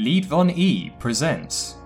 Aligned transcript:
Lead 0.00 0.24
Von 0.24 0.48
E 0.48 0.88
presents 0.98 1.76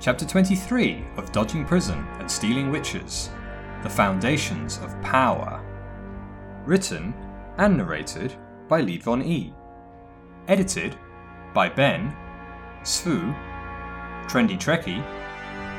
Chapter 0.00 0.24
23 0.24 1.04
of 1.16 1.32
Dodging 1.32 1.64
Prison 1.64 2.06
and 2.20 2.30
Stealing 2.30 2.70
Witches 2.70 3.28
The 3.82 3.90
Foundations 3.90 4.78
of 4.84 4.94
Power. 5.02 5.60
Written 6.64 7.12
and 7.58 7.76
narrated 7.76 8.36
by 8.68 8.82
Lead 8.82 9.02
Von 9.02 9.20
E. 9.20 9.52
Edited 10.46 10.94
by 11.52 11.68
Ben, 11.68 12.14
Svu, 12.82 13.34
Trendy 14.28 14.56
Trekkie, 14.56 15.02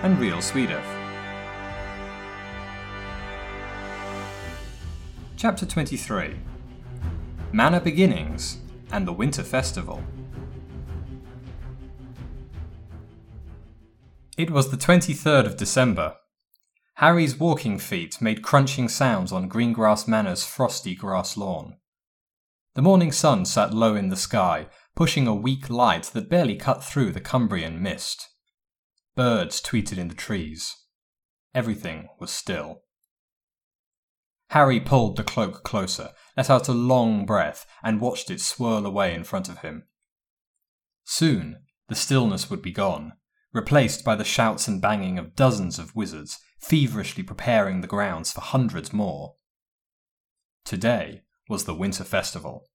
and 0.04 0.20
Real 0.20 0.40
Swedef. 0.40 0.84
Chapter 5.38 5.66
23 5.66 6.36
Manor 7.54 7.80
Beginnings 7.80 8.58
and 8.92 9.08
the 9.08 9.14
Winter 9.14 9.44
Festival. 9.44 10.04
It 14.38 14.52
was 14.52 14.70
the 14.70 14.78
23rd 14.78 15.48
of 15.48 15.58
December. 15.58 16.16
Harry's 16.98 17.40
walking 17.40 17.80
feet 17.80 18.22
made 18.22 18.44
crunching 18.44 18.88
sounds 18.88 19.32
on 19.32 19.50
Greengrass 19.50 20.08
Manor's 20.08 20.46
frosty 20.46 20.94
grass 20.94 21.38
lawn. 21.38 21.78
The 22.76 22.84
morning 22.84 23.12
sun 23.12 23.46
sat 23.46 23.74
low 23.74 23.96
in 23.96 24.10
the 24.10 24.16
sky, 24.16 24.68
pushing 24.96 25.26
a 25.26 25.34
weak 25.34 25.72
light 25.72 26.04
that 26.14 26.30
barely 26.30 26.56
cut 26.56 26.84
through 26.84 27.14
the 27.14 27.20
Cumbrian 27.20 27.82
mist. 27.82 28.30
Birds 29.16 29.60
tweeted 29.60 29.98
in 29.98 30.08
the 30.08 30.14
trees. 30.16 30.76
Everything 31.56 32.08
was 32.20 32.30
still. 32.30 32.84
Harry 34.52 34.80
pulled 34.80 35.18
the 35.18 35.24
cloak 35.24 35.64
closer, 35.64 36.12
let 36.38 36.52
out 36.52 36.68
a 36.68 36.74
long 36.74 37.26
breath, 37.26 37.66
and 37.84 38.00
watched 38.00 38.30
it 38.30 38.40
swirl 38.40 38.86
away 38.86 39.16
in 39.16 39.24
front 39.24 39.50
of 39.50 39.60
him. 39.60 39.88
Soon, 41.06 41.64
the 41.90 41.96
stillness 41.96 42.52
would 42.52 42.62
be 42.62 42.72
gone, 42.72 43.14
replaced 43.58 44.06
by 44.06 44.16
the 44.16 44.24
shouts 44.24 44.68
and 44.68 44.82
banging 44.82 45.18
of 45.18 45.36
dozens 45.36 45.80
of 45.80 45.96
wizards, 45.96 46.40
feverishly 46.60 47.24
preparing 47.24 47.82
the 47.82 47.88
grounds 47.88 48.32
for 48.32 48.42
hundreds 48.42 48.94
more. 48.94 49.36
Today 50.64 51.24
was 51.50 51.66
the 51.66 51.74
Winter 51.74 52.04
Festival. 52.04 52.68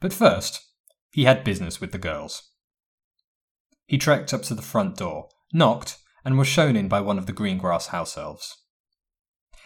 But 0.00 0.12
first, 0.12 0.62
he 1.10 1.24
had 1.24 1.42
business 1.42 1.80
with 1.80 1.92
the 1.92 1.98
girls. 1.98 2.50
He 3.86 3.98
trekked 3.98 4.34
up 4.34 4.42
to 4.42 4.54
the 4.54 4.62
front 4.62 4.96
door, 4.96 5.28
knocked, 5.52 5.96
and 6.24 6.36
was 6.36 6.48
shown 6.48 6.76
in 6.76 6.88
by 6.88 7.00
one 7.00 7.18
of 7.18 7.26
the 7.26 7.32
Greengrass 7.32 7.88
house 7.88 8.18
elves. 8.18 8.54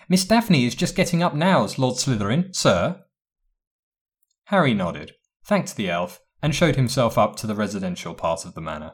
Miss 0.08 0.24
Daphne 0.24 0.66
is 0.66 0.74
just 0.74 0.94
getting 0.94 1.22
up 1.22 1.34
now, 1.34 1.66
Lord 1.78 1.96
Slytherin, 1.96 2.54
sir. 2.54 3.02
Harry 4.44 4.74
nodded, 4.74 5.12
thanked 5.44 5.76
the 5.76 5.88
elf, 5.90 6.20
and 6.42 6.54
showed 6.54 6.76
himself 6.76 7.18
up 7.18 7.36
to 7.36 7.46
the 7.46 7.54
residential 7.54 8.14
part 8.14 8.44
of 8.44 8.54
the 8.54 8.60
manor. 8.60 8.92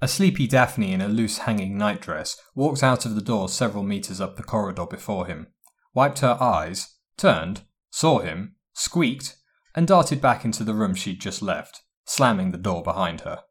A 0.00 0.06
sleepy 0.06 0.46
Daphne 0.46 0.92
in 0.92 1.00
a 1.00 1.08
loose 1.08 1.38
hanging 1.38 1.76
nightdress 1.76 2.40
walked 2.54 2.84
out 2.84 3.04
of 3.04 3.16
the 3.16 3.20
door 3.20 3.48
several 3.48 3.82
metres 3.82 4.20
up 4.20 4.36
the 4.36 4.44
corridor 4.44 4.86
before 4.86 5.26
him, 5.26 5.48
wiped 5.92 6.20
her 6.20 6.36
eyes, 6.40 6.96
turned, 7.16 7.62
saw 7.90 8.20
him, 8.20 8.54
squeaked, 8.74 9.36
and 9.74 9.88
darted 9.88 10.20
back 10.20 10.44
into 10.44 10.62
the 10.62 10.74
room 10.74 10.94
she'd 10.94 11.20
just 11.20 11.42
left, 11.42 11.82
slamming 12.04 12.52
the 12.52 12.58
door 12.58 12.82
behind 12.82 13.22
her. 13.22 13.42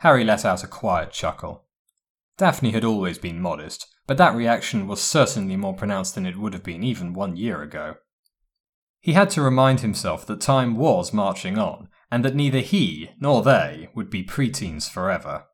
Harry 0.00 0.24
let 0.24 0.44
out 0.44 0.64
a 0.64 0.68
quiet 0.68 1.12
chuckle. 1.12 1.66
Daphne 2.38 2.70
had 2.70 2.84
always 2.84 3.18
been 3.18 3.40
modest, 3.40 3.86
but 4.06 4.16
that 4.16 4.34
reaction 4.34 4.86
was 4.86 5.02
certainly 5.02 5.56
more 5.56 5.74
pronounced 5.74 6.14
than 6.14 6.24
it 6.24 6.38
would 6.38 6.54
have 6.54 6.62
been 6.62 6.82
even 6.82 7.12
one 7.12 7.36
year 7.36 7.62
ago. 7.62 7.96
He 9.00 9.12
had 9.12 9.28
to 9.30 9.42
remind 9.42 9.80
himself 9.80 10.24
that 10.26 10.40
time 10.40 10.76
was 10.76 11.12
marching 11.12 11.58
on, 11.58 11.88
and 12.10 12.24
that 12.24 12.34
neither 12.34 12.60
he 12.60 13.10
nor 13.20 13.42
they 13.42 13.88
would 13.94 14.10
be 14.10 14.24
preteens 14.24 14.88
forever. 14.88 15.44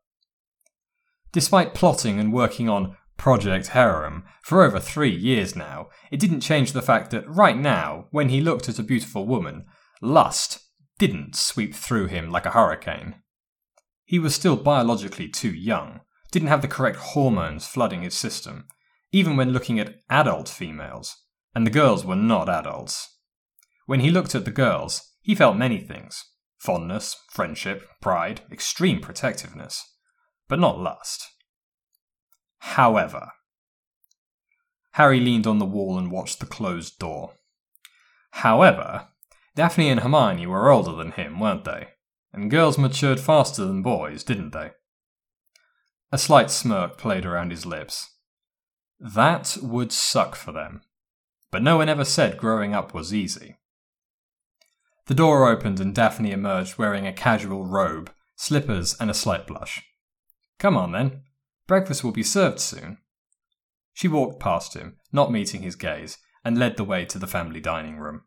Despite 1.33 1.75
plotting 1.75 2.21
and 2.21 2.33
working 2.33 2.69
on 2.69 2.97
Project 3.17 3.69
Harem 3.69 4.25
for 4.43 4.63
over 4.63 4.79
three 4.79 5.15
years 5.15 5.57
now, 5.57 5.89
it 6.11 6.21
didn't 6.21 6.41
change 6.41 6.73
the 6.73 6.83
fact 6.83 7.11
that 7.11 7.29
right 7.29 7.57
now, 7.57 8.07
when 8.11 8.29
he 8.29 8.41
looked 8.41 8.69
at 8.69 8.79
a 8.79 8.85
beautiful 8.85 9.27
woman, 9.27 9.65
lust 10.01 10.61
didn't 10.99 11.35
sweep 11.35 11.75
through 11.75 12.07
him 12.07 12.31
like 12.31 12.47
a 12.47 12.51
hurricane. 12.51 13.17
He 14.05 14.19
was 14.19 14.35
still 14.35 14.57
biologically 14.57 15.29
too 15.29 15.53
young, 15.53 16.01
didn't 16.31 16.49
have 16.49 16.63
the 16.63 16.69
correct 16.69 16.99
hormones 16.99 17.67
flooding 17.67 18.03
his 18.03 18.15
system, 18.15 18.67
even 19.11 19.37
when 19.37 19.53
looking 19.53 19.81
at 19.81 19.97
adult 20.11 20.49
females, 20.49 21.17
and 21.55 21.67
the 21.67 21.71
girls 21.71 22.05
were 22.05 22.17
not 22.17 22.49
adults. 22.49 23.17
When 23.87 24.01
he 24.01 24.11
looked 24.11 24.35
at 24.35 24.45
the 24.45 24.51
girls, 24.51 25.13
he 25.21 25.35
felt 25.35 25.57
many 25.57 25.81
things 25.81 26.25
fondness, 26.65 27.21
friendship, 27.29 27.87
pride, 28.01 28.41
extreme 28.51 28.99
protectiveness, 28.99 29.85
but 30.49 30.59
not 30.59 30.79
lust. 30.79 31.29
However, 32.59 33.33
Harry 34.93 35.21
leaned 35.21 35.47
on 35.47 35.59
the 35.59 35.67
wall 35.67 35.99
and 35.99 36.11
watched 36.11 36.41
the 36.41 36.47
closed 36.47 36.99
door. 36.99 37.35
However, 38.31 39.09
Daphne 39.55 39.91
and 39.91 40.01
Hermione 40.01 40.47
were 40.47 40.71
older 40.71 40.93
than 40.93 41.13
him, 41.13 41.39
weren't 41.39 41.65
they? 41.65 41.89
And 42.33 42.51
girls 42.51 42.79
matured 42.79 43.21
faster 43.21 43.67
than 43.67 43.83
boys, 43.83 44.25
didn't 44.25 44.55
they? 44.55 44.71
A 46.13 46.17
slight 46.17 46.51
smirk 46.51 46.97
played 46.97 47.27
around 47.27 47.51
his 47.51 47.67
lips. 47.67 48.09
That 48.99 49.59
would 49.61 49.93
suck 49.93 50.35
for 50.35 50.53
them. 50.53 50.81
But 51.51 51.63
no 51.63 51.77
one 51.77 51.91
ever 51.91 52.07
said 52.07 52.39
growing 52.39 52.75
up 52.75 52.95
was 52.95 53.13
easy. 53.13 53.59
The 55.07 55.15
door 55.15 55.49
opened 55.49 55.81
and 55.81 55.95
Daphne 55.95 56.33
emerged 56.33 56.79
wearing 56.79 57.07
a 57.07 57.13
casual 57.13 57.67
robe, 57.67 58.11
slippers, 58.37 58.97
and 58.99 59.11
a 59.11 59.15
slight 59.15 59.47
blush. 59.47 59.83
Come 60.59 60.77
on 60.77 60.93
then. 60.93 61.23
Breakfast 61.67 62.03
will 62.03 62.13
be 62.13 62.23
served 62.23 62.59
soon. 62.59 62.99
She 63.93 64.09
walked 64.09 64.41
past 64.41 64.75
him, 64.75 64.97
not 65.13 65.31
meeting 65.31 65.63
his 65.63 65.77
gaze, 65.77 66.19
and 66.45 66.59
led 66.59 66.77
the 66.77 66.85
way 66.85 67.05
to 67.07 67.19
the 67.19 67.27
family 67.27 67.61
dining 67.61 67.99
room. 67.99 68.23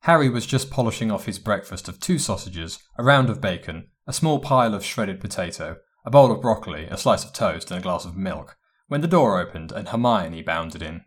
Harry 0.00 0.28
was 0.28 0.44
just 0.44 0.70
polishing 0.70 1.10
off 1.10 1.24
his 1.24 1.38
breakfast 1.38 1.88
of 1.88 2.00
two 2.00 2.18
sausages, 2.18 2.78
a 2.98 3.04
round 3.04 3.30
of 3.30 3.40
bacon, 3.40 3.88
a 4.06 4.12
small 4.12 4.38
pile 4.38 4.74
of 4.74 4.84
shredded 4.84 5.20
potato, 5.20 5.76
a 6.04 6.10
bowl 6.10 6.30
of 6.30 6.42
broccoli, 6.42 6.84
a 6.86 6.96
slice 6.98 7.24
of 7.24 7.32
toast, 7.32 7.70
and 7.70 7.80
a 7.80 7.82
glass 7.82 8.04
of 8.04 8.16
milk, 8.16 8.56
when 8.88 9.00
the 9.00 9.06
door 9.06 9.40
opened 9.40 9.72
and 9.72 9.88
Hermione 9.88 10.42
bounded 10.42 10.82
in. 10.82 11.04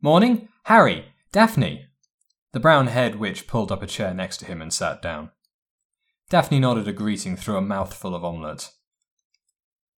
Morning, 0.00 0.48
Harry, 0.64 1.06
Daphne. 1.30 1.86
The 2.52 2.60
brown 2.60 2.86
haired 2.86 3.16
witch 3.16 3.46
pulled 3.46 3.70
up 3.70 3.82
a 3.82 3.86
chair 3.86 4.14
next 4.14 4.38
to 4.38 4.46
him 4.46 4.62
and 4.62 4.72
sat 4.72 5.02
down. 5.02 5.30
Daphne 6.30 6.58
nodded 6.58 6.88
a 6.88 6.92
greeting 6.92 7.36
through 7.36 7.58
a 7.58 7.62
mouthful 7.62 8.14
of 8.14 8.24
omelette. 8.24 8.70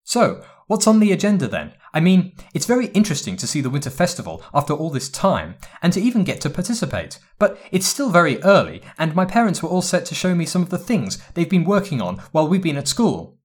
So, 0.03 0.45
what's 0.67 0.89
on 0.89 0.99
the 0.99 1.13
agenda 1.13 1.47
then? 1.47 1.75
I 1.95 2.01
mean, 2.01 2.35
it's 2.53 2.67
very 2.67 2.87
interesting 2.87 3.37
to 3.37 3.47
see 3.47 3.61
the 3.61 3.71
Winter 3.71 3.91
Festival 3.91 4.43
after 4.53 4.73
all 4.73 4.91
this 4.91 5.09
time, 5.09 5.55
and 5.83 5.93
to 5.93 6.01
even 6.01 6.25
get 6.25 6.41
to 6.41 6.51
participate. 6.51 7.21
But 7.39 7.59
it's 7.71 7.87
still 7.87 8.11
very 8.11 8.43
early, 8.43 8.83
and 8.99 9.15
my 9.15 9.25
parents 9.25 9.63
were 9.63 9.69
all 9.69 9.83
set 9.83 10.05
to 10.07 10.15
show 10.17 10.35
me 10.35 10.47
some 10.47 10.63
of 10.63 10.71
the 10.71 10.79
things 10.79 11.23
they've 11.35 11.49
been 11.49 11.65
working 11.65 12.03
on 12.03 12.17
while 12.33 12.49
we've 12.49 12.63
been 12.63 12.77
at 12.77 12.89
school. 12.89 13.39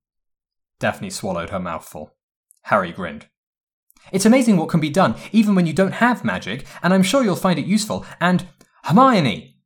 Daphne 0.79 1.11
swallowed 1.11 1.51
her 1.51 1.59
mouthful. 1.59 2.15
Harry 2.63 2.91
grinned. 2.91 3.27
It's 4.11 4.25
amazing 4.25 4.57
what 4.57 4.69
can 4.69 4.79
be 4.79 4.89
done, 4.89 5.15
even 5.31 5.55
when 5.55 5.65
you 5.65 5.73
don't 5.73 5.93
have 5.93 6.23
magic, 6.23 6.65
and 6.83 6.93
I'm 6.93 7.03
sure 7.03 7.23
you'll 7.23 7.35
find 7.35 7.59
it 7.59 7.65
useful. 7.65 8.05
And 8.19 8.47
Hermione! 8.83 9.57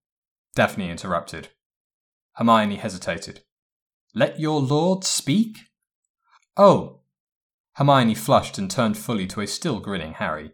Daphne 0.56 0.90
interrupted. 0.90 1.50
Hermione 2.34 2.78
hesitated. 2.78 3.42
Let 4.16 4.40
your 4.40 4.62
lord 4.62 5.04
speak? 5.04 5.58
Oh. 6.58 7.02
Hermione 7.74 8.16
flushed 8.16 8.58
and 8.58 8.70
turned 8.70 8.98
fully 8.98 9.28
to 9.28 9.42
a 9.42 9.48
still 9.48 9.80
grinning 9.80 10.14
Harry. 10.14 10.52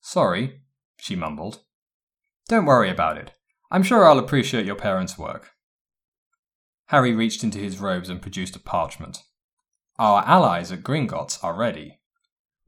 Sorry, 0.00 0.62
she 0.98 1.16
mumbled. 1.16 1.60
Don't 2.48 2.64
worry 2.66 2.90
about 2.90 3.18
it. 3.18 3.32
I'm 3.70 3.82
sure 3.82 4.06
I'll 4.06 4.18
appreciate 4.18 4.66
your 4.66 4.76
parents' 4.76 5.18
work. 5.18 5.50
Harry 6.86 7.12
reached 7.12 7.42
into 7.42 7.58
his 7.58 7.80
robes 7.80 8.08
and 8.08 8.22
produced 8.22 8.56
a 8.56 8.60
parchment. 8.60 9.22
Our 9.98 10.22
allies 10.24 10.70
at 10.70 10.82
Gringotts 10.82 11.42
are 11.42 11.54
ready. 11.54 11.95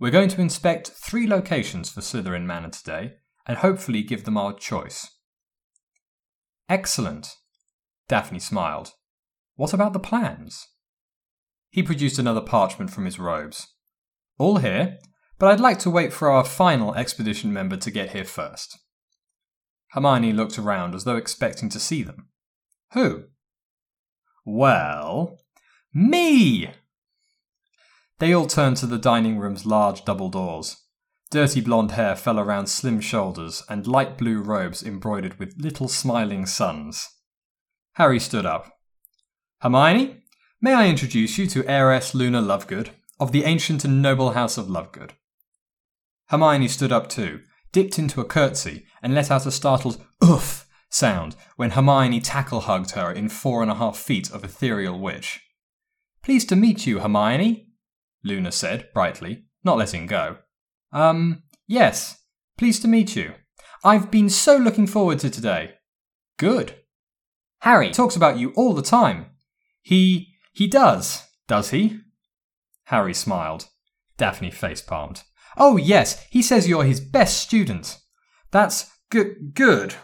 We're 0.01 0.11
going 0.11 0.29
to 0.29 0.41
inspect 0.41 0.89
three 0.89 1.27
locations 1.27 1.91
for 1.91 2.01
Slytherin 2.01 2.45
Manor 2.45 2.71
today, 2.71 3.15
and 3.47 3.59
hopefully 3.59 4.03
give 4.03 4.25
them 4.25 4.37
our 4.37 4.53
choice. 4.53 5.09
Excellent. 6.69 7.35
Daphne 8.09 8.39
smiled. 8.39 8.93
What 9.57 9.73
about 9.73 9.93
the 9.93 9.99
plans? 9.99 10.69
He 11.71 11.83
produced 11.83 12.19
another 12.19 12.41
parchment 12.41 12.91
from 12.91 13.07
his 13.07 13.19
robes. 13.19 13.75
All 14.39 14.59
here, 14.59 14.99
but 15.39 15.49
I'd 15.49 15.61
like 15.61 15.79
to 15.81 15.91
wait 15.91 16.13
for 16.13 16.31
our 16.31 16.45
final 16.45 16.95
expedition 16.95 17.53
member 17.53 17.77
to 17.77 17.91
get 17.91 18.11
here 18.11 18.25
first. 18.25 18.79
Hermione 19.93 20.33
looked 20.33 20.59
around 20.59 20.95
as 20.95 21.05
though 21.05 21.17
expecting 21.17 21.69
to 21.71 21.81
see 21.81 22.03
them. 22.03 22.29
Who? 22.93 23.25
Well, 24.45 25.39
me! 25.93 26.71
They 28.19 28.33
all 28.33 28.47
turned 28.47 28.77
to 28.79 28.87
the 28.87 28.99
dining 28.99 29.39
room's 29.39 29.65
large 29.65 30.05
double 30.05 30.29
doors. 30.29 30.77
Dirty 31.31 31.61
blonde 31.61 31.93
hair 31.93 32.17
fell 32.17 32.39
around 32.39 32.69
slim 32.69 33.01
shoulders 33.01 33.63
and 33.69 33.87
light 33.87 34.17
blue 34.17 34.41
robes 34.41 34.83
embroidered 34.83 35.39
with 35.39 35.59
little 35.59 35.89
smiling 35.89 36.47
suns. 36.47 37.07
Harry 37.95 38.19
stood 38.19 38.47
up. 38.47 38.79
Hermione, 39.61 40.23
may 40.61 40.73
I 40.73 40.89
introduce 40.89 41.37
you 41.37 41.47
to 41.49 41.69
heiress 41.69 42.15
Luna 42.15 42.41
Lovegood 42.41 42.91
of 43.21 43.33
the 43.33 43.45
ancient 43.45 43.85
and 43.85 44.01
noble 44.01 44.31
house 44.31 44.57
of 44.57 44.67
Lovegood? 44.67 45.11
Hermione 46.29 46.69
stood 46.69 46.93
up 46.93 47.09
too, 47.09 47.41
dipped 47.73 47.99
into 47.99 48.21
a 48.21 48.25
curtsy, 48.25 48.87
and 49.03 49.15
let 49.15 49.31
out 49.31 49.47
a 49.47 49.51
startled 49.51 50.05
oof 50.25 50.67
sound 50.91 51.37
when 51.57 51.73
Hermione 51.73 52.21
tackle 52.21 52.61
hugged 52.63 52.93
her 52.93 53.13
in 53.13 53.29
four 53.29 53.63
and 53.63 53.71
a 53.71 53.75
half 53.75 53.99
feet 53.99 54.31
of 54.31 54.45
ethereal 54.45 54.99
witch. 54.99 55.41
Pleased 56.23 56.49
to 56.49 56.57
meet 56.57 56.87
you, 56.87 57.01
Hermione, 57.01 57.68
Luna 58.25 58.53
said 58.53 58.89
brightly, 58.93 59.45
not 59.65 59.79
letting 59.79 60.07
go. 60.07 60.39
Um, 60.93 61.43
yes, 61.67 62.23
pleased 62.57 62.83
to 62.83 62.89
meet 62.89 63.17
you. 63.17 63.35
I've 63.85 64.11
been 64.11 64.29
so 64.29 64.57
looking 64.57 64.87
forward 64.87 65.19
to 65.21 65.31
today. 65.31 65.75
Good. 66.39 66.75
Harry 67.61 67.91
talks 67.91 68.17
about 68.17 68.39
you 68.39 68.53
all 68.57 68.75
the 68.75 68.83
time. 68.83 69.27
He. 69.83 70.35
he 70.53 70.67
does, 70.67 71.25
does 71.47 71.71
he? 71.71 72.01
Harry 72.85 73.15
smiled. 73.15 73.69
Daphne 74.17 74.51
face 74.51 74.81
palmed. 74.81 75.23
Oh, 75.57 75.77
yes, 75.77 76.27
he 76.31 76.43
says 76.43 76.69
you're 76.69 76.85
his 76.85 77.01
best 77.01 77.39
student. 77.39 77.99
That's 78.51 78.91
g- 79.13 79.33
good. 79.55 79.95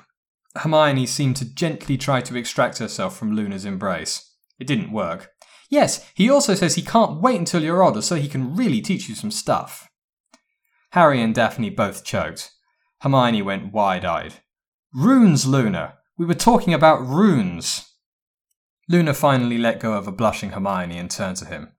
Hermione 0.57 1.07
seemed 1.07 1.37
to 1.37 1.55
gently 1.55 1.97
try 1.97 2.21
to 2.23 2.37
extract 2.37 2.79
herself 2.79 3.17
from 3.17 3.35
Luna's 3.35 3.65
embrace. 3.65 4.33
It 4.59 4.67
didn't 4.67 4.93
work. 4.93 5.31
Yes, 5.71 6.11
he 6.15 6.31
also 6.31 6.55
says 6.55 6.75
he 6.75 6.83
can't 6.83 7.21
wait 7.21 7.39
until 7.39 7.63
you're 7.63 7.83
older 7.83 8.03
so 8.03 8.17
he 8.17 8.29
can 8.29 8.55
really 8.55 8.81
teach 8.81 9.09
you 9.09 9.15
some 9.15 9.31
stuff. 9.31 9.89
Harry 10.91 11.21
and 11.21 11.35
Daphne 11.35 11.71
both 11.71 12.05
choked. 12.05 12.53
Hermione 13.01 13.43
went 13.43 13.73
wide 13.73 14.05
eyed. 14.05 14.35
Runes, 14.95 15.47
Luna! 15.47 15.95
We 16.17 16.27
were 16.27 16.35
talking 16.35 16.73
about 16.73 17.05
runes! 17.05 17.91
Luna 18.89 19.15
finally 19.15 19.59
let 19.59 19.81
go 19.81 19.95
of 19.95 20.07
a 20.07 20.13
blushing 20.13 20.51
Hermione 20.51 20.99
and 20.99 21.11
turned 21.11 21.39
to 21.39 21.47
him. 21.47 21.73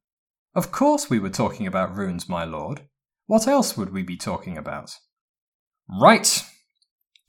Of 0.54 0.72
course 0.72 1.10
we 1.10 1.20
were 1.20 1.30
talking 1.30 1.68
about 1.68 1.96
runes, 1.96 2.28
my 2.28 2.44
lord. 2.44 2.82
What 3.28 3.48
else 3.48 3.78
would 3.78 3.94
we 3.94 4.04
be 4.04 4.18
talking 4.18 4.58
about? 4.58 4.98
Right! 5.90 6.44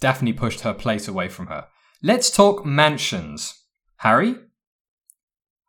Daphne 0.01 0.33
pushed 0.33 0.61
her 0.61 0.75
plate 0.75 1.09
away 1.09 1.29
from 1.29 1.47
her. 1.47 1.69
Let's 2.03 2.31
talk 2.31 2.65
mansions. 2.65 3.55
Harry? 3.99 4.37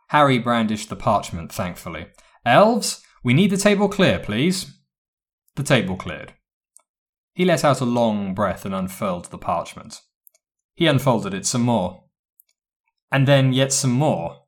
Harry 0.07 0.39
brandished 0.39 0.89
the 0.89 0.95
parchment 0.95 1.51
thankfully. 1.51 2.07
Elves, 2.45 3.01
we 3.23 3.33
need 3.33 3.49
the 3.49 3.57
table 3.57 3.89
clear, 3.89 4.19
please. 4.19 4.79
The 5.55 5.63
table 5.63 5.97
cleared. 5.97 6.33
He 7.33 7.45
let 7.45 7.65
out 7.65 7.81
a 7.81 7.85
long 7.85 8.33
breath 8.33 8.65
and 8.65 8.73
unfurled 8.73 9.25
the 9.25 9.37
parchment. 9.37 10.01
He 10.75 10.87
unfolded 10.87 11.33
it 11.33 11.45
some 11.45 11.61
more. 11.61 12.05
And 13.11 13.27
then 13.27 13.53
yet 13.53 13.73
some 13.73 13.91
more. 13.91 14.43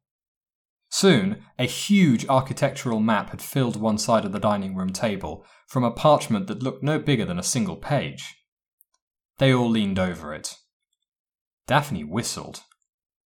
Soon, 0.89 1.43
a 1.59 1.65
huge 1.65 2.25
architectural 2.27 2.99
map 2.99 3.29
had 3.29 3.41
filled 3.41 3.75
one 3.75 3.97
side 3.97 4.25
of 4.25 4.31
the 4.31 4.39
dining 4.39 4.75
room 4.75 4.91
table 4.91 5.45
from 5.67 5.83
a 5.83 5.91
parchment 5.91 6.47
that 6.47 6.63
looked 6.63 6.83
no 6.83 6.97
bigger 6.97 7.25
than 7.25 7.37
a 7.37 7.43
single 7.43 7.75
page. 7.75 8.35
They 9.37 9.53
all 9.53 9.69
leaned 9.69 9.99
over 9.99 10.33
it. 10.33 10.55
Daphne 11.67 12.03
whistled. 12.03 12.61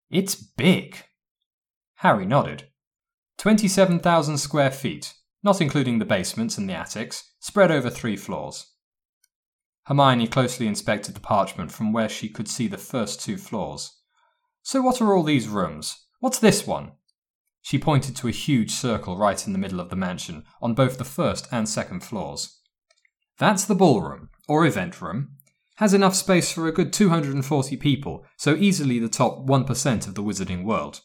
It's 0.10 0.36
big. 0.36 1.06
Harry 2.04 2.26
nodded. 2.26 2.68
27,000 3.38 4.38
square 4.38 4.72
feet, 4.72 5.14
not 5.42 5.62
including 5.62 6.00
the 6.00 6.06
basements 6.06 6.58
and 6.58 6.70
the 6.70 6.74
attics, 6.74 7.32
spread 7.40 7.72
over 7.72 7.90
three 7.90 8.18
floors. 8.18 8.74
Hermione 9.86 10.28
closely 10.28 10.68
inspected 10.68 11.16
the 11.16 11.22
parchment 11.22 11.72
from 11.72 11.94
where 11.94 12.10
she 12.10 12.28
could 12.28 12.50
see 12.50 12.68
the 12.68 12.78
first 12.78 13.22
two 13.22 13.38
floors. 13.38 14.02
So, 14.64 14.82
what 14.82 15.02
are 15.02 15.16
all 15.16 15.24
these 15.24 15.48
rooms? 15.48 15.96
What's 16.20 16.40
this 16.40 16.68
one? 16.68 16.92
She 17.62 17.80
pointed 17.80 18.18
to 18.18 18.28
a 18.28 18.32
huge 18.32 18.72
circle 18.72 19.16
right 19.16 19.48
in 19.48 19.54
the 19.54 19.60
middle 19.60 19.80
of 19.80 19.90
the 19.90 19.96
mansion, 19.96 20.44
on 20.62 20.74
both 20.74 20.98
the 20.98 21.06
first 21.06 21.48
and 21.54 21.70
second 21.70 22.02
floors. 22.02 22.60
That's 23.40 23.64
the 23.64 23.76
ballroom, 23.76 24.28
or 24.50 24.66
event 24.66 25.02
room. 25.02 25.38
Has 25.78 25.94
enough 25.94 26.16
space 26.16 26.52
for 26.52 26.68
a 26.68 26.74
good 26.74 26.92
240 26.92 27.78
people, 27.78 28.26
so 28.36 28.56
easily 28.56 29.00
the 29.00 29.08
top 29.08 29.48
1% 29.48 30.06
of 30.06 30.16
the 30.16 30.24
wizarding 30.24 30.66
world. 30.66 31.00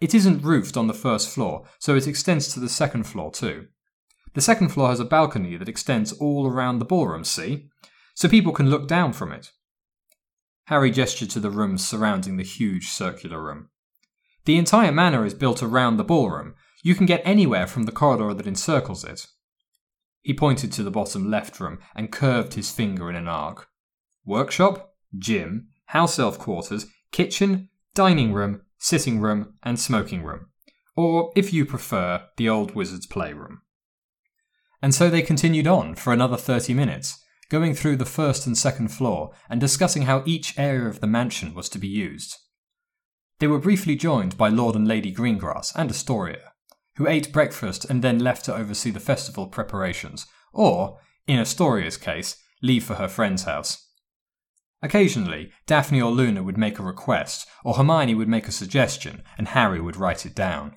It 0.00 0.14
isn't 0.14 0.44
roofed 0.44 0.76
on 0.76 0.86
the 0.86 0.94
first 0.94 1.28
floor, 1.28 1.64
so 1.78 1.96
it 1.96 2.06
extends 2.06 2.52
to 2.54 2.60
the 2.60 2.68
second 2.68 3.04
floor 3.04 3.30
too. 3.30 3.66
The 4.34 4.40
second 4.40 4.68
floor 4.68 4.90
has 4.90 5.00
a 5.00 5.04
balcony 5.04 5.56
that 5.56 5.68
extends 5.68 6.12
all 6.12 6.46
around 6.46 6.78
the 6.78 6.84
ballroom, 6.84 7.24
see? 7.24 7.68
So 8.14 8.28
people 8.28 8.52
can 8.52 8.70
look 8.70 8.86
down 8.86 9.12
from 9.12 9.32
it. 9.32 9.50
Harry 10.66 10.90
gestured 10.90 11.30
to 11.30 11.40
the 11.40 11.50
rooms 11.50 11.86
surrounding 11.86 12.36
the 12.36 12.44
huge 12.44 12.88
circular 12.88 13.42
room. 13.42 13.70
The 14.44 14.58
entire 14.58 14.92
manor 14.92 15.24
is 15.24 15.34
built 15.34 15.62
around 15.62 15.96
the 15.96 16.04
ballroom. 16.04 16.54
You 16.82 16.94
can 16.94 17.06
get 17.06 17.22
anywhere 17.24 17.66
from 17.66 17.84
the 17.84 17.92
corridor 17.92 18.34
that 18.34 18.46
encircles 18.46 19.02
it. 19.02 19.26
He 20.22 20.34
pointed 20.34 20.72
to 20.72 20.82
the 20.82 20.90
bottom 20.90 21.30
left 21.30 21.58
room 21.58 21.78
and 21.94 22.12
curved 22.12 22.54
his 22.54 22.70
finger 22.70 23.08
in 23.10 23.16
an 23.16 23.28
arc. 23.28 23.68
Workshop, 24.24 24.94
gym, 25.16 25.68
house 25.86 26.18
elf 26.18 26.38
quarters, 26.38 26.86
kitchen, 27.12 27.70
dining 27.94 28.32
room, 28.32 28.62
sitting 28.78 29.20
room, 29.20 29.54
and 29.62 29.78
smoking 29.78 30.22
room. 30.22 30.46
Or, 30.96 31.32
if 31.36 31.52
you 31.52 31.64
prefer, 31.64 32.24
the 32.36 32.48
old 32.48 32.74
wizard's 32.74 33.06
playroom. 33.06 33.62
And 34.80 34.94
so 34.94 35.10
they 35.10 35.22
continued 35.22 35.66
on 35.66 35.94
for 35.94 36.12
another 36.12 36.36
30 36.36 36.74
minutes, 36.74 37.22
going 37.48 37.74
through 37.74 37.96
the 37.96 38.04
first 38.04 38.46
and 38.46 38.56
second 38.56 38.88
floor 38.88 39.32
and 39.48 39.60
discussing 39.60 40.02
how 40.02 40.22
each 40.26 40.58
area 40.58 40.88
of 40.88 41.00
the 41.00 41.06
mansion 41.06 41.54
was 41.54 41.68
to 41.70 41.78
be 41.78 41.88
used. 41.88 42.36
They 43.38 43.46
were 43.46 43.58
briefly 43.58 43.96
joined 43.96 44.36
by 44.36 44.48
Lord 44.48 44.74
and 44.74 44.86
Lady 44.86 45.14
Greengrass 45.14 45.72
and 45.74 45.90
Astoria, 45.90 46.52
who 46.96 47.08
ate 47.08 47.32
breakfast 47.32 47.84
and 47.84 48.02
then 48.02 48.18
left 48.18 48.44
to 48.46 48.54
oversee 48.54 48.90
the 48.90 49.00
festival 49.00 49.46
preparations, 49.46 50.26
or, 50.52 50.98
in 51.26 51.38
Astoria's 51.38 51.96
case, 51.96 52.36
leave 52.62 52.84
for 52.84 52.94
her 52.94 53.08
friend's 53.08 53.44
house. 53.44 53.87
Occasionally, 54.82 55.50
Daphne 55.66 56.00
or 56.00 56.10
Luna 56.10 56.42
would 56.42 56.56
make 56.56 56.78
a 56.78 56.84
request, 56.84 57.46
or 57.64 57.74
Hermione 57.74 58.14
would 58.14 58.28
make 58.28 58.46
a 58.46 58.52
suggestion, 58.52 59.22
and 59.36 59.48
Harry 59.48 59.80
would 59.80 59.96
write 59.96 60.24
it 60.24 60.34
down. 60.34 60.76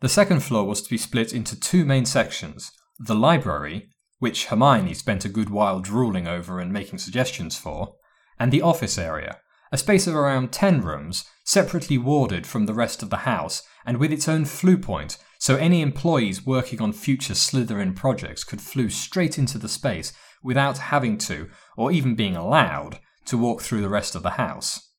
The 0.00 0.08
second 0.08 0.40
floor 0.40 0.64
was 0.64 0.82
to 0.82 0.90
be 0.90 0.98
split 0.98 1.32
into 1.32 1.58
two 1.58 1.84
main 1.84 2.04
sections 2.04 2.72
the 2.98 3.14
library, 3.14 3.90
which 4.18 4.46
Hermione 4.46 4.94
spent 4.94 5.24
a 5.24 5.28
good 5.28 5.50
while 5.50 5.80
drooling 5.80 6.26
over 6.26 6.60
and 6.60 6.72
making 6.72 6.98
suggestions 6.98 7.56
for, 7.56 7.94
and 8.38 8.50
the 8.50 8.62
office 8.62 8.96
area, 8.96 9.38
a 9.70 9.76
space 9.76 10.06
of 10.06 10.14
around 10.14 10.52
10 10.52 10.80
rooms, 10.80 11.24
separately 11.44 11.98
warded 11.98 12.46
from 12.46 12.66
the 12.66 12.74
rest 12.74 13.02
of 13.02 13.10
the 13.10 13.18
house 13.18 13.62
and 13.84 13.98
with 13.98 14.12
its 14.12 14.28
own 14.28 14.44
Floo 14.44 14.80
point, 14.80 15.18
so 15.38 15.56
any 15.56 15.82
employees 15.82 16.46
working 16.46 16.80
on 16.80 16.92
future 16.92 17.34
Slytherin 17.34 17.94
projects 17.94 18.44
could 18.44 18.60
Floo 18.60 18.90
straight 18.90 19.38
into 19.38 19.58
the 19.58 19.68
space 19.68 20.12
without 20.46 20.78
having 20.78 21.18
to, 21.18 21.50
or 21.76 21.90
even 21.90 22.14
being 22.14 22.36
allowed, 22.36 23.00
to 23.24 23.36
walk 23.36 23.60
through 23.60 23.82
the 23.82 23.88
rest 23.88 24.14
of 24.14 24.22
the 24.22 24.30
house. 24.30 24.92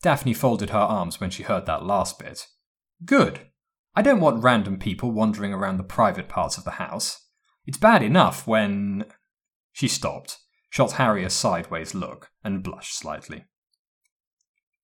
Daphne 0.00 0.32
folded 0.32 0.70
her 0.70 0.78
arms 0.78 1.20
when 1.20 1.28
she 1.30 1.42
heard 1.42 1.66
that 1.66 1.84
last 1.84 2.20
bit. 2.20 2.46
Good. 3.04 3.40
I 3.96 4.02
don't 4.02 4.20
want 4.20 4.44
random 4.44 4.78
people 4.78 5.10
wandering 5.10 5.52
around 5.52 5.78
the 5.78 5.82
private 5.82 6.28
parts 6.28 6.56
of 6.56 6.62
the 6.62 6.72
house. 6.72 7.26
It's 7.66 7.78
bad 7.78 8.02
enough 8.02 8.46
when. 8.46 9.06
She 9.72 9.88
stopped, 9.88 10.38
shot 10.70 10.92
Harry 10.92 11.24
a 11.24 11.30
sideways 11.30 11.92
look, 11.92 12.30
and 12.44 12.62
blushed 12.62 12.96
slightly. 12.96 13.46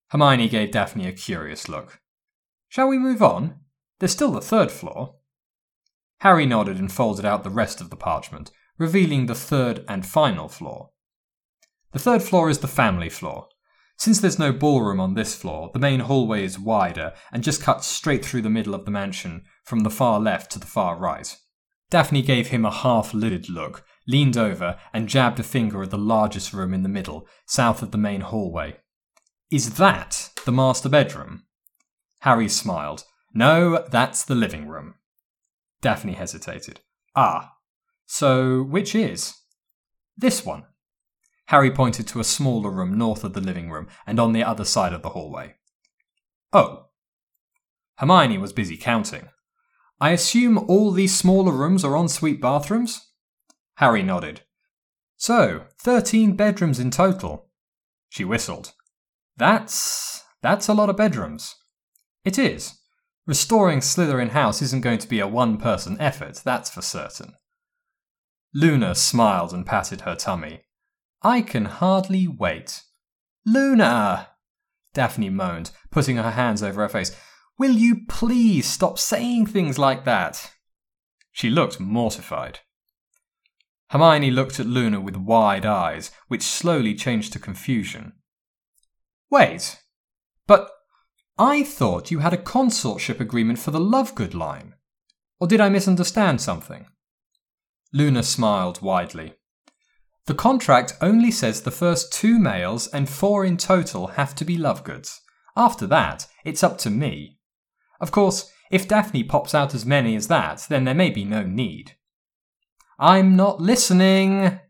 Hermione 0.08 0.48
gave 0.48 0.72
Daphne 0.72 1.06
a 1.06 1.12
curious 1.12 1.68
look. 1.68 2.00
Shall 2.68 2.88
we 2.88 2.98
move 2.98 3.22
on? 3.22 3.60
There's 4.00 4.10
still 4.10 4.32
the 4.32 4.40
third 4.40 4.72
floor. 4.72 5.14
Harry 6.22 6.44
nodded 6.44 6.78
and 6.78 6.90
folded 6.90 7.24
out 7.24 7.44
the 7.44 7.50
rest 7.50 7.80
of 7.80 7.90
the 7.90 7.96
parchment, 7.96 8.50
revealing 8.80 9.26
the 9.26 9.34
third 9.34 9.84
and 9.87 10.06
final 10.06 10.49
floor. 10.49 10.90
The 11.92 11.99
third 11.99 12.22
floor 12.22 12.49
is 12.49 12.58
the 12.58 12.66
family 12.66 13.10
floor. 13.10 13.46
Since 13.99 14.20
there's 14.20 14.38
no 14.38 14.52
ballroom 14.52 14.99
on 14.99 15.12
this 15.12 15.34
floor, 15.34 15.70
the 15.75 15.78
main 15.78 16.00
hallway 16.00 16.44
is 16.44 16.58
wider 16.58 17.12
and 17.30 17.44
just 17.44 17.62
cuts 17.62 17.87
straight 17.87 18.25
through 18.25 18.40
the 18.40 18.49
middle 18.49 18.75
of 18.75 18.87
the 18.87 18.90
mansion 18.90 19.42
from 19.64 19.80
the 19.80 19.90
far 19.90 20.18
left 20.18 20.50
to 20.52 20.58
the 20.58 20.66
far 20.66 20.96
right. 20.96 21.37
Daphne 21.90 22.22
gave 22.22 22.49
him 22.49 22.64
a 22.64 22.70
half 22.70 23.12
lidded 23.12 23.50
look, 23.50 23.84
leaned 24.08 24.38
over, 24.38 24.78
and 24.94 25.10
jabbed 25.10 25.38
a 25.38 25.42
finger 25.42 25.82
at 25.82 25.90
the 25.90 25.99
largest 25.99 26.54
room 26.54 26.72
in 26.72 26.82
the 26.82 26.88
middle, 26.88 27.28
south 27.44 27.82
of 27.82 27.90
the 27.90 27.99
main 27.99 28.22
hallway. 28.22 28.78
Is 29.50 29.75
that 29.75 30.30
the 30.46 30.52
master 30.52 30.88
bedroom? 30.88 31.42
Harry 32.20 32.49
smiled. 32.49 33.04
No, 33.34 33.84
that's 33.90 34.25
the 34.25 34.34
living 34.34 34.68
room. 34.68 34.94
Daphne 35.82 36.14
hesitated. 36.14 36.80
Ah, 37.14 37.56
so 38.11 38.64
which 38.64 38.93
is? 38.93 39.35
This 40.17 40.45
one. 40.45 40.64
Harry 41.47 41.71
pointed 41.71 42.09
to 42.09 42.19
a 42.19 42.25
smaller 42.25 42.69
room 42.69 42.99
north 42.99 43.23
of 43.23 43.35
the 43.35 43.40
living 43.40 43.71
room 43.71 43.87
and 44.05 44.19
on 44.19 44.33
the 44.33 44.43
other 44.43 44.64
side 44.64 44.93
of 44.93 45.02
the 45.02 45.11
hallway. 45.11 45.55
Oh. 46.52 46.87
Hermione 47.99 48.37
was 48.37 48.52
busy 48.52 48.76
counting. 48.76 49.29
I 50.00 50.11
assume 50.11 50.59
all 50.59 50.90
these 50.90 51.14
smaller 51.17 51.52
rooms 51.52 51.85
are 51.85 51.97
ensuite 51.97 52.40
bathrooms? 52.40 53.12
Harry 53.76 54.02
nodded. 54.02 54.40
So, 55.17 55.67
thirteen 55.81 56.35
bedrooms 56.35 56.81
in 56.81 56.90
total. 56.90 57.49
She 58.09 58.25
whistled. 58.25 58.73
That's 59.37 60.25
That's 60.43 60.67
a 60.67 60.75
lot 60.75 60.90
of 60.90 60.97
bedrooms. 60.97 61.55
It 62.25 62.40
is. 62.40 62.75
Restoring 63.25 63.79
Slytherin 63.79 64.31
House 64.31 64.62
isn't 64.62 64.81
going 64.81 64.99
to 64.99 65.09
be 65.09 65.21
a 65.21 65.29
one 65.29 65.59
person 65.59 65.97
effort, 66.00 66.40
that's 66.45 66.71
for 66.71 66.83
certain. 66.83 67.35
Luna 68.52 68.95
smiled 68.95 69.52
and 69.52 69.64
patted 69.64 70.02
her 70.02 70.16
tummy. 70.16 70.62
I 71.23 71.42
can 71.42 71.66
hardly 71.66 72.26
wait. 72.26 72.83
Luna! 73.47 74.28
Daphne 74.92 75.30
moaned, 75.30 75.71
putting 75.90 76.16
her 76.16 76.33
hands 76.33 76.62
over 76.62 76.83
her 76.83 76.88
face. 76.88 77.16
Will 77.59 77.73
you 77.73 78.07
please 78.09 78.66
stop 78.66 78.99
saying 78.99 79.47
things 79.47 79.78
like 79.78 80.04
that? 80.04 80.52
She 81.33 81.50
looked 81.50 81.78
mortified. 81.78 82.61
Hermione 83.90 84.30
looked 84.30 84.59
at 84.59 84.66
Luna 84.66 85.00
with 85.00 85.16
wide 85.16 85.66
eyes, 85.66 86.11
which 86.28 86.42
slowly 86.42 86.95
changed 86.95 87.33
to 87.33 87.38
confusion. 87.38 88.14
Wait, 89.30 89.80
but 90.47 90.71
I 91.38 91.62
thought 91.62 92.11
you 92.11 92.19
had 92.19 92.33
a 92.33 92.38
consortship 92.38 93.21
agreement 93.21 93.59
for 93.59 93.71
the 93.71 93.80
Lovegood 93.80 94.35
line. 94.35 94.75
Or 95.38 95.47
did 95.47 95.61
I 95.61 95.69
misunderstand 95.69 96.40
something? 96.40 96.87
Luna 97.92 98.23
smiled 98.23 98.80
widely. 98.82 99.35
The 100.26 100.35
contract 100.35 100.92
only 101.00 101.30
says 101.30 101.62
the 101.62 101.70
first 101.70 102.12
two 102.12 102.38
males 102.38 102.87
and 102.88 103.09
four 103.09 103.44
in 103.44 103.56
total 103.56 104.09
have 104.09 104.35
to 104.37 104.44
be 104.44 104.56
Lovegoods. 104.56 105.18
After 105.56 105.87
that, 105.88 106.26
it's 106.44 106.62
up 106.62 106.78
to 106.78 106.90
me. 106.90 107.38
Of 108.00 108.12
course, 108.12 108.50
if 108.70 108.87
Daphne 108.87 109.25
pops 109.25 109.54
out 109.54 109.75
as 109.75 109.85
many 109.85 110.14
as 110.14 110.28
that, 110.28 110.66
then 110.68 110.85
there 110.85 110.94
may 110.94 111.11
be 111.11 111.25
no 111.25 111.42
need. 111.42 111.97
I'm 112.99 113.35
not 113.35 113.61
listening! 113.61 114.61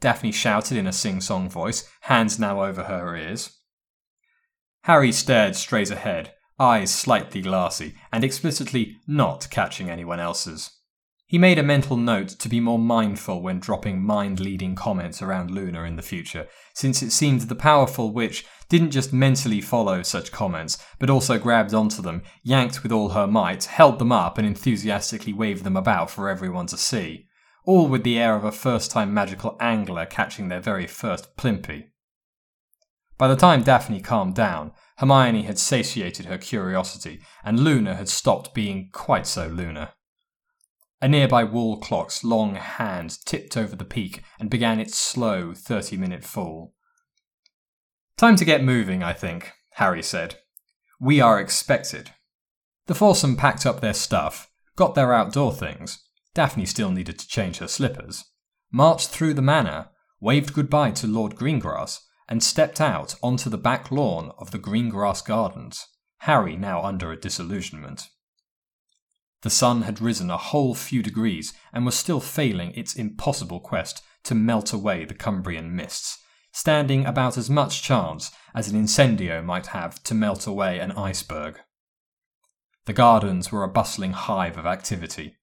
Daphne 0.00 0.32
shouted 0.32 0.76
in 0.76 0.86
a 0.86 0.92
sing 0.92 1.20
song 1.20 1.50
voice, 1.50 1.90
hands 2.02 2.38
now 2.38 2.62
over 2.62 2.84
her 2.84 3.16
ears. 3.16 3.58
Harry 4.84 5.12
stared 5.12 5.56
straight 5.56 5.90
ahead, 5.90 6.32
eyes 6.58 6.94
slightly 6.94 7.42
glassy, 7.42 7.94
and 8.12 8.22
explicitly 8.22 8.96
not 9.06 9.48
catching 9.50 9.90
anyone 9.90 10.20
else's. 10.20 10.79
He 11.30 11.38
made 11.38 11.60
a 11.60 11.62
mental 11.62 11.96
note 11.96 12.30
to 12.40 12.48
be 12.48 12.58
more 12.58 12.76
mindful 12.76 13.40
when 13.40 13.60
dropping 13.60 14.02
mind 14.02 14.40
leading 14.40 14.74
comments 14.74 15.22
around 15.22 15.52
Luna 15.52 15.84
in 15.84 15.94
the 15.94 16.02
future, 16.02 16.48
since 16.74 17.04
it 17.04 17.12
seemed 17.12 17.42
the 17.42 17.54
powerful 17.54 18.12
witch 18.12 18.44
didn't 18.68 18.90
just 18.90 19.12
mentally 19.12 19.60
follow 19.60 20.02
such 20.02 20.32
comments, 20.32 20.84
but 20.98 21.08
also 21.08 21.38
grabbed 21.38 21.72
onto 21.72 22.02
them, 22.02 22.22
yanked 22.42 22.82
with 22.82 22.90
all 22.90 23.10
her 23.10 23.28
might, 23.28 23.66
held 23.66 24.00
them 24.00 24.10
up, 24.10 24.38
and 24.38 24.46
enthusiastically 24.48 25.32
waved 25.32 25.62
them 25.62 25.76
about 25.76 26.10
for 26.10 26.28
everyone 26.28 26.66
to 26.66 26.76
see. 26.76 27.28
All 27.64 27.86
with 27.86 28.02
the 28.02 28.18
air 28.18 28.34
of 28.34 28.42
a 28.42 28.50
first 28.50 28.90
time 28.90 29.14
magical 29.14 29.56
angler 29.60 30.06
catching 30.06 30.48
their 30.48 30.58
very 30.60 30.88
first 30.88 31.36
plimpy. 31.36 31.90
By 33.18 33.28
the 33.28 33.36
time 33.36 33.62
Daphne 33.62 34.00
calmed 34.00 34.34
down, 34.34 34.72
Hermione 34.98 35.42
had 35.42 35.60
satiated 35.60 36.26
her 36.26 36.38
curiosity, 36.38 37.20
and 37.44 37.60
Luna 37.60 37.94
had 37.94 38.08
stopped 38.08 38.52
being 38.52 38.90
quite 38.92 39.28
so 39.28 39.46
Luna. 39.46 39.92
A 41.02 41.08
nearby 41.08 41.44
wall 41.44 41.78
clock's 41.78 42.22
long 42.22 42.56
hand 42.56 43.18
tipped 43.24 43.56
over 43.56 43.74
the 43.74 43.84
peak 43.84 44.22
and 44.38 44.50
began 44.50 44.78
its 44.78 44.96
slow 44.98 45.54
30 45.54 45.96
minute 45.96 46.24
fall. 46.24 46.74
Time 48.18 48.36
to 48.36 48.44
get 48.44 48.62
moving, 48.62 49.02
I 49.02 49.14
think, 49.14 49.52
Harry 49.74 50.02
said. 50.02 50.36
We 51.00 51.20
are 51.20 51.40
expected. 51.40 52.10
The 52.86 52.94
foursome 52.94 53.36
packed 53.36 53.64
up 53.64 53.80
their 53.80 53.94
stuff, 53.94 54.50
got 54.76 54.94
their 54.94 55.14
outdoor 55.14 55.54
things. 55.54 56.04
Daphne 56.34 56.66
still 56.66 56.90
needed 56.90 57.18
to 57.18 57.28
change 57.28 57.58
her 57.58 57.68
slippers, 57.68 58.24
marched 58.70 59.08
through 59.08 59.34
the 59.34 59.42
manor, 59.42 59.88
waved 60.20 60.52
goodbye 60.52 60.90
to 60.92 61.06
Lord 61.06 61.34
Greengrass, 61.34 62.00
and 62.28 62.42
stepped 62.42 62.80
out 62.80 63.14
onto 63.22 63.48
the 63.48 63.58
back 63.58 63.90
lawn 63.90 64.32
of 64.38 64.50
the 64.50 64.58
Greengrass 64.58 65.24
Gardens, 65.24 65.86
Harry 66.18 66.56
now 66.56 66.82
under 66.82 67.10
a 67.10 67.18
disillusionment. 67.18 68.08
The 69.42 69.50
sun 69.50 69.82
had 69.82 70.00
risen 70.00 70.30
a 70.30 70.36
whole 70.36 70.74
few 70.74 71.02
degrees 71.02 71.52
and 71.72 71.86
was 71.86 71.94
still 71.94 72.20
failing 72.20 72.72
its 72.72 72.94
impossible 72.94 73.60
quest 73.60 74.02
to 74.24 74.34
melt 74.34 74.72
away 74.72 75.04
the 75.04 75.14
Cumbrian 75.14 75.74
mists, 75.74 76.18
standing 76.52 77.06
about 77.06 77.38
as 77.38 77.48
much 77.48 77.82
chance 77.82 78.30
as 78.54 78.68
an 78.68 78.76
incendio 78.76 79.42
might 79.42 79.68
have 79.68 80.02
to 80.04 80.14
melt 80.14 80.46
away 80.46 80.78
an 80.78 80.92
iceberg. 80.92 81.60
The 82.84 82.92
gardens 82.92 83.50
were 83.50 83.64
a 83.64 83.68
bustling 83.68 84.12
hive 84.12 84.58
of 84.58 84.66
activity, 84.66 85.36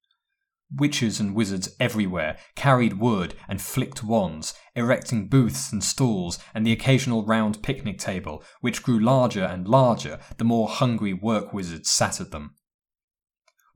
Witches 0.75 1.21
and 1.21 1.33
wizards 1.33 1.69
everywhere 1.79 2.37
carried 2.55 2.99
wood 2.99 3.35
and 3.47 3.61
flicked 3.61 4.03
wands, 4.03 4.53
erecting 4.75 5.29
booths 5.29 5.71
and 5.71 5.81
stalls 5.81 6.39
and 6.53 6.67
the 6.67 6.73
occasional 6.73 7.25
round 7.25 7.63
picnic 7.63 7.97
table, 7.97 8.43
which 8.59 8.83
grew 8.83 8.99
larger 8.99 9.45
and 9.45 9.65
larger 9.65 10.19
the 10.37 10.43
more 10.43 10.67
hungry 10.67 11.13
work 11.13 11.53
wizards 11.53 11.89
sat 11.89 12.19
at 12.19 12.31
them. 12.31 12.55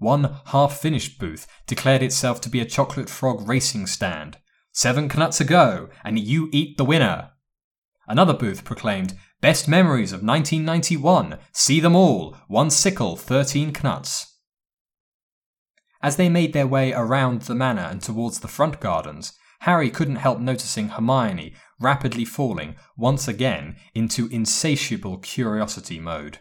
One 0.01 0.37
half 0.45 0.79
finished 0.79 1.19
booth 1.19 1.45
declared 1.67 2.01
itself 2.01 2.41
to 2.41 2.49
be 2.49 2.59
a 2.59 2.65
chocolate 2.65 3.07
frog 3.07 3.47
racing 3.47 3.85
stand. 3.85 4.39
Seven 4.71 5.07
knuts 5.07 5.39
a 5.39 5.43
go, 5.43 5.89
and 6.03 6.17
you 6.17 6.49
eat 6.51 6.77
the 6.77 6.83
winner. 6.83 7.33
Another 8.07 8.33
booth 8.33 8.63
proclaimed, 8.63 9.13
Best 9.41 9.67
memories 9.67 10.11
of 10.11 10.23
1991. 10.23 11.37
See 11.51 11.79
them 11.79 11.95
all. 11.95 12.35
One 12.47 12.71
sickle, 12.71 13.15
13 13.15 13.73
knuts. 13.73 14.39
As 16.01 16.15
they 16.15 16.29
made 16.29 16.53
their 16.53 16.65
way 16.65 16.93
around 16.93 17.43
the 17.43 17.53
manor 17.53 17.83
and 17.83 18.01
towards 18.01 18.39
the 18.39 18.47
front 18.47 18.79
gardens, 18.79 19.33
Harry 19.59 19.91
couldn't 19.91 20.15
help 20.15 20.39
noticing 20.39 20.89
Hermione 20.89 21.53
rapidly 21.79 22.25
falling 22.25 22.75
once 22.97 23.27
again 23.27 23.75
into 23.93 24.25
insatiable 24.29 25.19
curiosity 25.19 25.99
mode. 25.99 26.39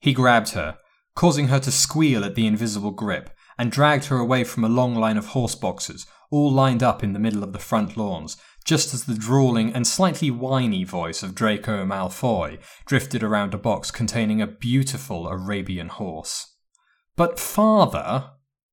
He 0.00 0.12
grabbed 0.12 0.50
her, 0.50 0.76
causing 1.14 1.48
her 1.48 1.60
to 1.60 1.70
squeal 1.70 2.24
at 2.24 2.34
the 2.34 2.46
invisible 2.46 2.90
grip, 2.90 3.30
and 3.58 3.70
dragged 3.70 4.06
her 4.06 4.18
away 4.18 4.44
from 4.44 4.64
a 4.64 4.68
long 4.68 4.94
line 4.94 5.16
of 5.16 5.26
horse 5.26 5.54
boxes, 5.54 6.06
all 6.30 6.50
lined 6.50 6.82
up 6.82 7.04
in 7.04 7.12
the 7.12 7.18
middle 7.18 7.44
of 7.44 7.52
the 7.52 7.58
front 7.58 7.96
lawns, 7.96 8.36
just 8.64 8.94
as 8.94 9.04
the 9.04 9.14
drawling 9.14 9.72
and 9.72 9.86
slightly 9.86 10.30
whiny 10.30 10.84
voice 10.84 11.22
of 11.22 11.34
Draco 11.34 11.84
Malfoy 11.84 12.58
drifted 12.86 13.22
around 13.22 13.54
a 13.54 13.58
box 13.58 13.90
containing 13.90 14.40
a 14.40 14.46
beautiful 14.46 15.28
Arabian 15.28 15.88
horse. 15.88 16.56
But 17.14 17.38
father, 17.38 18.30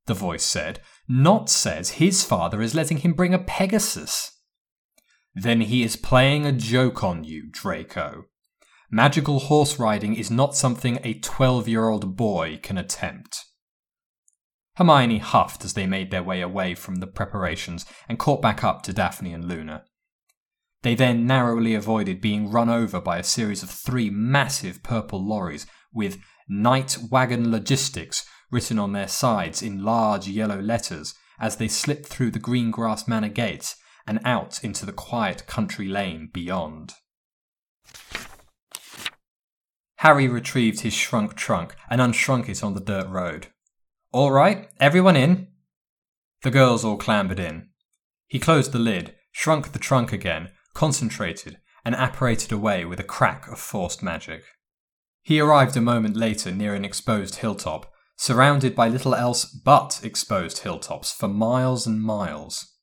the 0.08 0.14
voice 0.14 0.44
said. 0.44 0.80
Nott 1.08 1.50
says 1.50 1.92
his 1.92 2.24
father 2.24 2.62
is 2.62 2.74
letting 2.74 2.98
him 2.98 3.14
bring 3.14 3.34
a 3.34 3.40
Pegasus. 3.40 4.40
Then 5.36 5.62
he 5.62 5.84
is 5.84 5.96
playing 5.96 6.46
a 6.46 6.52
joke 6.52 7.04
on 7.04 7.24
you, 7.24 7.50
Draco. 7.50 8.26
Magical 8.94 9.40
horse 9.40 9.80
riding 9.80 10.16
is 10.16 10.30
not 10.30 10.54
something 10.54 11.00
a 11.02 11.14
12 11.14 11.70
year 11.70 11.88
old 11.88 12.18
boy 12.18 12.60
can 12.62 12.78
attempt. 12.78 13.46
Hermione 14.76 15.20
huffed 15.20 15.64
as 15.64 15.76
they 15.76 15.88
made 15.88 16.12
their 16.12 16.22
way 16.22 16.42
away 16.42 16.76
from 16.76 16.96
the 16.96 17.08
preparations 17.08 17.86
and 18.10 18.20
caught 18.20 18.42
back 18.42 18.66
up 18.66 18.84
to 18.84 18.92
Daphne 18.92 19.32
and 19.32 19.46
Luna. 19.46 19.86
They 20.82 20.94
then 20.96 21.26
narrowly 21.26 21.74
avoided 21.74 22.20
being 22.20 22.52
run 22.52 22.68
over 22.68 23.00
by 23.00 23.18
a 23.18 23.24
series 23.24 23.64
of 23.64 23.70
three 23.70 24.10
massive 24.10 24.84
purple 24.84 25.26
lorries 25.26 25.66
with 25.94 26.18
Night 26.50 26.98
Wagon 27.10 27.50
Logistics 27.50 28.26
written 28.52 28.78
on 28.78 28.92
their 28.92 29.08
sides 29.08 29.62
in 29.62 29.86
large 29.86 30.28
yellow 30.28 30.60
letters 30.60 31.14
as 31.40 31.56
they 31.56 31.70
slipped 31.70 32.08
through 32.08 32.32
the 32.32 32.40
Greengrass 32.40 33.08
Manor 33.08 33.30
gates 33.30 33.78
and 34.06 34.20
out 34.26 34.62
into 34.66 34.86
the 34.86 34.92
quiet 34.92 35.48
country 35.48 35.88
lane 35.88 36.30
beyond. 36.34 36.96
Harry 40.02 40.28
retrieved 40.28 40.80
his 40.80 40.96
shrunk 40.96 41.36
trunk 41.36 41.76
and 41.88 42.02
unshrunk 42.02 42.50
it 42.50 42.64
on 42.64 42.74
the 42.74 42.80
dirt 42.80 43.08
road. 43.08 43.46
All 44.12 44.32
right, 44.32 44.68
everyone 44.80 45.16
in? 45.16 45.50
The 46.42 46.50
girls 46.50 46.84
all 46.84 46.98
clambered 46.98 47.40
in. 47.40 47.70
He 48.26 48.40
closed 48.40 48.72
the 48.72 48.80
lid, 48.80 49.14
shrunk 49.32 49.74
the 49.74 49.78
trunk 49.78 50.12
again, 50.12 50.50
concentrated, 50.74 51.60
and 51.86 51.94
apparated 51.94 52.52
away 52.52 52.84
with 52.84 53.00
a 53.00 53.04
crack 53.04 53.48
of 53.48 53.60
forced 53.60 54.02
magic. 54.02 54.44
He 55.22 55.40
arrived 55.40 55.78
a 55.78 55.82
moment 55.82 56.18
later 56.18 56.52
near 56.52 56.74
an 56.74 56.84
exposed 56.84 57.36
hilltop 57.36 57.92
surrounded 58.18 58.76
by 58.76 58.88
little 58.88 59.14
else 59.14 59.46
but 59.46 60.00
exposed 60.04 60.64
hilltops 60.64 61.14
for 61.14 61.28
miles 61.28 61.86
and 61.86 62.02
miles. 62.02 62.74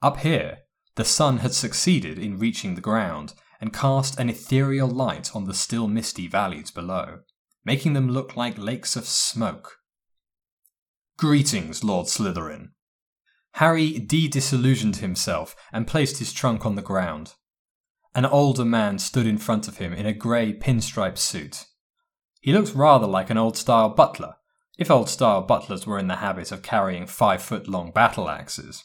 Up 0.00 0.20
here, 0.20 0.60
the 0.94 1.04
sun 1.04 1.38
had 1.38 1.52
succeeded 1.52 2.18
in 2.18 2.38
reaching 2.38 2.74
the 2.74 2.80
ground 2.80 3.34
and 3.60 3.72
cast 3.72 4.18
an 4.18 4.28
ethereal 4.28 4.88
light 4.88 5.34
on 5.34 5.44
the 5.44 5.54
still 5.54 5.88
misty 5.88 6.26
valleys 6.26 6.70
below, 6.70 7.20
making 7.64 7.92
them 7.92 8.10
look 8.10 8.36
like 8.36 8.58
lakes 8.58 8.96
of 8.96 9.06
smoke. 9.06 9.78
Greetings, 11.16 11.84
Lord 11.84 12.06
Slytherin. 12.06 12.70
Harry 13.52 13.98
de 13.98 14.28
disillusioned 14.28 14.96
himself 14.96 15.54
and 15.72 15.86
placed 15.86 16.18
his 16.18 16.32
trunk 16.32 16.66
on 16.66 16.74
the 16.74 16.82
ground. 16.82 17.34
An 18.14 18.26
older 18.26 18.64
man 18.64 18.98
stood 18.98 19.26
in 19.26 19.38
front 19.38 19.68
of 19.68 19.78
him 19.78 19.92
in 19.92 20.06
a 20.06 20.12
grey 20.12 20.52
pinstripe 20.52 21.18
suit. 21.18 21.66
He 22.40 22.52
looked 22.52 22.74
rather 22.74 23.06
like 23.06 23.30
an 23.30 23.38
old 23.38 23.56
style 23.56 23.88
butler, 23.88 24.34
if 24.76 24.90
old 24.90 25.08
style 25.08 25.42
butlers 25.42 25.86
were 25.86 25.98
in 25.98 26.08
the 26.08 26.16
habit 26.16 26.50
of 26.52 26.62
carrying 26.62 27.06
five 27.06 27.42
foot 27.42 27.68
long 27.68 27.92
battle 27.92 28.28
axes. 28.28 28.84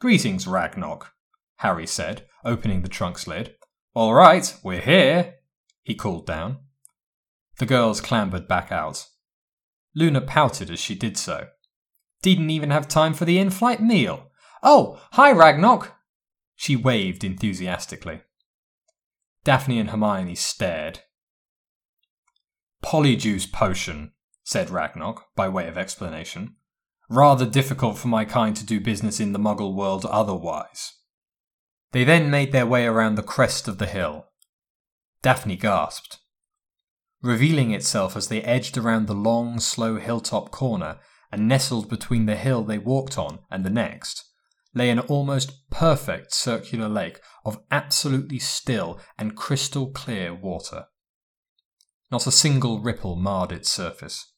Greetings, 0.00 0.46
Ragnok, 0.46 1.12
Harry 1.56 1.86
said, 1.86 2.26
opening 2.44 2.82
the 2.82 2.88
trunk's 2.88 3.26
lid. 3.26 3.54
All 3.94 4.14
right, 4.14 4.54
we're 4.62 4.80
here. 4.80 5.34
he 5.82 5.94
called 5.94 6.26
down. 6.26 6.58
The 7.58 7.66
girls 7.66 8.00
clambered 8.00 8.48
back 8.48 8.72
out. 8.72 9.06
Luna 9.94 10.20
pouted 10.20 10.70
as 10.70 10.80
she 10.80 10.94
did 10.94 11.16
so. 11.16 11.48
Didn't 12.22 12.50
even 12.50 12.70
have 12.70 12.88
time 12.88 13.14
for 13.14 13.24
the 13.24 13.38
in 13.38 13.50
flight 13.50 13.80
meal. 13.80 14.30
Oh, 14.62 15.00
hi, 15.12 15.30
Ragnok! 15.30 15.94
She 16.56 16.74
waved 16.74 17.22
enthusiastically. 17.22 18.22
Daphne 19.44 19.78
and 19.78 19.90
Hermione 19.90 20.34
stared. 20.34 21.00
Polyjuice 22.82 23.50
potion, 23.52 24.12
said 24.42 24.70
Ragnok, 24.70 25.26
by 25.36 25.48
way 25.48 25.68
of 25.68 25.78
explanation. 25.78 26.56
Rather 27.08 27.46
difficult 27.46 27.98
for 27.98 28.08
my 28.08 28.24
kind 28.24 28.56
to 28.56 28.64
do 28.64 28.80
business 28.80 29.20
in 29.20 29.32
the 29.32 29.38
muggle 29.38 29.74
world 29.74 30.04
otherwise. 30.06 30.94
They 31.94 32.02
then 32.02 32.28
made 32.28 32.50
their 32.50 32.66
way 32.66 32.86
around 32.86 33.14
the 33.14 33.22
crest 33.22 33.68
of 33.68 33.78
the 33.78 33.86
hill. 33.86 34.26
Daphne 35.22 35.54
gasped. 35.54 36.18
Revealing 37.22 37.70
itself 37.70 38.16
as 38.16 38.26
they 38.26 38.42
edged 38.42 38.76
around 38.76 39.06
the 39.06 39.14
long, 39.14 39.60
slow 39.60 40.00
hilltop 40.00 40.50
corner 40.50 40.98
and 41.30 41.46
nestled 41.46 41.88
between 41.88 42.26
the 42.26 42.34
hill 42.34 42.64
they 42.64 42.78
walked 42.78 43.16
on 43.16 43.38
and 43.48 43.64
the 43.64 43.70
next, 43.70 44.28
lay 44.74 44.90
an 44.90 44.98
almost 44.98 45.70
perfect 45.70 46.34
circular 46.34 46.88
lake 46.88 47.20
of 47.44 47.62
absolutely 47.70 48.40
still 48.40 48.98
and 49.16 49.36
crystal 49.36 49.92
clear 49.92 50.34
water. 50.34 50.86
Not 52.10 52.26
a 52.26 52.32
single 52.32 52.80
ripple 52.80 53.14
marred 53.14 53.52
its 53.52 53.70
surface. 53.70 54.32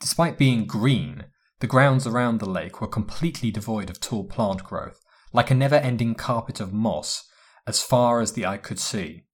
Despite 0.00 0.38
being 0.38 0.64
green, 0.64 1.26
the 1.58 1.66
grounds 1.66 2.06
around 2.06 2.40
the 2.40 2.48
lake 2.48 2.80
were 2.80 2.88
completely 2.88 3.50
devoid 3.50 3.90
of 3.90 4.00
tall 4.00 4.24
plant 4.24 4.64
growth, 4.64 5.04
like 5.32 5.50
a 5.50 5.54
never 5.54 5.76
ending 5.76 6.14
carpet 6.14 6.60
of 6.60 6.72
moss, 6.72 7.28
as 7.66 7.82
far 7.82 8.20
as 8.20 8.32
the 8.32 8.46
eye 8.46 8.56
could 8.56 8.78
see. 8.78 9.24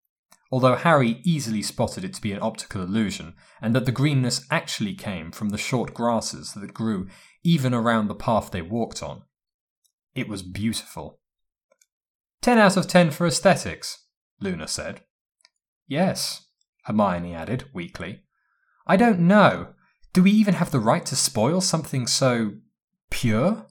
Although 0.52 0.76
Harry 0.76 1.20
easily 1.24 1.62
spotted 1.62 2.04
it 2.04 2.14
to 2.14 2.20
be 2.20 2.32
an 2.32 2.42
optical 2.42 2.82
illusion, 2.82 3.34
and 3.60 3.74
that 3.74 3.84
the 3.84 3.92
greenness 3.92 4.46
actually 4.50 4.94
came 4.94 5.32
from 5.32 5.48
the 5.48 5.58
short 5.58 5.92
grasses 5.92 6.52
that 6.52 6.74
grew 6.74 7.08
even 7.42 7.74
around 7.74 8.08
the 8.08 8.14
path 8.14 8.50
they 8.50 8.62
walked 8.62 9.02
on. 9.02 9.22
It 10.14 10.28
was 10.28 10.42
beautiful. 10.42 11.20
Ten 12.42 12.58
out 12.58 12.76
of 12.76 12.86
ten 12.86 13.10
for 13.10 13.26
aesthetics, 13.26 14.06
Luna 14.40 14.68
said. 14.68 15.02
Yes, 15.88 16.46
Hermione 16.84 17.34
added 17.34 17.64
weakly. 17.74 18.22
I 18.86 18.96
don't 18.96 19.20
know. 19.20 19.74
Do 20.12 20.22
we 20.22 20.30
even 20.30 20.54
have 20.54 20.70
the 20.70 20.80
right 20.80 21.04
to 21.06 21.16
spoil 21.16 21.60
something 21.60 22.06
so 22.06 22.52
pure? 23.10 23.66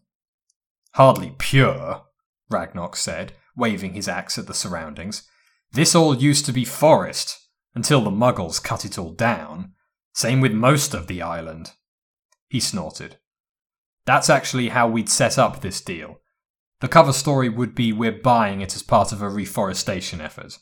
Hardly 0.92 1.36
pure, 1.38 2.05
Ragnok 2.50 2.96
said, 2.96 3.34
waving 3.56 3.94
his 3.94 4.08
axe 4.08 4.38
at 4.38 4.48
the 4.48 4.54
surroundings. 4.54 5.28
This 5.72 5.96
all 5.96 6.16
used 6.16 6.46
to 6.46 6.54
be 6.54 6.66
forest, 6.66 7.40
until 7.74 8.02
the 8.02 8.12
muggles 8.12 8.64
cut 8.64 8.86
it 8.86 8.98
all 8.98 9.12
down. 9.12 9.74
Same 10.14 10.42
with 10.42 10.54
most 10.54 10.94
of 10.94 11.08
the 11.08 11.22
island. 11.22 11.72
He 12.50 12.60
snorted. 12.60 13.18
That's 14.06 14.30
actually 14.30 14.70
how 14.70 14.88
we'd 14.88 15.10
set 15.10 15.38
up 15.38 15.62
this 15.62 15.82
deal. 15.82 16.22
The 16.82 16.88
cover 16.88 17.14
story 17.14 17.50
would 17.50 17.74
be 17.74 17.92
we're 17.92 18.12
buying 18.12 18.62
it 18.62 18.76
as 18.76 18.84
part 18.84 19.12
of 19.12 19.22
a 19.22 19.30
reforestation 19.30 20.22
effort. 20.22 20.58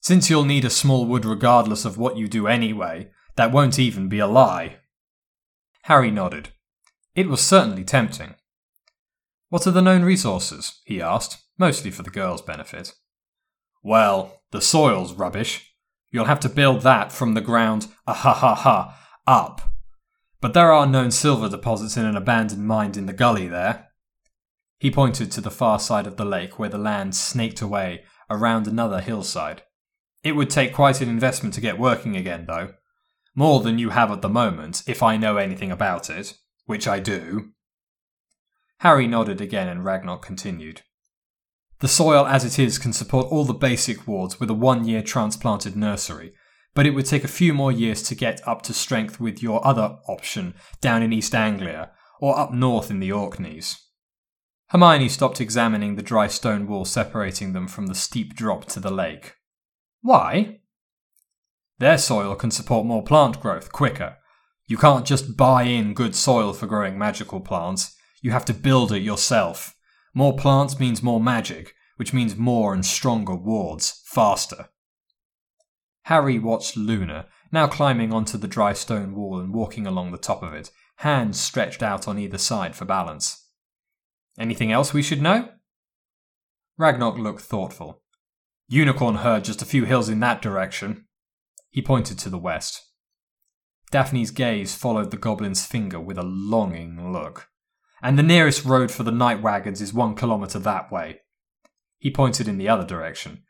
Since 0.00 0.30
you'll 0.30 0.44
need 0.44 0.64
a 0.64 0.70
small 0.70 1.06
wood 1.06 1.24
regardless 1.24 1.84
of 1.84 1.98
what 1.98 2.16
you 2.16 2.28
do 2.28 2.46
anyway, 2.46 3.10
that 3.36 3.52
won't 3.52 3.78
even 3.78 4.08
be 4.08 4.18
a 4.18 4.26
lie. 4.26 4.76
Harry 5.82 6.10
nodded. 6.10 6.50
It 7.14 7.28
was 7.28 7.40
certainly 7.40 7.84
tempting. 7.84 8.34
What 9.48 9.66
are 9.66 9.70
the 9.70 9.82
known 9.82 10.02
resources? 10.02 10.80
he 10.84 11.00
asked, 11.00 11.38
mostly 11.58 11.90
for 11.90 12.02
the 12.02 12.10
girl's 12.10 12.42
benefit. 12.42 12.94
Well, 13.82 14.42
the 14.50 14.60
soil's 14.60 15.14
rubbish. 15.14 15.72
You'll 16.10 16.26
have 16.26 16.40
to 16.40 16.48
build 16.48 16.82
that 16.82 17.12
from 17.12 17.34
the 17.34 17.40
ground, 17.40 17.88
ah 18.06 18.14
ha 18.14 18.34
ha 18.34 18.54
ha, 18.54 18.98
up. 19.26 19.72
But 20.40 20.54
there 20.54 20.72
are 20.72 20.86
known 20.86 21.10
silver 21.10 21.48
deposits 21.48 21.96
in 21.96 22.04
an 22.04 22.16
abandoned 22.16 22.66
mine 22.66 22.92
in 22.96 23.06
the 23.06 23.12
gully 23.12 23.48
there. 23.48 23.88
He 24.78 24.90
pointed 24.90 25.32
to 25.32 25.40
the 25.40 25.50
far 25.50 25.80
side 25.80 26.06
of 26.06 26.16
the 26.16 26.24
lake 26.24 26.58
where 26.58 26.68
the 26.68 26.78
land 26.78 27.14
snaked 27.14 27.60
away 27.60 28.04
around 28.30 28.66
another 28.66 29.00
hillside. 29.00 29.62
It 30.22 30.32
would 30.32 30.50
take 30.50 30.72
quite 30.72 31.00
an 31.00 31.08
investment 31.08 31.54
to 31.54 31.60
get 31.60 31.78
working 31.78 32.16
again, 32.16 32.46
though. 32.46 32.74
More 33.34 33.60
than 33.60 33.78
you 33.78 33.90
have 33.90 34.10
at 34.10 34.22
the 34.22 34.28
moment, 34.28 34.82
if 34.86 35.02
I 35.02 35.16
know 35.16 35.36
anything 35.36 35.70
about 35.70 36.10
it, 36.10 36.34
which 36.66 36.86
I 36.86 37.00
do. 37.00 37.52
Harry 38.78 39.06
nodded 39.06 39.40
again 39.40 39.68
and 39.68 39.84
Ragnok 39.84 40.24
continued. 40.24 40.82
The 41.80 41.88
soil 41.88 42.26
as 42.26 42.44
it 42.44 42.58
is 42.58 42.78
can 42.78 42.92
support 42.92 43.26
all 43.26 43.44
the 43.44 43.54
basic 43.54 44.06
wards 44.06 44.40
with 44.40 44.50
a 44.50 44.54
one 44.54 44.84
year 44.84 45.02
transplanted 45.02 45.76
nursery, 45.76 46.32
but 46.74 46.86
it 46.86 46.90
would 46.90 47.06
take 47.06 47.24
a 47.24 47.28
few 47.28 47.52
more 47.52 47.72
years 47.72 48.02
to 48.04 48.14
get 48.14 48.46
up 48.46 48.62
to 48.62 48.74
strength 48.74 49.20
with 49.20 49.42
your 49.42 49.64
other 49.66 49.98
option 50.08 50.54
down 50.80 51.02
in 51.02 51.12
East 51.12 51.34
Anglia 51.34 51.90
or 52.20 52.38
up 52.38 52.52
north 52.52 52.90
in 52.90 53.00
the 53.00 53.12
Orkneys. 53.12 53.76
Hermione 54.68 55.08
stopped 55.08 55.40
examining 55.40 55.96
the 55.96 56.02
dry 56.02 56.26
stone 56.26 56.66
wall 56.66 56.84
separating 56.84 57.52
them 57.52 57.68
from 57.68 57.86
the 57.86 57.94
steep 57.94 58.34
drop 58.34 58.66
to 58.66 58.80
the 58.80 58.90
lake. 58.90 59.34
Why? 60.02 60.60
Their 61.78 61.98
soil 61.98 62.34
can 62.34 62.50
support 62.50 62.86
more 62.86 63.02
plant 63.02 63.40
growth 63.40 63.72
quicker. 63.72 64.18
You 64.66 64.76
can't 64.76 65.06
just 65.06 65.36
buy 65.36 65.62
in 65.62 65.94
good 65.94 66.14
soil 66.14 66.52
for 66.52 66.66
growing 66.66 66.98
magical 66.98 67.40
plants, 67.40 67.96
you 68.20 68.30
have 68.30 68.44
to 68.46 68.54
build 68.54 68.92
it 68.92 69.02
yourself. 69.02 69.74
More 70.14 70.36
plants 70.36 70.80
means 70.80 71.02
more 71.02 71.20
magic, 71.20 71.74
which 71.96 72.12
means 72.12 72.36
more 72.36 72.74
and 72.74 72.84
stronger 72.84 73.34
wards, 73.34 74.02
faster. 74.06 74.68
Harry 76.04 76.38
watched 76.38 76.76
Luna, 76.76 77.26
now 77.52 77.66
climbing 77.66 78.12
onto 78.12 78.38
the 78.38 78.48
dry 78.48 78.72
stone 78.72 79.14
wall 79.14 79.38
and 79.38 79.52
walking 79.52 79.86
along 79.86 80.10
the 80.10 80.18
top 80.18 80.42
of 80.42 80.54
it, 80.54 80.70
hands 80.96 81.38
stretched 81.38 81.82
out 81.82 82.08
on 82.08 82.18
either 82.18 82.38
side 82.38 82.74
for 82.74 82.84
balance. 82.84 83.46
Anything 84.38 84.72
else 84.72 84.94
we 84.94 85.02
should 85.02 85.20
know? 85.20 85.50
Ragnok 86.76 87.18
looked 87.18 87.42
thoughtful. 87.42 88.02
Unicorn 88.68 89.16
herd 89.16 89.44
just 89.44 89.62
a 89.62 89.66
few 89.66 89.84
hills 89.84 90.08
in 90.08 90.20
that 90.20 90.40
direction. 90.40 91.06
He 91.70 91.82
pointed 91.82 92.18
to 92.20 92.30
the 92.30 92.38
west. 92.38 92.84
Daphne's 93.90 94.30
gaze 94.30 94.74
followed 94.74 95.10
the 95.10 95.16
goblin's 95.16 95.66
finger 95.66 95.98
with 95.98 96.18
a 96.18 96.22
longing 96.22 97.12
look. 97.12 97.48
And 98.02 98.18
the 98.18 98.22
nearest 98.22 98.64
road 98.64 98.90
for 98.90 99.02
the 99.02 99.10
night 99.10 99.42
wagons 99.42 99.80
is 99.80 99.92
one 99.92 100.14
kilometre 100.14 100.58
that 100.60 100.92
way. 100.92 101.20
He 101.98 102.10
pointed 102.10 102.46
in 102.46 102.58
the 102.58 102.68
other 102.68 102.86
direction. 102.86 103.42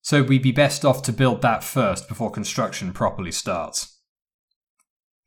So 0.00 0.22
we'd 0.22 0.42
be 0.42 0.52
best 0.52 0.84
off 0.84 1.02
to 1.04 1.12
build 1.12 1.42
that 1.42 1.62
first 1.62 2.08
before 2.08 2.30
construction 2.30 2.92
properly 2.92 3.30
starts. 3.30 4.00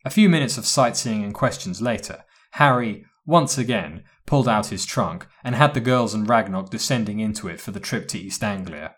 A 0.04 0.10
few 0.10 0.30
minutes 0.30 0.58
of 0.58 0.66
sightseeing 0.66 1.24
and 1.24 1.34
questions 1.34 1.82
later, 1.82 2.26
Harry, 2.52 3.06
once 3.26 3.58
again, 3.58 4.04
pulled 4.26 4.48
out 4.48 4.68
his 4.68 4.86
trunk 4.86 5.26
and 5.44 5.56
had 5.56 5.74
the 5.74 5.80
girls 5.80 6.14
and 6.14 6.28
Ragnok 6.28 6.70
descending 6.70 7.20
into 7.20 7.48
it 7.48 7.62
for 7.62 7.72
the 7.72 7.80
trip 7.80 8.08
to 8.10 8.20
East 8.20 8.44
Anglia. 8.44 8.96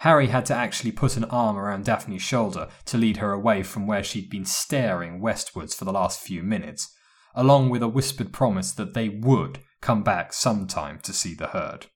Harry 0.00 0.26
had 0.26 0.44
to 0.46 0.54
actually 0.54 0.92
put 0.92 1.16
an 1.16 1.24
arm 1.24 1.56
around 1.56 1.84
Daphne's 1.84 2.20
shoulder 2.20 2.68
to 2.84 2.98
lead 2.98 3.18
her 3.18 3.32
away 3.32 3.62
from 3.62 3.86
where 3.86 4.02
she'd 4.04 4.28
been 4.28 4.44
staring 4.44 5.20
westwards 5.20 5.74
for 5.74 5.84
the 5.84 5.92
last 5.92 6.20
few 6.20 6.42
minutes, 6.42 6.93
along 7.34 7.70
with 7.70 7.82
a 7.82 7.88
whispered 7.88 8.32
promise 8.32 8.72
that 8.72 8.94
they 8.94 9.08
would 9.08 9.58
come 9.80 10.02
back 10.02 10.32
sometime 10.32 10.98
to 11.00 11.12
see 11.12 11.34
the 11.34 11.48
herd. 11.48 11.86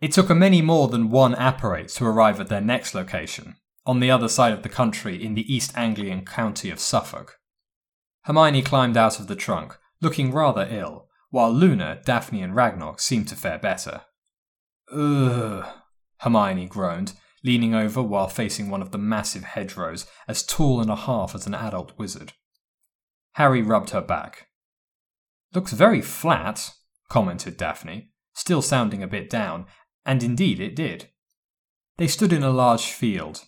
It 0.00 0.12
took 0.12 0.28
a 0.28 0.34
many 0.34 0.60
more 0.60 0.88
than 0.88 1.10
one 1.10 1.34
apparate 1.34 1.88
to 1.90 2.04
arrive 2.04 2.38
at 2.38 2.48
their 2.48 2.60
next 2.60 2.94
location, 2.94 3.56
on 3.86 4.00
the 4.00 4.10
other 4.10 4.28
side 4.28 4.52
of 4.52 4.62
the 4.62 4.68
country 4.68 5.24
in 5.24 5.34
the 5.34 5.52
East 5.52 5.76
Anglian 5.76 6.24
county 6.24 6.70
of 6.70 6.78
Suffolk. 6.78 7.38
Hermione 8.24 8.62
climbed 8.62 8.96
out 8.96 9.18
of 9.18 9.26
the 9.26 9.36
trunk, 9.36 9.78
looking 10.02 10.32
rather 10.32 10.66
ill, 10.70 11.08
while 11.30 11.52
Luna, 11.52 12.00
Daphne, 12.04 12.42
and 12.42 12.54
Ragnok 12.54 13.00
seemed 13.00 13.28
to 13.28 13.36
fare 13.36 13.58
better. 13.58 14.02
Ugh, 14.92 15.64
Hermione 16.18 16.66
groaned, 16.66 17.14
leaning 17.42 17.74
over 17.74 18.02
while 18.02 18.28
facing 18.28 18.68
one 18.68 18.82
of 18.82 18.90
the 18.90 18.98
massive 18.98 19.44
hedgerows, 19.44 20.06
as 20.28 20.42
tall 20.42 20.80
and 20.80 20.90
a 20.90 20.96
half 20.96 21.34
as 21.34 21.46
an 21.46 21.54
adult 21.54 21.96
wizard. 21.98 22.32
Harry 23.36 23.60
rubbed 23.60 23.90
her 23.90 24.00
back. 24.00 24.46
Looks 25.52 25.72
very 25.72 26.00
flat, 26.00 26.72
commented 27.10 27.58
Daphne, 27.58 28.10
still 28.32 28.62
sounding 28.62 29.02
a 29.02 29.06
bit 29.06 29.28
down, 29.28 29.66
and 30.06 30.22
indeed 30.22 30.58
it 30.58 30.74
did. 30.74 31.10
They 31.98 32.06
stood 32.06 32.32
in 32.32 32.42
a 32.42 32.50
large 32.50 32.86
field. 32.86 33.44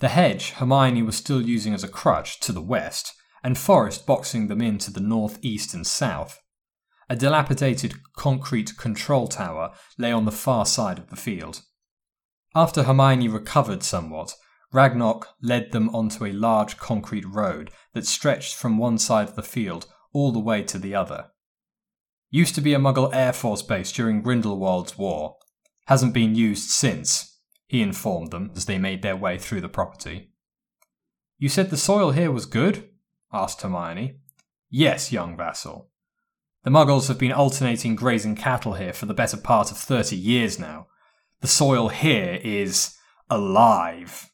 The 0.00 0.08
hedge 0.08 0.50
Hermione 0.50 1.02
was 1.02 1.16
still 1.16 1.40
using 1.40 1.74
as 1.74 1.84
a 1.84 1.88
crutch 1.88 2.40
to 2.40 2.50
the 2.50 2.60
west, 2.60 3.12
and 3.44 3.56
forest 3.56 4.04
boxing 4.04 4.48
them 4.48 4.60
in 4.60 4.78
to 4.78 4.90
the 4.90 5.00
north, 5.00 5.38
east, 5.42 5.74
and 5.74 5.86
south. 5.86 6.40
A 7.08 7.14
dilapidated 7.14 7.94
concrete 8.16 8.76
control 8.76 9.28
tower 9.28 9.72
lay 9.96 10.10
on 10.10 10.24
the 10.24 10.32
far 10.32 10.66
side 10.66 10.98
of 10.98 11.08
the 11.08 11.16
field. 11.16 11.62
After 12.56 12.82
Hermione 12.82 13.28
recovered 13.28 13.84
somewhat, 13.84 14.34
Ragnok 14.72 15.34
led 15.42 15.72
them 15.72 15.88
onto 15.94 16.24
a 16.24 16.32
large 16.32 16.76
concrete 16.76 17.26
road 17.26 17.70
that 17.92 18.06
stretched 18.06 18.54
from 18.54 18.78
one 18.78 18.98
side 18.98 19.28
of 19.28 19.36
the 19.36 19.42
field 19.42 19.86
all 20.12 20.32
the 20.32 20.38
way 20.38 20.62
to 20.64 20.78
the 20.78 20.94
other. 20.94 21.26
Used 22.30 22.54
to 22.54 22.60
be 22.60 22.74
a 22.74 22.78
Muggle 22.78 23.12
Air 23.12 23.32
Force 23.32 23.62
base 23.62 23.90
during 23.90 24.22
Grindelwald's 24.22 24.96
War. 24.96 25.36
Hasn't 25.86 26.14
been 26.14 26.36
used 26.36 26.70
since, 26.70 27.40
he 27.66 27.82
informed 27.82 28.30
them 28.30 28.52
as 28.54 28.66
they 28.66 28.78
made 28.78 29.02
their 29.02 29.16
way 29.16 29.38
through 29.38 29.60
the 29.60 29.68
property. 29.68 30.30
You 31.38 31.48
said 31.48 31.70
the 31.70 31.76
soil 31.76 32.12
here 32.12 32.30
was 32.30 32.46
good? 32.46 32.88
asked 33.32 33.62
Hermione. 33.62 34.18
Yes, 34.68 35.10
young 35.10 35.36
vassal. 35.36 35.90
The 36.62 36.70
muggles 36.70 37.08
have 37.08 37.18
been 37.18 37.32
alternating 37.32 37.96
grazing 37.96 38.36
cattle 38.36 38.74
here 38.74 38.92
for 38.92 39.06
the 39.06 39.14
better 39.14 39.36
part 39.36 39.70
of 39.70 39.78
thirty 39.78 40.16
years 40.16 40.58
now. 40.58 40.86
The 41.40 41.48
soil 41.48 41.88
here 41.88 42.38
is 42.44 42.96
alive. 43.30 44.29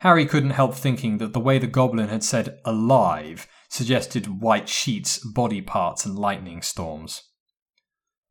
Harry 0.00 0.24
couldn't 0.24 0.50
help 0.50 0.74
thinking 0.74 1.18
that 1.18 1.34
the 1.34 1.40
way 1.40 1.58
the 1.58 1.66
goblin 1.66 2.08
had 2.08 2.24
said 2.24 2.58
alive 2.64 3.46
suggested 3.68 4.40
white 4.40 4.68
sheets, 4.68 5.18
body 5.18 5.60
parts, 5.60 6.06
and 6.06 6.18
lightning 6.18 6.62
storms. 6.62 7.22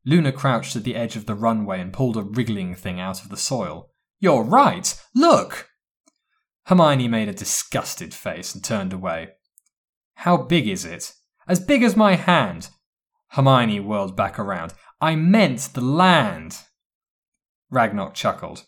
Luna 0.04 0.32
crouched 0.32 0.74
at 0.74 0.82
the 0.82 0.96
edge 0.96 1.14
of 1.14 1.26
the 1.26 1.34
runway 1.34 1.80
and 1.80 1.92
pulled 1.92 2.16
a 2.16 2.22
wriggling 2.22 2.74
thing 2.74 2.98
out 2.98 3.22
of 3.22 3.28
the 3.28 3.36
soil. 3.36 3.90
You're 4.18 4.42
right! 4.42 5.00
Look! 5.14 5.68
Hermione 6.66 7.08
made 7.08 7.28
a 7.28 7.32
disgusted 7.32 8.12
face 8.14 8.54
and 8.54 8.64
turned 8.64 8.92
away. 8.92 9.28
How 10.14 10.36
big 10.36 10.66
is 10.66 10.84
it? 10.84 11.14
As 11.46 11.60
big 11.60 11.82
as 11.82 11.96
my 11.96 12.16
hand! 12.16 12.70
Hermione 13.28 13.80
whirled 13.80 14.16
back 14.16 14.38
around. 14.38 14.74
I 15.00 15.14
meant 15.14 15.70
the 15.72 15.80
land! 15.80 16.58
Ragnok 17.70 18.14
chuckled. 18.14 18.66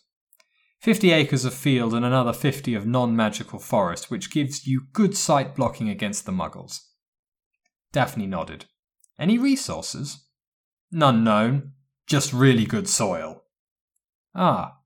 Fifty 0.83 1.13
acres 1.13 1.45
of 1.45 1.53
field 1.53 1.93
and 1.93 2.03
another 2.03 2.33
fifty 2.33 2.73
of 2.73 2.85
non 2.85 3.15
magical 3.15 3.57
forest, 3.57 4.11
which 4.11 4.29
gives 4.29 4.67
you 4.67 4.87
good 4.91 5.15
sight 5.15 5.55
blocking 5.55 5.87
against 5.87 6.25
the 6.25 6.33
muggles. 6.33 6.81
Daphne 7.93 8.27
nodded. 8.27 8.65
Any 9.17 9.37
resources? 9.37 10.25
None 10.91 11.23
known, 11.23 11.71
just 12.05 12.33
really 12.33 12.65
good 12.65 12.89
soil. 12.89 13.45
Ah. 14.35 14.79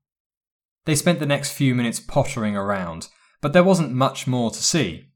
They 0.84 0.94
spent 0.94 1.18
the 1.18 1.26
next 1.26 1.50
few 1.50 1.74
minutes 1.74 1.98
pottering 1.98 2.56
around, 2.56 3.08
but 3.40 3.52
there 3.52 3.64
wasn't 3.64 3.90
much 3.90 4.28
more 4.28 4.52
to 4.52 4.62
see. 4.62 5.08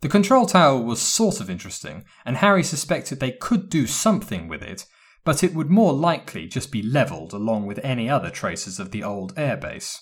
The 0.00 0.08
control 0.08 0.46
tower 0.46 0.80
was 0.80 1.02
sort 1.02 1.38
of 1.38 1.50
interesting, 1.50 2.06
and 2.24 2.38
Harry 2.38 2.62
suspected 2.62 3.20
they 3.20 3.32
could 3.32 3.68
do 3.68 3.86
something 3.86 4.48
with 4.48 4.62
it, 4.62 4.86
but 5.28 5.44
it 5.44 5.52
would 5.52 5.68
more 5.68 5.92
likely 5.92 6.46
just 6.46 6.72
be 6.72 6.80
levelled 6.80 7.34
along 7.34 7.66
with 7.66 7.78
any 7.84 8.08
other 8.08 8.30
traces 8.30 8.80
of 8.80 8.92
the 8.92 9.04
old 9.04 9.34
airbase. 9.34 9.98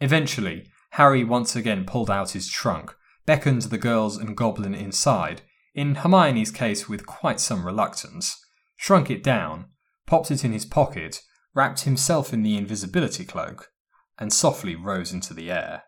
Eventually, 0.00 0.68
Harry 0.90 1.24
once 1.24 1.56
again 1.56 1.84
pulled 1.84 2.08
out 2.08 2.30
his 2.30 2.48
trunk, 2.48 2.94
beckoned 3.26 3.62
the 3.62 3.76
girls 3.76 4.16
and 4.16 4.36
Goblin 4.36 4.72
inside, 4.72 5.42
in 5.74 5.96
Hermione's 5.96 6.52
case 6.52 6.88
with 6.88 7.08
quite 7.08 7.40
some 7.40 7.66
reluctance, 7.66 8.38
shrunk 8.76 9.10
it 9.10 9.24
down, 9.24 9.66
popped 10.06 10.30
it 10.30 10.44
in 10.44 10.52
his 10.52 10.64
pocket, 10.64 11.20
wrapped 11.52 11.80
himself 11.80 12.32
in 12.32 12.44
the 12.44 12.56
invisibility 12.56 13.24
cloak, 13.24 13.72
and 14.16 14.32
softly 14.32 14.76
rose 14.76 15.12
into 15.12 15.34
the 15.34 15.50
air. 15.50 15.82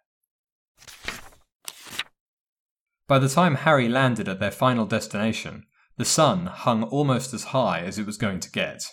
By 3.07 3.21
the 3.21 3.29
time 3.29 3.55
Harry 3.55 3.89
landed 3.89 4.29
at 4.29 4.41
their 4.41 4.51
final 4.51 4.85
destination, 4.85 5.67
the 6.01 6.07
sun 6.07 6.47
hung 6.47 6.83
almost 6.85 7.35
as 7.35 7.53
high 7.53 7.81
as 7.81 7.99
it 7.99 8.07
was 8.07 8.17
going 8.17 8.41
to 8.41 8.51
get. 8.51 8.87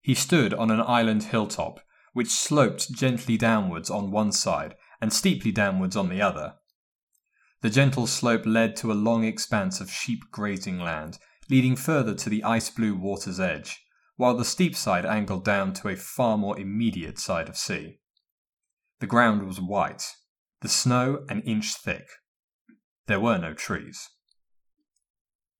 He 0.00 0.14
stood 0.14 0.54
on 0.54 0.70
an 0.70 0.80
island 0.80 1.24
hilltop, 1.24 1.80
which 2.12 2.28
sloped 2.28 2.92
gently 2.92 3.36
downwards 3.36 3.90
on 3.90 4.12
one 4.12 4.30
side 4.30 4.76
and 5.00 5.12
steeply 5.12 5.50
downwards 5.50 5.96
on 5.96 6.08
the 6.08 6.22
other. 6.22 6.54
The 7.62 7.70
gentle 7.70 8.06
slope 8.06 8.46
led 8.46 8.76
to 8.76 8.92
a 8.92 8.94
long 8.94 9.24
expanse 9.24 9.80
of 9.80 9.90
sheep 9.90 10.20
grazing 10.30 10.78
land 10.78 11.18
leading 11.50 11.74
further 11.74 12.14
to 12.14 12.30
the 12.30 12.44
ice 12.44 12.70
blue 12.70 12.94
water's 12.94 13.40
edge, 13.40 13.84
while 14.14 14.36
the 14.36 14.44
steep 14.44 14.76
side 14.76 15.04
angled 15.04 15.44
down 15.44 15.72
to 15.72 15.88
a 15.88 15.96
far 15.96 16.38
more 16.38 16.56
immediate 16.56 17.18
side 17.18 17.48
of 17.48 17.56
sea. 17.56 17.98
The 19.00 19.08
ground 19.08 19.44
was 19.44 19.60
white, 19.60 20.04
the 20.60 20.68
snow 20.68 21.24
an 21.28 21.40
inch 21.40 21.74
thick. 21.74 22.06
There 23.08 23.18
were 23.18 23.38
no 23.38 23.54
trees. 23.54 24.08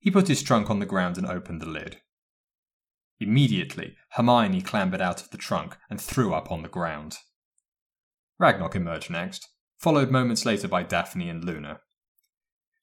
He 0.02 0.10
put 0.10 0.26
his 0.26 0.42
trunk 0.42 0.68
on 0.68 0.80
the 0.80 0.84
ground 0.84 1.16
and 1.16 1.26
opened 1.26 1.62
the 1.62 1.68
lid. 1.68 1.98
Immediately, 3.20 3.94
Hermione 4.10 4.60
clambered 4.60 5.00
out 5.00 5.22
of 5.22 5.30
the 5.30 5.38
trunk 5.38 5.76
and 5.88 6.00
threw 6.00 6.34
up 6.34 6.50
on 6.50 6.62
the 6.62 6.68
ground. 6.68 7.18
Ragnok 8.36 8.74
emerged 8.74 9.10
next, 9.10 9.48
followed 9.78 10.10
moments 10.10 10.44
later 10.44 10.66
by 10.66 10.82
Daphne 10.82 11.28
and 11.28 11.44
Luna. 11.44 11.78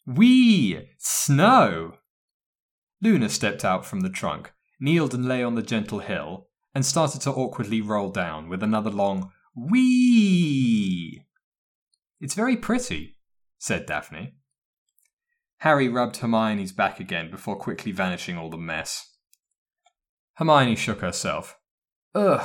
Wee! 0.05 0.91
Snow! 0.97 1.97
Luna 3.01 3.27
stepped 3.27 3.65
out 3.65 3.86
from 3.86 3.99
the 3.99 4.10
trunk, 4.10 4.53
kneeled 4.79 5.13
and 5.13 5.27
lay 5.27 5.43
on 5.43 5.55
the 5.55 5.62
gentle 5.62 5.99
hill, 5.99 6.47
and 6.73 6.86
started 6.86 7.19
to 7.19 7.32
awkwardly 7.32 7.82
roll 7.82 8.12
down 8.12 8.47
with 8.47 8.63
another 8.63 8.89
long 8.89 9.34
wee. 9.53 11.25
It's 12.21 12.34
very 12.34 12.55
pretty, 12.55 13.17
said 13.58 13.86
Daphne. 13.86 14.36
Harry 15.60 15.89
rubbed 15.89 16.17
Hermione's 16.17 16.72
back 16.72 17.00
again 17.00 17.30
before 17.30 17.56
quickly 17.56 17.91
vanishing 17.91 18.38
all 18.38 18.50
the 18.50 18.58
mess. 18.58 19.06
Hermione 20.36 20.76
shook 20.76 21.02
herself. 21.02 21.58
Ugh. 22.15 22.41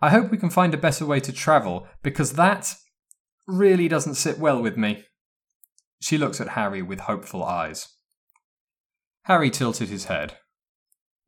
I 0.00 0.10
hope 0.10 0.30
we 0.30 0.38
can 0.38 0.50
find 0.50 0.74
a 0.74 0.78
better 0.78 1.06
way 1.06 1.20
to 1.20 1.32
travel, 1.32 1.86
because 2.02 2.32
that 2.32 2.74
really 3.46 3.86
doesn't 3.86 4.14
sit 4.14 4.38
well 4.38 4.60
with 4.60 4.76
me. 4.76 5.04
She 6.00 6.18
looked 6.18 6.40
at 6.40 6.48
Harry 6.48 6.82
with 6.82 7.00
hopeful 7.00 7.44
eyes. 7.44 7.88
Harry 9.24 9.50
tilted 9.50 9.88
his 9.88 10.06
head. 10.06 10.38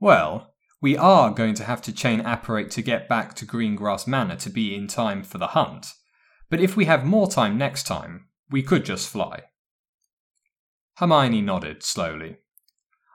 Well, 0.00 0.54
we 0.80 0.96
are 0.96 1.30
going 1.30 1.54
to 1.54 1.64
have 1.64 1.80
to 1.82 1.92
chain 1.92 2.20
apparate 2.20 2.70
to 2.72 2.82
get 2.82 3.08
back 3.08 3.34
to 3.34 3.46
Greengrass 3.46 4.06
Manor 4.06 4.36
to 4.36 4.50
be 4.50 4.74
in 4.74 4.88
time 4.88 5.22
for 5.22 5.38
the 5.38 5.48
hunt. 5.48 5.86
But 6.50 6.60
if 6.60 6.76
we 6.76 6.86
have 6.86 7.04
more 7.04 7.28
time 7.28 7.56
next 7.56 7.84
time, 7.84 8.28
we 8.50 8.62
could 8.62 8.84
just 8.84 9.08
fly. 9.08 9.44
Hermione 10.96 11.42
nodded 11.42 11.82
slowly. 11.82 12.38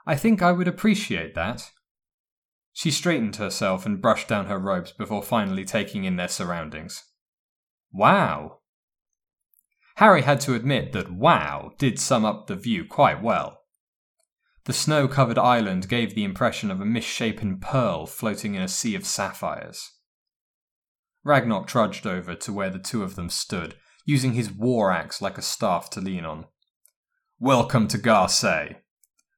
I 0.06 0.16
think 0.16 0.42
I 0.42 0.52
would 0.52 0.68
appreciate 0.68 1.36
that. 1.36 1.72
She 2.74 2.92
straightened 2.92 3.38
herself 3.38 3.86
and 3.86 4.02
brushed 4.02 4.28
down 4.28 4.46
her 4.46 4.60
robes 4.60 4.92
before 4.92 5.24
finally 5.24 5.66
taking 5.66 6.04
in 6.04 6.16
their 6.16 6.28
surroundings. 6.28 7.04
Wow! 7.92 8.60
Harry 9.96 10.22
had 10.22 10.40
to 10.42 10.56
admit 10.56 10.94
that 10.94 11.12
wow 11.12 11.72
did 11.78 12.00
sum 12.00 12.24
up 12.24 12.48
the 12.48 12.56
view 12.56 12.86
quite 12.86 13.22
well. 13.22 13.60
The 14.66 14.74
snow 14.74 15.08
covered 15.08 15.38
island 15.38 15.90
gave 15.90 16.16
the 16.16 16.24
impression 16.24 16.72
of 16.72 16.80
a 16.80 16.86
misshapen 16.86 17.60
pearl 17.60 18.06
floating 18.06 18.56
in 18.56 18.62
a 18.62 18.68
sea 18.68 18.96
of 18.96 19.06
sapphires. 19.06 19.92
Ragnok 21.24 21.68
trudged 21.68 22.08
over 22.08 22.36
to 22.36 22.54
where 22.54 22.70
the 22.70 22.80
two 22.80 23.04
of 23.04 23.16
them 23.16 23.30
stood, 23.30 23.76
using 24.06 24.34
his 24.34 24.52
war 24.52 24.92
axe 24.92 25.22
like 25.22 25.38
a 25.38 25.42
staff 25.42 25.90
to 25.92 26.02
lean 26.02 26.24
on. 26.24 26.46
Welcome 27.42 27.88
to 27.88 27.98
Gairsay, 27.98 28.76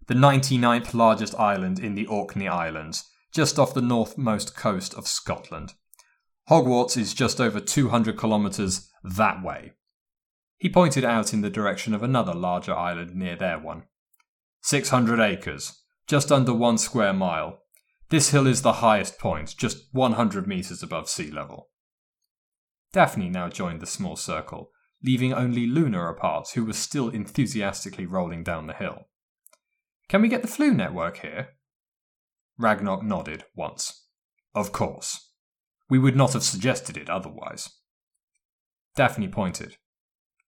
the 0.08 0.16
99th 0.16 0.96
largest 0.96 1.36
island 1.36 1.78
in 1.78 1.94
the 1.94 2.08
Orkney 2.08 2.48
Islands, 2.48 3.08
just 3.32 3.60
off 3.60 3.76
the 3.76 3.82
northmost 3.82 4.56
coast 4.56 4.96
of 4.96 5.08
Scotland. 5.08 5.74
Hogwarts 6.50 6.98
is 6.98 7.14
just 7.14 7.40
over 7.40 7.60
200 7.60 8.20
kilometres 8.20 8.90
that 9.04 9.44
way. 9.44 9.74
He 10.58 10.68
pointed 10.68 11.06
out 11.06 11.32
in 11.32 11.42
the 11.42 11.52
direction 11.52 11.94
of 11.94 12.02
another 12.02 12.34
larger 12.34 12.74
island 12.74 13.14
near 13.14 13.36
their 13.36 13.60
one. 13.60 13.84
600 14.64 15.20
acres, 15.20 15.84
just 16.08 16.32
under 16.32 16.56
one 16.56 16.80
square 16.80 17.14
mile. 17.14 17.60
This 18.10 18.32
hill 18.32 18.48
is 18.48 18.64
the 18.64 18.82
highest 18.82 19.20
point, 19.20 19.56
just 19.56 19.78
100 19.92 20.48
meters 20.48 20.82
above 20.82 21.08
sea 21.08 21.30
level. 21.30 21.70
Daphne 22.94 23.30
now 23.30 23.48
joined 23.48 23.80
the 23.80 23.86
small 23.86 24.16
circle, 24.16 24.72
leaving 25.04 25.34
only 25.34 25.66
Luna 25.66 26.10
apart, 26.10 26.50
who 26.56 26.66
was 26.66 26.78
still 26.78 27.10
enthusiastically 27.10 28.06
rolling 28.06 28.44
down 28.44 28.68
the 28.68 28.74
hill. 28.74 29.08
Can 30.10 30.22
we 30.22 30.28
get 30.28 30.42
the 30.42 30.48
Floo 30.48 30.76
network 30.76 31.18
here? 31.18 31.50
Ragnok 32.58 33.04
nodded 33.04 33.46
once. 33.56 34.06
Of 34.54 34.72
course. 34.72 35.32
We 35.90 36.00
would 36.00 36.16
not 36.16 36.34
have 36.34 36.44
suggested 36.44 36.98
it 36.98 37.10
otherwise. 37.10 37.70
Daphne 38.96 39.28
pointed. 39.28 39.78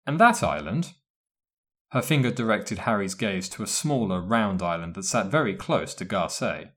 And 0.05 0.19
that 0.19 0.43
island? 0.43 0.93
Her 1.91 2.01
finger 2.01 2.31
directed 2.31 2.79
Harry's 2.79 3.15
gaze 3.15 3.47
to 3.49 3.63
a 3.63 3.67
smaller, 3.67 4.21
round 4.21 4.61
island 4.61 4.95
that 4.95 5.03
sat 5.03 5.27
very 5.27 5.55
close 5.55 5.93
to 5.95 6.05
Gairsay. 6.05 6.71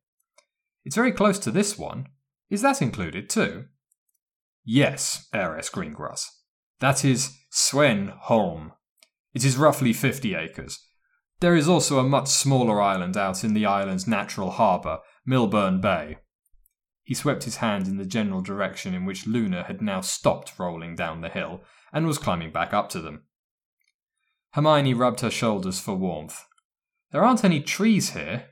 It's 0.84 0.94
very 0.94 1.12
close 1.12 1.38
to 1.40 1.50
this 1.50 1.78
one. 1.78 2.06
Is 2.50 2.62
that 2.62 2.80
included 2.80 3.28
too? 3.28 3.64
Yes, 4.64 5.28
Heiress 5.32 5.70
Greengrass. 5.70 6.35
That 6.80 7.04
is 7.04 7.38
Sweyn 7.50 8.16
Holm. 8.22 8.72
It 9.32 9.44
is 9.44 9.56
roughly 9.56 9.92
50 9.92 10.34
acres. 10.34 10.78
There 11.40 11.56
is 11.56 11.68
also 11.68 11.98
a 11.98 12.04
much 12.04 12.28
smaller 12.28 12.80
island 12.80 13.16
out 13.16 13.44
in 13.44 13.54
the 13.54 13.66
island's 13.66 14.06
natural 14.06 14.50
harbour, 14.50 14.98
Milburn 15.24 15.80
Bay. 15.80 16.18
He 17.02 17.14
swept 17.14 17.44
his 17.44 17.56
hand 17.56 17.86
in 17.86 17.96
the 17.98 18.04
general 18.04 18.42
direction 18.42 18.94
in 18.94 19.04
which 19.04 19.26
Luna 19.26 19.64
had 19.64 19.80
now 19.80 20.00
stopped 20.00 20.58
rolling 20.58 20.96
down 20.96 21.20
the 21.20 21.28
hill 21.28 21.62
and 21.92 22.06
was 22.06 22.18
climbing 22.18 22.52
back 22.52 22.74
up 22.74 22.88
to 22.90 23.00
them. 23.00 23.24
Hermione 24.52 24.94
rubbed 24.94 25.20
her 25.20 25.30
shoulders 25.30 25.78
for 25.80 25.94
warmth. 25.94 26.44
There 27.10 27.24
aren't 27.24 27.44
any 27.44 27.60
trees 27.60 28.10
here. 28.10 28.46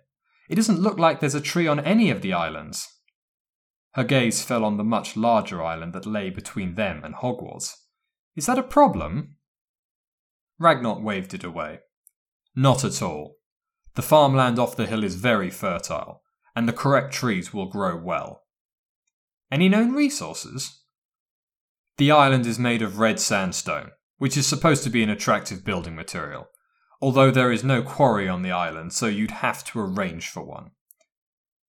It 0.48 0.54
doesn't 0.54 0.80
look 0.80 0.98
like 0.98 1.20
there's 1.20 1.34
a 1.34 1.40
tree 1.40 1.66
on 1.66 1.80
any 1.80 2.10
of 2.10 2.22
the 2.22 2.32
islands. 2.32 2.88
Her 3.92 4.04
gaze 4.04 4.42
fell 4.42 4.64
on 4.64 4.76
the 4.76 4.84
much 4.84 5.16
larger 5.16 5.62
island 5.62 5.92
that 5.92 6.06
lay 6.06 6.30
between 6.30 6.74
them 6.74 7.02
and 7.04 7.14
Hogwarts. 7.14 7.74
Is 8.36 8.46
that 8.46 8.58
a 8.58 8.62
problem? 8.62 9.36
Ragnok 10.58 11.02
waved 11.02 11.34
it 11.34 11.44
away. 11.44 11.80
Not 12.54 12.84
at 12.84 13.02
all. 13.02 13.36
The 13.94 14.02
farmland 14.02 14.58
off 14.58 14.76
the 14.76 14.86
hill 14.86 15.04
is 15.04 15.14
very 15.14 15.50
fertile, 15.50 16.22
and 16.54 16.68
the 16.68 16.72
correct 16.72 17.12
trees 17.12 17.52
will 17.52 17.66
grow 17.66 17.96
well. 17.96 18.42
Any 19.50 19.68
known 19.68 19.92
resources? 19.92 20.80
The 21.96 22.10
island 22.10 22.44
is 22.46 22.58
made 22.58 22.82
of 22.82 22.98
red 22.98 23.20
sandstone, 23.20 23.92
which 24.18 24.36
is 24.36 24.46
supposed 24.46 24.82
to 24.84 24.90
be 24.90 25.02
an 25.02 25.10
attractive 25.10 25.64
building 25.64 25.94
material, 25.94 26.48
although 27.00 27.30
there 27.30 27.52
is 27.52 27.62
no 27.62 27.82
quarry 27.82 28.28
on 28.28 28.42
the 28.42 28.50
island, 28.50 28.92
so 28.92 29.06
you'd 29.06 29.30
have 29.30 29.62
to 29.64 29.80
arrange 29.80 30.28
for 30.28 30.42
one. 30.42 30.70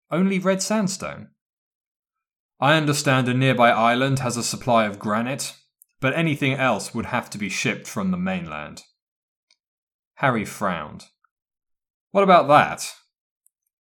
Only 0.09 0.39
red 0.39 0.63
sandstone? 0.63 1.29
I 2.59 2.75
understand 2.75 3.27
a 3.27 3.33
nearby 3.33 3.69
island 3.69 4.19
has 4.19 4.37
a 4.37 4.43
supply 4.43 4.85
of 4.85 4.97
granite, 4.97 5.55
but 5.99 6.15
anything 6.15 6.53
else 6.53 6.93
would 6.93 7.07
have 7.07 7.29
to 7.31 7.37
be 7.37 7.49
shipped 7.49 7.87
from 7.87 8.11
the 8.11 8.17
mainland. 8.17 8.83
Harry 10.15 10.45
frowned. 10.45 11.05
What 12.11 12.23
about 12.23 12.47
that? 12.47 12.93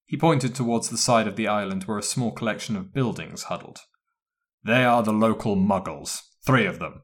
He 0.05 0.17
pointed 0.17 0.55
towards 0.55 0.89
the 0.89 0.97
side 0.97 1.27
of 1.27 1.35
the 1.35 1.47
island 1.47 1.83
where 1.83 1.97
a 1.97 2.03
small 2.03 2.31
collection 2.31 2.75
of 2.75 2.93
buildings 2.93 3.43
huddled. 3.43 3.79
They 4.63 4.85
are 4.85 5.03
the 5.03 5.13
local 5.13 5.55
muggles, 5.55 6.21
three 6.45 6.65
of 6.65 6.79
them. 6.79 7.03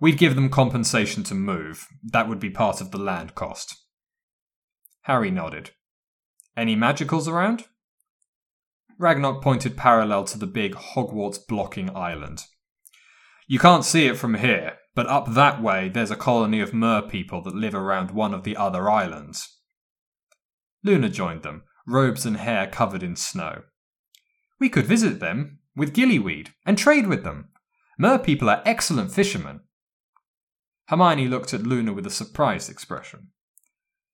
We'd 0.00 0.18
give 0.18 0.34
them 0.34 0.50
compensation 0.50 1.22
to 1.24 1.34
move. 1.34 1.86
That 2.02 2.28
would 2.28 2.40
be 2.40 2.50
part 2.50 2.80
of 2.80 2.90
the 2.90 2.98
land 2.98 3.34
cost. 3.34 3.76
Harry 5.02 5.30
nodded. 5.30 5.70
Any 6.56 6.76
magicals 6.76 7.28
around? 7.28 7.64
Ragnok 8.98 9.42
pointed 9.42 9.76
parallel 9.76 10.24
to 10.24 10.38
the 10.38 10.46
big 10.46 10.74
Hogwarts 10.74 11.38
blocking 11.46 11.94
island. 11.94 12.44
You 13.46 13.58
can't 13.58 13.84
see 13.84 14.06
it 14.06 14.16
from 14.18 14.34
here, 14.34 14.78
but 14.94 15.06
up 15.06 15.32
that 15.34 15.62
way 15.62 15.88
there's 15.88 16.10
a 16.10 16.16
colony 16.16 16.60
of 16.60 16.74
mer 16.74 17.02
people 17.02 17.42
that 17.42 17.54
live 17.54 17.74
around 17.74 18.10
one 18.10 18.34
of 18.34 18.42
the 18.42 18.56
other 18.56 18.90
islands. 18.90 19.60
Luna 20.82 21.08
joined 21.08 21.42
them, 21.42 21.62
robes 21.86 22.26
and 22.26 22.38
hair 22.38 22.66
covered 22.66 23.02
in 23.02 23.14
snow. 23.14 23.62
We 24.58 24.68
could 24.68 24.86
visit 24.86 25.20
them 25.20 25.60
with 25.76 25.94
gillyweed 25.94 26.48
and 26.64 26.76
trade 26.76 27.06
with 27.06 27.22
them. 27.22 27.50
Mer 27.98 28.18
people 28.18 28.50
are 28.50 28.62
excellent 28.64 29.12
fishermen. 29.12 29.60
Hermione 30.88 31.28
looked 31.28 31.54
at 31.54 31.62
Luna 31.62 31.92
with 31.92 32.06
a 32.06 32.10
surprised 32.10 32.70
expression. 32.70 33.28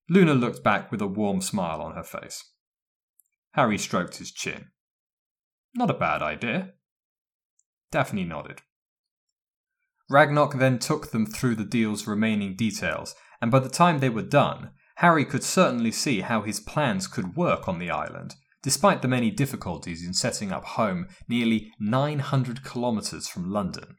Luna 0.09 0.35
looked 0.35 0.63
back 0.63 0.91
with 0.91 1.01
a 1.01 1.07
warm 1.07 1.41
smile 1.41 1.81
on 1.81 1.95
her 1.95 2.03
face. 2.03 2.45
Harry 3.53 3.79
stroked 3.79 4.17
his 4.17 4.31
chin. 4.31 4.67
Not 5.75 5.91
a 5.91 5.95
bad 5.95 6.23
idea. 6.23 6.73
Daphne 7.91 8.25
nodded. 8.25 8.63
Ragnok 10.13 10.59
then 10.59 10.79
took 10.79 11.11
them 11.11 11.25
through 11.25 11.55
the 11.55 11.65
deal's 11.65 12.07
remaining 12.07 12.55
details, 12.55 13.15
and 13.41 13.51
by 13.51 13.61
the 13.61 13.71
time 13.71 13.99
they 13.99 14.11
were 14.11 14.21
done, 14.21 14.73
Harry 14.97 15.25
could 15.25 15.43
certainly 15.43 15.91
see 15.91 16.21
how 16.21 16.43
his 16.43 16.61
plans 16.61 17.07
could 17.07 17.35
work 17.35 17.67
on 17.67 17.79
the 17.79 17.91
island, 17.91 18.35
despite 18.63 19.01
the 19.01 19.09
many 19.09 19.31
difficulties 19.31 20.07
in 20.07 20.13
setting 20.13 20.53
up 20.53 20.65
home 20.65 21.09
nearly 21.29 21.73
900 21.81 22.63
kilometres 22.63 23.27
from 23.27 23.51
London. 23.51 23.97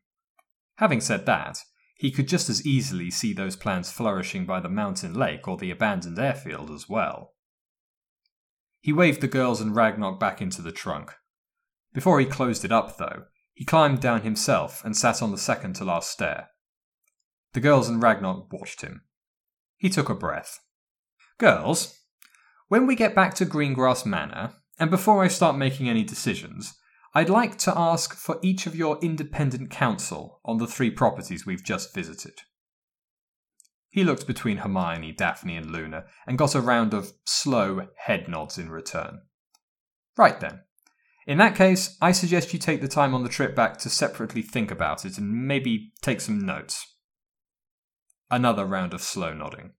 Having 0.75 1.01
said 1.01 1.25
that, 1.25 1.57
he 1.95 2.11
could 2.11 2.27
just 2.27 2.47
as 2.47 2.63
easily 2.63 3.09
see 3.09 3.33
those 3.33 3.55
plans 3.55 3.91
flourishing 3.91 4.45
by 4.45 4.59
the 4.59 4.69
mountain 4.69 5.15
lake 5.15 5.47
or 5.47 5.57
the 5.57 5.71
abandoned 5.71 6.19
airfield 6.19 6.69
as 6.69 6.87
well. 6.87 7.33
He 8.81 8.93
waved 8.93 9.21
the 9.21 9.27
girls 9.27 9.59
and 9.59 9.75
Ragnok 9.75 10.19
back 10.19 10.43
into 10.43 10.61
the 10.61 10.71
trunk. 10.71 11.11
Before 11.91 12.19
he 12.19 12.27
closed 12.27 12.63
it 12.63 12.71
up, 12.71 12.97
though, 12.97 13.23
he 13.53 13.65
climbed 13.65 13.99
down 13.99 14.21
himself 14.21 14.83
and 14.83 14.95
sat 14.97 15.21
on 15.21 15.31
the 15.31 15.37
second 15.37 15.73
to 15.75 15.85
last 15.85 16.11
stair. 16.11 16.49
The 17.53 17.59
girls 17.59 17.87
and 17.87 18.01
Ragnok 18.01 18.51
watched 18.51 18.81
him. 18.81 19.01
He 19.77 19.89
took 19.89 20.09
a 20.09 20.15
breath. 20.15 20.59
Girls, 21.37 21.99
when 22.67 22.87
we 22.87 22.95
get 22.95 23.13
back 23.13 23.33
to 23.35 23.45
Greengrass 23.45 24.05
Manor, 24.05 24.53
and 24.79 24.89
before 24.89 25.23
I 25.23 25.27
start 25.27 25.55
making 25.57 25.87
any 25.87 26.03
decisions, 26.03 26.73
I'd 27.13 27.29
like 27.29 27.57
to 27.59 27.77
ask 27.77 28.15
for 28.15 28.39
each 28.41 28.65
of 28.65 28.75
your 28.75 28.97
independent 29.01 29.69
counsel 29.69 30.41
on 30.43 30.57
the 30.57 30.65
three 30.65 30.89
properties 30.89 31.45
we've 31.45 31.63
just 31.63 31.93
visited. 31.93 32.41
He 33.89 34.03
looked 34.03 34.25
between 34.25 34.57
Hermione, 34.57 35.11
Daphne, 35.11 35.55
and 35.55 35.69
Luna 35.69 36.05
and 36.25 36.39
got 36.39 36.55
a 36.55 36.61
round 36.61 36.95
of 36.95 37.13
slow 37.25 37.89
head 37.97 38.27
nods 38.27 38.57
in 38.57 38.71
return. 38.71 39.21
Right 40.17 40.39
then. 40.39 40.61
In 41.25 41.37
that 41.37 41.55
case, 41.55 41.97
I 42.01 42.11
suggest 42.11 42.53
you 42.53 42.59
take 42.59 42.81
the 42.81 42.87
time 42.87 43.13
on 43.13 43.23
the 43.23 43.29
trip 43.29 43.55
back 43.55 43.77
to 43.79 43.89
separately 43.89 44.41
think 44.41 44.71
about 44.71 45.05
it 45.05 45.17
and 45.17 45.47
maybe 45.47 45.93
take 46.01 46.19
some 46.19 46.45
notes. 46.45 46.85
Another 48.29 48.65
round 48.65 48.93
of 48.93 49.01
slow 49.01 49.33
nodding. 49.33 49.71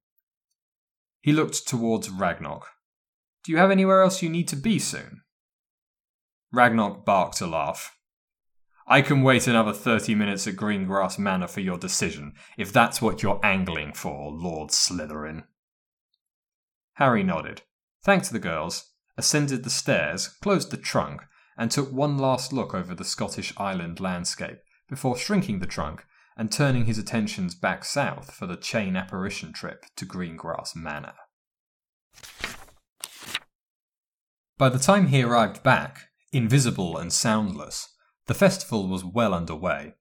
He 1.21 1.33
looked 1.33 1.67
towards 1.67 2.11
Ragnok. 2.11 2.69
Do 3.45 3.53
you 3.53 3.59
have 3.59 3.71
anywhere 3.71 4.03
else 4.03 4.23
you 4.23 4.31
need 4.31 4.49
to 4.49 4.57
be 4.57 4.79
soon? 4.79 5.23
Ragnok 6.53 7.05
barked 7.05 7.41
a 7.41 7.47
laugh. 7.47 7.97
I 8.87 9.03
can 9.03 9.23
wait 9.23 9.47
another 9.47 9.73
30 9.73 10.15
minutes 10.15 10.47
at 10.47 10.57
Greengrass 10.57 11.19
Manor 11.19 11.49
for 11.49 11.61
your 11.61 11.79
decision, 11.79 12.35
if 12.57 12.73
that's 12.73 13.01
what 13.03 13.23
you're 13.23 13.41
angling 13.43 13.95
for, 13.95 14.31
Lord 14.31 14.71
Slytherin. 14.71 15.45
Harry 16.95 17.23
nodded, 17.23 17.63
thanked 18.03 18.31
the 18.31 18.39
girls, 18.39 18.93
ascended 19.17 19.65
the 19.65 19.71
stairs, 19.71 20.29
closed 20.29 20.71
the 20.71 20.77
trunk, 20.77 21.23
and 21.57 21.71
took 21.71 21.93
one 21.93 22.19
last 22.19 22.53
look 22.53 22.75
over 22.75 22.95
the 22.95 23.05
Scottish 23.05 23.53
island 23.57 24.01
landscape 24.01 24.59
before 24.89 25.17
shrinking 25.17 25.61
the 25.61 25.67
trunk 25.67 26.05
and 26.37 26.51
turning 26.51 26.87
his 26.87 26.99
attentions 26.99 27.55
back 27.55 27.85
south 27.85 28.33
for 28.33 28.47
the 28.47 28.57
chain 28.57 28.97
apparition 28.97 29.53
trip 29.53 29.87
to 29.97 30.05
Greengrass 30.05 30.75
Manor. 30.75 31.15
By 34.57 34.69
the 34.69 34.79
time 34.79 35.09
he 35.09 35.23
arrived 35.23 35.63
back, 35.63 36.09
invisible 36.33 36.97
and 36.97 37.13
soundless, 37.13 37.89
the 38.27 38.35
festival 38.35 38.89
was 38.89 39.05
well 39.05 39.35
underway. 39.35 39.95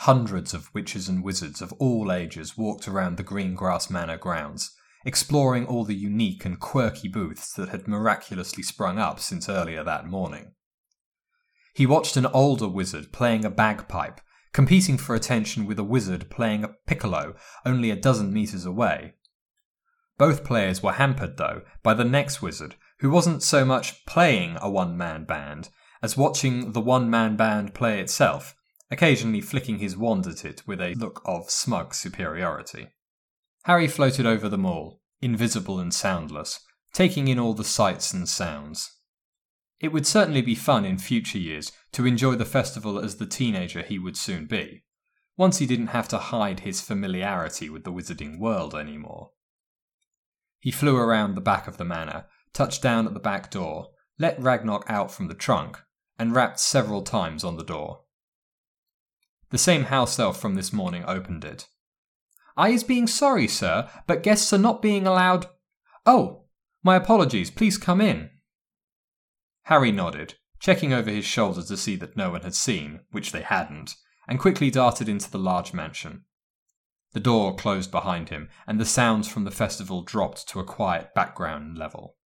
Hundreds 0.00 0.52
of 0.52 0.74
witches 0.74 1.08
and 1.08 1.22
wizards 1.22 1.62
of 1.62 1.72
all 1.74 2.10
ages 2.10 2.56
walked 2.56 2.88
around 2.88 3.16
the 3.16 3.24
Greengrass 3.24 3.90
Manor 3.90 4.16
grounds, 4.18 4.74
exploring 5.04 5.66
all 5.66 5.84
the 5.84 5.94
unique 5.94 6.44
and 6.44 6.60
quirky 6.60 7.08
booths 7.08 7.52
that 7.54 7.68
had 7.68 7.88
miraculously 7.88 8.62
sprung 8.62 8.98
up 8.98 9.20
since 9.20 9.48
earlier 9.48 9.82
that 9.82 10.06
morning. 10.06 10.52
He 11.74 11.86
watched 11.86 12.16
an 12.16 12.26
older 12.26 12.68
wizard 12.68 13.12
playing 13.12 13.44
a 13.44 13.50
bagpipe, 13.50 14.20
competing 14.52 14.98
for 14.98 15.14
attention 15.14 15.66
with 15.66 15.78
a 15.78 15.84
wizard 15.84 16.30
playing 16.30 16.64
a 16.64 16.74
piccolo 16.86 17.34
only 17.64 17.90
a 17.90 17.96
dozen 17.96 18.32
metres 18.32 18.66
away. 18.66 19.14
Both 20.18 20.44
players 20.44 20.82
were 20.82 20.92
hampered, 20.92 21.38
though, 21.38 21.62
by 21.82 21.94
the 21.94 22.04
next 22.04 22.42
wizard, 22.42 22.76
who 23.00 23.10
wasn't 23.10 23.42
so 23.42 23.64
much 23.64 24.04
playing 24.06 24.58
a 24.60 24.70
one 24.70 24.96
man 24.96 25.24
band 25.24 25.70
as 26.02 26.16
watching 26.16 26.72
the 26.72 26.80
one 26.80 27.08
man 27.08 27.36
band 27.36 27.74
play 27.74 28.00
itself, 28.00 28.54
occasionally 28.90 29.40
flicking 29.40 29.78
his 29.78 29.96
wand 29.96 30.26
at 30.26 30.44
it 30.44 30.62
with 30.66 30.80
a 30.80 30.94
look 30.94 31.22
of 31.24 31.50
smug 31.50 31.94
superiority. 31.94 32.88
Harry 33.64 33.86
floated 33.86 34.26
over 34.26 34.48
them 34.48 34.66
all, 34.66 35.00
invisible 35.20 35.78
and 35.78 35.94
soundless, 35.94 36.60
taking 36.92 37.28
in 37.28 37.38
all 37.38 37.54
the 37.54 37.64
sights 37.64 38.12
and 38.12 38.28
sounds. 38.28 38.98
It 39.80 39.92
would 39.92 40.06
certainly 40.06 40.42
be 40.42 40.54
fun 40.54 40.84
in 40.84 40.98
future 40.98 41.38
years 41.38 41.72
to 41.92 42.06
enjoy 42.06 42.36
the 42.36 42.44
festival 42.44 42.98
as 42.98 43.16
the 43.16 43.26
teenager 43.26 43.82
he 43.82 43.98
would 43.98 44.16
soon 44.16 44.46
be, 44.46 44.84
once 45.36 45.58
he 45.58 45.66
didn't 45.66 45.88
have 45.88 46.08
to 46.08 46.18
hide 46.18 46.60
his 46.60 46.80
familiarity 46.80 47.68
with 47.68 47.84
the 47.84 47.92
wizarding 47.92 48.38
world 48.38 48.74
anymore. 48.74 49.30
He 50.60 50.70
flew 50.70 50.96
around 50.96 51.34
the 51.34 51.40
back 51.40 51.66
of 51.66 51.76
the 51.76 51.84
manor, 51.84 52.26
touched 52.52 52.82
down 52.82 53.06
at 53.06 53.14
the 53.14 53.20
back 53.20 53.50
door, 53.50 53.88
let 54.18 54.40
Ragnok 54.40 54.84
out 54.88 55.10
from 55.10 55.28
the 55.28 55.34
trunk, 55.34 55.80
and 56.18 56.34
rapped 56.34 56.60
several 56.60 57.02
times 57.02 57.42
on 57.42 57.56
the 57.56 57.64
door. 57.64 58.02
The 59.50 59.58
same 59.58 59.84
house 59.84 60.18
elf 60.18 60.40
from 60.40 60.54
this 60.54 60.72
morning 60.72 61.04
opened 61.06 61.44
it. 61.44 61.66
I 62.56 62.70
is 62.70 62.84
being 62.84 63.06
sorry, 63.06 63.48
sir, 63.48 63.88
but 64.06 64.22
guests 64.22 64.52
are 64.52 64.58
not 64.58 64.82
being 64.82 65.06
allowed. 65.06 65.46
Oh, 66.04 66.44
my 66.82 66.96
apologies, 66.96 67.50
please 67.50 67.78
come 67.78 68.00
in. 68.00 68.30
Harry 69.64 69.92
nodded, 69.92 70.34
checking 70.58 70.92
over 70.92 71.10
his 71.10 71.24
shoulder 71.24 71.62
to 71.62 71.76
see 71.76 71.96
that 71.96 72.16
no 72.16 72.30
one 72.30 72.42
had 72.42 72.54
seen, 72.54 73.00
which 73.10 73.32
they 73.32 73.42
hadn't, 73.42 73.94
and 74.28 74.38
quickly 74.38 74.70
darted 74.70 75.08
into 75.08 75.30
the 75.30 75.38
large 75.38 75.72
mansion. 75.72 76.24
The 77.12 77.20
door 77.20 77.54
closed 77.54 77.90
behind 77.90 78.30
him, 78.30 78.48
and 78.66 78.80
the 78.80 78.84
sounds 78.84 79.28
from 79.28 79.44
the 79.44 79.50
festival 79.50 80.02
dropped 80.02 80.48
to 80.48 80.60
a 80.60 80.64
quiet 80.64 81.14
background 81.14 81.76
level. 81.76 82.16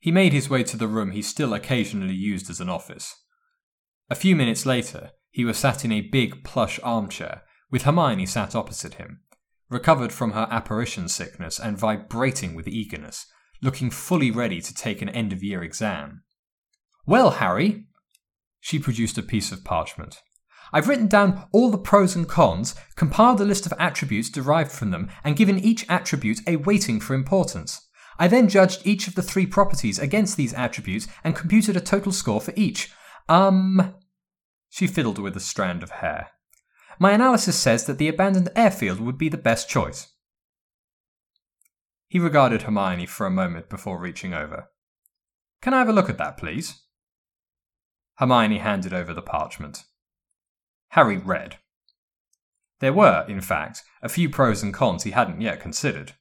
He 0.00 0.12
made 0.12 0.32
his 0.32 0.48
way 0.48 0.62
to 0.64 0.76
the 0.76 0.86
room 0.86 1.10
he 1.10 1.22
still 1.22 1.52
occasionally 1.52 2.14
used 2.14 2.48
as 2.48 2.60
an 2.60 2.68
office. 2.68 3.16
A 4.08 4.14
few 4.14 4.36
minutes 4.36 4.64
later, 4.64 5.10
he 5.30 5.44
was 5.44 5.58
sat 5.58 5.84
in 5.84 5.92
a 5.92 6.00
big 6.00 6.44
plush 6.44 6.78
armchair, 6.82 7.42
with 7.70 7.82
Hermione 7.82 8.26
sat 8.26 8.54
opposite 8.54 8.94
him, 8.94 9.20
recovered 9.68 10.12
from 10.12 10.32
her 10.32 10.48
apparition 10.50 11.08
sickness 11.08 11.58
and 11.58 11.78
vibrating 11.78 12.54
with 12.54 12.68
eagerness, 12.68 13.26
looking 13.60 13.90
fully 13.90 14.30
ready 14.30 14.60
to 14.60 14.74
take 14.74 15.02
an 15.02 15.08
end 15.08 15.32
of 15.32 15.42
year 15.42 15.62
exam. 15.62 16.22
Well, 17.06 17.32
Harry, 17.32 17.84
She 18.60 18.78
produced 18.78 19.18
a 19.18 19.22
piece 19.22 19.52
of 19.52 19.64
parchment. 19.64 20.20
I've 20.72 20.88
written 20.88 21.06
down 21.06 21.46
all 21.52 21.70
the 21.70 21.78
pros 21.78 22.14
and 22.14 22.28
cons, 22.28 22.74
compiled 22.96 23.40
a 23.40 23.44
list 23.44 23.66
of 23.66 23.72
attributes 23.78 24.28
derived 24.28 24.72
from 24.72 24.90
them, 24.90 25.08
and 25.24 25.36
given 25.36 25.58
each 25.58 25.86
attribute 25.88 26.40
a 26.46 26.56
weighting 26.56 27.00
for 27.00 27.14
importance. 27.14 27.88
I 28.18 28.28
then 28.28 28.48
judged 28.48 28.86
each 28.86 29.06
of 29.08 29.14
the 29.14 29.22
three 29.22 29.46
properties 29.46 29.98
against 29.98 30.36
these 30.36 30.52
attributes 30.52 31.06
and 31.22 31.36
computed 31.36 31.76
a 31.76 31.80
total 31.80 32.12
score 32.12 32.40
for 32.40 32.52
each. 32.56 32.92
Um. 33.28 33.94
She 34.68 34.86
fiddled 34.86 35.18
with 35.18 35.36
a 35.36 35.40
strand 35.40 35.82
of 35.82 35.90
hair. 35.90 36.28
My 36.98 37.12
analysis 37.12 37.56
says 37.56 37.86
that 37.86 37.98
the 37.98 38.08
abandoned 38.08 38.50
airfield 38.56 39.00
would 39.00 39.18
be 39.18 39.28
the 39.28 39.36
best 39.36 39.68
choice. 39.68 40.08
He 42.08 42.18
regarded 42.18 42.62
Hermione 42.62 43.06
for 43.06 43.26
a 43.26 43.30
moment 43.30 43.68
before 43.68 44.00
reaching 44.00 44.34
over. 44.34 44.70
Can 45.60 45.74
I 45.74 45.78
have 45.78 45.88
a 45.88 45.92
look 45.92 46.08
at 46.08 46.18
that, 46.18 46.36
please? 46.36 46.82
Hermione 48.16 48.58
handed 48.58 48.92
over 48.92 49.14
the 49.14 49.22
parchment. 49.22 49.84
Harry 50.90 51.18
read. 51.18 51.58
There 52.80 52.92
were, 52.92 53.24
in 53.28 53.40
fact, 53.40 53.82
a 54.02 54.08
few 54.08 54.28
pros 54.28 54.62
and 54.62 54.72
cons 54.72 55.02
he 55.02 55.10
hadn't 55.10 55.40
yet 55.40 55.60
considered. 55.60 56.14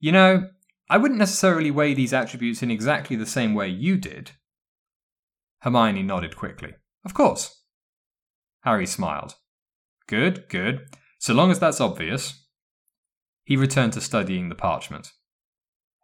You 0.00 0.12
know, 0.12 0.50
I 0.90 0.96
wouldn't 0.96 1.18
necessarily 1.18 1.70
weigh 1.70 1.94
these 1.94 2.12
attributes 2.12 2.62
in 2.62 2.70
exactly 2.70 3.16
the 3.16 3.26
same 3.26 3.54
way 3.54 3.68
you 3.68 3.96
did. 3.96 4.32
Hermione 5.60 6.02
nodded 6.02 6.36
quickly. 6.36 6.74
Of 7.04 7.14
course. 7.14 7.57
Harry 8.62 8.86
smiled. 8.86 9.34
Good, 10.06 10.48
good. 10.48 10.86
So 11.18 11.34
long 11.34 11.50
as 11.50 11.58
that's 11.58 11.80
obvious. 11.80 12.46
He 13.44 13.56
returned 13.56 13.92
to 13.94 14.00
studying 14.00 14.48
the 14.48 14.54
parchment. 14.54 15.12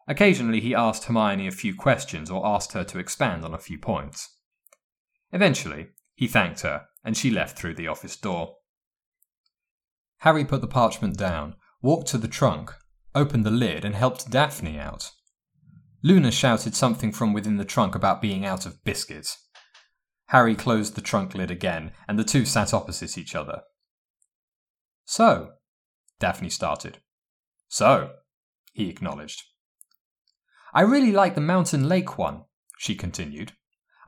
Occasionally 0.07 0.61
he 0.61 0.75
asked 0.75 1.05
Hermione 1.05 1.47
a 1.47 1.53
few 1.53 1.75
questions 1.75 2.31
or 2.31 2.47
asked 2.47 2.73
her 2.73 2.85
to 2.85 2.99
expand 2.99 3.45
on 3.45 3.55
a 3.55 3.59
few 3.59 3.79
points. 3.79 4.39
Eventually, 5.33 5.89
he 6.15 6.29
thanked 6.29 6.61
her, 6.61 6.87
and 7.03 7.17
she 7.17 7.31
left 7.31 7.59
through 7.59 7.75
the 7.75 7.89
office 7.89 8.17
door. 8.17 8.57
Harry 10.19 10.45
put 10.45 10.61
the 10.61 10.67
parchment 10.67 11.17
down, 11.17 11.57
walked 11.83 12.09
to 12.09 12.19
the 12.19 12.29
trunk, 12.29 12.73
opened 13.15 13.45
the 13.45 13.51
lid, 13.51 13.85
and 13.85 13.95
helped 13.95 14.31
Daphne 14.31 14.79
out. 14.79 15.11
Luna 16.03 16.31
shouted 16.31 16.75
something 16.75 17.13
from 17.13 17.33
within 17.33 17.57
the 17.57 17.65
trunk 17.65 17.95
about 17.95 18.23
being 18.23 18.45
out 18.45 18.67
of 18.67 18.85
biscuits. 18.85 19.44
Harry 20.29 20.55
closed 20.55 20.95
the 20.95 21.01
trunk 21.01 21.35
lid 21.35 21.51
again, 21.51 21.93
and 22.09 22.19
the 22.19 22.25
two 22.25 22.45
sat 22.45 22.73
opposite 22.73 23.19
each 23.19 23.35
other. 23.35 23.63
So, 25.05 25.53
Daphne 26.19 26.51
started. 26.51 26.99
So, 27.69 28.11
he 28.73 28.89
acknowledged. 28.89 29.43
I 30.73 30.81
really 30.81 31.13
like 31.13 31.35
the 31.35 31.41
mountain 31.41 31.89
lake 31.89 32.19
one, 32.19 32.45
she 32.79 32.95
continued. 32.95 33.53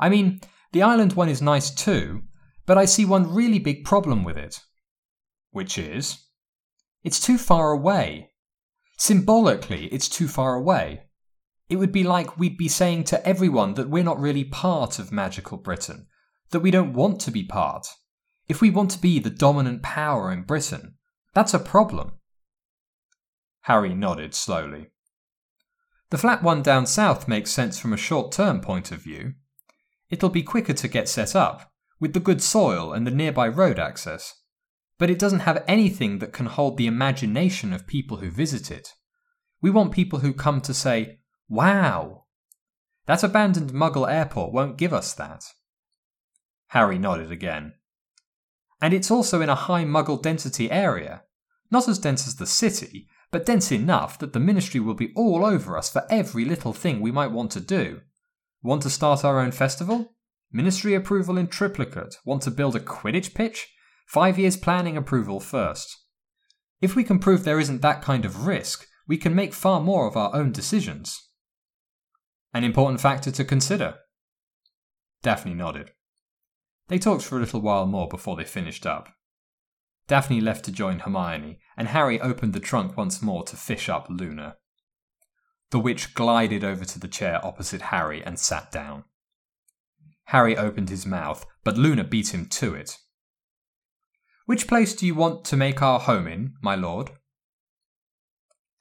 I 0.00 0.08
mean, 0.08 0.40
the 0.72 0.82
island 0.82 1.12
one 1.12 1.28
is 1.28 1.40
nice 1.40 1.70
too, 1.70 2.22
but 2.66 2.76
I 2.76 2.84
see 2.84 3.04
one 3.04 3.32
really 3.32 3.58
big 3.58 3.84
problem 3.84 4.24
with 4.24 4.36
it. 4.36 4.60
Which 5.50 5.78
is? 5.78 6.26
It's 7.04 7.20
too 7.20 7.38
far 7.38 7.70
away. 7.70 8.32
Symbolically, 8.98 9.86
it's 9.86 10.08
too 10.08 10.26
far 10.26 10.54
away. 10.54 11.05
It 11.68 11.76
would 11.76 11.92
be 11.92 12.04
like 12.04 12.38
we'd 12.38 12.56
be 12.56 12.68
saying 12.68 13.04
to 13.04 13.26
everyone 13.26 13.74
that 13.74 13.90
we're 13.90 14.04
not 14.04 14.20
really 14.20 14.44
part 14.44 14.98
of 14.98 15.10
magical 15.10 15.58
Britain, 15.58 16.06
that 16.50 16.60
we 16.60 16.70
don't 16.70 16.92
want 16.92 17.20
to 17.22 17.30
be 17.30 17.42
part. 17.42 17.88
If 18.48 18.60
we 18.60 18.70
want 18.70 18.92
to 18.92 19.00
be 19.00 19.18
the 19.18 19.30
dominant 19.30 19.82
power 19.82 20.30
in 20.32 20.42
Britain, 20.42 20.94
that's 21.34 21.54
a 21.54 21.58
problem. 21.58 22.12
Harry 23.62 23.94
nodded 23.94 24.32
slowly. 24.34 24.92
The 26.10 26.18
flat 26.18 26.42
one 26.44 26.62
down 26.62 26.86
south 26.86 27.26
makes 27.26 27.50
sense 27.50 27.80
from 27.80 27.92
a 27.92 27.96
short 27.96 28.30
term 28.30 28.60
point 28.60 28.92
of 28.92 29.02
view. 29.02 29.34
It'll 30.08 30.28
be 30.28 30.44
quicker 30.44 30.72
to 30.72 30.86
get 30.86 31.08
set 31.08 31.34
up, 31.34 31.72
with 31.98 32.12
the 32.12 32.20
good 32.20 32.40
soil 32.40 32.92
and 32.92 33.04
the 33.04 33.10
nearby 33.10 33.48
road 33.48 33.80
access. 33.80 34.40
But 34.98 35.10
it 35.10 35.18
doesn't 35.18 35.40
have 35.40 35.64
anything 35.66 36.20
that 36.20 36.32
can 36.32 36.46
hold 36.46 36.76
the 36.76 36.86
imagination 36.86 37.72
of 37.72 37.88
people 37.88 38.18
who 38.18 38.30
visit 38.30 38.70
it. 38.70 38.94
We 39.60 39.70
want 39.70 39.90
people 39.90 40.20
who 40.20 40.32
come 40.32 40.60
to 40.60 40.72
say, 40.72 41.18
Wow! 41.48 42.24
That 43.06 43.22
abandoned 43.22 43.72
Muggle 43.72 44.10
airport 44.10 44.52
won't 44.52 44.78
give 44.78 44.92
us 44.92 45.12
that. 45.14 45.44
Harry 46.68 46.98
nodded 46.98 47.30
again. 47.30 47.74
And 48.80 48.92
it's 48.92 49.10
also 49.10 49.40
in 49.40 49.48
a 49.48 49.54
high 49.54 49.84
Muggle 49.84 50.20
density 50.20 50.70
area. 50.70 51.22
Not 51.70 51.88
as 51.88 51.98
dense 51.98 52.26
as 52.26 52.36
the 52.36 52.46
city, 52.46 53.08
but 53.30 53.46
dense 53.46 53.72
enough 53.72 54.18
that 54.18 54.32
the 54.32 54.40
Ministry 54.40 54.80
will 54.80 54.94
be 54.94 55.12
all 55.14 55.44
over 55.44 55.76
us 55.76 55.90
for 55.90 56.06
every 56.10 56.44
little 56.44 56.72
thing 56.72 57.00
we 57.00 57.12
might 57.12 57.32
want 57.32 57.50
to 57.52 57.60
do. 57.60 58.00
Want 58.62 58.82
to 58.82 58.90
start 58.90 59.24
our 59.24 59.40
own 59.40 59.52
festival? 59.52 60.14
Ministry 60.52 60.94
approval 60.94 61.38
in 61.38 61.48
triplicate. 61.48 62.16
Want 62.24 62.42
to 62.42 62.50
build 62.50 62.76
a 62.76 62.80
Quidditch 62.80 63.34
pitch? 63.34 63.68
Five 64.06 64.38
years 64.38 64.56
planning 64.56 64.96
approval 64.96 65.40
first. 65.40 65.96
If 66.80 66.94
we 66.94 67.04
can 67.04 67.18
prove 67.18 67.44
there 67.44 67.60
isn't 67.60 67.82
that 67.82 68.02
kind 68.02 68.24
of 68.24 68.46
risk, 68.46 68.86
we 69.08 69.16
can 69.16 69.34
make 69.34 69.54
far 69.54 69.80
more 69.80 70.06
of 70.06 70.16
our 70.16 70.34
own 70.34 70.52
decisions. 70.52 71.25
An 72.56 72.64
important 72.64 73.02
factor 73.02 73.30
to 73.30 73.44
consider. 73.44 73.96
Daphne 75.22 75.52
nodded. 75.52 75.90
They 76.88 76.98
talked 76.98 77.22
for 77.22 77.36
a 77.36 77.40
little 77.40 77.60
while 77.60 77.84
more 77.84 78.08
before 78.08 78.34
they 78.34 78.44
finished 78.44 78.86
up. 78.86 79.10
Daphne 80.08 80.40
left 80.40 80.64
to 80.64 80.72
join 80.72 81.00
Hermione, 81.00 81.58
and 81.76 81.88
Harry 81.88 82.18
opened 82.18 82.54
the 82.54 82.58
trunk 82.60 82.96
once 82.96 83.20
more 83.20 83.44
to 83.44 83.56
fish 83.56 83.90
up 83.90 84.06
Luna. 84.08 84.56
The 85.70 85.78
witch 85.78 86.14
glided 86.14 86.64
over 86.64 86.86
to 86.86 86.98
the 86.98 87.08
chair 87.08 87.44
opposite 87.44 87.82
Harry 87.82 88.24
and 88.24 88.38
sat 88.38 88.72
down. 88.72 89.04
Harry 90.28 90.56
opened 90.56 90.88
his 90.88 91.04
mouth, 91.04 91.44
but 91.62 91.76
Luna 91.76 92.04
beat 92.04 92.32
him 92.32 92.46
to 92.46 92.74
it. 92.74 92.96
Which 94.46 94.66
place 94.66 94.94
do 94.94 95.04
you 95.04 95.14
want 95.14 95.44
to 95.44 95.58
make 95.58 95.82
our 95.82 96.00
home 96.00 96.26
in, 96.26 96.54
my 96.62 96.74
lord? 96.74 97.10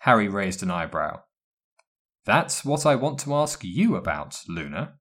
Harry 0.04 0.30
raised 0.30 0.64
an 0.64 0.72
eyebrow. 0.72 1.24
That's 2.26 2.66
what 2.66 2.86
I 2.86 2.96
want 2.96 3.20
to 3.20 3.36
ask 3.36 3.64
you 3.64 3.96
about, 3.96 4.40
Luna. 4.48 4.96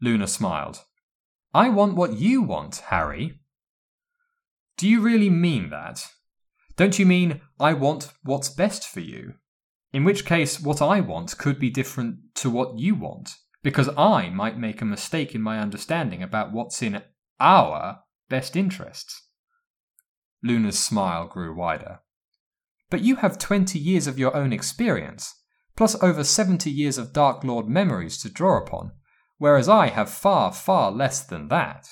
Luna 0.00 0.26
smiled. 0.26 0.84
I 1.54 1.68
want 1.68 1.96
what 1.96 2.14
you 2.14 2.42
want, 2.42 2.76
Harry. 2.88 3.40
Do 4.76 4.88
you 4.88 5.00
really 5.00 5.30
mean 5.30 5.70
that? 5.70 6.06
Don't 6.76 6.98
you 6.98 7.06
mean 7.06 7.40
I 7.58 7.72
want 7.72 8.12
what's 8.22 8.48
best 8.48 8.86
for 8.86 9.00
you? 9.00 9.34
In 9.92 10.04
which 10.04 10.24
case, 10.24 10.60
what 10.60 10.80
I 10.80 11.00
want 11.00 11.36
could 11.36 11.58
be 11.58 11.68
different 11.68 12.16
to 12.36 12.48
what 12.48 12.78
you 12.78 12.94
want, 12.94 13.30
because 13.62 13.90
I 13.96 14.30
might 14.30 14.56
make 14.56 14.80
a 14.80 14.86
mistake 14.86 15.34
in 15.34 15.42
my 15.42 15.58
understanding 15.58 16.22
about 16.22 16.52
what's 16.52 16.80
in 16.80 17.02
our 17.40 18.00
best 18.28 18.56
interests. 18.56 19.26
Luna's 20.42 20.78
smile 20.78 21.26
grew 21.26 21.54
wider. 21.54 22.00
But 22.88 23.02
you 23.02 23.16
have 23.16 23.38
20 23.38 23.78
years 23.78 24.06
of 24.06 24.18
your 24.18 24.34
own 24.34 24.52
experience, 24.52 25.34
plus 25.80 25.96
over 26.02 26.22
70 26.22 26.70
years 26.70 26.98
of 26.98 27.14
Dark 27.14 27.42
Lord 27.42 27.66
memories 27.66 28.18
to 28.18 28.28
draw 28.28 28.58
upon 28.58 28.92
whereas 29.38 29.66
I 29.66 29.86
have 29.86 30.10
far, 30.10 30.52
far 30.52 30.92
less 30.92 31.22
than 31.22 31.48
that. 31.48 31.88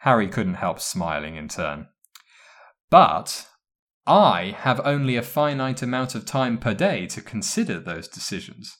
Harry 0.00 0.28
couldn't 0.28 0.56
help 0.56 0.78
smiling 0.78 1.36
in 1.36 1.48
turn. 1.48 1.86
But 2.90 3.48
I 4.06 4.54
have 4.58 4.82
only 4.84 5.16
a 5.16 5.22
finite 5.22 5.80
amount 5.80 6.14
of 6.14 6.26
time 6.26 6.58
per 6.58 6.74
day 6.74 7.06
to 7.06 7.22
consider 7.22 7.80
those 7.80 8.08
decisions. 8.08 8.76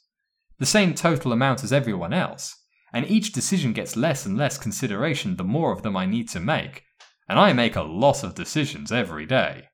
The 0.59 0.67
same 0.67 0.93
total 0.93 1.33
amount 1.33 1.65
as 1.65 1.73
everyone 1.73 2.13
else, 2.13 2.55
and 2.93 3.11
each 3.11 3.33
decision 3.33 3.73
gets 3.73 3.97
less 3.97 4.27
and 4.27 4.37
less 4.37 4.59
consideration 4.59 5.37
the 5.37 5.45
more 5.45 5.73
of 5.73 5.81
them 5.83 5.97
I 5.97 6.05
need 6.05 6.29
to 6.29 6.41
make, 6.41 6.83
and 7.27 7.39
I 7.39 7.55
make 7.55 7.77
a 7.77 7.83
lot 7.83 8.23
of 8.23 8.35
decisions 8.35 8.93
every 8.93 9.25
day. 9.25 9.69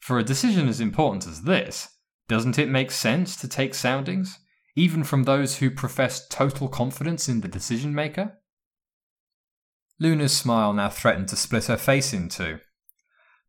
For 0.00 0.18
a 0.18 0.22
decision 0.22 0.68
as 0.68 0.82
important 0.82 1.26
as 1.26 1.44
this, 1.44 1.88
doesn't 2.28 2.58
it 2.58 2.68
make 2.68 2.90
sense 2.90 3.36
to 3.36 3.48
take 3.48 3.74
soundings? 3.74 4.38
even 4.76 5.04
from 5.04 5.22
those 5.22 5.58
who 5.58 5.70
profess 5.70 6.26
total 6.28 6.68
confidence 6.68 7.28
in 7.28 7.40
the 7.40 7.48
decision 7.48 7.94
maker? 7.94 8.38
Luna's 10.00 10.36
smile 10.36 10.72
now 10.72 10.88
threatened 10.88 11.28
to 11.28 11.36
split 11.36 11.66
her 11.66 11.76
face 11.76 12.12
in 12.12 12.28
two. 12.28 12.58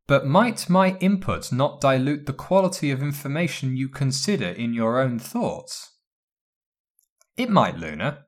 But 0.07 0.27
might 0.27 0.69
my 0.69 0.95
input 0.99 1.51
not 1.51 1.81
dilute 1.81 2.27
the 2.27 2.33
quality 2.33 2.91
of 2.91 3.01
information 3.01 3.75
you 3.75 3.89
consider 3.89 4.45
in 4.49 4.73
your 4.73 5.01
own 5.01 5.17
thoughts? 5.17 5.93
It 7.35 7.49
might, 7.49 7.77
Luna, 7.77 8.25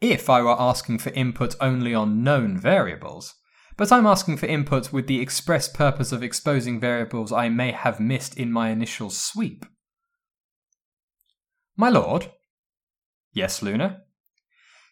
if 0.00 0.28
I 0.28 0.42
were 0.42 0.60
asking 0.60 0.98
for 0.98 1.10
input 1.10 1.54
only 1.60 1.94
on 1.94 2.24
known 2.24 2.58
variables, 2.58 3.36
but 3.76 3.92
I'm 3.92 4.06
asking 4.06 4.38
for 4.38 4.46
input 4.46 4.92
with 4.92 5.06
the 5.06 5.20
express 5.20 5.68
purpose 5.68 6.10
of 6.10 6.24
exposing 6.24 6.80
variables 6.80 7.32
I 7.32 7.48
may 7.48 7.70
have 7.70 8.00
missed 8.00 8.36
in 8.36 8.50
my 8.50 8.70
initial 8.70 9.08
sweep. 9.08 9.64
My 11.76 11.88
lord, 11.88 12.30
Yes, 13.32 13.62
Luna? 13.62 14.02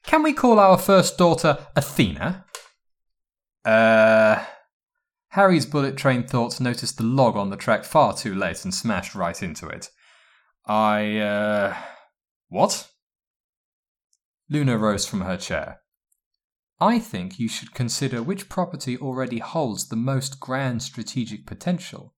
Can 0.05 0.23
we 0.23 0.33
call 0.33 0.59
our 0.59 0.79
first 0.79 1.19
daughter 1.19 1.67
Athena? 1.75 2.45
Uh. 3.65 4.45
Harry's 5.31 5.67
bullet 5.67 5.97
train 5.97 6.27
thoughts 6.27 6.59
noticed 6.59 6.97
the 6.97 7.05
log 7.05 7.37
on 7.37 7.51
the 7.51 7.57
track 7.57 7.85
far 7.85 8.17
too 8.17 8.35
late 8.35 8.65
and 8.65 8.73
smashed 8.73 9.15
right 9.15 9.43
into 9.43 9.67
it. 9.69 9.91
I, 10.67 11.19
uh. 11.19 11.77
What? 12.49 12.89
Luna 14.49 14.79
rose 14.79 15.07
from 15.07 15.23
her 15.23 15.37
chair. 15.37 15.81
I 16.81 17.01
think 17.01 17.39
you 17.41 17.49
should 17.49 17.75
consider 17.75 18.23
which 18.23 18.49
property 18.49 18.97
already 18.97 19.41
holds 19.41 19.89
the 19.89 19.97
most 19.97 20.39
grand 20.39 20.83
strategic 20.83 21.45
potential, 21.45 22.15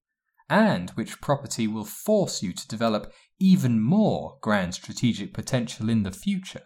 and 0.49 0.91
which 0.91 1.21
property 1.23 1.67
will 1.67 1.87
force 1.87 2.43
you 2.43 2.53
to 2.53 2.69
develop 2.69 3.13
even 3.41 3.81
more 3.81 4.37
grand 4.43 4.75
strategic 4.75 5.33
potential 5.33 5.89
in 5.89 6.03
the 6.03 6.13
future. 6.13 6.63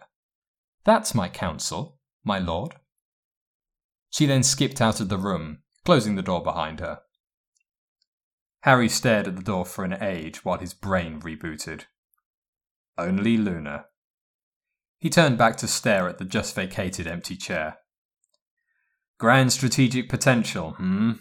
That's 0.83 1.15
my 1.15 1.29
counsel, 1.29 1.99
my 2.23 2.37
lord. 2.37 2.75
She 4.09 4.25
then 4.25 4.43
skipped 4.43 4.81
out 4.81 4.99
of 4.99 5.09
the 5.09 5.17
room, 5.17 5.59
closing 5.85 6.15
the 6.15 6.21
door 6.21 6.43
behind 6.43 6.81
her. 6.81 6.99
Harry 8.61 8.89
stared 8.89 9.27
at 9.27 9.35
the 9.35 9.43
door 9.43 9.65
for 9.65 9.83
an 9.85 9.97
age 10.01 10.43
while 10.43 10.57
his 10.57 10.73
brain 10.73 11.19
rebooted. 11.21 11.85
Only 12.97 13.37
Luna. 13.37 13.85
He 14.97 15.09
turned 15.09 15.37
back 15.37 15.55
to 15.57 15.67
stare 15.67 16.09
at 16.09 16.17
the 16.17 16.25
just 16.25 16.55
vacated 16.55 17.07
empty 17.07 17.35
chair. 17.35 17.77
Grand 19.17 19.53
strategic 19.53 20.09
potential, 20.09 20.71
hmm? 20.71 21.11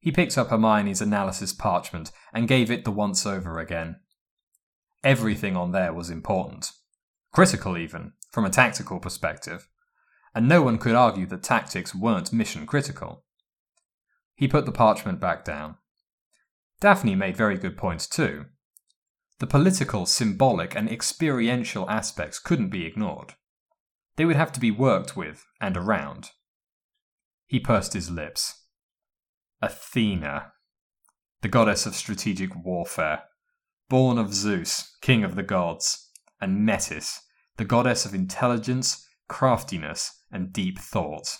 He 0.00 0.10
picked 0.10 0.36
up 0.36 0.48
Hermione's 0.48 1.00
analysis 1.00 1.52
parchment 1.52 2.10
and 2.34 2.48
gave 2.48 2.70
it 2.70 2.84
the 2.84 2.90
once 2.90 3.24
over 3.24 3.58
again. 3.60 4.00
Everything 5.04 5.56
on 5.56 5.72
there 5.72 5.92
was 5.92 6.10
important. 6.10 6.72
Critical, 7.32 7.76
even, 7.76 8.12
from 8.30 8.44
a 8.44 8.50
tactical 8.50 9.00
perspective. 9.00 9.68
And 10.34 10.48
no 10.48 10.62
one 10.62 10.78
could 10.78 10.94
argue 10.94 11.26
that 11.26 11.42
tactics 11.42 11.94
weren't 11.94 12.32
mission 12.32 12.66
critical. 12.66 13.24
He 14.34 14.48
put 14.48 14.64
the 14.64 14.72
parchment 14.72 15.20
back 15.20 15.44
down. 15.44 15.76
Daphne 16.80 17.14
made 17.14 17.36
very 17.36 17.56
good 17.58 17.76
points 17.76 18.06
too. 18.06 18.46
The 19.38 19.46
political, 19.46 20.06
symbolic, 20.06 20.76
and 20.76 20.88
experiential 20.88 21.88
aspects 21.90 22.38
couldn't 22.38 22.70
be 22.70 22.86
ignored. 22.86 23.34
They 24.16 24.24
would 24.24 24.36
have 24.36 24.52
to 24.52 24.60
be 24.60 24.70
worked 24.70 25.16
with 25.16 25.44
and 25.60 25.76
around. 25.76 26.30
He 27.46 27.58
pursed 27.58 27.92
his 27.92 28.10
lips. 28.10 28.62
Athena, 29.60 30.52
the 31.40 31.48
goddess 31.48 31.86
of 31.86 31.94
strategic 31.94 32.54
warfare, 32.54 33.24
born 33.88 34.18
of 34.18 34.34
Zeus, 34.34 34.96
king 35.02 35.24
of 35.24 35.34
the 35.34 35.42
gods, 35.42 36.10
and 36.40 36.64
Metis, 36.64 37.20
the 37.56 37.64
goddess 37.64 38.04
of 38.04 38.14
intelligence, 38.14 39.06
craftiness, 39.28 40.22
and 40.30 40.52
deep 40.52 40.78
thought. 40.78 41.36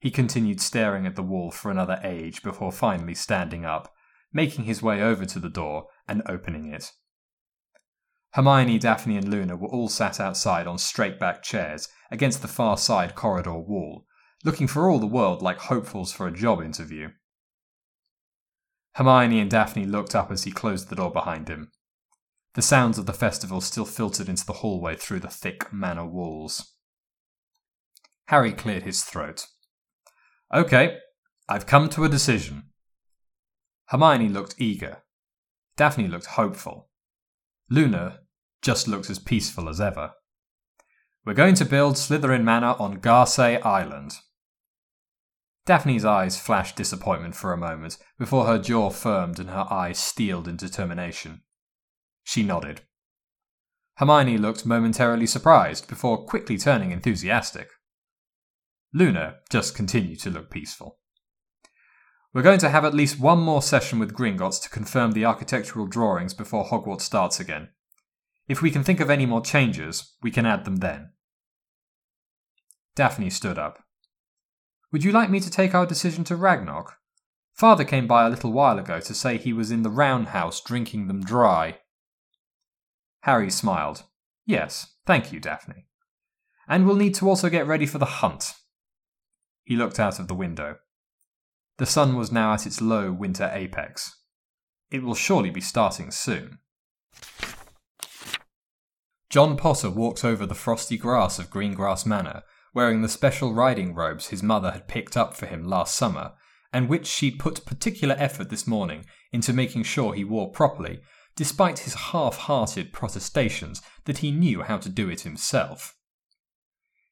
He 0.00 0.10
continued 0.10 0.60
staring 0.60 1.06
at 1.06 1.14
the 1.14 1.22
wall 1.22 1.50
for 1.50 1.70
another 1.70 2.00
age 2.02 2.42
before 2.42 2.72
finally 2.72 3.14
standing 3.14 3.64
up, 3.64 3.92
making 4.32 4.64
his 4.64 4.82
way 4.82 5.02
over 5.02 5.26
to 5.26 5.38
the 5.38 5.50
door 5.50 5.88
and 6.08 6.22
opening 6.26 6.72
it. 6.72 6.92
Hermione, 8.32 8.78
Daphne, 8.78 9.16
and 9.16 9.28
Luna 9.28 9.56
were 9.56 9.68
all 9.68 9.88
sat 9.88 10.20
outside 10.20 10.66
on 10.66 10.78
straight 10.78 11.18
back 11.18 11.42
chairs 11.42 11.88
against 12.10 12.42
the 12.42 12.48
far 12.48 12.78
side 12.78 13.14
corridor 13.14 13.58
wall, 13.58 14.06
looking 14.44 14.68
for 14.68 14.88
all 14.88 15.00
the 15.00 15.06
world 15.06 15.42
like 15.42 15.58
hopefuls 15.58 16.12
for 16.12 16.28
a 16.28 16.32
job 16.32 16.62
interview. 16.62 17.08
Hermione 18.94 19.40
and 19.40 19.50
Daphne 19.50 19.86
looked 19.86 20.14
up 20.14 20.30
as 20.30 20.44
he 20.44 20.50
closed 20.50 20.88
the 20.88 20.96
door 20.96 21.10
behind 21.10 21.48
him. 21.48 21.70
The 22.54 22.62
sounds 22.62 22.98
of 22.98 23.06
the 23.06 23.12
festival 23.12 23.60
still 23.60 23.84
filtered 23.84 24.28
into 24.28 24.44
the 24.44 24.54
hallway 24.54 24.96
through 24.96 25.20
the 25.20 25.28
thick 25.28 25.72
manor 25.72 26.06
walls. 26.06 26.74
Harry 28.26 28.52
cleared 28.52 28.82
his 28.82 29.02
throat. 29.02 29.46
Okay, 30.52 30.98
I've 31.48 31.66
come 31.66 31.88
to 31.90 32.04
a 32.04 32.08
decision. 32.08 32.64
Hermione 33.86 34.28
looked 34.28 34.56
eager. 34.58 34.98
Daphne 35.76 36.08
looked 36.08 36.26
hopeful. 36.26 36.90
Luna 37.68 38.20
just 38.62 38.88
looked 38.88 39.10
as 39.10 39.18
peaceful 39.18 39.68
as 39.68 39.80
ever. 39.80 40.12
We're 41.24 41.34
going 41.34 41.54
to 41.56 41.64
build 41.64 41.94
Slytherin 41.94 42.44
Manor 42.44 42.76
on 42.78 43.00
Gairsay 43.00 43.64
Island. 43.64 44.14
Daphne's 45.66 46.04
eyes 46.04 46.38
flashed 46.38 46.76
disappointment 46.76 47.36
for 47.36 47.52
a 47.52 47.58
moment 47.58 47.98
before 48.18 48.46
her 48.46 48.58
jaw 48.58 48.90
firmed 48.90 49.38
and 49.38 49.50
her 49.50 49.66
eyes 49.70 49.98
steeled 49.98 50.48
in 50.48 50.56
determination. 50.56 51.42
She 52.24 52.42
nodded. 52.42 52.82
Hermione 53.96 54.38
looked 54.38 54.64
momentarily 54.64 55.26
surprised 55.26 55.86
before 55.86 56.24
quickly 56.24 56.56
turning 56.56 56.90
enthusiastic. 56.90 57.68
Luna 58.92 59.36
just 59.50 59.74
continued 59.74 60.20
to 60.20 60.30
look 60.30 60.50
peaceful. 60.50 60.98
We're 62.32 62.42
going 62.42 62.60
to 62.60 62.70
have 62.70 62.84
at 62.84 62.94
least 62.94 63.20
one 63.20 63.40
more 63.40 63.60
session 63.60 63.98
with 63.98 64.14
Gringotts 64.14 64.62
to 64.62 64.70
confirm 64.70 65.12
the 65.12 65.24
architectural 65.24 65.86
drawings 65.86 66.32
before 66.32 66.64
Hogwarts 66.64 67.02
starts 67.02 67.40
again. 67.40 67.68
If 68.48 68.62
we 68.62 68.70
can 68.70 68.84
think 68.84 69.00
of 69.00 69.10
any 69.10 69.26
more 69.26 69.42
changes, 69.42 70.14
we 70.22 70.30
can 70.30 70.46
add 70.46 70.64
them 70.64 70.76
then. 70.76 71.10
Daphne 72.94 73.30
stood 73.30 73.58
up. 73.58 73.84
Would 74.92 75.04
you 75.04 75.12
like 75.12 75.30
me 75.30 75.40
to 75.40 75.50
take 75.50 75.74
our 75.74 75.86
decision 75.86 76.24
to 76.24 76.36
Ragnarok? 76.36 76.96
Father 77.52 77.84
came 77.84 78.06
by 78.06 78.26
a 78.26 78.30
little 78.30 78.52
while 78.52 78.78
ago 78.78 79.00
to 79.00 79.14
say 79.14 79.36
he 79.36 79.52
was 79.52 79.70
in 79.70 79.82
the 79.82 79.90
roundhouse 79.90 80.60
drinking 80.60 81.06
them 81.06 81.22
dry. 81.22 81.78
Harry 83.22 83.50
smiled. 83.50 84.04
Yes, 84.46 84.94
thank 85.06 85.32
you, 85.32 85.38
Daphne. 85.38 85.86
And 86.66 86.86
we'll 86.86 86.96
need 86.96 87.14
to 87.16 87.28
also 87.28 87.48
get 87.48 87.66
ready 87.66 87.86
for 87.86 87.98
the 87.98 88.06
hunt. 88.06 88.54
He 89.64 89.76
looked 89.76 90.00
out 90.00 90.18
of 90.18 90.26
the 90.26 90.34
window. 90.34 90.76
The 91.78 91.86
sun 91.86 92.16
was 92.16 92.32
now 92.32 92.52
at 92.54 92.66
its 92.66 92.80
low 92.80 93.12
winter 93.12 93.50
apex. 93.52 94.16
It 94.90 95.02
will 95.02 95.14
surely 95.14 95.50
be 95.50 95.60
starting 95.60 96.10
soon. 96.10 96.58
John 99.28 99.56
Potter 99.56 99.90
walked 99.90 100.24
over 100.24 100.44
the 100.44 100.54
frosty 100.54 100.96
grass 100.96 101.38
of 101.38 101.50
Greengrass 101.50 102.04
Manor 102.04 102.42
wearing 102.74 103.02
the 103.02 103.08
special 103.08 103.52
riding 103.52 103.94
robes 103.94 104.28
his 104.28 104.42
mother 104.42 104.70
had 104.70 104.88
picked 104.88 105.16
up 105.16 105.34
for 105.34 105.46
him 105.46 105.64
last 105.64 105.96
summer, 105.96 106.32
and 106.72 106.88
which 106.88 107.06
she'd 107.06 107.38
put 107.38 107.64
particular 107.66 108.14
effort 108.18 108.48
this 108.48 108.66
morning 108.66 109.04
into 109.32 109.52
making 109.52 109.82
sure 109.82 110.14
he 110.14 110.24
wore 110.24 110.50
properly, 110.50 111.00
despite 111.36 111.80
his 111.80 111.94
half 111.94 112.36
hearted 112.36 112.92
protestations 112.92 113.82
that 114.04 114.18
he 114.18 114.30
knew 114.30 114.62
how 114.62 114.76
to 114.76 114.88
do 114.88 115.08
it 115.08 115.22
himself. 115.22 115.96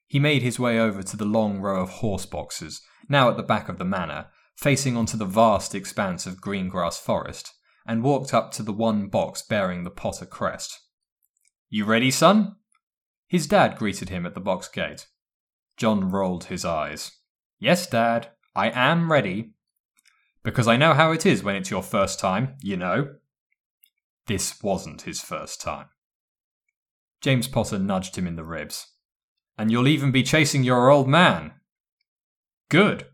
He 0.07 0.19
made 0.19 0.41
his 0.41 0.59
way 0.59 0.79
over 0.79 1.03
to 1.03 1.17
the 1.17 1.25
long 1.25 1.59
row 1.59 1.81
of 1.81 1.89
horse 1.89 2.25
boxes, 2.25 2.81
now 3.07 3.29
at 3.29 3.37
the 3.37 3.43
back 3.43 3.69
of 3.69 3.77
the 3.77 3.85
manor, 3.85 4.27
facing 4.55 4.97
onto 4.97 5.17
the 5.17 5.25
vast 5.25 5.75
expanse 5.75 6.25
of 6.25 6.41
Greengrass 6.41 6.99
forest, 6.99 7.53
and 7.85 8.03
walked 8.03 8.33
up 8.33 8.51
to 8.51 8.63
the 8.63 8.73
one 8.73 9.07
box 9.07 9.41
bearing 9.41 9.83
the 9.83 9.89
Potter 9.89 10.25
crest. 10.25 10.79
You 11.69 11.85
ready, 11.85 12.11
son? 12.11 12.55
His 13.27 13.47
dad 13.47 13.77
greeted 13.77 14.09
him 14.09 14.25
at 14.25 14.33
the 14.33 14.39
box 14.39 14.67
gate. 14.67 15.07
John 15.79 16.09
rolled 16.09 16.45
his 16.45 16.65
eyes. 16.65 17.13
Yes, 17.57 17.87
Dad, 17.87 18.31
I 18.53 18.69
am 18.69 19.09
ready. 19.09 19.53
Because 20.43 20.67
I 20.67 20.75
know 20.75 20.93
how 20.93 21.13
it 21.13 21.25
is 21.25 21.41
when 21.41 21.55
it's 21.55 21.71
your 21.71 21.81
first 21.81 22.19
time, 22.19 22.57
you 22.61 22.75
know. 22.75 23.15
This 24.27 24.61
wasn't 24.61 25.03
his 25.03 25.21
first 25.21 25.61
time. 25.61 25.87
James 27.21 27.47
Potter 27.47 27.79
nudged 27.79 28.17
him 28.17 28.27
in 28.27 28.35
the 28.35 28.43
ribs. 28.43 28.87
And 29.57 29.71
you'll 29.71 29.87
even 29.87 30.11
be 30.11 30.21
chasing 30.21 30.63
your 30.63 30.89
old 30.89 31.07
man. 31.07 31.53
Good. 32.69 33.07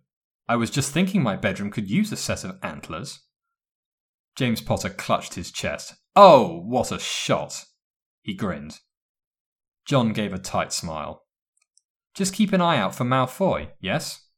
I 0.47 0.55
was 0.55 0.71
just 0.71 0.91
thinking 0.91 1.21
my 1.21 1.35
bedroom 1.35 1.69
could 1.69 1.89
use 1.89 2.11
a 2.11 2.17
set 2.17 2.43
of 2.43 2.57
antlers. 2.63 3.21
James 4.35 4.61
Potter 4.61 4.89
clutched 4.89 5.35
his 5.35 5.51
chest. 5.51 5.93
Oh, 6.15 6.61
what 6.65 6.91
a 6.91 6.99
shot! 6.99 7.65
He 8.23 8.33
grinned. 8.33 8.79
John 9.85 10.13
gave 10.13 10.33
a 10.33 10.39
tight 10.39 10.73
smile. 10.73 11.24
Just 12.15 12.33
keep 12.33 12.53
an 12.53 12.61
eye 12.61 12.77
out 12.77 12.95
for 12.95 13.03
Malfoy, 13.03 13.69
yes? 13.81 14.29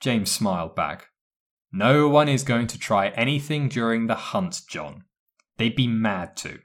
James 0.00 0.30
smiled 0.30 0.74
back. 0.74 1.06
No 1.72 2.08
one 2.08 2.28
is 2.28 2.42
going 2.42 2.66
to 2.68 2.78
try 2.78 3.08
anything 3.10 3.68
during 3.68 4.06
the 4.06 4.16
hunt, 4.16 4.62
John. 4.68 5.04
They'd 5.56 5.76
be 5.76 5.86
mad 5.86 6.36
to. 6.38 6.58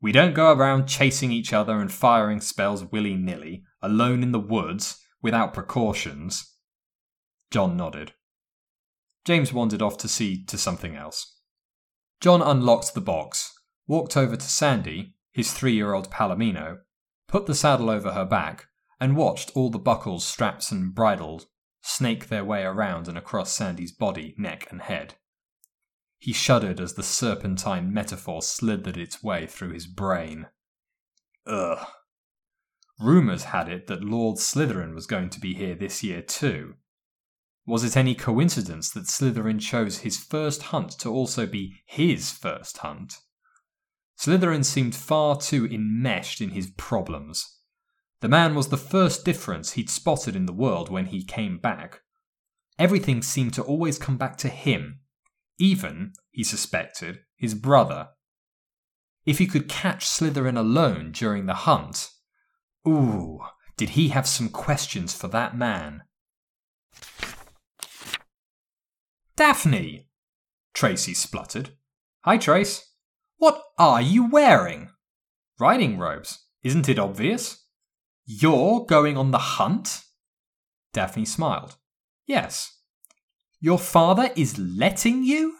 We 0.00 0.12
don't 0.12 0.32
go 0.32 0.52
around 0.52 0.86
chasing 0.86 1.30
each 1.30 1.52
other 1.52 1.78
and 1.78 1.92
firing 1.92 2.40
spells 2.40 2.84
willy 2.84 3.14
nilly, 3.14 3.64
alone 3.82 4.22
in 4.22 4.32
the 4.32 4.40
woods, 4.40 4.98
without 5.20 5.52
precautions. 5.52 6.56
John 7.50 7.76
nodded. 7.76 8.14
James 9.26 9.52
wandered 9.52 9.82
off 9.82 9.98
to 9.98 10.08
see 10.08 10.42
to 10.46 10.56
something 10.56 10.96
else. 10.96 11.36
John 12.20 12.40
unlocked 12.40 12.94
the 12.94 13.02
box, 13.02 13.52
walked 13.86 14.16
over 14.16 14.36
to 14.36 14.48
Sandy, 14.48 15.16
his 15.32 15.52
three 15.52 15.74
year 15.74 15.92
old 15.92 16.10
Palomino, 16.10 16.78
put 17.28 17.44
the 17.44 17.54
saddle 17.54 17.90
over 17.90 18.12
her 18.12 18.24
back, 18.24 18.69
and 19.00 19.16
watched 19.16 19.50
all 19.54 19.70
the 19.70 19.78
buckles, 19.78 20.24
straps, 20.24 20.70
and 20.70 20.94
bridles 20.94 21.46
snake 21.82 22.28
their 22.28 22.44
way 22.44 22.62
around 22.62 23.08
and 23.08 23.16
across 23.16 23.52
Sandy's 23.52 23.92
body, 23.92 24.34
neck, 24.36 24.66
and 24.70 24.82
head. 24.82 25.14
He 26.18 26.34
shuddered 26.34 26.80
as 26.80 26.94
the 26.94 27.02
serpentine 27.02 27.92
metaphor 27.92 28.42
slithered 28.42 28.98
its 28.98 29.22
way 29.22 29.46
through 29.46 29.72
his 29.72 29.86
brain. 29.86 30.48
Ugh. 31.46 31.86
Rumours 33.00 33.44
had 33.44 33.70
it 33.70 33.86
that 33.86 34.04
Lord 34.04 34.36
Slytherin 34.36 34.94
was 34.94 35.06
going 35.06 35.30
to 35.30 35.40
be 35.40 35.54
here 35.54 35.74
this 35.74 36.02
year 36.02 36.20
too. 36.20 36.74
Was 37.64 37.84
it 37.84 37.96
any 37.96 38.14
coincidence 38.14 38.90
that 38.90 39.06
Slytherin 39.06 39.60
chose 39.60 39.98
his 39.98 40.18
first 40.18 40.64
hunt 40.64 40.90
to 40.98 41.08
also 41.08 41.46
be 41.46 41.80
his 41.86 42.30
first 42.30 42.78
hunt? 42.78 43.20
Slytherin 44.18 44.64
seemed 44.64 44.94
far 44.94 45.40
too 45.40 45.64
enmeshed 45.66 46.42
in 46.42 46.50
his 46.50 46.70
problems 46.76 47.59
The 48.20 48.28
man 48.28 48.54
was 48.54 48.68
the 48.68 48.76
first 48.76 49.24
difference 49.24 49.72
he'd 49.72 49.88
spotted 49.88 50.36
in 50.36 50.46
the 50.46 50.52
world 50.52 50.90
when 50.90 51.06
he 51.06 51.24
came 51.24 51.58
back. 51.58 52.02
Everything 52.78 53.22
seemed 53.22 53.54
to 53.54 53.62
always 53.62 53.98
come 53.98 54.16
back 54.16 54.36
to 54.38 54.48
him, 54.48 55.00
even, 55.58 56.12
he 56.30 56.42
suspected, 56.42 57.20
his 57.36 57.54
brother. 57.54 58.08
If 59.26 59.38
he 59.38 59.46
could 59.46 59.68
catch 59.68 60.06
Slytherin 60.06 60.56
alone 60.56 61.12
during 61.12 61.46
the 61.46 61.54
hunt, 61.54 62.10
ooh, 62.88 63.40
did 63.76 63.90
he 63.90 64.08
have 64.08 64.26
some 64.26 64.48
questions 64.48 65.14
for 65.14 65.28
that 65.28 65.56
man? 65.56 66.02
Daphne! 69.36 70.08
Tracy 70.74 71.14
spluttered. 71.14 71.70
Hi, 72.24 72.38
Trace. 72.38 72.92
What 73.36 73.62
are 73.78 74.00
you 74.00 74.30
wearing? 74.30 74.90
Riding 75.58 75.98
robes. 75.98 76.46
Isn't 76.62 76.88
it 76.88 76.98
obvious? 76.98 77.59
You're 78.26 78.84
going 78.84 79.16
on 79.16 79.30
the 79.30 79.38
hunt? 79.38 80.02
Daphne 80.92 81.24
smiled. 81.24 81.76
Yes. 82.26 82.78
Your 83.60 83.78
father 83.78 84.30
is 84.36 84.58
letting 84.58 85.24
you? 85.24 85.56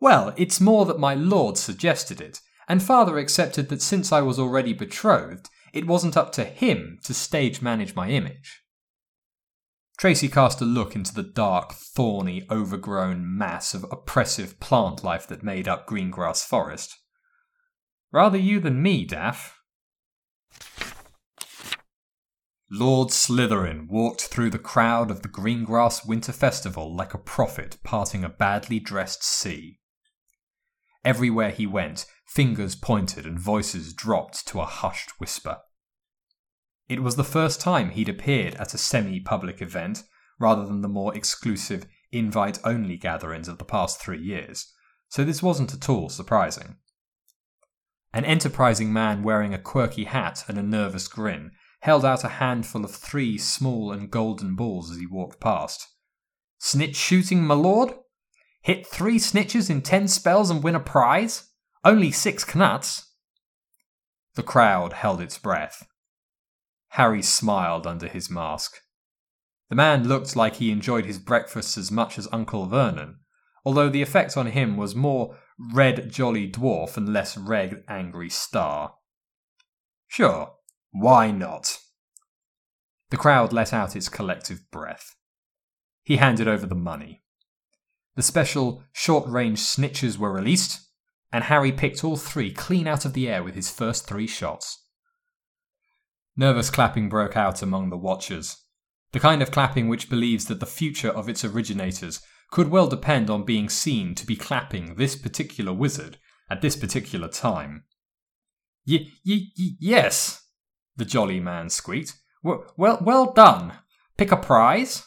Well, 0.00 0.34
it's 0.36 0.60
more 0.60 0.84
that 0.86 0.98
my 0.98 1.14
lord 1.14 1.56
suggested 1.56 2.20
it, 2.20 2.40
and 2.68 2.82
father 2.82 3.18
accepted 3.18 3.68
that 3.68 3.82
since 3.82 4.12
I 4.12 4.20
was 4.20 4.38
already 4.38 4.72
betrothed, 4.72 5.48
it 5.72 5.86
wasn't 5.86 6.16
up 6.16 6.32
to 6.32 6.44
him 6.44 6.98
to 7.04 7.14
stage 7.14 7.62
manage 7.62 7.94
my 7.94 8.08
image. 8.08 8.62
Tracy 9.98 10.28
cast 10.28 10.60
a 10.60 10.66
look 10.66 10.94
into 10.94 11.14
the 11.14 11.22
dark, 11.22 11.72
thorny, 11.72 12.46
overgrown 12.50 13.24
mass 13.36 13.72
of 13.72 13.84
oppressive 13.90 14.60
plant 14.60 15.02
life 15.02 15.26
that 15.26 15.42
made 15.42 15.66
up 15.66 15.88
Greengrass 15.88 16.44
Forest. 16.44 16.98
Rather 18.12 18.36
you 18.36 18.60
than 18.60 18.82
me, 18.82 19.06
Daff. 19.06 19.58
Lord 22.70 23.10
Slytherin 23.10 23.86
walked 23.88 24.22
through 24.22 24.50
the 24.50 24.58
crowd 24.58 25.08
of 25.12 25.22
the 25.22 25.28
Greengrass 25.28 26.04
Winter 26.04 26.32
Festival 26.32 26.92
like 26.92 27.14
a 27.14 27.18
prophet 27.18 27.78
parting 27.84 28.24
a 28.24 28.28
badly 28.28 28.80
dressed 28.80 29.22
sea. 29.22 29.78
Everywhere 31.04 31.50
he 31.50 31.64
went, 31.64 32.06
fingers 32.26 32.74
pointed 32.74 33.24
and 33.24 33.38
voices 33.38 33.94
dropped 33.94 34.48
to 34.48 34.60
a 34.60 34.66
hushed 34.66 35.20
whisper. 35.20 35.58
It 36.88 37.04
was 37.04 37.14
the 37.14 37.22
first 37.22 37.60
time 37.60 37.90
he'd 37.90 38.08
appeared 38.08 38.56
at 38.56 38.74
a 38.74 38.78
semi 38.78 39.20
public 39.20 39.62
event, 39.62 40.02
rather 40.40 40.66
than 40.66 40.80
the 40.80 40.88
more 40.88 41.14
exclusive, 41.14 41.86
invite 42.10 42.58
only 42.64 42.96
gatherings 42.96 43.46
of 43.46 43.58
the 43.58 43.64
past 43.64 44.00
three 44.00 44.20
years, 44.20 44.72
so 45.08 45.22
this 45.22 45.40
wasn't 45.40 45.72
at 45.72 45.88
all 45.88 46.08
surprising. 46.08 46.78
An 48.12 48.24
enterprising 48.24 48.92
man 48.92 49.22
wearing 49.22 49.54
a 49.54 49.58
quirky 49.58 50.04
hat 50.04 50.44
and 50.48 50.58
a 50.58 50.62
nervous 50.64 51.06
grin 51.06 51.52
held 51.86 52.04
out 52.04 52.24
a 52.24 52.40
handful 52.42 52.84
of 52.84 52.90
three 52.90 53.38
small 53.38 53.92
and 53.92 54.10
golden 54.10 54.56
balls 54.56 54.90
as 54.90 54.98
he 54.98 55.06
walked 55.06 55.38
past. 55.38 55.86
Snitch 56.58 56.96
shooting, 56.96 57.44
my 57.44 57.54
lord? 57.54 57.94
Hit 58.60 58.84
three 58.84 59.20
snitches 59.20 59.70
in 59.70 59.82
ten 59.82 60.08
spells 60.08 60.50
and 60.50 60.64
win 60.64 60.74
a 60.74 60.80
prize? 60.80 61.48
Only 61.84 62.10
six 62.10 62.44
knuts? 62.56 63.12
The 64.34 64.42
crowd 64.42 64.94
held 64.94 65.20
its 65.20 65.38
breath. 65.38 65.86
Harry 66.88 67.22
smiled 67.22 67.86
under 67.86 68.08
his 68.08 68.28
mask. 68.28 68.78
The 69.70 69.76
man 69.76 70.08
looked 70.08 70.34
like 70.34 70.56
he 70.56 70.72
enjoyed 70.72 71.04
his 71.04 71.20
breakfast 71.20 71.78
as 71.78 71.92
much 71.92 72.18
as 72.18 72.26
Uncle 72.32 72.66
Vernon, 72.66 73.20
although 73.64 73.88
the 73.88 74.02
effect 74.02 74.36
on 74.36 74.48
him 74.48 74.76
was 74.76 74.96
more 74.96 75.38
red 75.72 76.10
jolly 76.10 76.50
dwarf 76.50 76.96
and 76.96 77.12
less 77.12 77.38
red 77.38 77.84
angry 77.88 78.28
star. 78.28 78.94
Sure, 80.08 80.55
why 80.98 81.30
not? 81.30 81.78
The 83.10 83.16
crowd 83.16 83.52
let 83.52 83.72
out 83.72 83.94
its 83.94 84.08
collective 84.08 84.70
breath. 84.70 85.14
He 86.02 86.16
handed 86.16 86.48
over 86.48 86.66
the 86.66 86.74
money. 86.74 87.22
The 88.14 88.22
special 88.22 88.82
short 88.92 89.28
range 89.28 89.58
snitches 89.58 90.16
were 90.16 90.32
released, 90.32 90.88
and 91.32 91.44
Harry 91.44 91.70
picked 91.70 92.02
all 92.02 92.16
three 92.16 92.50
clean 92.52 92.86
out 92.86 93.04
of 93.04 93.12
the 93.12 93.28
air 93.28 93.42
with 93.42 93.54
his 93.54 93.70
first 93.70 94.06
three 94.06 94.26
shots. 94.26 94.82
Nervous 96.36 96.70
clapping 96.70 97.08
broke 97.08 97.36
out 97.36 97.62
among 97.62 97.90
the 97.90 97.96
watchers, 97.96 98.64
the 99.12 99.20
kind 99.20 99.42
of 99.42 99.50
clapping 99.50 99.88
which 99.88 100.10
believes 100.10 100.46
that 100.46 100.60
the 100.60 100.66
future 100.66 101.10
of 101.10 101.28
its 101.28 101.44
originators 101.44 102.20
could 102.50 102.68
well 102.68 102.86
depend 102.88 103.28
on 103.28 103.44
being 103.44 103.68
seen 103.68 104.14
to 104.14 104.26
be 104.26 104.36
clapping 104.36 104.94
this 104.94 105.16
particular 105.16 105.72
wizard 105.72 106.18
at 106.48 106.62
this 106.62 106.76
particular 106.76 107.28
time. 107.28 107.84
Y- 108.86 109.08
y- 109.26 109.48
y- 109.58 109.76
yes, 109.80 110.45
the 110.96 111.04
jolly 111.04 111.40
man 111.40 111.68
squeaked. 111.68 112.14
Well, 112.42 112.72
well 112.76 113.32
done. 113.32 113.74
Pick 114.16 114.32
a 114.32 114.36
prize? 114.36 115.04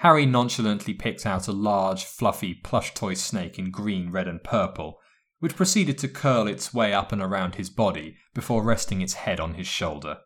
Harry 0.00 0.26
nonchalantly 0.26 0.92
picked 0.92 1.24
out 1.24 1.48
a 1.48 1.52
large, 1.52 2.04
fluffy 2.04 2.54
plush 2.54 2.92
toy 2.92 3.14
snake 3.14 3.58
in 3.58 3.70
green, 3.70 4.10
red, 4.10 4.28
and 4.28 4.42
purple, 4.44 4.98
which 5.38 5.56
proceeded 5.56 5.96
to 5.98 6.08
curl 6.08 6.46
its 6.46 6.74
way 6.74 6.92
up 6.92 7.12
and 7.12 7.22
around 7.22 7.54
his 7.54 7.70
body 7.70 8.16
before 8.34 8.62
resting 8.62 9.00
its 9.00 9.14
head 9.14 9.40
on 9.40 9.54
his 9.54 9.66
shoulder. 9.66 10.18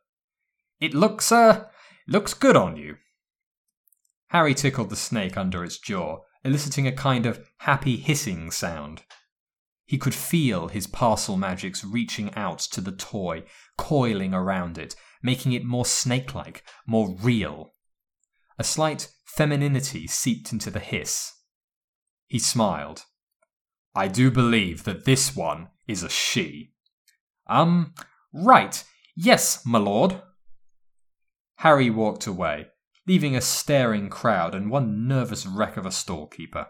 It 0.81 0.95
looks, 0.95 1.31
uh, 1.31 1.67
looks 2.09 2.35
good 2.35 2.57
on 2.57 2.77
you. 2.77 2.97
Harry 4.29 4.55
tickled 4.55 4.91
the 4.91 4.97
snake 4.97 5.37
under 5.37 5.65
its 5.65 5.79
jaw, 5.79 6.21
eliciting 6.45 6.87
a 6.87 6.93
kind 6.93 7.27
of 7.27 7.49
happy 7.59 7.97
hissing 7.97 8.51
sound. 8.51 9.03
He 9.91 9.99
could 9.99 10.15
feel 10.15 10.69
his 10.69 10.87
parsel 10.87 11.37
magics 11.37 11.83
reaching 11.83 12.33
out 12.37 12.61
to 12.61 12.81
the 12.81 12.93
toy, 12.93 13.43
coiling 13.77 14.33
around 14.33 14.79
it, 14.79 14.95
making 15.21 15.51
it 15.51 15.65
more 15.65 15.85
snake 15.85 16.33
like, 16.33 16.63
more 16.87 17.17
real. 17.21 17.75
A 18.57 18.63
slight 18.63 19.11
femininity 19.25 20.07
seeped 20.07 20.53
into 20.53 20.71
the 20.71 20.79
hiss. 20.79 21.33
He 22.29 22.39
smiled. 22.39 23.03
I 23.93 24.07
do 24.07 24.31
believe 24.31 24.85
that 24.85 25.07
this 25.07 25.35
one 25.35 25.71
is 25.89 26.05
a 26.05 26.09
she. 26.09 26.71
Um, 27.49 27.93
right. 28.33 28.85
Yes, 29.17 29.67
my 29.67 29.81
lord. 29.81 30.23
Harry 31.57 31.91
walked 31.91 32.29
away, 32.29 32.69
leaving 33.09 33.35
a 33.35 33.41
staring 33.41 34.09
crowd 34.09 34.55
and 34.55 34.71
one 34.71 35.09
nervous 35.09 35.47
wreck 35.47 35.77
of 35.77 35.85
a 35.85 35.91
storekeeper. 35.91 36.69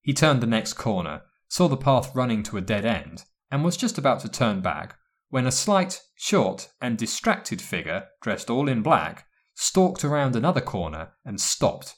He 0.00 0.14
turned 0.14 0.40
the 0.40 0.46
next 0.46 0.74
corner 0.74 1.22
saw 1.48 1.68
the 1.68 1.76
path 1.76 2.14
running 2.14 2.42
to 2.44 2.56
a 2.56 2.62
dead 2.62 2.84
end, 2.84 3.24
and 3.50 3.64
was 3.64 3.76
just 3.76 3.98
about 3.98 4.20
to 4.20 4.28
turn 4.28 4.60
back 4.60 4.96
when 5.30 5.46
a 5.46 5.52
slight, 5.52 6.00
short, 6.14 6.68
and 6.80 6.96
distracted 6.96 7.60
figure, 7.60 8.06
dressed 8.22 8.48
all 8.48 8.68
in 8.68 8.82
black, 8.82 9.26
stalked 9.54 10.04
around 10.04 10.34
another 10.34 10.60
corner 10.60 11.12
and 11.24 11.40
stopped, 11.40 11.96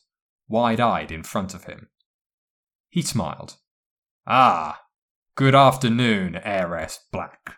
wide 0.49 0.81
eyed 0.81 1.13
in 1.13 1.23
front 1.23 1.55
of 1.55 1.65
him. 1.65 1.89
He 2.89 3.03
smiled. 3.03 3.57
Ah, 4.27 4.81
good 5.37 5.55
afternoon, 5.55 6.41
Heiress 6.43 6.99
Black. 7.13 7.57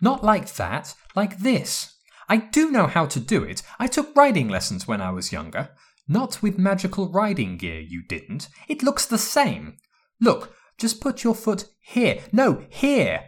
Not 0.00 0.22
like 0.22 0.54
that, 0.56 0.94
like 1.14 1.38
this. 1.38 1.96
I 2.28 2.36
do 2.36 2.70
know 2.70 2.86
how 2.86 3.06
to 3.06 3.20
do 3.20 3.42
it. 3.42 3.62
I 3.78 3.86
took 3.86 4.14
riding 4.14 4.48
lessons 4.48 4.86
when 4.86 5.00
I 5.00 5.10
was 5.10 5.32
younger. 5.32 5.70
Not 6.06 6.42
with 6.42 6.58
magical 6.58 7.10
riding 7.10 7.56
gear, 7.56 7.80
you 7.80 8.02
didn't. 8.02 8.48
It 8.68 8.82
looks 8.82 9.06
the 9.06 9.18
same. 9.18 9.76
Look, 10.20 10.54
just 10.78 11.00
put 11.00 11.24
your 11.24 11.34
foot 11.34 11.66
here. 11.80 12.20
No, 12.32 12.64
here. 12.68 13.24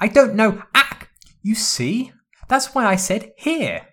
I 0.00 0.08
don't 0.08 0.34
know. 0.34 0.62
Ah! 0.74 1.08
You 1.42 1.54
see? 1.54 2.12
That's 2.48 2.74
why 2.74 2.86
I 2.86 2.96
said 2.96 3.32
here. 3.36 3.88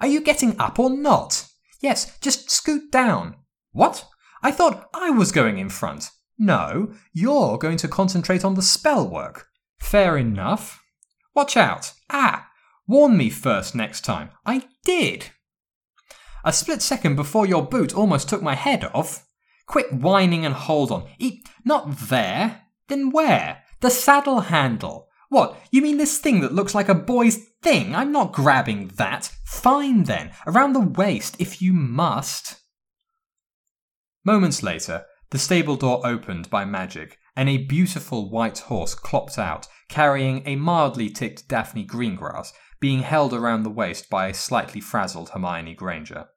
Are 0.00 0.06
you 0.06 0.20
getting 0.20 0.58
up 0.58 0.78
or 0.78 0.90
not? 0.90 1.46
Yes, 1.80 2.18
just 2.20 2.50
scoot 2.50 2.90
down. 2.90 3.36
What? 3.72 4.06
I 4.42 4.50
thought 4.50 4.88
I 4.94 5.10
was 5.10 5.32
going 5.32 5.58
in 5.58 5.68
front. 5.68 6.10
No, 6.38 6.92
you're 7.12 7.58
going 7.58 7.78
to 7.78 7.88
concentrate 7.88 8.44
on 8.44 8.54
the 8.54 8.62
spell 8.62 9.08
work. 9.08 9.48
Fair 9.80 10.16
enough. 10.16 10.82
Watch 11.34 11.56
out. 11.56 11.92
Ah! 12.10 12.48
Warn 12.86 13.16
me 13.16 13.30
first 13.30 13.74
next 13.74 14.04
time. 14.04 14.30
I 14.44 14.64
did. 14.84 15.30
A 16.46 16.52
split 16.52 16.80
second 16.80 17.16
before 17.16 17.44
your 17.44 17.66
boot 17.66 17.92
almost 17.92 18.28
took 18.28 18.40
my 18.40 18.54
head 18.54 18.88
off. 18.94 19.26
Quit 19.66 19.92
whining 19.92 20.46
and 20.46 20.54
hold 20.54 20.92
on. 20.92 21.08
E- 21.18 21.42
not 21.64 21.98
there. 21.98 22.62
Then 22.86 23.10
where? 23.10 23.64
The 23.80 23.90
saddle 23.90 24.42
handle. 24.42 25.08
What, 25.28 25.58
you 25.72 25.82
mean 25.82 25.96
this 25.98 26.18
thing 26.18 26.42
that 26.42 26.54
looks 26.54 26.72
like 26.72 26.88
a 26.88 26.94
boy's 26.94 27.38
thing? 27.64 27.96
I'm 27.96 28.12
not 28.12 28.32
grabbing 28.32 28.92
that. 28.94 29.32
Fine 29.44 30.04
then. 30.04 30.30
Around 30.46 30.74
the 30.74 30.80
waist, 30.80 31.34
if 31.40 31.60
you 31.60 31.72
must. 31.72 32.60
Moments 34.24 34.62
later, 34.62 35.04
the 35.30 35.40
stable 35.40 35.74
door 35.74 36.00
opened 36.06 36.48
by 36.48 36.64
magic, 36.64 37.18
and 37.34 37.48
a 37.48 37.66
beautiful 37.66 38.30
white 38.30 38.60
horse 38.60 38.94
clopped 38.94 39.36
out, 39.36 39.66
carrying 39.88 40.44
a 40.46 40.54
mildly 40.54 41.10
ticked 41.10 41.48
Daphne 41.48 41.84
Greengrass, 41.84 42.52
being 42.78 43.00
held 43.00 43.34
around 43.34 43.64
the 43.64 43.70
waist 43.70 44.08
by 44.08 44.28
a 44.28 44.34
slightly 44.34 44.80
frazzled 44.80 45.30
Hermione 45.30 45.74
Granger. 45.74 46.28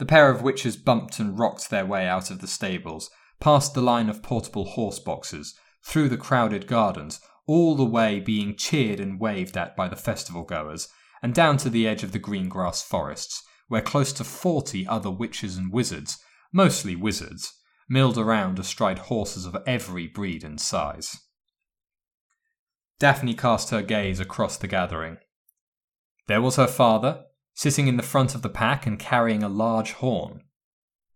The 0.00 0.06
pair 0.06 0.30
of 0.30 0.40
witches 0.40 0.78
bumped 0.78 1.18
and 1.18 1.38
rocked 1.38 1.68
their 1.68 1.84
way 1.84 2.08
out 2.08 2.30
of 2.30 2.40
the 2.40 2.46
stables, 2.46 3.10
past 3.38 3.74
the 3.74 3.82
line 3.82 4.08
of 4.08 4.22
portable 4.22 4.64
horse 4.64 4.98
boxes, 4.98 5.54
through 5.84 6.08
the 6.08 6.16
crowded 6.16 6.66
gardens, 6.66 7.20
all 7.46 7.74
the 7.74 7.84
way 7.84 8.18
being 8.18 8.56
cheered 8.56 8.98
and 8.98 9.20
waved 9.20 9.58
at 9.58 9.76
by 9.76 9.88
the 9.88 9.96
festival 9.96 10.42
goers, 10.42 10.88
and 11.22 11.34
down 11.34 11.58
to 11.58 11.68
the 11.68 11.86
edge 11.86 12.02
of 12.02 12.12
the 12.12 12.18
Greengrass 12.18 12.82
forests, 12.82 13.42
where 13.68 13.82
close 13.82 14.10
to 14.14 14.24
forty 14.24 14.86
other 14.86 15.10
witches 15.10 15.58
and 15.58 15.70
wizards, 15.70 16.18
mostly 16.50 16.96
wizards, 16.96 17.52
milled 17.86 18.16
around 18.16 18.58
astride 18.58 19.00
horses 19.00 19.44
of 19.44 19.62
every 19.66 20.06
breed 20.06 20.42
and 20.42 20.62
size. 20.62 21.18
Daphne 22.98 23.34
cast 23.34 23.68
her 23.68 23.82
gaze 23.82 24.18
across 24.18 24.56
the 24.56 24.66
gathering. 24.66 25.18
There 26.26 26.40
was 26.40 26.56
her 26.56 26.66
father, 26.66 27.24
sitting 27.54 27.86
in 27.88 27.96
the 27.96 28.02
front 28.02 28.34
of 28.34 28.42
the 28.42 28.48
pack 28.48 28.86
and 28.86 28.98
carrying 28.98 29.42
a 29.42 29.48
large 29.48 29.92
horn. 29.92 30.42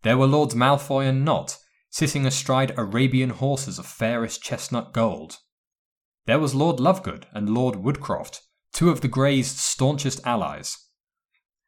There 0.03 0.19
were 0.19 0.27
Lords 0.27 0.55
Malfoy 0.55 1.09
and 1.09 1.25
Nott, 1.25 1.59
sitting 1.91 2.27
astride 2.27 2.75
Arabian 2.77 3.31
horses 3.31 3.79
of 3.79 3.87
fairest 3.87 4.43
chestnut 4.43 4.93
gold. 4.93 5.39
There 6.27 6.39
was 6.39 6.55
Lord 6.55 6.77
Lovegood 6.79 7.25
and 7.33 7.51
Lord 7.51 7.77
Woodcroft, 7.77 8.41
two 8.73 8.91
of 8.91 9.01
the 9.01 9.09
Greys' 9.09 9.51
staunchest 9.51 10.21
allies. 10.27 10.77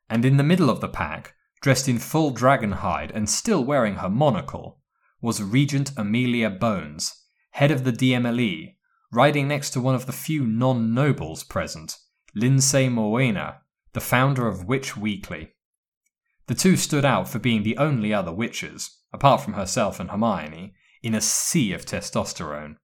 And 0.09 0.25
in 0.25 0.37
the 0.37 0.43
middle 0.43 0.71
of 0.71 0.81
the 0.81 0.89
pack, 0.89 1.35
dressed 1.63 1.89
in 1.89 1.99
full 1.99 2.31
dragon 2.31 2.73
hide 2.73 3.11
and 3.11 3.29
still 3.29 3.65
wearing 3.65 3.97
her 3.97 4.11
monocle, 4.11 4.81
was 5.21 5.43
Regent 5.43 5.93
Amelia 5.97 6.51
Bones, 6.51 7.25
head 7.53 7.71
of 7.71 7.85
the 7.85 7.93
DMLE, 7.93 8.77
riding 9.13 9.49
next 9.49 9.71
to 9.71 9.81
one 9.81 9.95
of 9.95 10.07
the 10.07 10.13
few 10.13 10.47
non 10.47 10.93
nobles 10.93 11.43
present, 11.45 11.97
Lindsay 12.35 12.89
Morena, 12.89 13.61
the 13.97 14.01
founder 14.03 14.47
of 14.47 14.67
Witch 14.67 14.95
Weekly. 14.95 15.55
The 16.49 16.55
two 16.55 16.77
stood 16.77 17.07
out 17.07 17.31
for 17.31 17.39
being 17.39 17.63
the 17.63 17.79
only 17.79 18.13
other 18.13 18.31
witches, 18.31 19.01
apart 19.11 19.41
from 19.41 19.55
herself 19.55 19.99
and 19.99 20.11
Hermione, 20.11 20.75
in 21.03 21.15
a 21.15 21.21
sea 21.23 21.73
of 21.73 21.87
testosterone. 21.87 22.77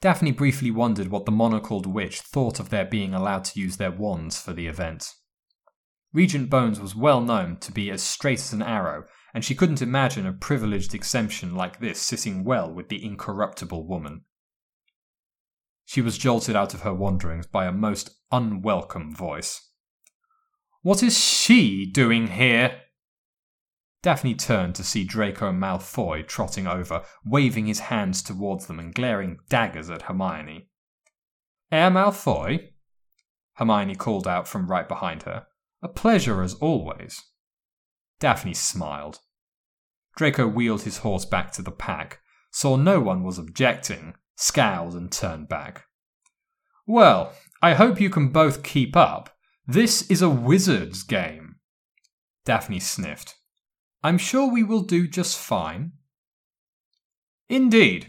Daphne 0.00 0.30
briefly 0.30 0.70
wondered 0.70 1.08
what 1.08 1.26
the 1.26 1.32
monocled 1.32 1.86
witch 1.86 2.20
thought 2.20 2.60
of 2.60 2.70
their 2.70 2.84
being 2.84 3.14
allowed 3.14 3.42
to 3.46 3.58
use 3.58 3.78
their 3.78 3.90
wands 3.90 4.40
for 4.40 4.52
the 4.52 4.68
event. 4.68 5.12
Regent 6.12 6.48
Bones 6.48 6.78
was 6.78 6.94
well 6.94 7.20
known 7.20 7.56
to 7.62 7.72
be 7.72 7.90
as 7.90 8.00
straight 8.00 8.38
as 8.38 8.52
an 8.52 8.62
arrow, 8.62 9.06
and 9.34 9.44
she 9.44 9.56
couldn't 9.56 9.82
imagine 9.82 10.24
a 10.24 10.32
privileged 10.32 10.94
exemption 10.94 11.56
like 11.56 11.80
this 11.80 12.00
sitting 12.00 12.44
well 12.44 12.72
with 12.72 12.90
the 12.90 13.04
incorruptible 13.04 13.88
woman. 13.88 14.24
She 15.92 16.00
was 16.00 16.16
jolted 16.16 16.56
out 16.56 16.72
of 16.72 16.80
her 16.80 16.94
wanderings 16.94 17.46
by 17.46 17.66
a 17.66 17.70
most 17.70 18.08
unwelcome 18.30 19.14
voice. 19.14 19.72
What 20.80 21.02
is 21.02 21.22
she 21.22 21.84
doing 21.84 22.28
here? 22.28 22.80
Daphne 24.02 24.34
turned 24.34 24.74
to 24.76 24.84
see 24.84 25.04
Draco 25.04 25.52
Malfoy 25.52 26.26
trotting 26.26 26.66
over, 26.66 27.04
waving 27.26 27.66
his 27.66 27.80
hands 27.80 28.22
towards 28.22 28.68
them 28.68 28.78
and 28.78 28.94
glaring 28.94 29.36
daggers 29.50 29.90
at 29.90 30.00
Hermione. 30.00 30.70
Heir 31.70 31.90
Malfoy? 31.90 32.70
Hermione 33.56 33.94
called 33.94 34.26
out 34.26 34.48
from 34.48 34.70
right 34.70 34.88
behind 34.88 35.24
her. 35.24 35.46
A 35.82 35.88
pleasure 35.88 36.40
as 36.40 36.54
always. 36.54 37.22
Daphne 38.18 38.54
smiled. 38.54 39.18
Draco 40.16 40.48
wheeled 40.48 40.84
his 40.84 40.96
horse 41.04 41.26
back 41.26 41.52
to 41.52 41.60
the 41.60 41.70
pack, 41.70 42.20
saw 42.50 42.76
no 42.76 42.98
one 42.98 43.22
was 43.24 43.38
objecting, 43.38 44.14
scowled, 44.36 44.94
and 44.94 45.10
turned 45.10 45.48
back. 45.48 45.84
Well, 46.86 47.32
I 47.60 47.74
hope 47.74 48.00
you 48.00 48.10
can 48.10 48.28
both 48.28 48.62
keep 48.62 48.96
up. 48.96 49.36
This 49.66 50.10
is 50.10 50.20
a 50.20 50.28
wizard's 50.28 51.02
game. 51.02 51.56
Daphne 52.44 52.80
sniffed. 52.80 53.36
I'm 54.02 54.18
sure 54.18 54.50
we 54.50 54.64
will 54.64 54.82
do 54.82 55.06
just 55.06 55.38
fine. 55.38 55.92
Indeed. 57.48 58.08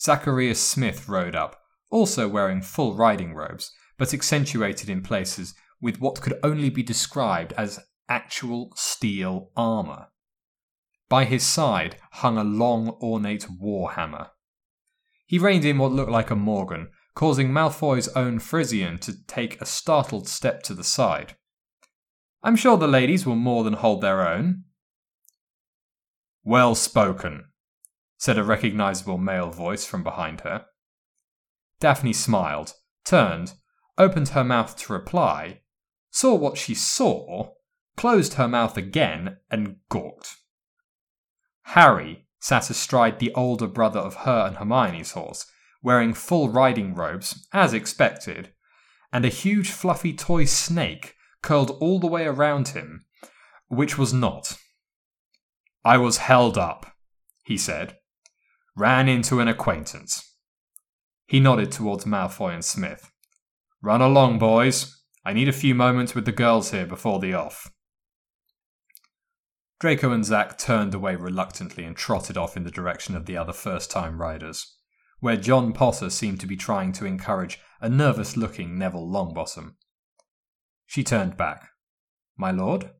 Zacharias 0.00 0.60
Smith 0.60 1.08
rode 1.08 1.36
up, 1.36 1.60
also 1.90 2.28
wearing 2.28 2.62
full 2.62 2.94
riding 2.94 3.34
robes, 3.34 3.70
but 3.96 4.12
accentuated 4.12 4.88
in 4.88 5.02
places 5.02 5.54
with 5.80 6.00
what 6.00 6.20
could 6.20 6.38
only 6.42 6.70
be 6.70 6.82
described 6.82 7.52
as 7.52 7.78
actual 8.08 8.72
steel 8.74 9.50
armour. 9.56 10.08
By 11.08 11.24
his 11.24 11.44
side 11.44 11.96
hung 12.12 12.36
a 12.36 12.44
long, 12.44 12.90
ornate 13.00 13.46
war 13.50 13.92
hammer. 13.92 14.30
He 15.28 15.38
reined 15.38 15.66
in 15.66 15.76
what 15.76 15.92
looked 15.92 16.10
like 16.10 16.30
a 16.30 16.34
Morgan, 16.34 16.88
causing 17.14 17.52
Malfoy's 17.52 18.08
own 18.16 18.38
Frisian 18.38 18.98
to 19.00 19.24
take 19.26 19.60
a 19.60 19.66
startled 19.66 20.26
step 20.26 20.62
to 20.62 20.74
the 20.74 20.82
side. 20.82 21.36
I'm 22.42 22.56
sure 22.56 22.78
the 22.78 22.88
ladies 22.88 23.26
will 23.26 23.36
more 23.36 23.62
than 23.62 23.74
hold 23.74 24.00
their 24.00 24.26
own, 24.26 24.64
well 26.44 26.74
spoken, 26.74 27.44
said 28.16 28.38
a 28.38 28.42
recognizable 28.42 29.18
male 29.18 29.50
voice 29.50 29.84
from 29.84 30.02
behind 30.02 30.40
her. 30.40 30.64
Daphne 31.78 32.14
smiled, 32.14 32.72
turned, 33.04 33.52
opened 33.98 34.28
her 34.30 34.44
mouth 34.44 34.76
to 34.76 34.92
reply, 34.94 35.60
saw 36.10 36.34
what 36.34 36.56
she 36.56 36.74
saw, 36.74 37.50
closed 37.98 38.34
her 38.34 38.48
mouth 38.48 38.78
again, 38.78 39.36
and 39.50 39.76
gawked. 39.90 40.36
Harry 41.64 42.27
sat 42.40 42.70
astride 42.70 43.18
the 43.18 43.32
older 43.34 43.66
brother 43.66 44.00
of 44.00 44.16
her 44.16 44.46
and 44.46 44.56
Hermione's 44.56 45.12
horse, 45.12 45.46
wearing 45.82 46.14
full 46.14 46.48
riding 46.48 46.94
robes, 46.94 47.46
as 47.52 47.72
expected, 47.72 48.52
and 49.12 49.24
a 49.24 49.28
huge 49.28 49.70
fluffy 49.70 50.12
toy 50.12 50.44
snake 50.44 51.14
curled 51.42 51.70
all 51.80 51.98
the 51.98 52.06
way 52.06 52.26
around 52.26 52.68
him, 52.68 53.04
which 53.68 53.96
was 53.96 54.12
not. 54.12 54.56
I 55.84 55.96
was 55.98 56.18
held 56.18 56.58
up, 56.58 56.92
he 57.44 57.56
said. 57.56 57.96
Ran 58.76 59.08
into 59.08 59.40
an 59.40 59.48
acquaintance. 59.48 60.36
He 61.26 61.40
nodded 61.40 61.72
towards 61.72 62.04
Malfoy 62.04 62.54
and 62.54 62.64
Smith. 62.64 63.10
Run 63.82 64.00
along, 64.00 64.38
boys. 64.38 65.02
I 65.24 65.32
need 65.32 65.48
a 65.48 65.52
few 65.52 65.74
moments 65.74 66.14
with 66.14 66.24
the 66.24 66.32
girls 66.32 66.70
here 66.70 66.86
before 66.86 67.18
the 67.18 67.34
off. 67.34 67.70
Draco 69.80 70.10
and 70.10 70.24
Zack 70.24 70.58
turned 70.58 70.92
away 70.92 71.14
reluctantly 71.14 71.84
and 71.84 71.96
trotted 71.96 72.36
off 72.36 72.56
in 72.56 72.64
the 72.64 72.70
direction 72.70 73.14
of 73.14 73.26
the 73.26 73.36
other 73.36 73.52
first 73.52 73.90
time 73.90 74.20
riders, 74.20 74.76
where 75.20 75.36
John 75.36 75.72
Potter 75.72 76.10
seemed 76.10 76.40
to 76.40 76.46
be 76.46 76.56
trying 76.56 76.92
to 76.94 77.06
encourage 77.06 77.60
a 77.80 77.88
nervous 77.88 78.36
looking 78.36 78.76
Neville 78.76 79.06
Longbottom. 79.06 79.74
She 80.86 81.04
turned 81.04 81.36
back. 81.36 81.68
My 82.36 82.50
lord? 82.50 82.90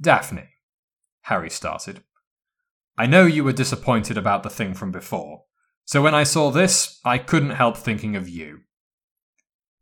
Daphne, 0.00 0.48
Harry 1.22 1.48
started. 1.48 2.02
I 2.98 3.06
know 3.06 3.24
you 3.24 3.44
were 3.44 3.52
disappointed 3.52 4.18
about 4.18 4.42
the 4.42 4.50
thing 4.50 4.74
from 4.74 4.92
before, 4.92 5.44
so 5.84 6.02
when 6.02 6.14
I 6.14 6.24
saw 6.24 6.50
this, 6.50 7.00
I 7.04 7.18
couldn't 7.18 7.50
help 7.50 7.76
thinking 7.76 8.14
of 8.14 8.28
you. 8.28 8.60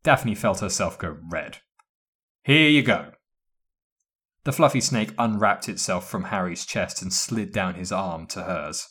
Daphne 0.03 0.34
felt 0.34 0.61
herself 0.61 0.99
go 0.99 1.16
red. 1.30 1.59
Here 2.45 2.68
you 2.68 2.82
go. 2.82 3.12
The 4.45 4.53
fluffy 4.53 4.80
snake 4.80 5.12
unwrapped 5.18 5.68
itself 5.68 6.09
from 6.09 6.24
Harry's 6.24 6.64
chest 6.64 7.03
and 7.03 7.12
slid 7.12 7.53
down 7.53 7.74
his 7.74 7.93
arm 7.93 8.26
to 8.28 8.45
hers. 8.45 8.88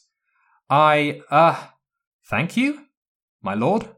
I, 0.69 1.21
uh, 1.31 1.67
thank 2.27 2.55
you, 2.55 2.85
my 3.41 3.55
lord? 3.55 3.89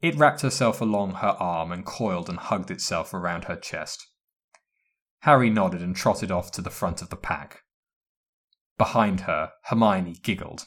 It 0.00 0.16
wrapped 0.16 0.40
herself 0.42 0.80
along 0.80 1.14
her 1.14 1.36
arm 1.40 1.70
and 1.70 1.86
coiled 1.86 2.28
and 2.28 2.38
hugged 2.38 2.70
itself 2.70 3.14
around 3.14 3.44
her 3.44 3.56
chest. 3.56 4.04
Harry 5.20 5.48
nodded 5.48 5.80
and 5.80 5.94
trotted 5.94 6.30
off 6.30 6.50
to 6.52 6.60
the 6.60 6.70
front 6.70 7.00
of 7.00 7.08
the 7.08 7.16
pack. 7.16 7.62
Behind 8.76 9.20
her, 9.20 9.52
Hermione 9.66 10.16
giggled. 10.22 10.66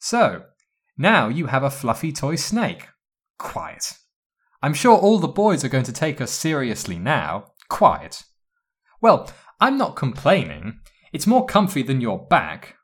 So, 0.00 0.44
now 0.98 1.28
you 1.28 1.46
have 1.46 1.62
a 1.62 1.70
fluffy 1.70 2.12
toy 2.12 2.34
snake. 2.34 2.88
Quiet. 3.38 3.94
I'm 4.60 4.74
sure 4.74 4.98
all 4.98 5.18
the 5.20 5.28
boys 5.28 5.64
are 5.64 5.68
going 5.68 5.84
to 5.84 5.92
take 5.92 6.20
us 6.20 6.32
seriously 6.32 6.98
now. 6.98 7.52
Quiet. 7.68 8.24
Well, 9.00 9.30
I'm 9.60 9.76
not 9.76 9.96
complaining. 9.96 10.80
It's 11.12 11.26
more 11.26 11.46
comfy 11.46 11.82
than 11.82 12.00
your 12.00 12.26
back. 12.26 12.76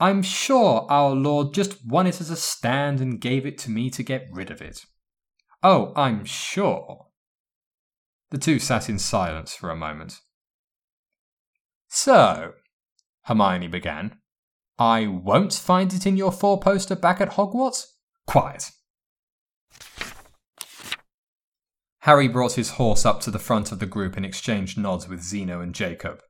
I'm 0.00 0.22
sure 0.22 0.86
our 0.90 1.10
Lord 1.10 1.54
just 1.54 1.86
won 1.86 2.06
it 2.06 2.20
as 2.20 2.30
a 2.30 2.36
stand 2.36 3.00
and 3.00 3.20
gave 3.20 3.46
it 3.46 3.58
to 3.58 3.70
me 3.70 3.90
to 3.90 4.02
get 4.02 4.28
rid 4.32 4.50
of 4.50 4.60
it. 4.60 4.84
Oh, 5.62 5.92
I'm 5.94 6.24
sure. 6.24 7.06
The 8.30 8.38
two 8.38 8.58
sat 8.58 8.88
in 8.88 8.98
silence 8.98 9.54
for 9.54 9.70
a 9.70 9.76
moment. 9.76 10.18
So, 11.88 12.54
Hermione 13.26 13.68
began, 13.68 14.18
I 14.78 15.06
won't 15.06 15.52
find 15.52 15.92
it 15.92 16.06
in 16.06 16.16
your 16.16 16.32
four 16.32 16.58
poster 16.58 16.96
back 16.96 17.20
at 17.20 17.32
Hogwarts? 17.32 17.84
Quiet. 18.26 18.70
Harry 22.02 22.26
brought 22.26 22.54
his 22.54 22.70
horse 22.70 23.06
up 23.06 23.20
to 23.20 23.30
the 23.30 23.38
front 23.38 23.70
of 23.70 23.78
the 23.78 23.86
group 23.86 24.16
and 24.16 24.26
exchanged 24.26 24.76
nods 24.76 25.08
with 25.08 25.20
Xeno 25.20 25.62
and 25.62 25.72
Jacob. 25.72 26.20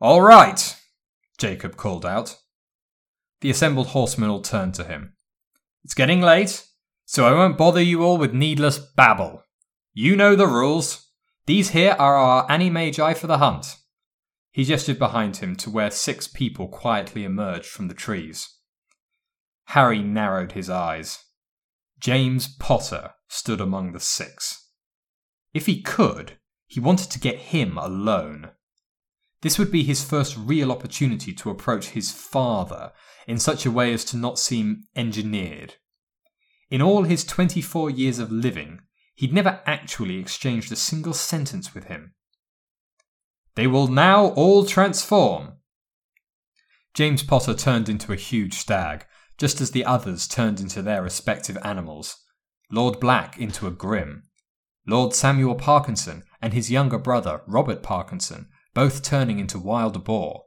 All 0.00 0.20
right, 0.20 0.76
Jacob 1.38 1.76
called 1.76 2.04
out. 2.04 2.36
The 3.40 3.50
assembled 3.50 3.88
horsemen 3.88 4.30
all 4.30 4.42
turned 4.42 4.74
to 4.74 4.82
him. 4.82 5.12
It's 5.84 5.94
getting 5.94 6.20
late, 6.20 6.66
so 7.04 7.24
I 7.24 7.34
won't 7.34 7.56
bother 7.56 7.80
you 7.80 8.02
all 8.02 8.18
with 8.18 8.34
needless 8.34 8.78
babble. 8.78 9.44
You 9.94 10.16
know 10.16 10.34
the 10.34 10.48
rules. 10.48 11.06
These 11.46 11.70
here 11.70 11.94
are 11.96 12.16
our 12.16 12.48
animagi 12.48 13.16
for 13.16 13.28
the 13.28 13.38
hunt. 13.38 13.76
He 14.50 14.64
gestured 14.64 14.98
behind 14.98 15.36
him 15.36 15.54
to 15.54 15.70
where 15.70 15.92
six 15.92 16.26
people 16.26 16.66
quietly 16.66 17.22
emerged 17.22 17.66
from 17.66 17.86
the 17.86 17.94
trees. 17.94 18.56
Harry 19.66 20.02
narrowed 20.02 20.52
his 20.52 20.68
eyes. 20.68 21.26
James 22.00 22.48
Potter 22.48 23.12
stood 23.28 23.60
among 23.60 23.92
the 23.92 24.00
six. 24.00 24.70
If 25.52 25.66
he 25.66 25.82
could, 25.82 26.38
he 26.66 26.80
wanted 26.80 27.10
to 27.10 27.18
get 27.18 27.38
him 27.38 27.76
alone. 27.76 28.50
This 29.42 29.58
would 29.58 29.70
be 29.70 29.82
his 29.82 30.04
first 30.04 30.36
real 30.36 30.70
opportunity 30.70 31.32
to 31.32 31.50
approach 31.50 31.90
his 31.90 32.10
father 32.10 32.92
in 33.26 33.38
such 33.38 33.64
a 33.64 33.70
way 33.70 33.92
as 33.92 34.04
to 34.06 34.16
not 34.16 34.38
seem 34.38 34.84
engineered. 34.96 35.74
In 36.70 36.82
all 36.82 37.04
his 37.04 37.24
24 37.24 37.90
years 37.90 38.18
of 38.18 38.30
living, 38.30 38.80
he'd 39.14 39.32
never 39.32 39.60
actually 39.66 40.18
exchanged 40.18 40.70
a 40.70 40.76
single 40.76 41.14
sentence 41.14 41.74
with 41.74 41.84
him. 41.84 42.14
They 43.54 43.66
will 43.66 43.88
now 43.88 44.26
all 44.28 44.64
transform. 44.64 45.54
James 46.94 47.22
Potter 47.22 47.54
turned 47.54 47.88
into 47.88 48.12
a 48.12 48.16
huge 48.16 48.54
stag, 48.54 49.06
just 49.38 49.60
as 49.60 49.70
the 49.70 49.84
others 49.84 50.28
turned 50.28 50.60
into 50.60 50.82
their 50.82 51.02
respective 51.02 51.56
animals. 51.62 52.16
Lord 52.70 53.00
Black 53.00 53.38
into 53.38 53.66
a 53.66 53.70
grim. 53.70 54.24
Lord 54.86 55.14
Samuel 55.14 55.54
Parkinson 55.54 56.24
and 56.42 56.52
his 56.52 56.70
younger 56.70 56.98
brother, 56.98 57.42
Robert 57.46 57.82
Parkinson, 57.82 58.48
both 58.74 59.02
turning 59.02 59.38
into 59.38 59.58
wild 59.58 60.04
boar. 60.04 60.42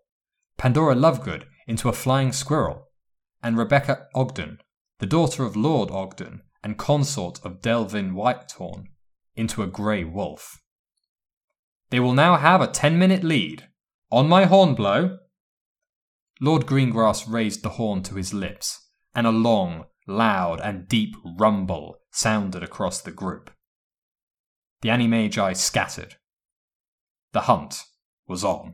Pandora 0.58 0.96
Lovegood 0.96 1.46
into 1.68 1.90
a 1.90 1.94
flying 1.94 2.32
squirrel. 2.32 2.88
And 3.42 3.58
Rebecca 3.58 4.08
Ogden, 4.14 4.60
the 5.00 5.08
daughter 5.08 5.44
of 5.46 5.56
Lord 5.56 5.90
Ogden 5.90 6.42
and 6.64 6.78
consort 6.78 7.40
of 7.44 7.62
Devlin 7.62 8.14
Whitehorn, 8.14 8.90
into 9.36 9.64
a 9.64 9.68
grey 9.68 10.04
wolf. 10.04 10.62
They 11.90 12.00
will 12.00 12.14
now 12.14 12.38
have 12.38 12.62
a 12.62 12.68
ten 12.68 13.00
minute 13.00 13.24
lead. 13.24 13.68
On 14.12 14.28
my 14.28 14.46
horn 14.46 14.76
blow. 14.76 15.18
Lord 16.44 16.66
Greengrass 16.66 17.32
raised 17.32 17.62
the 17.62 17.70
horn 17.70 18.02
to 18.02 18.16
his 18.16 18.34
lips, 18.34 18.88
and 19.14 19.28
a 19.28 19.32
long, 19.32 19.86
loud, 20.08 20.60
and 20.60 20.88
deep 20.88 21.16
rumble 21.38 22.00
sounded 22.10 22.64
across 22.64 23.00
the 23.00 23.12
group. 23.12 23.52
The 24.82 24.90
animagi 24.90 25.56
scattered. 25.56 26.16
The 27.34 27.42
hunt 27.42 27.84
was 28.28 28.44
on. 28.44 28.74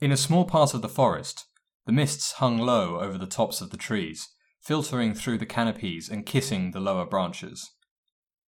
In 0.00 0.12
a 0.12 0.16
small 0.16 0.44
part 0.44 0.72
of 0.72 0.82
the 0.82 0.88
forest, 0.88 1.46
the 1.86 1.92
mists 1.92 2.32
hung 2.32 2.58
low 2.58 3.00
over 3.00 3.18
the 3.18 3.26
tops 3.26 3.60
of 3.60 3.70
the 3.70 3.76
trees, 3.76 4.28
filtering 4.60 5.14
through 5.14 5.38
the 5.38 5.46
canopies 5.46 6.08
and 6.08 6.24
kissing 6.24 6.70
the 6.70 6.80
lower 6.80 7.06
branches. 7.06 7.72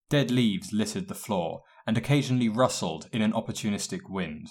Dead 0.08 0.30
leaves 0.30 0.72
littered 0.72 1.08
the 1.08 1.16
floor, 1.16 1.62
and 1.84 1.98
occasionally 1.98 2.48
rustled 2.48 3.08
in 3.12 3.22
an 3.22 3.32
opportunistic 3.32 4.08
wind. 4.08 4.50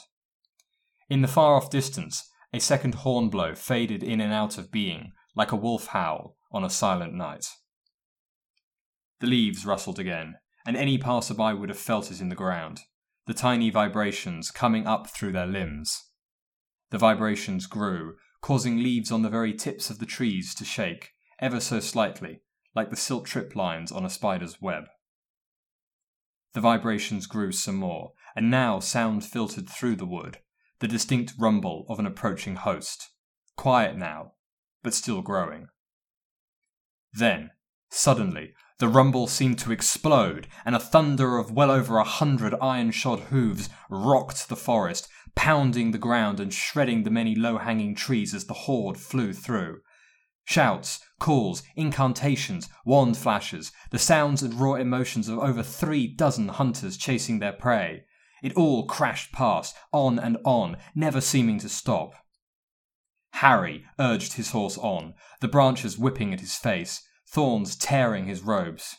In 1.09 1.21
the 1.21 1.27
far 1.27 1.55
off 1.55 1.69
distance, 1.69 2.29
a 2.53 2.59
second 2.59 2.95
horn 2.95 3.29
blow 3.29 3.55
faded 3.55 4.03
in 4.03 4.19
and 4.19 4.33
out 4.33 4.57
of 4.57 4.71
being, 4.71 5.13
like 5.35 5.51
a 5.51 5.55
wolf 5.55 5.87
howl 5.87 6.35
on 6.51 6.63
a 6.63 6.69
silent 6.69 7.13
night. 7.13 7.45
The 9.19 9.27
leaves 9.27 9.65
rustled 9.65 9.99
again, 9.99 10.35
and 10.65 10.75
any 10.75 10.97
passerby 10.97 11.53
would 11.53 11.69
have 11.69 11.77
felt 11.77 12.11
it 12.11 12.19
in 12.19 12.29
the 12.29 12.35
ground, 12.35 12.81
the 13.25 13.33
tiny 13.33 13.69
vibrations 13.69 14.51
coming 14.51 14.85
up 14.85 15.07
through 15.07 15.31
their 15.31 15.47
limbs. 15.47 16.09
The 16.91 16.97
vibrations 16.97 17.67
grew, 17.67 18.15
causing 18.41 18.77
leaves 18.77 19.11
on 19.11 19.21
the 19.21 19.29
very 19.29 19.53
tips 19.53 19.89
of 19.89 19.99
the 19.99 20.05
trees 20.05 20.53
to 20.55 20.65
shake, 20.65 21.11
ever 21.39 21.59
so 21.59 21.79
slightly, 21.79 22.41
like 22.75 22.89
the 22.89 22.95
silk 22.95 23.25
trip 23.27 23.55
lines 23.55 23.91
on 23.91 24.05
a 24.05 24.09
spider's 24.09 24.61
web. 24.61 24.85
The 26.53 26.61
vibrations 26.61 27.27
grew 27.27 27.51
some 27.51 27.75
more, 27.75 28.13
and 28.35 28.49
now 28.49 28.79
sound 28.79 29.25
filtered 29.25 29.69
through 29.69 29.95
the 29.97 30.05
wood, 30.05 30.39
the 30.79 30.87
distinct 30.87 31.33
rumble 31.37 31.85
of 31.89 31.99
an 31.99 32.05
approaching 32.05 32.55
host. 32.55 33.09
Quiet 33.55 33.97
now, 33.97 34.33
but 34.83 34.93
still 34.93 35.21
growing. 35.21 35.67
Then, 37.13 37.51
suddenly, 37.89 38.53
the 38.79 38.87
rumble 38.87 39.25
seemed 39.25 39.57
to 39.59 39.71
explode, 39.71 40.47
and 40.63 40.75
a 40.75 40.79
thunder 40.79 41.37
of 41.37 41.51
well 41.51 41.71
over 41.71 41.97
a 41.97 42.03
hundred 42.03 42.53
iron 42.61 42.91
shod 42.91 43.21
hoofs 43.31 43.69
rocked 43.89 44.49
the 44.49 44.55
forest, 44.55 45.07
pounding 45.35 45.91
the 45.91 45.97
ground 45.97 46.39
and 46.39 46.53
shredding 46.53 47.03
the 47.03 47.09
many 47.09 47.33
low 47.33 47.57
hanging 47.57 47.95
trees 47.95 48.35
as 48.35 48.45
the 48.45 48.53
horde 48.53 48.97
flew 48.97 49.33
through. 49.33 49.79
Shouts, 50.45 50.99
calls, 51.19 51.63
incantations, 51.75 52.69
wand 52.85 53.17
flashes, 53.17 53.71
the 53.89 53.99
sounds 53.99 54.43
and 54.43 54.53
raw 54.53 54.75
emotions 54.75 55.27
of 55.27 55.39
over 55.39 55.63
three 55.63 56.07
dozen 56.07 56.47
hunters 56.49 56.97
chasing 56.97 57.39
their 57.39 57.53
prey. 57.53 58.03
It 58.41 58.53
all 58.53 58.85
crashed 58.85 59.31
past, 59.31 59.75
on 59.91 60.19
and 60.19 60.37
on, 60.45 60.77
never 60.93 61.21
seeming 61.21 61.59
to 61.59 61.69
stop. 61.69 62.13
Harry 63.33 63.85
urged 63.99 64.33
his 64.33 64.51
horse 64.51 64.77
on, 64.77 65.13
the 65.41 65.47
branches 65.47 65.97
whipping 65.97 66.33
at 66.33 66.39
his 66.39 66.55
face, 66.55 67.07
thorns 67.27 67.75
tearing 67.75 68.25
his 68.25 68.41
robes. 68.41 68.97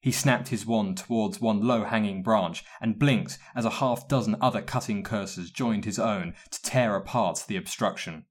He 0.00 0.12
snapped 0.12 0.48
his 0.48 0.64
wand 0.64 0.96
towards 0.96 1.40
one 1.40 1.60
low 1.60 1.84
hanging 1.84 2.22
branch 2.22 2.64
and 2.80 2.98
blinked 2.98 3.38
as 3.54 3.64
a 3.64 3.70
half 3.70 4.08
dozen 4.08 4.36
other 4.40 4.62
cutting 4.62 5.02
curses 5.02 5.50
joined 5.50 5.84
his 5.84 5.98
own 5.98 6.34
to 6.50 6.62
tear 6.62 6.94
apart 6.94 7.44
the 7.46 7.56
obstruction. 7.56 8.24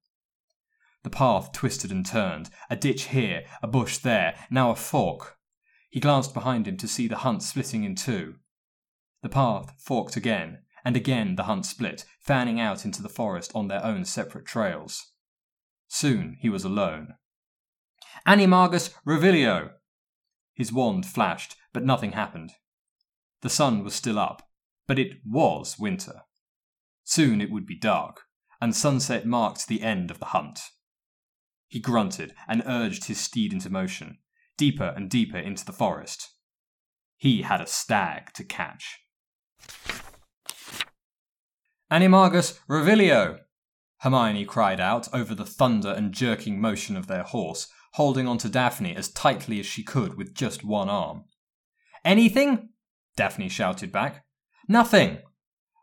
The 1.04 1.10
path 1.10 1.52
twisted 1.52 1.92
and 1.92 2.06
turned, 2.06 2.50
a 2.70 2.76
ditch 2.76 3.04
here, 3.06 3.44
a 3.62 3.68
bush 3.68 3.98
there, 3.98 4.36
now 4.50 4.72
a 4.72 4.76
fork. 4.76 5.38
He 5.90 6.00
glanced 6.00 6.34
behind 6.34 6.68
him 6.68 6.78
to 6.78 6.88
see 6.88 7.08
the 7.08 7.18
hunt 7.18 7.44
splitting 7.44 7.84
in 7.84 7.96
two. 7.96 8.36
The 9.22 9.30
path 9.30 9.74
forked 9.80 10.16
again, 10.16 10.60
and 10.86 10.96
again 10.96 11.36
the 11.36 11.44
hunt 11.44 11.66
split, 11.66 12.06
fanning 12.20 12.60
out 12.60 12.86
into 12.86 13.02
the 13.02 13.10
forest 13.10 13.52
on 13.56 13.68
their 13.68 13.84
own 13.84 14.06
separate 14.06 14.46
trails. 14.46 15.12
Soon 15.88 16.38
he 16.40 16.50
was 16.50 16.64
alone. 16.64 17.16
Animagus 18.26 18.94
Revelio! 19.06 19.72
His 20.54 20.72
wand 20.72 21.06
flashed, 21.06 21.56
but 21.74 21.84
nothing 21.84 22.14
happened. 22.14 22.52
The 23.42 23.50
sun 23.50 23.84
was 23.84 23.96
still 23.96 24.18
up, 24.18 24.50
but 24.88 25.00
it 25.00 25.18
was 25.26 25.78
winter. 25.78 26.24
Soon 27.04 27.42
it 27.42 27.52
would 27.52 27.66
be 27.66 27.78
dark, 27.78 28.24
and 28.60 28.76
sunset 28.76 29.26
marked 29.26 29.68
the 29.68 29.82
end 29.82 30.10
of 30.10 30.20
the 30.20 30.26
hunt. 30.26 30.60
He 31.68 31.80
grunted 31.80 32.34
and 32.48 32.64
urged 32.66 33.06
his 33.06 33.20
steed 33.20 33.54
into 33.54 33.70
motion, 33.70 34.20
deeper 34.58 34.94
and 34.96 35.10
deeper 35.10 35.38
into 35.38 35.66
the 35.66 35.74
forest. 35.74 36.34
He 37.18 37.42
had 37.42 37.62
a 37.62 37.68
stag 37.68 38.34
to 38.34 38.44
catch. 38.44 39.00
Animagus 41.92 42.60
Revelio! 42.68 43.40
Hermione 44.00 44.46
cried 44.46 44.80
out 44.80 45.08
over 45.14 45.34
the 45.34 45.46
thunder 45.46 45.92
and 45.92 46.14
jerking 46.14 46.60
motion 46.60 46.98
of 46.98 47.08
their 47.08 47.24
horse, 47.24 47.68
holding 47.94 48.28
on 48.28 48.38
to 48.40 48.50
Daphne 48.50 48.96
as 48.96 49.10
tightly 49.10 49.60
as 49.60 49.66
she 49.66 49.84
could 49.84 50.16
with 50.16 50.36
just 50.36 50.64
one 50.64 50.90
arm. 50.90 51.24
Anything? 52.04 52.70
Daphne 53.16 53.50
shouted 53.50 53.92
back. 53.92 54.26
Nothing! 54.68 55.20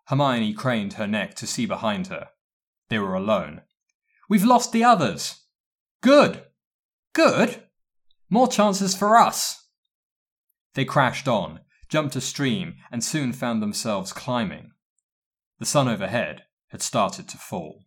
Hermione 0.07 0.53
craned 0.53 0.95
her 0.95 1.07
neck 1.07 1.35
to 1.37 1.47
see 1.47 1.66
behind 1.66 2.09
her. 2.09 2.29
They 2.91 2.99
were 2.99 3.14
alone. 3.14 3.62
We've 4.29 4.45
lost 4.45 4.72
the 4.72 4.85
others! 4.85 5.47
Good. 6.03 6.45
Good. 7.14 7.62
More 8.29 8.49
chances 8.49 8.95
for 8.95 9.16
us. 9.16 9.66
They 10.75 10.85
crashed 10.85 11.29
on, 11.29 11.61
jumped 11.95 12.16
a 12.16 12.20
stream, 12.20 12.74
and 12.90 13.05
soon 13.05 13.32
found 13.32 13.62
themselves 13.62 14.12
climbing. 14.12 14.72
The 15.61 15.64
sun 15.64 15.86
overhead 15.86 16.42
had 16.70 16.82
started 16.82 17.28
to 17.28 17.38
fall. 17.38 17.84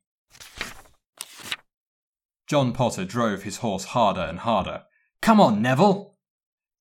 John 2.48 2.72
Potter 2.72 3.04
drove 3.04 3.44
his 3.44 3.58
horse 3.58 3.84
harder 3.84 4.22
and 4.22 4.40
harder. 4.40 4.84
Come 5.22 5.42
on, 5.42 5.62
Neville! 5.62 6.16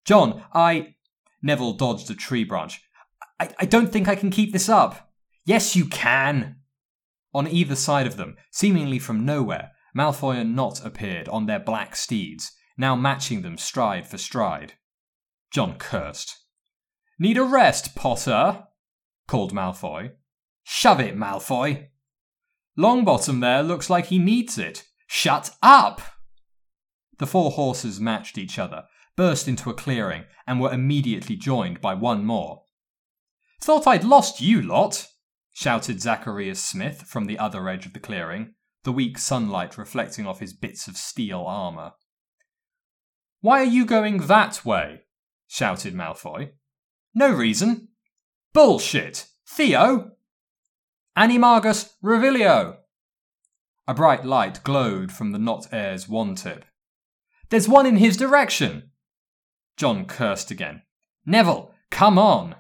John, 0.05 0.45
I. 0.55 0.95
Neville 1.43 1.73
dodged 1.73 2.09
a 2.13 2.15
tree 2.15 2.45
branch. 2.45 2.81
I, 3.41 3.49
I 3.59 3.65
don't 3.65 3.91
think 3.91 4.07
I 4.07 4.15
can 4.15 4.31
keep 4.31 4.53
this 4.53 4.69
up. 4.69 5.11
Yes, 5.45 5.75
you 5.75 5.87
can! 5.87 6.61
On 7.35 7.49
either 7.49 7.75
side 7.75 8.07
of 8.07 8.17
them, 8.17 8.37
seemingly 8.53 9.01
from 9.01 9.25
nowhere, 9.25 9.73
Malfoy 9.99 10.41
and 10.41 10.55
Nott 10.55 10.87
appeared 10.87 11.29
on 11.31 11.47
their 11.47 11.59
black 11.59 11.97
steeds, 11.97 12.53
now 12.79 12.95
matching 12.95 13.43
them 13.43 13.59
stride 13.59 14.07
for 14.07 14.17
stride. 14.17 14.75
John 15.51 15.77
cursed. 15.77 16.46
Need 17.19 17.39
a 17.39 17.45
rest, 17.45 17.95
Potter? 17.95 18.65
called 19.27 19.53
Malfoy. 19.53 20.13
Shove 20.63 21.01
it, 21.01 21.17
Malfoy. 21.17 21.89
Longbottom 22.79 23.41
there 23.41 23.63
looks 23.63 23.89
like 23.89 24.07
he 24.07 24.19
needs 24.19 24.59
it. 24.59 24.85
Shut 25.07 25.51
up! 25.63 26.01
The 27.19 27.27
four 27.27 27.53
horses 27.53 27.99
matched 27.99 28.37
each 28.37 28.59
other, 28.59 28.85
burst 29.17 29.49
into 29.49 29.71
a 29.71 29.75
clearing, 29.75 30.25
and 30.47 30.61
were 30.61 30.73
immediately 30.73 31.37
joined 31.37 31.81
by 31.81 31.95
one 31.95 32.25
more. 32.25 32.65
Thought 33.61 33.87
I'd 33.87 34.05
lost 34.05 34.41
you 34.41 34.61
lot, 34.61 35.07
shouted 35.53 36.03
Zacharias 36.03 36.63
Smith 36.63 37.03
from 37.03 37.25
the 37.25 37.39
other 37.39 37.69
edge 37.69 37.87
of 37.87 37.95
the 37.95 38.01
clearing 38.01 38.55
the 38.87 38.93
weak 38.93 39.19
sunlight 39.19 39.77
reflecting 39.77 40.29
off 40.29 40.39
his 40.39 40.53
bits 40.55 40.87
of 40.87 40.97
steel 40.97 41.45
armour. 41.45 41.91
Why 43.41 43.61
are 43.61 43.65
you 43.65 43.85
going 43.85 44.29
that 44.29 44.65
way? 44.65 45.03
shouted 45.49 45.93
Malfoy. 45.93 46.53
No 47.19 47.31
reason. 47.31 47.89
Bullshit! 48.53 49.29
Theo! 49.49 50.11
Animagus 51.17 51.95
Revelio! 52.05 52.77
A 53.89 53.95
bright 53.95 54.27
light 54.27 54.63
glowed 54.65 55.11
from 55.11 55.33
the 55.33 55.39
Nott 55.39 55.67
Heir's 55.73 56.07
wand 56.07 56.37
tip. 56.37 56.67
There's 57.49 57.71
one 57.71 57.87
in 57.87 57.97
his 57.97 58.19
direction! 58.19 58.91
John 59.79 60.05
cursed 60.05 60.51
again. 60.51 60.83
Neville, 61.25 61.73
come 61.91 62.19
on! 62.19 62.55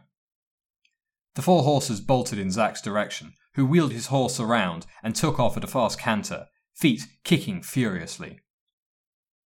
The 1.35 1.43
four 1.43 1.63
horses 1.63 2.01
bolted 2.01 2.39
in 2.39 2.51
Zack's 2.51 2.81
direction, 2.81 3.35
who 3.57 3.67
wheeled 3.67 3.93
his 3.93 4.07
horse 4.07 4.41
around 4.41 4.87
and 5.03 5.15
took 5.15 5.39
off 5.39 5.59
at 5.59 5.65
a 5.65 5.69
fast 5.69 5.99
canter, 5.99 6.47
feet 6.75 7.03
kicking 7.25 7.61
furiously. 7.61 8.41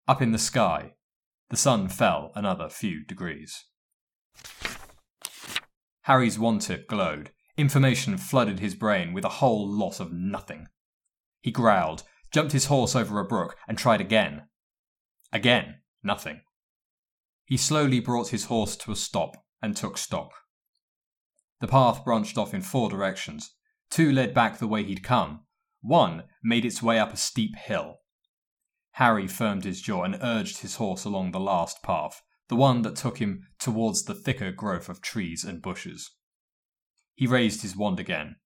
Up 0.08 0.22
in 0.22 0.34
the 0.34 0.38
sky, 0.38 0.94
the 1.50 1.58
sun 1.58 1.88
fell 1.88 2.32
another 2.36 2.70
few 2.70 3.04
degrees. 3.04 3.66
Harry's 6.10 6.40
wand 6.40 6.60
tip 6.60 6.88
glowed. 6.88 7.30
Information 7.56 8.18
flooded 8.18 8.60
his 8.60 8.74
brain 8.74 9.14
with 9.14 9.24
a 9.24 9.38
whole 9.38 9.70
lot 9.70 10.00
of 10.00 10.12
nothing. 10.12 10.68
He 11.40 11.52
growled, 11.52 12.02
jumped 12.32 12.52
his 12.52 12.66
horse 12.66 12.96
over 12.96 13.20
a 13.20 13.24
brook, 13.24 13.56
and 13.68 13.78
tried 13.78 14.02
again. 14.02 14.48
Again, 15.32 15.82
nothing. 16.02 16.42
He 17.46 17.58
slowly 17.58 18.00
brought 18.00 18.30
his 18.30 18.46
horse 18.46 18.76
to 18.78 18.92
a 18.92 18.96
stop 18.96 19.36
and 19.62 19.78
took 19.78 20.00
stock. 20.00 20.32
The 21.60 21.68
path 21.68 22.04
branched 22.04 22.40
off 22.40 22.56
in 22.56 22.62
four 22.62 22.90
directions. 22.90 23.52
Two 23.92 24.12
led 24.12 24.34
back 24.34 24.58
the 24.58 24.68
way 24.68 24.84
he'd 24.84 25.04
come. 25.04 25.42
One 25.82 26.24
made 26.44 26.66
its 26.66 26.82
way 26.82 26.98
up 26.98 27.14
a 27.14 27.18
steep 27.18 27.56
hill. 27.56 27.98
Harry 28.94 29.28
firmed 29.28 29.64
his 29.64 29.80
jaw 29.80 30.06
and 30.06 30.18
urged 30.24 30.62
his 30.62 30.78
horse 30.78 31.06
along 31.06 31.34
the 31.34 31.40
last 31.40 31.84
path, 31.84 32.24
the 32.50 32.56
one 32.56 32.82
that 32.82 32.96
took 32.96 33.20
him 33.20 33.48
towards 33.60 34.04
the 34.04 34.16
thicker 34.16 34.52
growth 34.52 34.90
of 34.90 35.02
trees 35.02 35.44
and 35.44 35.62
bushes. 35.62 36.12
He 37.16 37.28
raised 37.28 37.62
his 37.62 37.76
wand 37.76 38.00
again. 38.00 38.38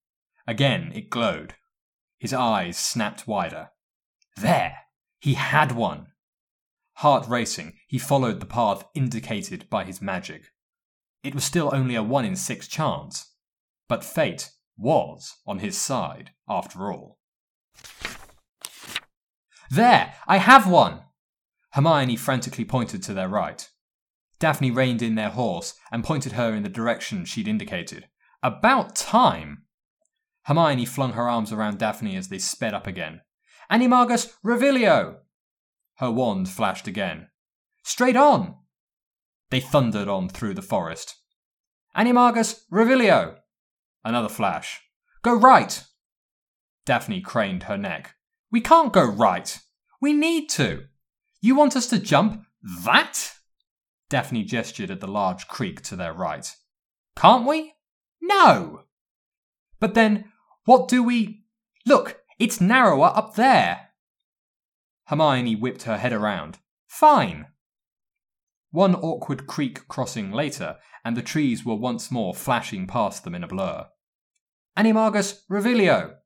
Again 0.45 0.91
it 0.93 1.09
glowed. 1.09 1.55
His 2.19 2.33
eyes 2.33 2.77
snapped 2.77 3.27
wider. 3.27 3.69
There! 4.35 4.77
He 5.19 5.35
had 5.35 5.71
one! 5.71 6.07
Heart 6.97 7.27
racing, 7.27 7.73
he 7.87 7.97
followed 7.97 8.39
the 8.39 8.45
path 8.45 8.83
indicated 8.93 9.69
by 9.69 9.85
his 9.85 10.01
magic. 10.01 10.43
It 11.23 11.33
was 11.33 11.45
still 11.45 11.73
only 11.73 11.95
a 11.95 12.03
one 12.03 12.25
in 12.25 12.35
six 12.35 12.67
chance, 12.67 13.33
but 13.87 14.03
fate 14.03 14.51
was 14.77 15.37
on 15.47 15.59
his 15.59 15.79
side 15.79 16.31
after 16.47 16.91
all. 16.91 17.19
There! 19.71 20.13
I 20.27 20.37
have 20.37 20.69
one! 20.69 21.01
Hermione 21.71 22.17
frantically 22.17 22.65
pointed 22.65 23.01
to 23.03 23.13
their 23.13 23.29
right. 23.29 23.69
Daphne 24.43 24.71
reined 24.71 25.01
in 25.01 25.15
their 25.15 25.29
horse 25.29 25.73
and 25.89 26.03
pointed 26.03 26.33
her 26.33 26.53
in 26.53 26.63
the 26.63 26.67
direction 26.69 27.23
she'd 27.23 27.47
indicated. 27.47 28.09
About 28.43 28.93
time! 28.93 29.63
Hermione 30.47 30.83
flung 30.83 31.13
her 31.13 31.29
arms 31.29 31.53
around 31.53 31.79
Daphne 31.79 32.17
as 32.17 32.27
they 32.27 32.39
sped 32.39 32.73
up 32.73 32.85
again. 32.85 33.21
Animagus 33.71 34.33
Revelio! 34.43 35.19
Her 35.99 36.11
wand 36.11 36.49
flashed 36.49 36.89
again. 36.89 37.29
Straight 37.85 38.17
on! 38.17 38.55
They 39.49 39.61
thundered 39.61 40.09
on 40.09 40.27
through 40.27 40.55
the 40.55 40.61
forest. 40.61 41.15
Animagus 41.95 42.65
Revelio! 42.69 43.37
Another 44.03 44.27
flash. 44.27 44.81
Go 45.21 45.33
right! 45.33 45.85
Daphne 46.83 47.21
craned 47.21 47.63
her 47.63 47.77
neck. 47.77 48.15
We 48.51 48.59
can't 48.59 48.91
go 48.91 49.05
right! 49.05 49.57
We 50.01 50.11
need 50.11 50.49
to! 50.49 50.87
You 51.39 51.55
want 51.55 51.77
us 51.77 51.87
to 51.87 51.97
jump 51.97 52.43
that? 52.83 53.35
Daphne 54.13 54.43
gestured 54.43 54.91
at 54.91 54.99
the 54.99 55.07
large 55.07 55.47
creek 55.47 55.81
to 55.81 55.95
their 55.95 56.13
right. 56.13 56.55
Can't 57.15 57.47
we? 57.47 57.73
No! 58.21 58.83
But 59.79 59.95
then, 59.95 60.25
what 60.65 60.87
do 60.87 61.01
we. 61.01 61.45
Look, 61.83 62.21
it's 62.37 62.61
narrower 62.61 63.11
up 63.15 63.33
there! 63.33 63.89
Hermione 65.05 65.55
whipped 65.55 65.81
her 65.83 65.97
head 65.97 66.13
around. 66.13 66.59
Fine! 66.85 67.47
One 68.69 68.93
awkward 68.93 69.47
creek 69.47 69.87
crossing 69.87 70.31
later, 70.31 70.77
and 71.03 71.17
the 71.17 71.23
trees 71.23 71.65
were 71.65 71.73
once 71.73 72.11
more 72.11 72.35
flashing 72.35 72.85
past 72.85 73.23
them 73.23 73.33
in 73.33 73.43
a 73.43 73.47
blur. 73.47 73.87
Animagus 74.77 75.39
Revelio! 75.49 76.17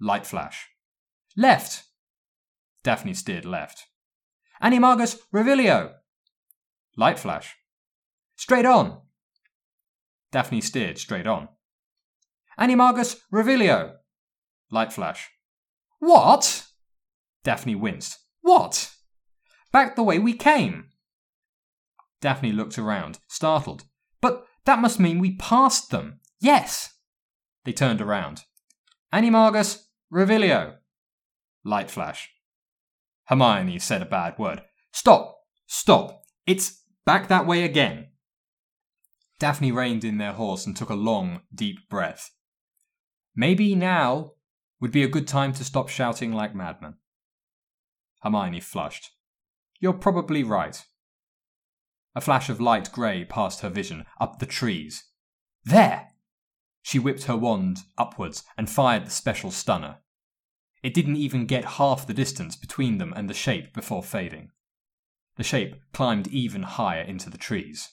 Light 0.00 0.26
flash. 0.26 0.66
Left! 1.36 1.84
Daphne 2.82 3.12
steered 3.12 3.44
left. 3.44 3.84
Animagus 4.62 5.18
Revelio! 5.30 5.92
Light 6.96 7.18
flash. 7.18 7.56
Straight 8.36 8.64
on! 8.64 9.00
Daphne 10.32 10.60
steered 10.60 10.98
straight 10.98 11.26
on. 11.26 11.48
Animagus 12.58 13.16
Revelio! 13.32 13.96
Light 14.70 14.92
flash. 14.92 15.30
What? 15.98 16.66
Daphne 17.44 17.74
winced. 17.74 18.18
What? 18.40 18.92
Back 19.72 19.94
the 19.94 20.02
way 20.02 20.18
we 20.18 20.32
came. 20.32 20.88
Daphne 22.20 22.52
looked 22.52 22.78
around, 22.78 23.18
startled. 23.28 23.84
But 24.20 24.46
that 24.64 24.78
must 24.78 24.98
mean 24.98 25.18
we 25.18 25.36
passed 25.36 25.90
them. 25.90 26.20
Yes. 26.40 26.94
They 27.64 27.72
turned 27.72 28.00
around. 28.00 28.44
Animagus 29.12 29.84
Revelio. 30.12 30.76
Light 31.64 31.90
flash. 31.90 32.30
Hermione 33.26 33.78
said 33.78 34.02
a 34.02 34.06
bad 34.06 34.38
word. 34.38 34.62
Stop! 34.92 35.36
Stop! 35.66 36.22
It's 36.46 36.82
back 37.06 37.28
that 37.28 37.46
way 37.46 37.62
again. 37.62 38.08
Daphne 39.38 39.72
reined 39.72 40.04
in 40.04 40.18
their 40.18 40.32
horse 40.32 40.66
and 40.66 40.76
took 40.76 40.90
a 40.90 40.94
long, 40.94 41.42
deep 41.54 41.88
breath. 41.88 42.32
Maybe 43.34 43.74
now 43.74 44.32
would 44.80 44.92
be 44.92 45.02
a 45.02 45.08
good 45.08 45.26
time 45.26 45.52
to 45.54 45.64
stop 45.64 45.88
shouting 45.88 46.32
like 46.32 46.54
madmen. 46.54 46.96
Hermione 48.22 48.60
flushed. 48.60 49.12
You're 49.80 49.92
probably 49.92 50.42
right. 50.42 50.84
A 52.14 52.20
flash 52.20 52.48
of 52.48 52.60
light 52.60 52.90
grey 52.92 53.24
passed 53.24 53.60
her 53.60 53.68
vision, 53.68 54.06
up 54.20 54.38
the 54.38 54.46
trees. 54.46 55.04
There! 55.64 56.08
She 56.82 56.98
whipped 56.98 57.24
her 57.24 57.36
wand 57.36 57.80
upwards 57.98 58.42
and 58.56 58.70
fired 58.70 59.06
the 59.06 59.10
special 59.10 59.50
stunner. 59.50 59.98
It 60.82 60.94
didn't 60.94 61.16
even 61.16 61.46
get 61.46 61.64
half 61.64 62.06
the 62.06 62.14
distance 62.14 62.56
between 62.56 62.98
them 62.98 63.12
and 63.14 63.28
the 63.28 63.34
shape 63.34 63.74
before 63.74 64.02
fading. 64.02 64.50
The 65.36 65.44
shape 65.44 65.76
climbed 65.92 66.28
even 66.28 66.62
higher 66.62 67.02
into 67.02 67.30
the 67.30 67.38
trees. 67.38 67.90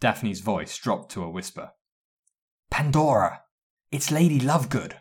Daphne's 0.00 0.40
voice 0.40 0.76
dropped 0.76 1.10
to 1.12 1.22
a 1.22 1.30
whisper. 1.30 1.72
Pandora! 2.70 3.42
It's 3.90 4.10
Lady 4.10 4.40
Lovegood! 4.40 4.94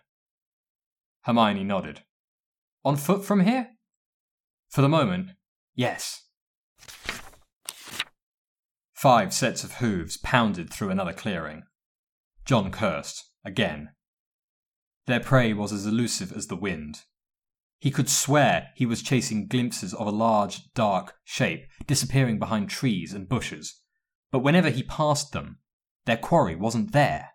Hermione 1.24 1.64
nodded. 1.64 2.04
On 2.86 2.96
foot 2.96 3.26
from 3.26 3.42
here? 3.42 3.72
For 4.70 4.82
the 4.82 4.90
moment, 4.90 5.32
yes. 5.76 6.24
Five 8.94 9.34
sets 9.34 9.64
of 9.64 9.76
hooves 9.76 10.18
pounded 10.18 10.72
through 10.72 10.90
another 10.90 11.14
clearing. 11.14 11.64
John 12.46 12.72
cursed, 12.72 13.30
again. 13.44 13.90
Their 15.06 15.20
prey 15.20 15.54
was 15.54 15.72
as 15.72 15.86
elusive 15.86 16.32
as 16.32 16.48
the 16.48 16.56
wind. 16.56 17.04
He 17.80 17.92
could 17.92 18.10
swear 18.10 18.70
he 18.76 18.86
was 18.86 19.04
chasing 19.04 19.48
glimpses 19.48 19.94
of 19.94 20.08
a 20.08 20.12
large, 20.12 20.72
dark 20.74 21.16
shape 21.24 21.68
disappearing 21.86 22.40
behind 22.40 22.70
trees 22.70 23.14
and 23.14 23.30
bushes, 23.30 23.82
but 24.32 24.40
whenever 24.40 24.70
he 24.70 24.84
passed 24.84 25.32
them, 25.32 25.60
their 26.06 26.18
quarry 26.18 26.56
wasn't 26.56 26.92
there. 26.92 27.32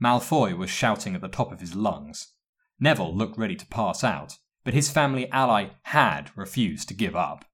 Malfoy 0.00 0.56
was 0.56 0.70
shouting 0.70 1.14
at 1.14 1.20
the 1.20 1.28
top 1.28 1.52
of 1.52 1.60
his 1.60 1.74
lungs. 1.74 2.34
Neville 2.78 3.14
looked 3.14 3.36
ready 3.36 3.56
to 3.56 3.66
pass 3.66 4.04
out, 4.04 4.38
but 4.64 4.74
his 4.74 4.90
family 4.90 5.30
ally 5.32 5.70
had 5.82 6.30
refused 6.36 6.88
to 6.88 6.94
give 6.94 7.16
up. 7.16 7.44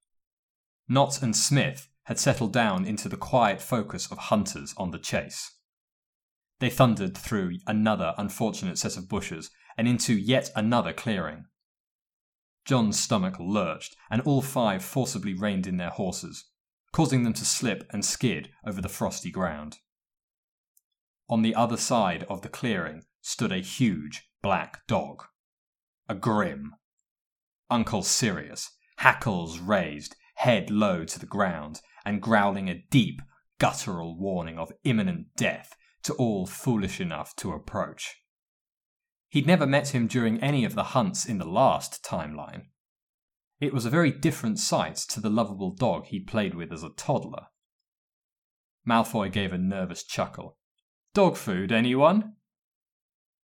Nott 0.87 1.21
and 1.21 1.35
Smith 1.35 1.89
had 2.03 2.19
settled 2.19 2.53
down 2.53 2.85
into 2.85 3.09
the 3.09 3.17
quiet 3.17 3.61
focus 3.61 4.11
of 4.11 4.17
hunters 4.17 4.73
on 4.77 4.91
the 4.91 4.99
chase. 4.99 5.57
They 6.59 6.69
thundered 6.69 7.17
through 7.17 7.57
another 7.65 8.13
unfortunate 8.17 8.77
set 8.77 8.95
of 8.95 9.09
bushes 9.09 9.49
and 9.77 9.87
into 9.87 10.13
yet 10.13 10.49
another 10.55 10.93
clearing. 10.93 11.45
John's 12.65 12.99
stomach 12.99 13.35
lurched, 13.39 13.95
and 14.09 14.21
all 14.21 14.41
five 14.41 14.83
forcibly 14.83 15.33
reined 15.33 15.67
in 15.67 15.77
their 15.77 15.91
horses, 15.91 16.45
causing 16.91 17.23
them 17.23 17.33
to 17.33 17.45
slip 17.45 17.87
and 17.91 18.03
skid 18.03 18.49
over 18.65 18.81
the 18.81 18.89
frosty 18.89 19.29
ground. 19.29 19.77
On 21.29 21.41
the 21.41 21.55
other 21.55 21.77
side 21.77 22.23
of 22.29 22.41
the 22.41 22.49
clearing 22.49 23.03
stood 23.21 23.51
a 23.51 23.59
huge 23.59 24.29
black 24.41 24.85
dog. 24.87 25.23
A 26.07 26.15
grim. 26.15 26.75
Uncle 27.69 28.03
Sirius, 28.03 28.71
hackles 28.97 29.59
raised, 29.59 30.15
head 30.35 30.69
low 30.69 31.03
to 31.03 31.19
the 31.19 31.25
ground, 31.25 31.81
and 32.05 32.21
growling 32.21 32.69
a 32.69 32.83
deep, 32.91 33.21
guttural 33.57 34.17
warning 34.17 34.59
of 34.59 34.71
imminent 34.83 35.35
death 35.35 35.75
to 36.03 36.13
all 36.13 36.45
foolish 36.45 37.01
enough 37.01 37.35
to 37.37 37.51
approach. 37.51 38.15
He'd 39.35 39.45
never 39.45 39.67
met 39.67 39.89
him 39.89 40.07
during 40.07 40.41
any 40.41 40.63
of 40.63 40.75
the 40.75 40.95
hunts 40.95 41.25
in 41.25 41.39
the 41.39 41.45
last 41.45 42.01
timeline. 42.01 42.67
It 43.59 43.73
was 43.73 43.85
a 43.85 43.89
very 43.89 44.09
different 44.09 44.59
sight 44.59 44.95
to 45.09 45.19
the 45.19 45.29
lovable 45.29 45.75
dog 45.75 46.05
he'd 46.05 46.25
played 46.25 46.55
with 46.55 46.71
as 46.71 46.83
a 46.83 46.91
toddler. 46.95 47.47
Malfoy 48.87 49.29
gave 49.29 49.51
a 49.51 49.57
nervous 49.57 50.05
chuckle. 50.05 50.57
Dog 51.13 51.35
food, 51.35 51.73
anyone? 51.73 52.35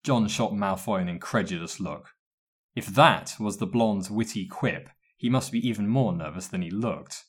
John 0.01 0.29
shot 0.29 0.53
Malfoy 0.53 1.01
an 1.01 1.09
incredulous 1.09 1.81
look. 1.81 2.11
If 2.73 2.85
that 2.85 3.35
was 3.37 3.57
the 3.57 3.67
blonde's 3.67 4.09
witty 4.09 4.47
quip, 4.47 4.87
he 5.17 5.29
must 5.29 5.51
be 5.51 5.59
even 5.59 5.89
more 5.89 6.15
nervous 6.15 6.47
than 6.47 6.61
he 6.61 6.71
looked. 6.71 7.25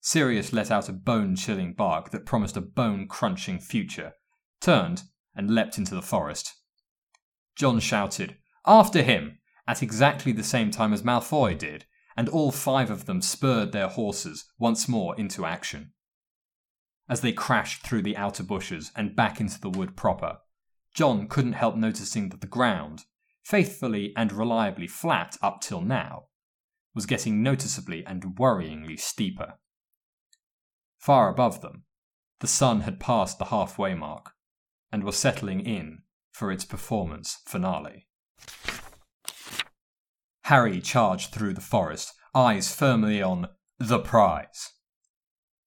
Sirius 0.00 0.52
let 0.52 0.72
out 0.72 0.88
a 0.88 0.92
bone 0.92 1.36
chilling 1.36 1.74
bark 1.74 2.10
that 2.10 2.26
promised 2.26 2.56
a 2.56 2.60
bone 2.60 3.06
crunching 3.06 3.60
future, 3.60 4.14
turned, 4.60 5.04
and 5.36 5.54
leapt 5.54 5.78
into 5.78 5.94
the 5.94 6.02
forest. 6.02 6.57
John 7.58 7.80
shouted, 7.80 8.38
After 8.64 9.02
him! 9.02 9.40
at 9.66 9.82
exactly 9.82 10.30
the 10.30 10.44
same 10.44 10.70
time 10.70 10.92
as 10.92 11.02
Malfoy 11.02 11.58
did, 11.58 11.86
and 12.16 12.28
all 12.28 12.52
five 12.52 12.88
of 12.88 13.06
them 13.06 13.20
spurred 13.20 13.72
their 13.72 13.88
horses 13.88 14.44
once 14.58 14.88
more 14.88 15.18
into 15.18 15.44
action. 15.44 15.92
As 17.08 17.20
they 17.20 17.32
crashed 17.32 17.82
through 17.82 18.02
the 18.02 18.16
outer 18.16 18.44
bushes 18.44 18.92
and 18.94 19.16
back 19.16 19.40
into 19.40 19.60
the 19.60 19.70
wood 19.70 19.96
proper, 19.96 20.38
John 20.94 21.26
couldn't 21.26 21.54
help 21.54 21.74
noticing 21.74 22.28
that 22.28 22.40
the 22.40 22.46
ground, 22.46 23.06
faithfully 23.42 24.12
and 24.16 24.32
reliably 24.32 24.86
flat 24.86 25.36
up 25.42 25.60
till 25.60 25.80
now, 25.80 26.26
was 26.94 27.06
getting 27.06 27.42
noticeably 27.42 28.06
and 28.06 28.36
worryingly 28.38 28.98
steeper. 28.98 29.54
Far 30.96 31.28
above 31.28 31.60
them, 31.60 31.86
the 32.38 32.46
sun 32.46 32.82
had 32.82 33.00
passed 33.00 33.38
the 33.38 33.46
halfway 33.46 33.94
mark 33.94 34.34
and 34.92 35.02
was 35.02 35.18
settling 35.18 35.60
in 35.60 36.02
for 36.38 36.52
its 36.52 36.64
performance 36.64 37.38
finale. 37.46 38.06
Harry 40.44 40.80
charged 40.80 41.32
through 41.32 41.52
the 41.52 41.60
forest, 41.60 42.12
eyes 42.32 42.72
firmly 42.72 43.20
on 43.20 43.48
the 43.80 43.98
prize. 43.98 44.70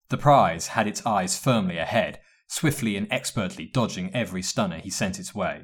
The 0.08 0.18
prize 0.18 0.68
had 0.68 0.88
its 0.88 1.06
eyes 1.06 1.38
firmly 1.38 1.78
ahead, 1.78 2.22
swiftly 2.48 2.96
and 2.96 3.06
expertly 3.12 3.66
dodging 3.66 4.16
every 4.16 4.42
stunner 4.42 4.78
he 4.78 4.90
sent 4.90 5.20
its 5.20 5.36
way. 5.36 5.64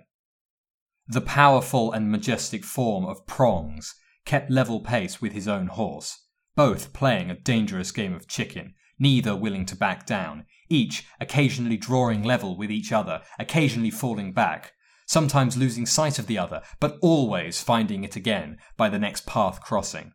The 1.07 1.21
powerful 1.21 1.93
and 1.93 2.11
majestic 2.11 2.65
form 2.65 3.05
of 3.05 3.25
Prongs 3.25 3.95
kept 4.25 4.51
level 4.51 4.81
pace 4.81 5.21
with 5.21 5.31
his 5.31 5.47
own 5.47 5.67
horse, 5.67 6.25
both 6.53 6.91
playing 6.91 7.31
a 7.31 7.39
dangerous 7.39 7.93
game 7.93 8.13
of 8.13 8.27
chicken, 8.27 8.73
neither 8.99 9.37
willing 9.37 9.65
to 9.67 9.75
back 9.77 10.05
down, 10.05 10.45
each 10.67 11.05
occasionally 11.21 11.77
drawing 11.77 12.23
level 12.23 12.57
with 12.57 12.69
each 12.69 12.91
other, 12.91 13.21
occasionally 13.39 13.89
falling 13.89 14.33
back, 14.33 14.73
sometimes 15.07 15.57
losing 15.57 15.85
sight 15.85 16.19
of 16.19 16.27
the 16.27 16.37
other, 16.37 16.61
but 16.79 16.97
always 17.01 17.61
finding 17.61 18.03
it 18.03 18.15
again 18.15 18.57
by 18.75 18.89
the 18.89 18.99
next 18.99 19.25
path 19.25 19.61
crossing. 19.61 20.11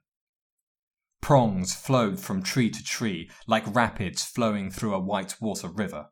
Prongs 1.21 1.75
flowed 1.75 2.21
from 2.21 2.43
tree 2.43 2.71
to 2.71 2.85
tree 2.85 3.31
like 3.47 3.75
rapids 3.75 4.25
flowing 4.25 4.71
through 4.71 4.95
a 4.95 5.01
white 5.01 5.35
water 5.41 5.69
river. 5.69 6.07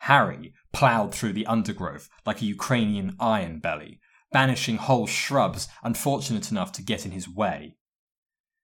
Harry 0.00 0.52
ploughed 0.72 1.14
through 1.14 1.32
the 1.32 1.46
undergrowth 1.46 2.08
like 2.26 2.42
a 2.42 2.46
Ukrainian 2.46 3.12
Ironbelly, 3.20 4.00
banishing 4.32 4.78
whole 4.78 5.06
shrubs 5.06 5.68
unfortunate 5.84 6.50
enough 6.50 6.72
to 6.72 6.82
get 6.82 7.06
in 7.06 7.12
his 7.12 7.28
way. 7.28 7.76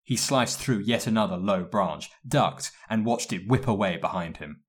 He 0.02 0.16
sliced 0.16 0.58
through 0.58 0.80
yet 0.80 1.06
another 1.06 1.36
low 1.36 1.64
branch, 1.64 2.10
ducked, 2.26 2.72
and 2.88 3.04
watched 3.04 3.32
it 3.32 3.46
whip 3.46 3.68
away 3.68 3.98
behind 3.98 4.38
him. 4.38 4.62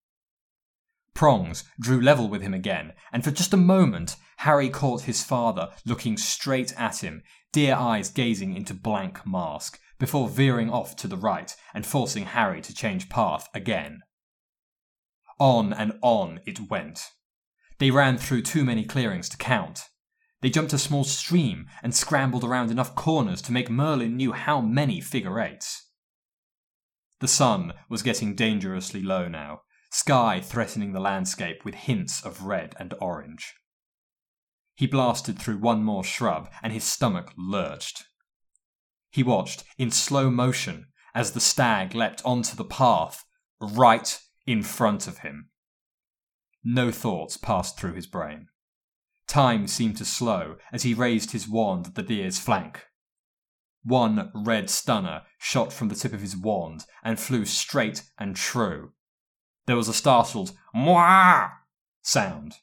Prongs 1.20 1.66
drew 1.78 2.00
level 2.00 2.30
with 2.30 2.42
him 2.42 2.54
again, 2.54 2.94
and 3.12 3.26
for 3.26 3.32
just 3.32 3.54
a 3.54 3.58
moment 3.58 4.16
Harry 4.38 4.70
caught 4.70 5.02
his 5.02 5.22
father 5.22 5.68
looking 5.86 6.16
straight 6.16 6.74
at 6.80 7.04
him, 7.04 7.24
dear 7.52 7.76
eyes 7.76 8.10
gazing 8.10 8.56
into 8.56 8.74
blank 8.74 9.28
mask, 9.28 9.82
before 9.98 10.30
veering 10.30 10.70
off 10.70 10.96
to 10.96 11.10
the 11.10 11.18
right 11.18 11.54
and 11.74 11.86
forcing 11.86 12.24
Harry 12.24 12.62
to 12.62 12.74
change 12.74 13.10
path 13.10 13.50
again. 13.54 14.00
On 15.42 15.74
and 15.74 16.00
on 16.02 16.40
it 16.46 16.70
went. 16.70 17.10
They 17.80 17.92
ran 17.92 18.18
through 18.18 18.44
too 18.44 18.64
many 18.64 18.86
clearings 18.86 19.28
to 19.28 19.38
count. 19.38 19.90
They 20.40 20.50
jumped 20.50 20.72
a 20.72 20.78
small 20.78 21.04
stream 21.04 21.68
and 21.84 21.94
scrambled 21.94 22.46
around 22.46 22.72
enough 22.72 22.96
corners 22.96 23.42
to 23.42 23.52
make 23.52 23.70
Merlin 23.70 24.16
knew 24.16 24.32
how 24.32 24.62
many 24.62 25.02
figure 25.02 25.42
eights. 25.42 25.86
The 27.20 27.28
sun 27.28 27.74
was 27.90 28.04
getting 28.04 28.36
dangerously 28.36 29.04
low 29.04 29.28
now, 29.28 29.64
sky 29.90 30.40
threatening 30.40 30.94
the 30.94 31.00
landscape 31.00 31.66
with 31.66 31.76
hints 31.76 32.24
of 32.24 32.44
red 32.44 32.76
and 32.80 32.94
orange. 33.02 33.56
He 34.76 34.88
blasted 34.88 35.38
through 35.40 35.58
one 35.58 35.84
more 35.84 36.04
shrub, 36.04 36.50
and 36.64 36.72
his 36.72 36.84
stomach 36.84 37.34
lurched. 37.38 38.06
He 39.12 39.24
watched, 39.24 39.64
in 39.78 39.92
slow 39.92 40.30
motion, 40.30 40.88
as 41.14 41.32
the 41.32 41.40
stag 41.40 41.96
leapt 41.96 42.22
onto 42.24 42.56
the 42.56 42.64
path, 42.64 43.26
right 43.60 44.22
in 44.46 44.64
front 44.64 45.08
of 45.08 45.20
him. 45.20 45.50
No 46.64 46.92
thoughts 46.92 47.36
passed 47.38 47.78
through 47.78 47.94
his 47.94 48.08
brain. 48.08 48.48
Time 49.28 49.68
seemed 49.68 49.98
to 49.98 50.06
slow 50.06 50.58
as 50.72 50.84
he 50.84 50.94
raised 50.94 51.32
his 51.32 51.48
wand 51.48 51.88
at 51.88 51.96
the 51.96 52.04
deer's 52.04 52.40
flank. 52.40 52.86
One 53.84 54.32
red 54.34 54.70
stunner 54.70 55.24
shot 55.38 55.72
from 55.72 55.90
the 55.90 55.96
tip 55.96 56.14
of 56.14 56.22
his 56.22 56.36
wand 56.36 56.86
and 57.04 57.20
flew 57.20 57.46
straight 57.46 58.04
and 58.18 58.36
true. 58.36 58.94
There 59.70 59.78
was 59.78 59.88
a 59.88 59.94
startled 59.94 60.58
"Mwah!" 60.76 61.52
sound. 62.02 62.56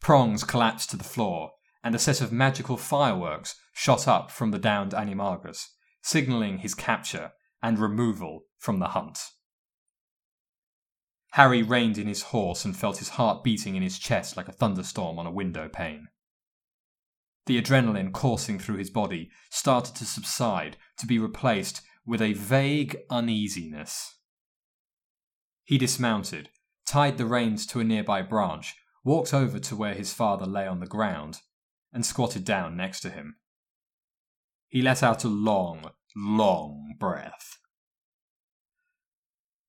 Prongs 0.00 0.44
collapsed 0.44 0.88
to 0.90 0.96
the 0.96 1.02
floor, 1.02 1.50
and 1.82 1.96
a 1.96 1.98
set 1.98 2.20
of 2.20 2.30
magical 2.30 2.76
fireworks 2.76 3.56
shot 3.72 4.06
up 4.06 4.30
from 4.30 4.52
the 4.52 4.58
downed 4.60 4.92
animagus, 4.92 5.66
signalling 6.00 6.58
his 6.58 6.76
capture 6.76 7.32
and 7.60 7.76
removal 7.76 8.44
from 8.56 8.78
the 8.78 8.90
hunt. 8.90 9.18
Harry 11.32 11.60
reined 11.60 11.98
in 11.98 12.06
his 12.06 12.22
horse 12.30 12.64
and 12.64 12.76
felt 12.76 12.98
his 12.98 13.16
heart 13.18 13.42
beating 13.42 13.74
in 13.74 13.82
his 13.82 13.98
chest 13.98 14.36
like 14.36 14.46
a 14.46 14.52
thunderstorm 14.52 15.18
on 15.18 15.26
a 15.26 15.32
window 15.32 15.68
pane. 15.68 16.06
The 17.46 17.60
adrenaline 17.60 18.12
coursing 18.12 18.60
through 18.60 18.76
his 18.76 18.90
body 18.90 19.32
started 19.50 19.96
to 19.96 20.04
subside 20.04 20.76
to 20.98 21.06
be 21.08 21.18
replaced 21.18 21.80
with 22.06 22.22
a 22.22 22.34
vague 22.34 22.96
uneasiness. 23.10 24.17
He 25.68 25.76
dismounted, 25.76 26.48
tied 26.86 27.18
the 27.18 27.26
reins 27.26 27.66
to 27.66 27.80
a 27.80 27.84
nearby 27.84 28.22
branch, 28.22 28.74
walked 29.04 29.34
over 29.34 29.58
to 29.58 29.76
where 29.76 29.92
his 29.92 30.14
father 30.14 30.46
lay 30.46 30.66
on 30.66 30.80
the 30.80 30.86
ground, 30.86 31.42
and 31.92 32.06
squatted 32.06 32.46
down 32.46 32.74
next 32.74 33.00
to 33.00 33.10
him. 33.10 33.36
He 34.68 34.80
let 34.80 35.02
out 35.02 35.24
a 35.24 35.28
long, 35.28 35.90
long 36.16 36.94
breath. 36.98 37.58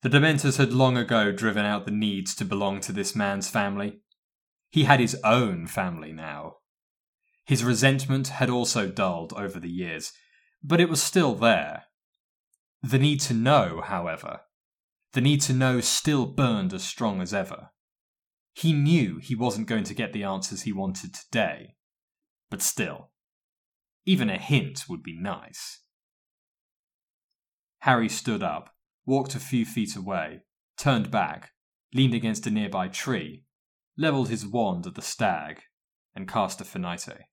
The 0.01 0.07
Dementors 0.07 0.55
had 0.55 0.71
long 0.71 0.95
ago 0.95 1.33
driven 1.33 1.65
out 1.65 1.83
the 1.83 1.91
need 1.91 2.27
to 2.27 2.45
belong 2.45 2.79
to 2.79 2.93
this 2.93 3.13
man's 3.13 3.49
family. 3.49 3.99
He 4.69 4.85
had 4.85 5.01
his 5.01 5.17
own 5.25 5.67
family 5.67 6.13
now. 6.13 6.59
His 7.43 7.61
resentment 7.61 8.29
had 8.29 8.49
also 8.49 8.87
dulled 8.87 9.33
over 9.33 9.59
the 9.59 9.69
years, 9.69 10.13
but 10.63 10.79
it 10.79 10.87
was 10.87 11.03
still 11.03 11.35
there. 11.35 11.87
The 12.81 12.99
need 12.99 13.19
to 13.19 13.33
know, 13.33 13.81
however, 13.85 14.43
the 15.13 15.21
need 15.21 15.41
to 15.41 15.53
know 15.53 15.81
still 15.81 16.25
burned 16.25 16.73
as 16.73 16.83
strong 16.83 17.21
as 17.21 17.33
ever. 17.33 17.69
He 18.53 18.73
knew 18.73 19.19
he 19.21 19.35
wasn't 19.35 19.67
going 19.67 19.85
to 19.85 19.93
get 19.93 20.13
the 20.13 20.23
answers 20.23 20.63
he 20.63 20.73
wanted 20.73 21.13
today, 21.13 21.75
but 22.49 22.61
still, 22.61 23.11
even 24.05 24.29
a 24.29 24.37
hint 24.37 24.85
would 24.89 25.03
be 25.03 25.17
nice. 25.17 25.81
Harry 27.79 28.09
stood 28.09 28.43
up 28.43 28.75
walked 29.09 29.33
a 29.33 29.39
few 29.39 29.65
feet 29.65 29.95
away, 29.95 30.43
turned 30.77 31.09
back, 31.09 31.51
leaned 31.95 32.13
against 32.13 32.45
a 32.45 32.51
nearby 32.51 32.87
tree, 32.87 33.43
levelled 33.97 34.29
his 34.29 34.45
wand 34.45 34.85
at 34.85 34.93
the 34.93 35.01
stag, 35.01 35.61
and 36.13 36.27
cast 36.27 36.61
a 36.61 36.63
finite. 36.63 37.25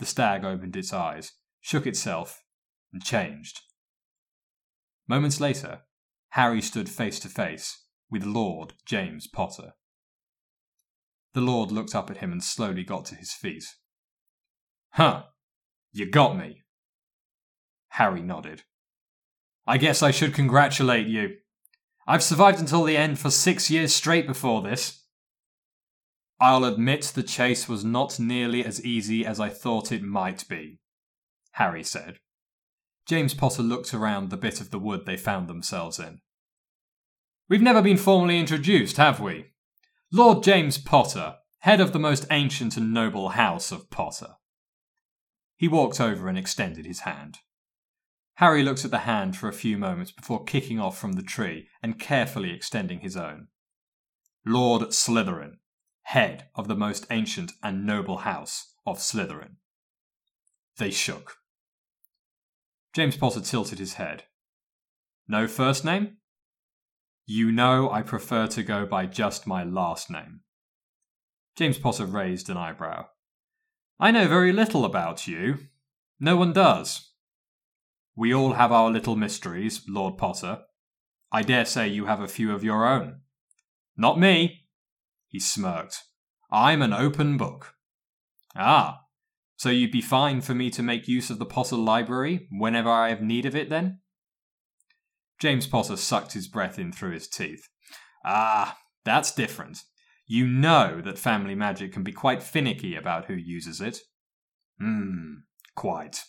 The 0.00 0.04
stag 0.04 0.44
opened 0.44 0.74
its 0.74 0.92
eyes, 0.92 1.32
shook 1.60 1.86
itself, 1.86 2.42
and 2.92 3.04
changed. 3.04 3.60
Moments 5.06 5.40
later, 5.40 5.82
Harry 6.36 6.60
stood 6.60 6.86
face 6.86 7.18
to 7.18 7.30
face 7.30 7.84
with 8.10 8.22
Lord 8.22 8.74
James 8.84 9.26
Potter. 9.26 9.72
The 11.32 11.40
Lord 11.40 11.72
looked 11.72 11.94
up 11.94 12.10
at 12.10 12.18
him 12.18 12.30
and 12.30 12.44
slowly 12.44 12.84
got 12.84 13.06
to 13.06 13.14
his 13.14 13.32
feet. 13.32 13.64
Huh, 14.90 15.22
you 15.92 16.10
got 16.10 16.36
me. 16.36 16.64
Harry 17.88 18.20
nodded. 18.20 18.64
I 19.66 19.78
guess 19.78 20.02
I 20.02 20.10
should 20.10 20.34
congratulate 20.34 21.06
you. 21.06 21.36
I've 22.06 22.22
survived 22.22 22.60
until 22.60 22.84
the 22.84 22.98
end 22.98 23.18
for 23.18 23.30
six 23.30 23.70
years 23.70 23.94
straight 23.94 24.26
before 24.26 24.60
this. 24.60 25.06
I'll 26.38 26.66
admit 26.66 27.12
the 27.14 27.22
chase 27.22 27.66
was 27.66 27.82
not 27.82 28.20
nearly 28.20 28.62
as 28.62 28.84
easy 28.84 29.24
as 29.24 29.40
I 29.40 29.48
thought 29.48 29.90
it 29.90 30.02
might 30.02 30.46
be, 30.50 30.80
Harry 31.52 31.82
said. 31.82 32.18
James 33.06 33.32
Potter 33.32 33.62
looked 33.62 33.94
around 33.94 34.28
the 34.28 34.36
bit 34.36 34.60
of 34.60 34.70
the 34.70 34.78
wood 34.78 35.06
they 35.06 35.16
found 35.16 35.48
themselves 35.48 35.98
in. 35.98 36.20
We've 37.48 37.62
never 37.62 37.80
been 37.80 37.96
formally 37.96 38.40
introduced, 38.40 38.96
have 38.96 39.20
we? 39.20 39.52
Lord 40.12 40.42
James 40.42 40.78
Potter, 40.78 41.36
head 41.60 41.80
of 41.80 41.92
the 41.92 41.98
most 41.98 42.26
ancient 42.30 42.76
and 42.76 42.92
noble 42.92 43.30
house 43.30 43.70
of 43.70 43.88
Potter. 43.88 44.34
He 45.56 45.68
walked 45.68 46.00
over 46.00 46.28
and 46.28 46.36
extended 46.36 46.86
his 46.86 47.00
hand. 47.00 47.38
Harry 48.34 48.64
looked 48.64 48.84
at 48.84 48.90
the 48.90 48.98
hand 48.98 49.36
for 49.36 49.48
a 49.48 49.52
few 49.52 49.78
moments 49.78 50.10
before 50.10 50.44
kicking 50.44 50.80
off 50.80 50.98
from 50.98 51.12
the 51.12 51.22
tree 51.22 51.68
and 51.82 52.00
carefully 52.00 52.52
extending 52.52 53.00
his 53.00 53.16
own. 53.16 53.46
Lord 54.44 54.92
Slytherin, 54.92 55.58
head 56.02 56.48
of 56.56 56.66
the 56.66 56.76
most 56.76 57.06
ancient 57.10 57.52
and 57.62 57.86
noble 57.86 58.18
house 58.18 58.74
of 58.84 58.98
Slytherin. 58.98 59.56
They 60.78 60.90
shook. 60.90 61.36
James 62.92 63.16
Potter 63.16 63.40
tilted 63.40 63.78
his 63.78 63.94
head. 63.94 64.24
No 65.28 65.46
first 65.46 65.84
name? 65.84 66.16
You 67.26 67.50
know 67.50 67.90
I 67.90 68.02
prefer 68.02 68.46
to 68.46 68.62
go 68.62 68.86
by 68.86 69.06
just 69.06 69.46
my 69.46 69.64
last 69.64 70.10
name. 70.10 70.40
James 71.56 71.78
Potter 71.78 72.06
raised 72.06 72.48
an 72.48 72.56
eyebrow. 72.56 73.06
I 73.98 74.12
know 74.12 74.28
very 74.28 74.52
little 74.52 74.84
about 74.84 75.26
you. 75.26 75.58
No 76.20 76.36
one 76.36 76.52
does. 76.52 77.10
We 78.14 78.32
all 78.32 78.52
have 78.52 78.70
our 78.70 78.90
little 78.90 79.16
mysteries, 79.16 79.82
Lord 79.88 80.16
Potter. 80.16 80.60
I 81.32 81.42
dare 81.42 81.64
say 81.64 81.88
you 81.88 82.06
have 82.06 82.20
a 82.20 82.28
few 82.28 82.54
of 82.54 82.62
your 82.62 82.86
own. 82.86 83.20
Not 83.96 84.20
me. 84.20 84.66
He 85.26 85.40
smirked. 85.40 86.04
I'm 86.50 86.80
an 86.80 86.92
open 86.92 87.36
book. 87.36 87.74
Ah, 88.54 89.00
so 89.56 89.70
you'd 89.70 89.90
be 89.90 90.00
fine 90.00 90.42
for 90.42 90.54
me 90.54 90.70
to 90.70 90.82
make 90.82 91.08
use 91.08 91.28
of 91.30 91.38
the 91.38 91.46
Potter 91.46 91.76
Library 91.76 92.46
whenever 92.50 92.90
I 92.90 93.08
have 93.08 93.20
need 93.20 93.46
of 93.46 93.56
it, 93.56 93.68
then? 93.68 94.00
James 95.38 95.66
Potter 95.66 95.96
sucked 95.96 96.32
his 96.32 96.48
breath 96.48 96.78
in 96.78 96.92
through 96.92 97.12
his 97.12 97.28
teeth. 97.28 97.68
Ah, 98.24 98.78
that's 99.04 99.34
different. 99.34 99.82
You 100.26 100.46
know 100.46 101.00
that 101.04 101.18
family 101.18 101.54
magic 101.54 101.92
can 101.92 102.02
be 102.02 102.12
quite 102.12 102.42
finicky 102.42 102.96
about 102.96 103.26
who 103.26 103.34
uses 103.34 103.80
it. 103.80 104.00
Hmm, 104.80 105.34
quite. 105.74 106.24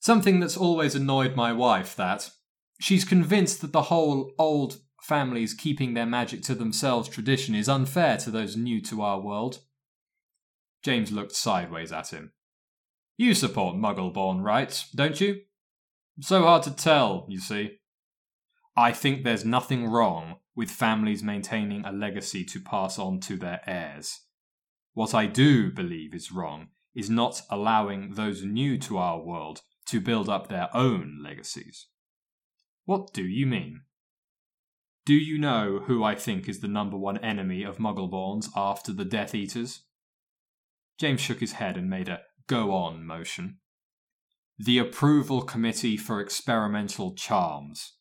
Something 0.00 0.40
that's 0.40 0.56
always 0.56 0.94
annoyed 0.94 1.34
my 1.34 1.52
wife, 1.52 1.96
that. 1.96 2.30
She's 2.78 3.04
convinced 3.04 3.62
that 3.62 3.72
the 3.72 3.82
whole 3.82 4.32
old 4.38 4.80
families 5.02 5.54
keeping 5.54 5.94
their 5.94 6.06
magic 6.06 6.42
to 6.42 6.54
themselves 6.54 7.08
tradition 7.08 7.54
is 7.54 7.68
unfair 7.68 8.18
to 8.18 8.30
those 8.30 8.56
new 8.56 8.82
to 8.82 9.02
our 9.02 9.20
world. 9.20 9.60
James 10.82 11.10
looked 11.10 11.34
sideways 11.34 11.90
at 11.90 12.10
him. 12.10 12.32
You 13.16 13.34
support 13.34 13.76
Muggleborn 13.76 14.42
rights, 14.42 14.90
don't 14.90 15.20
you? 15.20 15.40
So 16.20 16.42
hard 16.42 16.64
to 16.64 16.74
tell, 16.74 17.26
you 17.28 17.40
see. 17.40 17.78
I 18.76 18.92
think 18.92 19.24
there's 19.24 19.44
nothing 19.44 19.86
wrong 19.86 20.36
with 20.54 20.70
families 20.70 21.22
maintaining 21.22 21.84
a 21.84 21.92
legacy 21.92 22.44
to 22.44 22.60
pass 22.60 22.98
on 22.98 23.20
to 23.20 23.36
their 23.36 23.62
heirs. 23.66 24.20
What 24.92 25.14
I 25.14 25.26
do 25.26 25.70
believe 25.70 26.14
is 26.14 26.30
wrong 26.30 26.68
is 26.94 27.08
not 27.08 27.42
allowing 27.50 28.14
those 28.14 28.42
new 28.42 28.76
to 28.78 28.98
our 28.98 29.18
world 29.18 29.62
to 29.86 30.00
build 30.00 30.28
up 30.28 30.48
their 30.48 30.68
own 30.74 31.20
legacies. 31.22 31.86
What 32.84 33.12
do 33.12 33.24
you 33.24 33.46
mean? 33.46 33.82
Do 35.06 35.14
you 35.14 35.38
know 35.38 35.82
who 35.86 36.02
I 36.04 36.14
think 36.14 36.48
is 36.48 36.60
the 36.60 36.68
number 36.68 36.96
one 36.96 37.18
enemy 37.18 37.62
of 37.62 37.78
Muggleborns 37.78 38.48
after 38.56 38.92
the 38.92 39.04
Death 39.04 39.34
Eaters? 39.34 39.82
James 40.98 41.20
shook 41.20 41.40
his 41.40 41.52
head 41.52 41.76
and 41.76 41.88
made 41.88 42.08
a 42.08 42.22
go 42.46 42.72
on 42.72 43.06
motion. 43.06 43.58
The 44.58 44.78
Approval 44.78 45.42
Committee 45.42 45.96
for 45.96 46.20
Experimental 46.20 47.14
Charms 47.14 47.95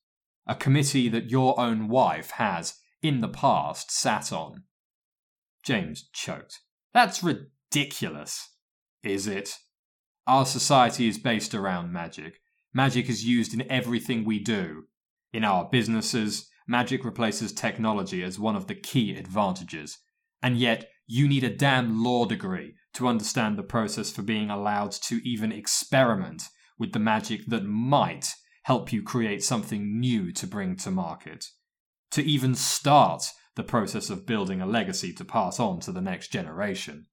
a 0.47 0.55
committee 0.55 1.09
that 1.09 1.29
your 1.29 1.59
own 1.59 1.87
wife 1.87 2.31
has, 2.31 2.75
in 3.01 3.21
the 3.21 3.27
past, 3.27 3.91
sat 3.91 4.31
on. 4.31 4.63
James 5.63 6.09
choked. 6.13 6.59
That's 6.93 7.23
ridiculous. 7.23 8.49
Is 9.03 9.27
it? 9.27 9.57
Our 10.27 10.45
society 10.45 11.07
is 11.07 11.17
based 11.17 11.53
around 11.53 11.91
magic. 11.91 12.39
Magic 12.73 13.09
is 13.09 13.25
used 13.25 13.53
in 13.53 13.69
everything 13.71 14.25
we 14.25 14.39
do. 14.39 14.83
In 15.33 15.43
our 15.43 15.67
businesses, 15.69 16.49
magic 16.67 17.03
replaces 17.03 17.53
technology 17.53 18.23
as 18.23 18.39
one 18.39 18.55
of 18.55 18.67
the 18.67 18.75
key 18.75 19.15
advantages. 19.15 19.99
And 20.41 20.57
yet, 20.57 20.89
you 21.07 21.27
need 21.27 21.43
a 21.43 21.55
damn 21.55 22.03
law 22.03 22.25
degree 22.25 22.75
to 22.93 23.07
understand 23.07 23.57
the 23.57 23.63
process 23.63 24.11
for 24.11 24.21
being 24.21 24.49
allowed 24.49 24.91
to 24.91 25.19
even 25.27 25.51
experiment 25.51 26.43
with 26.77 26.93
the 26.93 26.99
magic 26.99 27.45
that 27.47 27.63
might 27.63 28.33
help 28.65 28.91
you 28.91 29.03
create 29.03 29.43
something 29.43 29.99
new 29.99 30.31
to 30.31 30.47
bring 30.47 30.75
to 30.75 30.89
market. 30.89 31.45
To 32.09 32.23
even 32.23 32.55
start 32.55 33.29
the 33.55 33.63
process 33.63 34.09
of 34.09 34.25
building 34.25 34.59
a 34.59 34.65
legacy 34.65 35.13
to 35.13 35.23
pass 35.23 35.59
on 35.59 35.79
to 35.81 35.91
the 35.91 36.01
next 36.01 36.29
generation. 36.29 37.05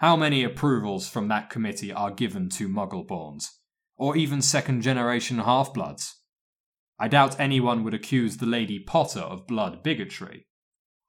How 0.00 0.16
many 0.16 0.44
approvals 0.44 1.08
from 1.08 1.28
that 1.28 1.48
committee 1.48 1.94
are 1.94 2.10
given 2.10 2.50
to 2.50 2.68
Muggleborns, 2.68 3.46
or 3.96 4.18
even 4.18 4.42
second 4.42 4.82
generation 4.82 5.38
half 5.38 5.72
bloods? 5.72 6.20
I 6.98 7.08
doubt 7.08 7.40
anyone 7.40 7.82
would 7.82 7.94
accuse 7.94 8.36
the 8.36 8.44
Lady 8.44 8.78
Potter 8.78 9.20
of 9.20 9.46
blood 9.46 9.82
bigotry. 9.82 10.46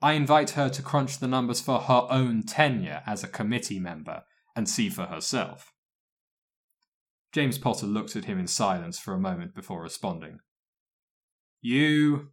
I 0.02 0.14
invite 0.14 0.52
her 0.52 0.70
to 0.70 0.82
crunch 0.82 1.20
the 1.20 1.28
numbers 1.28 1.60
for 1.60 1.82
her 1.82 2.08
own 2.10 2.44
tenure 2.44 3.04
as 3.06 3.22
a 3.22 3.28
committee 3.28 3.80
member 3.80 4.24
and 4.56 4.70
see 4.70 4.88
for 4.88 5.08
herself. 5.08 5.74
James 7.38 7.60
Potter 7.60 7.86
looked 7.86 8.16
at 8.16 8.26
him 8.26 8.40
in 8.40 8.48
silence 8.48 8.98
for 8.98 9.14
a 9.14 9.20
moment 9.20 9.54
before 9.54 9.84
responding. 9.84 10.40
You 11.62 12.30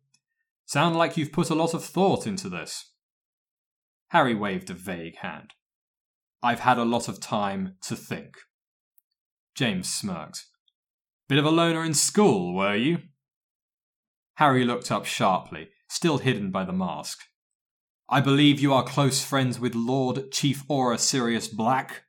sound 0.65 0.97
like 0.97 1.19
you've 1.19 1.31
put 1.31 1.51
a 1.51 1.55
lot 1.55 1.75
of 1.75 1.85
thought 1.85 2.27
into 2.27 2.49
this. 2.49 2.91
Harry 4.13 4.35
waved 4.35 4.71
a 4.71 4.73
vague 4.73 5.19
hand. 5.19 5.53
I've 6.43 6.61
had 6.61 6.79
a 6.79 6.87
lot 6.87 7.07
of 7.07 7.21
time 7.21 7.75
to 7.83 7.95
think. 7.95 8.39
James 9.55 9.93
smirked. 9.93 10.47
Bit 11.29 11.37
of 11.37 11.45
a 11.45 11.51
loner 11.51 11.85
in 11.85 11.93
school, 11.93 12.55
were 12.55 12.75
you? 12.75 13.01
Harry 14.37 14.65
looked 14.65 14.91
up 14.91 15.05
sharply, 15.05 15.69
still 15.87 16.17
hidden 16.17 16.51
by 16.51 16.65
the 16.65 16.73
mask. 16.73 17.19
I 18.09 18.23
believe 18.23 18.59
you 18.59 18.73
are 18.73 18.83
close 18.83 19.23
friends 19.23 19.61
with 19.61 19.75
Lord 19.75 20.33
Chief 20.33 20.67
Auror 20.67 20.99
Sirius 20.99 21.47
Black. 21.47 22.05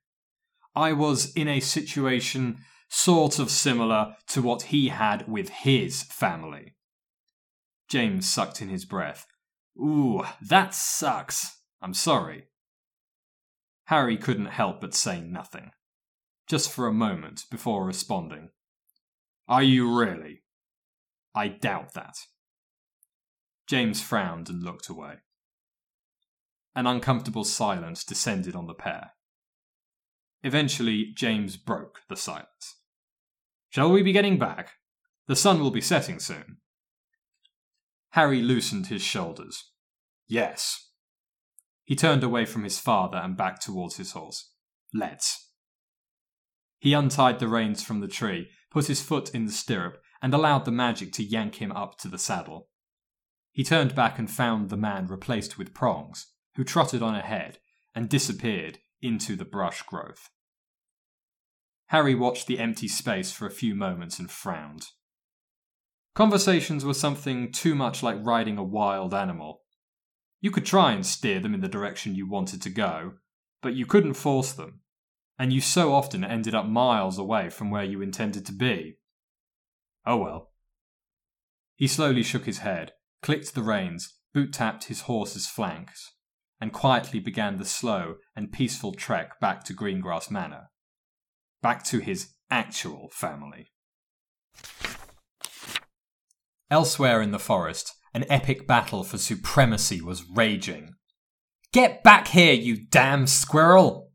I 0.73 0.93
was 0.93 1.33
in 1.33 1.49
a 1.49 1.59
situation 1.59 2.59
sort 2.89 3.39
of 3.39 3.49
similar 3.49 4.15
to 4.27 4.41
what 4.41 4.63
he 4.63 4.89
had 4.89 5.27
with 5.27 5.49
his 5.49 6.03
family. 6.03 6.75
James 7.89 8.29
sucked 8.29 8.61
in 8.61 8.69
his 8.69 8.85
breath. 8.85 9.25
Ooh, 9.77 10.23
that 10.41 10.73
sucks. 10.73 11.59
I'm 11.81 11.93
sorry. 11.93 12.45
Harry 13.85 14.17
couldn't 14.17 14.47
help 14.47 14.81
but 14.81 14.95
say 14.95 15.21
nothing, 15.21 15.71
just 16.47 16.71
for 16.71 16.87
a 16.87 16.93
moment 16.93 17.43
before 17.51 17.85
responding. 17.85 18.49
Are 19.47 19.63
you 19.63 19.95
really? 19.95 20.43
I 21.35 21.49
doubt 21.49 21.93
that. 21.93 22.15
James 23.67 24.01
frowned 24.01 24.49
and 24.49 24.63
looked 24.63 24.89
away. 24.89 25.15
An 26.75 26.87
uncomfortable 26.87 27.43
silence 27.43 28.03
descended 28.03 28.55
on 28.55 28.67
the 28.67 28.73
pair. 28.73 29.11
Eventually, 30.45 31.11
James 31.15 31.57
broke 31.57 32.01
the 32.07 32.15
silence. 32.15 32.75
Shall 33.69 33.91
we 33.91 34.03
be 34.03 34.11
getting 34.11 34.37
back? 34.37 34.73
The 35.27 35.35
sun 35.35 35.59
will 35.59 35.71
be 35.71 35.81
setting 35.81 36.19
soon. 36.19 36.57
Harry 38.11 38.43
loosened 38.43 38.85
his 38.85 39.01
shoulders. 39.01 39.71
Yes. 40.27 40.91
He 41.83 41.95
turned 41.95 42.23
away 42.23 42.45
from 42.45 42.63
his 42.63 42.77
father 42.77 43.17
and 43.17 43.35
back 43.35 43.59
towards 43.59 43.97
his 43.97 44.11
horse. 44.11 44.51
Let's. 44.93 45.49
He 46.77 46.93
untied 46.93 47.39
the 47.39 47.47
reins 47.47 47.81
from 47.83 48.01
the 48.01 48.07
tree, 48.07 48.49
put 48.69 48.85
his 48.85 49.01
foot 49.01 49.33
in 49.33 49.47
the 49.47 49.51
stirrup, 49.51 49.97
and 50.21 50.31
allowed 50.31 50.65
the 50.65 50.71
magic 50.71 51.11
to 51.13 51.23
yank 51.23 51.55
him 51.55 51.71
up 51.71 51.97
to 51.97 52.07
the 52.07 52.19
saddle. 52.19 52.69
He 53.51 53.63
turned 53.63 53.95
back 53.95 54.19
and 54.19 54.29
found 54.29 54.69
the 54.69 54.77
man 54.77 55.07
replaced 55.07 55.57
with 55.57 55.73
prongs, 55.73 56.27
who 56.55 56.63
trotted 56.63 57.01
on 57.01 57.15
ahead 57.15 57.57
and 57.95 58.07
disappeared 58.07 58.77
into 59.01 59.35
the 59.35 59.43
brush 59.43 59.81
growth. 59.81 60.29
Harry 61.87 62.15
watched 62.15 62.47
the 62.47 62.59
empty 62.59 62.87
space 62.87 63.31
for 63.31 63.45
a 63.45 63.51
few 63.51 63.75
moments 63.75 64.17
and 64.17 64.31
frowned. 64.31 64.87
Conversations 66.15 66.83
were 66.83 66.93
something 66.93 67.51
too 67.51 67.75
much 67.75 68.01
like 68.01 68.25
riding 68.25 68.57
a 68.57 68.63
wild 68.63 69.13
animal. 69.13 69.61
You 70.41 70.49
could 70.49 70.65
try 70.65 70.93
and 70.93 71.05
steer 71.05 71.39
them 71.39 71.53
in 71.53 71.61
the 71.61 71.67
direction 71.67 72.15
you 72.15 72.27
wanted 72.27 72.61
to 72.63 72.69
go, 72.69 73.13
but 73.61 73.75
you 73.75 73.85
couldn't 73.85 74.13
force 74.13 74.53
them, 74.53 74.81
and 75.37 75.51
you 75.51 75.61
so 75.61 75.93
often 75.93 76.23
ended 76.23 76.55
up 76.55 76.65
miles 76.65 77.19
away 77.19 77.49
from 77.49 77.69
where 77.69 77.83
you 77.83 78.01
intended 78.01 78.45
to 78.45 78.53
be. 78.53 78.97
Oh 80.05 80.17
well. 80.17 80.51
He 81.75 81.87
slowly 81.87 82.23
shook 82.23 82.45
his 82.45 82.59
head, 82.59 82.93
clicked 83.21 83.53
the 83.53 83.63
reins, 83.63 84.17
boot 84.33 84.53
tapped 84.53 84.85
his 84.85 85.01
horse's 85.01 85.47
flanks, 85.47 86.13
and 86.61 86.71
quietly 86.71 87.19
began 87.19 87.57
the 87.57 87.65
slow 87.65 88.15
and 88.35 88.51
peaceful 88.51 88.93
trek 88.93 89.39
back 89.39 89.63
to 89.65 89.73
Greengrass 89.73 90.31
Manor 90.31 90.69
back 91.61 91.83
to 91.83 91.99
his 91.99 92.33
actual 92.49 93.09
family. 93.11 93.67
Elsewhere 96.69 97.21
in 97.21 97.31
the 97.31 97.39
forest, 97.39 97.93
an 98.13 98.25
epic 98.29 98.65
battle 98.67 99.03
for 99.03 99.17
supremacy 99.17 100.01
was 100.01 100.23
raging. 100.29 100.95
Get 101.71 102.03
back 102.03 102.29
here, 102.29 102.53
you 102.53 102.87
damn 102.89 103.27
squirrel! 103.27 104.11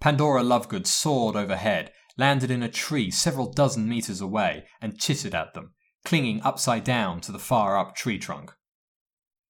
Pandora 0.00 0.42
Lovegood 0.42 0.86
soared 0.86 1.34
overhead, 1.34 1.90
landed 2.18 2.50
in 2.50 2.62
a 2.62 2.68
tree 2.68 3.10
several 3.10 3.50
dozen 3.50 3.88
meters 3.88 4.20
away, 4.20 4.66
and 4.80 5.00
chittered 5.00 5.34
at 5.34 5.54
them, 5.54 5.72
clinging 6.04 6.42
upside 6.42 6.84
down 6.84 7.20
to 7.22 7.32
the 7.32 7.38
far 7.38 7.78
up 7.78 7.96
tree 7.96 8.18
trunk. 8.18 8.52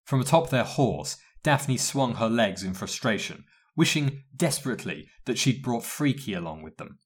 From 0.04 0.20
atop 0.20 0.50
their 0.50 0.64
horse, 0.64 1.16
Daphne 1.42 1.76
swung 1.76 2.14
her 2.14 2.28
legs 2.28 2.62
in 2.62 2.72
frustration, 2.72 3.44
wishing 3.76 4.22
desperately 4.36 5.08
that 5.24 5.38
she'd 5.38 5.62
brought 5.62 5.84
Freaky 5.84 6.34
along 6.34 6.62
with 6.62 6.76
them. 6.76 6.98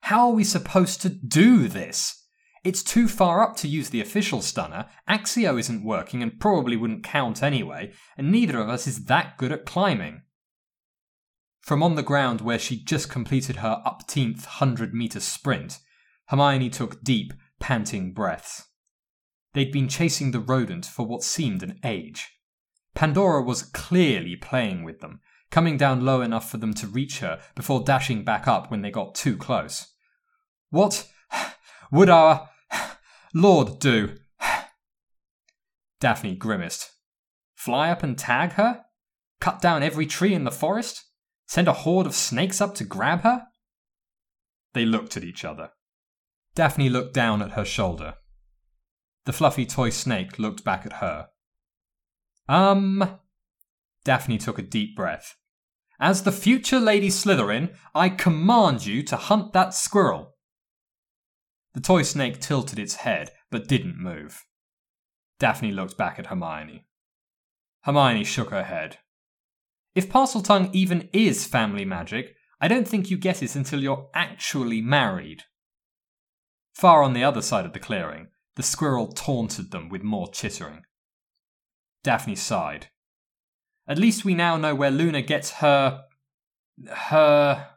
How 0.00 0.28
are 0.28 0.34
we 0.34 0.44
supposed 0.44 1.00
to 1.02 1.08
do 1.08 1.68
this? 1.68 2.26
It's 2.64 2.82
too 2.82 3.08
far 3.08 3.42
up 3.42 3.56
to 3.56 3.68
use 3.68 3.90
the 3.90 4.00
official 4.00 4.40
stunner, 4.40 4.86
Accio 5.08 5.58
isn't 5.58 5.84
working 5.84 6.22
and 6.22 6.38
probably 6.38 6.76
wouldn't 6.76 7.02
count 7.02 7.42
anyway, 7.42 7.92
and 8.16 8.30
neither 8.30 8.60
of 8.60 8.68
us 8.68 8.86
is 8.86 9.06
that 9.06 9.36
good 9.36 9.50
at 9.50 9.66
climbing. 9.66 10.22
From 11.60 11.82
on 11.82 11.94
the 11.96 12.02
ground 12.02 12.40
where 12.40 12.58
she'd 12.58 12.86
just 12.86 13.08
completed 13.08 13.56
her 13.56 13.82
upteenth 13.84 14.44
hundred 14.44 14.94
metre 14.94 15.20
sprint, 15.20 15.78
Hermione 16.26 16.70
took 16.70 17.02
deep, 17.02 17.32
panting 17.58 18.12
breaths. 18.12 18.68
They'd 19.54 19.72
been 19.72 19.88
chasing 19.88 20.30
the 20.30 20.40
rodent 20.40 20.86
for 20.86 21.06
what 21.06 21.22
seemed 21.22 21.62
an 21.62 21.78
age. 21.84 22.30
Pandora 22.94 23.42
was 23.42 23.62
clearly 23.62 24.36
playing 24.36 24.82
with 24.82 25.00
them, 25.00 25.20
coming 25.52 25.76
down 25.76 26.04
low 26.04 26.22
enough 26.22 26.50
for 26.50 26.56
them 26.56 26.74
to 26.74 26.88
reach 26.88 27.20
her 27.20 27.38
before 27.54 27.84
dashing 27.84 28.24
back 28.24 28.48
up 28.48 28.70
when 28.70 28.82
they 28.82 28.90
got 28.90 29.14
too 29.14 29.36
close. 29.36 29.86
What 30.70 31.08
would 31.92 32.08
our 32.08 32.48
Lord 33.34 33.78
do? 33.78 34.16
Daphne 36.00 36.34
grimaced. 36.34 36.90
Fly 37.54 37.90
up 37.90 38.02
and 38.02 38.18
tag 38.18 38.52
her? 38.52 38.82
Cut 39.40 39.60
down 39.60 39.82
every 39.82 40.06
tree 40.06 40.34
in 40.34 40.44
the 40.44 40.50
forest? 40.50 41.04
Send 41.46 41.68
a 41.68 41.72
horde 41.72 42.06
of 42.06 42.14
snakes 42.14 42.60
up 42.60 42.74
to 42.76 42.84
grab 42.84 43.20
her? 43.20 43.44
They 44.72 44.86
looked 44.86 45.16
at 45.18 45.24
each 45.24 45.44
other. 45.44 45.70
Daphne 46.54 46.88
looked 46.88 47.12
down 47.12 47.42
at 47.42 47.52
her 47.52 47.64
shoulder. 47.64 48.14
The 49.26 49.32
fluffy 49.32 49.66
toy 49.66 49.90
snake 49.90 50.38
looked 50.38 50.64
back 50.64 50.86
at 50.86 50.94
her. 50.94 51.28
Um. 52.48 53.18
Daphne 54.04 54.38
took 54.38 54.58
a 54.58 54.62
deep 54.62 54.96
breath. 54.96 55.36
As 56.02 56.24
the 56.24 56.32
future 56.32 56.80
Lady 56.80 57.10
Slytherin, 57.10 57.76
I 57.94 58.08
command 58.08 58.84
you 58.84 59.04
to 59.04 59.14
hunt 59.14 59.52
that 59.52 59.72
squirrel. 59.72 60.34
The 61.74 61.80
toy 61.80 62.02
snake 62.02 62.40
tilted 62.40 62.76
its 62.76 62.96
head, 62.96 63.30
but 63.52 63.68
didn't 63.68 64.02
move. 64.02 64.44
Daphne 65.38 65.70
looked 65.70 65.96
back 65.96 66.18
at 66.18 66.26
Hermione. 66.26 66.86
Hermione 67.82 68.24
shook 68.24 68.50
her 68.50 68.64
head. 68.64 68.98
If 69.94 70.10
Parseltongue 70.10 70.70
even 70.72 71.08
is 71.12 71.46
family 71.46 71.84
magic, 71.84 72.34
I 72.60 72.66
don't 72.66 72.88
think 72.88 73.08
you 73.08 73.16
get 73.16 73.40
it 73.40 73.54
until 73.54 73.80
you're 73.80 74.10
actually 74.12 74.80
married. 74.80 75.44
Far 76.74 77.04
on 77.04 77.12
the 77.12 77.22
other 77.22 77.42
side 77.42 77.64
of 77.64 77.74
the 77.74 77.78
clearing, 77.78 78.26
the 78.56 78.64
squirrel 78.64 79.12
taunted 79.12 79.70
them 79.70 79.88
with 79.88 80.02
more 80.02 80.28
chittering. 80.32 80.82
Daphne 82.02 82.34
sighed. 82.34 82.88
At 83.86 83.98
least 83.98 84.24
we 84.24 84.34
now 84.34 84.56
know 84.56 84.74
where 84.74 84.90
Luna 84.90 85.22
gets 85.22 85.52
her. 85.52 86.04
her. 86.88 87.70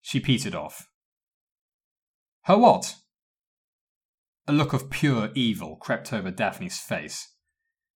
She 0.00 0.20
petered 0.20 0.54
off. 0.54 0.88
Her 2.42 2.58
what? 2.58 2.96
A 4.46 4.52
look 4.52 4.72
of 4.72 4.90
pure 4.90 5.30
evil 5.34 5.76
crept 5.76 6.12
over 6.12 6.30
Daphne's 6.30 6.78
face. 6.78 7.32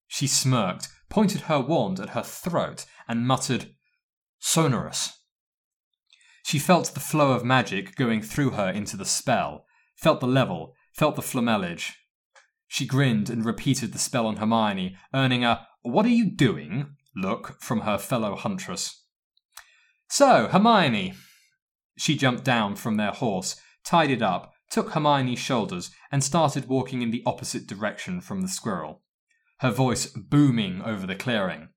She 0.08 0.28
smirked, 0.28 0.90
pointed 1.10 1.42
her 1.42 1.60
wand 1.60 2.00
at 2.00 2.12
her 2.12 2.22
throat, 2.22 2.86
and 3.08 3.28
muttered, 3.28 3.76
Sonorus. 4.40 5.12
She 6.44 6.60
felt 6.60 6.94
the 6.94 7.00
flow 7.00 7.32
of 7.32 7.44
magic 7.44 7.96
going 7.96 8.22
through 8.22 8.52
her 8.52 8.70
into 8.70 8.96
the 8.96 9.06
spell, 9.06 9.66
felt 9.96 10.20
the 10.20 10.28
level, 10.28 10.76
felt 10.94 11.16
the 11.16 11.24
flamellage. 11.24 11.94
She 12.68 12.86
grinned 12.86 13.30
and 13.30 13.44
repeated 13.44 13.94
the 13.94 14.00
spell 14.00 14.28
on 14.28 14.38
Hermione, 14.38 14.96
earning 15.14 15.44
a 15.44 15.68
What 15.86 16.06
are 16.06 16.10
you 16.10 16.32
doing? 16.32 16.95
look 17.16 17.62
from 17.62 17.82
her 17.82 17.98
fellow 17.98 18.36
huntress. 18.36 19.03
So, 20.10 20.48
Hermione. 20.48 21.14
She 21.98 22.18
jumped 22.18 22.44
down 22.44 22.76
from 22.76 22.98
their 22.98 23.12
horse, 23.12 23.56
tied 23.86 24.12
it 24.12 24.22
up, 24.22 24.52
took 24.70 24.90
Hermione's 24.90 25.40
shoulders, 25.40 25.91
and 26.12 26.22
started 26.22 26.68
walking 26.68 27.02
in 27.02 27.12
the 27.12 27.24
opposite 27.26 27.68
direction 27.68 28.20
from 28.20 28.41
the 28.41 28.49
squirrel 28.49 29.02
her 29.60 29.72
voice 29.72 30.07
booming 30.07 30.82
over 30.82 31.07
the 31.07 31.16
clearing. 31.16 31.70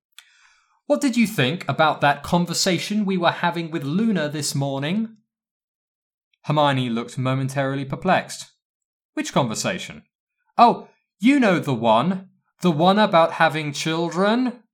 What 0.87 1.01
did 1.01 1.17
you 1.17 1.27
think 1.27 1.69
about 1.69 2.01
that 2.01 2.23
conversation 2.23 3.05
we 3.05 3.17
were 3.17 3.31
having 3.31 3.71
with 3.71 3.85
Luna 3.85 4.29
this 4.29 4.55
morning? 4.55 5.17
Hermione 6.45 6.91
looked 6.91 7.19
momentarily 7.19 7.85
perplexed. 7.85 8.47
Which 9.15 9.33
conversation? 9.33 10.03
Oh, 10.57 10.89
you 11.21 11.39
know 11.39 11.61
the 11.61 11.75
one. 11.75 12.31
The 12.61 12.71
one 12.73 12.99
about 12.99 13.33
having 13.33 13.73
children? 13.73 14.65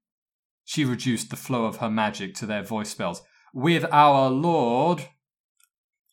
She 0.65 0.85
reduced 0.85 1.29
the 1.29 1.37
flow 1.37 1.67
of 1.67 1.77
her 1.77 1.91
magic 1.91 2.35
to 2.37 2.47
their 2.47 2.63
voice 2.63 2.91
spells. 2.91 3.23
With 3.53 3.85
our 3.93 4.31
Lord. 4.31 5.09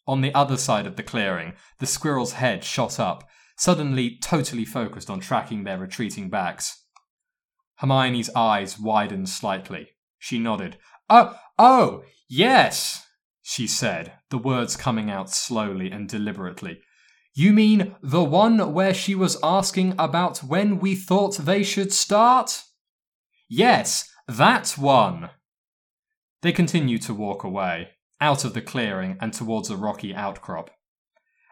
On 0.05 0.21
the 0.21 0.33
other 0.33 0.57
side 0.57 0.85
of 0.85 0.97
the 0.97 1.03
clearing, 1.03 1.53
the 1.79 1.85
squirrel's 1.85 2.33
head 2.33 2.63
shot 2.63 2.99
up, 2.99 3.29
suddenly 3.57 4.17
totally 4.21 4.65
focused 4.65 5.09
on 5.09 5.21
tracking 5.21 5.63
their 5.63 5.77
retreating 5.77 6.29
backs. 6.29 6.83
Hermione's 7.75 8.29
eyes 8.35 8.77
widened 8.77 9.29
slightly. 9.29 9.91
She 10.19 10.39
nodded. 10.39 10.77
Oh, 11.09 11.37
oh, 11.57 12.03
yes, 12.27 13.07
she 13.41 13.65
said, 13.65 14.13
the 14.29 14.37
words 14.37 14.75
coming 14.75 15.09
out 15.09 15.29
slowly 15.29 15.89
and 15.89 16.07
deliberately. 16.07 16.81
You 17.33 17.53
mean 17.53 17.95
the 18.01 18.23
one 18.23 18.73
where 18.73 18.93
she 18.93 19.15
was 19.15 19.37
asking 19.41 19.95
about 19.97 20.39
when 20.39 20.79
we 20.79 20.95
thought 20.95 21.37
they 21.37 21.63
should 21.63 21.93
start? 21.93 22.63
Yes, 23.49 24.09
that 24.27 24.71
one. 24.71 25.29
They 26.41 26.51
continued 26.51 27.03
to 27.03 27.13
walk 27.13 27.43
away, 27.43 27.91
out 28.19 28.43
of 28.43 28.53
the 28.53 28.61
clearing 28.61 29.17
and 29.21 29.31
towards 29.31 29.69
a 29.69 29.77
rocky 29.77 30.13
outcrop. 30.13 30.71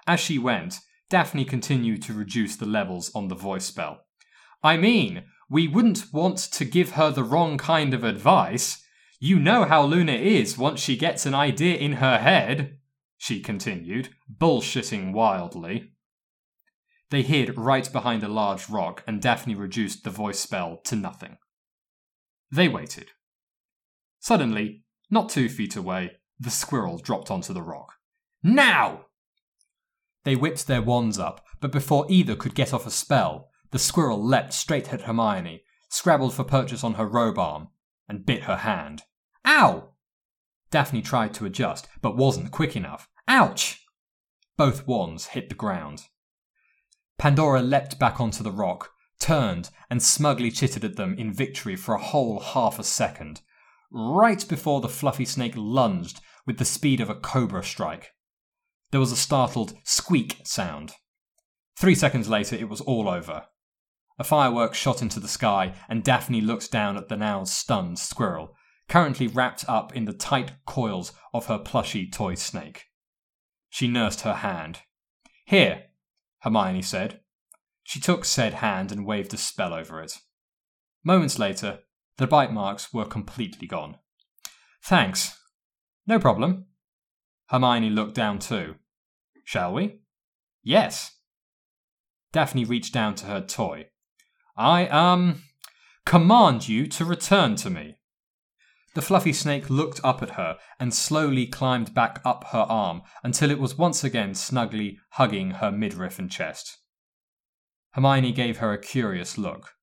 As 0.06 0.19
she 0.19 0.38
went, 0.38 0.80
Daphne 1.10 1.45
continued 1.45 2.01
to 2.03 2.14
reduce 2.14 2.56
the 2.56 2.65
levels 2.65 3.11
on 3.15 3.27
the 3.27 3.35
voice 3.35 3.65
spell. 3.65 4.01
I 4.61 4.76
mean, 4.76 5.23
we 5.49 5.68
wouldn't 5.68 6.11
want 6.11 6.38
to 6.38 6.65
give 6.65 6.91
her 6.91 7.10
the 7.10 7.23
wrong 7.23 7.57
kind 7.57 7.93
of 7.93 8.03
advice. 8.03 8.84
You 9.19 9.39
know 9.39 9.64
how 9.64 9.84
Luna 9.84 10.14
is 10.14 10.57
once 10.57 10.81
she 10.81 10.97
gets 10.97 11.26
an 11.26 11.34
idea 11.34 11.77
in 11.77 11.93
her 11.93 12.18
head, 12.18 12.78
she 13.19 13.41
continued, 13.41 14.09
bullshitting 14.33 15.11
wildly. 15.11 15.91
They 17.09 17.21
hid 17.21 17.57
right 17.57 17.91
behind 17.91 18.23
a 18.23 18.29
large 18.29 18.69
rock, 18.69 19.03
and 19.05 19.21
Daphne 19.21 19.55
reduced 19.55 20.05
the 20.05 20.09
voice 20.09 20.39
spell 20.39 20.77
to 20.85 20.95
nothing. 20.95 21.37
They 22.49 22.69
waited. 22.69 23.11
Suddenly, 24.19 24.83
not 25.11 25.27
two 25.27 25.49
feet 25.49 25.75
away, 25.75 26.11
the 26.39 26.49
squirrel 26.49 26.97
dropped 26.97 27.29
onto 27.29 27.53
the 27.53 27.61
rock. 27.61 27.95
Now! 28.41 29.07
They 30.23 30.37
whipped 30.37 30.67
their 30.67 30.81
wands 30.81 31.19
up, 31.19 31.45
but 31.59 31.73
before 31.73 32.05
either 32.09 32.37
could 32.37 32.55
get 32.55 32.73
off 32.73 32.87
a 32.87 32.91
spell, 32.91 33.49
the 33.71 33.79
squirrel 33.79 34.23
leapt 34.23 34.53
straight 34.53 34.93
at 34.93 35.01
Hermione, 35.01 35.63
scrabbled 35.89 36.33
for 36.33 36.45
purchase 36.45 36.85
on 36.85 36.93
her 36.93 37.05
robe 37.05 37.37
arm, 37.37 37.67
and 38.07 38.25
bit 38.25 38.43
her 38.43 38.57
hand. 38.57 39.03
Ow! 39.45 39.89
Daphne 40.71 41.01
tried 41.01 41.33
to 41.35 41.45
adjust, 41.45 41.87
but 42.01 42.17
wasn't 42.17 42.51
quick 42.51 42.75
enough. 42.75 43.07
Ouch! 43.27 43.85
Both 44.57 44.85
wands 44.87 45.27
hit 45.27 45.49
the 45.49 45.55
ground. 45.55 46.03
Pandora 47.17 47.61
leapt 47.61 47.99
back 47.99 48.19
onto 48.19 48.43
the 48.43 48.51
rock, 48.51 48.91
turned, 49.19 49.69
and 49.89 50.01
smugly 50.01 50.51
chittered 50.51 50.83
at 50.83 50.95
them 50.95 51.15
in 51.17 51.33
victory 51.33 51.75
for 51.75 51.95
a 51.95 52.01
whole 52.01 52.39
half 52.39 52.79
a 52.79 52.83
second, 52.83 53.41
right 53.91 54.47
before 54.47 54.81
the 54.81 54.89
fluffy 54.89 55.25
snake 55.25 55.53
lunged 55.55 56.21
with 56.45 56.57
the 56.57 56.65
speed 56.65 57.01
of 57.01 57.09
a 57.09 57.15
cobra 57.15 57.63
strike. 57.63 58.13
There 58.91 58.99
was 58.99 59.11
a 59.11 59.17
startled 59.17 59.73
squeak 59.83 60.37
sound. 60.43 60.93
Three 61.77 61.95
seconds 61.95 62.27
later, 62.27 62.55
it 62.55 62.69
was 62.69 62.81
all 62.81 63.07
over. 63.07 63.45
A 64.17 64.23
firework 64.23 64.73
shot 64.73 65.01
into 65.01 65.19
the 65.19 65.27
sky, 65.27 65.73
and 65.87 66.03
Daphne 66.03 66.41
looked 66.41 66.71
down 66.71 66.97
at 66.97 67.07
the 67.07 67.15
now 67.15 67.43
stunned 67.43 67.99
squirrel, 67.99 68.55
currently 68.89 69.27
wrapped 69.27 69.63
up 69.69 69.95
in 69.95 70.05
the 70.05 70.13
tight 70.13 70.51
coils 70.65 71.13
of 71.33 71.45
her 71.45 71.59
plushy 71.59 72.09
toy 72.09 72.35
snake. 72.35 72.85
She 73.69 73.87
nursed 73.87 74.21
her 74.21 74.35
hand. 74.35 74.79
Here, 75.45 75.83
Hermione 76.39 76.81
said. 76.81 77.21
She 77.83 77.99
took 77.99 78.25
said 78.25 78.55
hand 78.55 78.91
and 78.91 79.05
waved 79.05 79.33
a 79.33 79.37
spell 79.37 79.73
over 79.73 80.01
it. 80.01 80.17
Moments 81.03 81.39
later, 81.39 81.79
the 82.17 82.27
bite 82.27 82.51
marks 82.51 82.93
were 82.93 83.05
completely 83.05 83.67
gone. 83.67 83.97
Thanks. 84.83 85.39
No 86.05 86.19
problem. 86.19 86.65
Hermione 87.49 87.89
looked 87.89 88.15
down 88.15 88.39
too. 88.39 88.75
Shall 89.45 89.73
we? 89.73 90.01
Yes. 90.63 91.15
Daphne 92.31 92.65
reached 92.65 92.93
down 92.93 93.15
to 93.15 93.25
her 93.25 93.41
toy, 93.41 93.87
I, 94.55 94.87
um, 94.87 95.41
command 96.05 96.67
you 96.67 96.85
to 96.87 97.05
return 97.05 97.55
to 97.57 97.69
me. 97.69 97.98
The 98.95 99.01
fluffy 99.01 99.33
snake 99.33 99.69
looked 99.69 100.01
up 100.03 100.23
at 100.23 100.31
her 100.31 100.57
and 100.79 100.93
slowly 100.93 101.45
climbed 101.45 101.93
back 101.93 102.21
up 102.25 102.45
her 102.45 102.65
arm 102.67 103.03
until 103.23 103.51
it 103.51 103.59
was 103.59 103.77
once 103.77 104.03
again 104.03 104.33
snugly 104.33 104.99
hugging 105.11 105.51
her 105.51 105.71
midriff 105.71 106.17
and 106.17 106.29
chest. 106.31 106.77
Hermione 107.91 108.31
gave 108.31 108.57
her 108.57 108.73
a 108.73 108.81
curious 108.81 109.37
look. 109.37 109.73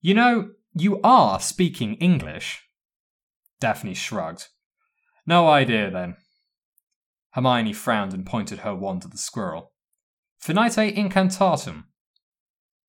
You 0.00 0.14
know, 0.14 0.50
You 0.74 1.00
are 1.02 1.40
speaking 1.40 1.94
English? 1.94 2.62
Daphne 3.60 3.94
shrugged. 3.94 4.48
No 5.26 5.48
idea 5.48 5.90
then. 5.90 6.16
Hermione 7.32 7.72
frowned 7.72 8.12
and 8.12 8.24
pointed 8.24 8.60
her 8.60 8.74
wand 8.74 9.04
at 9.04 9.10
the 9.10 9.18
squirrel. 9.18 9.72
Finite 10.38 10.94
incantatum. 10.94 11.84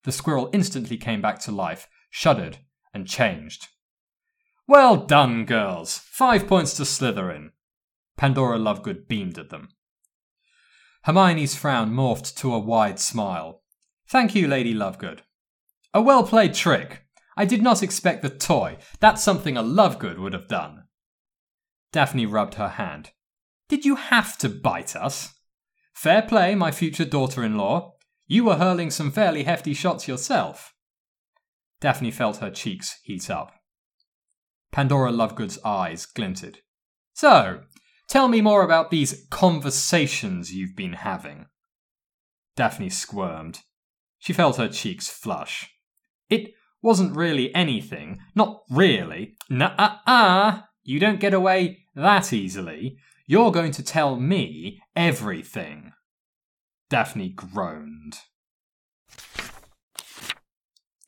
The 0.04 0.12
squirrel 0.12 0.50
instantly 0.54 0.98
came 0.98 1.22
back 1.22 1.40
to 1.40 1.52
life, 1.52 1.88
shuddered, 2.10 2.60
and 2.94 3.08
changed. 3.08 3.68
Well 4.70 4.98
done, 4.98 5.46
girls! 5.46 5.98
Five 5.98 6.46
points 6.46 6.76
to 6.76 6.84
Slytherin. 6.84 7.54
Pandora 8.18 8.60
Lovegood 8.60 9.08
beamed 9.08 9.40
at 9.40 9.50
them. 9.50 9.70
Hermione's 11.06 11.56
frown 11.56 11.90
morphed 11.90 12.36
to 12.36 12.54
a 12.54 12.60
wide 12.60 13.00
smile. 13.00 13.64
Thank 14.08 14.36
you, 14.36 14.48
Lady 14.48 14.76
Lovegood. 14.76 15.22
A 15.92 16.04
well 16.04 16.22
played 16.22 16.54
trick. 16.54 17.02
I 17.36 17.46
did 17.46 17.64
not 17.64 17.82
expect 17.82 18.22
the 18.22 18.30
toy. 18.30 18.78
That's 19.00 19.24
something 19.24 19.58
a 19.58 19.64
Lovegood 19.64 20.20
would 20.20 20.34
have 20.34 20.48
done. 20.48 20.84
Daphne 21.92 22.28
rubbed 22.28 22.54
her 22.54 22.70
hand. 22.70 23.10
Did 23.70 23.86
you 23.86 23.96
have 23.96 24.38
to 24.38 24.50
bite 24.50 24.96
us? 24.96 25.34
Fair 25.96 26.22
play, 26.22 26.54
my 26.54 26.70
future 26.70 27.06
daughter 27.06 27.44
in 27.44 27.58
law. 27.58 27.96
You 28.28 28.44
were 28.44 28.58
hurling 28.58 28.92
some 28.92 29.12
fairly 29.12 29.46
hefty 29.46 29.74
shots 29.74 30.08
yourself. 30.08 30.76
Daphne 31.82 32.12
felt 32.12 32.38
her 32.38 32.52
cheeks 32.52 33.00
heat 33.02 33.32
up. 33.32 33.59
Pandora 34.72 35.12
Lovegood's 35.12 35.60
eyes 35.64 36.06
glinted. 36.06 36.60
So, 37.14 37.62
tell 38.08 38.28
me 38.28 38.42
more 38.42 38.64
about 38.64 38.92
these 38.92 39.26
conversations 39.30 40.54
you've 40.54 40.76
been 40.76 40.94
having. 40.94 41.48
Daphne 42.56 42.90
squirmed. 42.90 43.62
She 44.20 44.34
felt 44.34 44.58
her 44.58 44.68
cheeks 44.68 45.10
flush. 45.10 45.70
It 46.30 46.52
wasn't 46.82 47.16
really 47.16 47.54
anything. 47.56 48.20
Not 48.36 48.62
really. 48.70 49.36
Nuh-uh-uh! 49.50 50.62
You 50.84 51.00
don't 51.00 51.20
get 51.20 51.34
away 51.34 51.86
that 51.96 52.32
easily. 52.34 52.98
You're 53.28 53.52
going 53.52 53.72
to 53.74 53.84
tell 53.84 54.16
me 54.16 54.82
everything. 54.96 55.94
Daphne 56.90 57.30
groaned. 57.30 58.18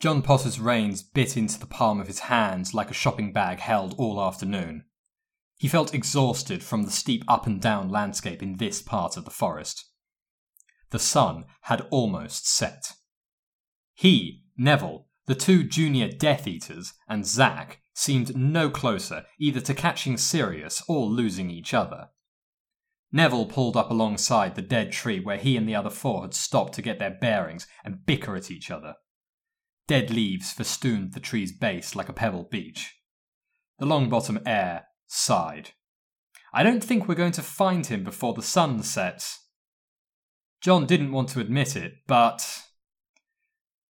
John 0.02 0.24
Potter's 0.24 0.60
reins 0.60 1.04
bit 1.04 1.38
into 1.38 1.60
the 1.60 1.68
palm 1.68 2.02
of 2.02 2.08
his 2.08 2.22
hand 2.22 2.74
like 2.74 2.90
a 2.90 2.96
shopping 2.96 3.32
bag 3.32 3.60
held 3.60 3.94
all 4.00 4.20
afternoon. 4.20 4.86
He 5.60 5.68
felt 5.68 5.94
exhausted 5.94 6.64
from 6.64 6.86
the 6.86 6.92
steep 6.92 7.24
up 7.28 7.46
and 7.46 7.62
down 7.62 7.88
landscape 7.88 8.42
in 8.42 8.58
this 8.58 8.82
part 8.82 9.16
of 9.16 9.26
the 9.26 9.30
forest. 9.30 9.86
The 10.90 10.98
sun 10.98 11.46
had 11.62 11.86
almost 11.92 12.50
set. 12.50 12.94
He, 13.94 14.42
Neville, 14.58 15.06
the 15.28 15.36
two 15.36 15.64
junior 15.64 16.10
Death 16.10 16.48
Eaters, 16.48 16.94
and 17.08 17.24
Zack 17.24 17.82
seemed 17.94 18.36
no 18.36 18.72
closer 18.72 19.26
either 19.40 19.62
to 19.62 19.76
catching 19.76 20.18
Sirius 20.18 20.82
or 20.88 21.06
losing 21.06 21.52
each 21.52 21.76
other. 21.76 22.10
Neville 23.12 23.46
pulled 23.46 23.78
up 23.78 23.92
alongside 23.92 24.56
the 24.56 24.64
dead 24.64 24.92
tree 24.92 25.20
where 25.20 25.38
he 25.38 25.56
and 25.56 25.70
the 25.70 25.76
other 25.76 25.92
four 25.92 26.24
had 26.24 26.34
stopped 26.34 26.74
to 26.74 26.82
get 26.82 26.98
their 26.98 27.16
bearings 27.22 27.68
and 27.86 28.04
bicker 28.04 28.36
at 28.36 28.50
each 28.50 28.72
other. 28.72 28.96
Dead 29.92 30.10
leaves 30.10 30.54
festooned 30.54 31.12
the 31.12 31.20
tree's 31.20 31.52
base 31.52 31.98
like 31.98 32.08
a 32.08 32.14
pebble 32.14 32.46
beach. 32.46 32.96
The 33.78 33.86
Longbottom 33.86 34.42
heir 34.46 34.86
sighed. 35.08 35.72
I 36.54 36.64
don't 36.64 36.82
think 36.82 37.10
we're 37.10 37.16
going 37.16 37.34
to 37.34 37.42
find 37.42 37.86
him 37.86 38.02
before 38.02 38.34
the 38.34 38.42
sun 38.42 38.82
sets. 38.84 39.50
John 40.62 40.86
didn't 40.86 41.12
want 41.12 41.28
to 41.32 41.42
admit 41.42 41.76
it, 41.76 41.96
but. 42.08 42.62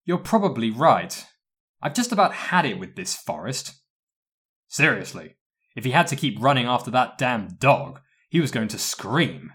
You're 0.03 0.17
probably 0.17 0.71
right. 0.71 1.23
I've 1.83 1.93
just 1.93 2.11
about 2.11 2.33
had 2.33 2.65
it 2.65 2.79
with 2.79 2.95
this 2.95 3.15
forest. 3.15 3.75
Seriously, 4.69 5.35
if 5.75 5.85
he 5.85 5.91
had 5.91 6.07
to 6.07 6.15
keep 6.15 6.41
running 6.41 6.65
after 6.65 6.89
that 6.89 7.19
damn 7.19 7.47
dog, 7.59 7.99
he 8.27 8.41
was 8.41 8.49
going 8.49 8.69
to 8.69 8.79
scream. 8.79 9.53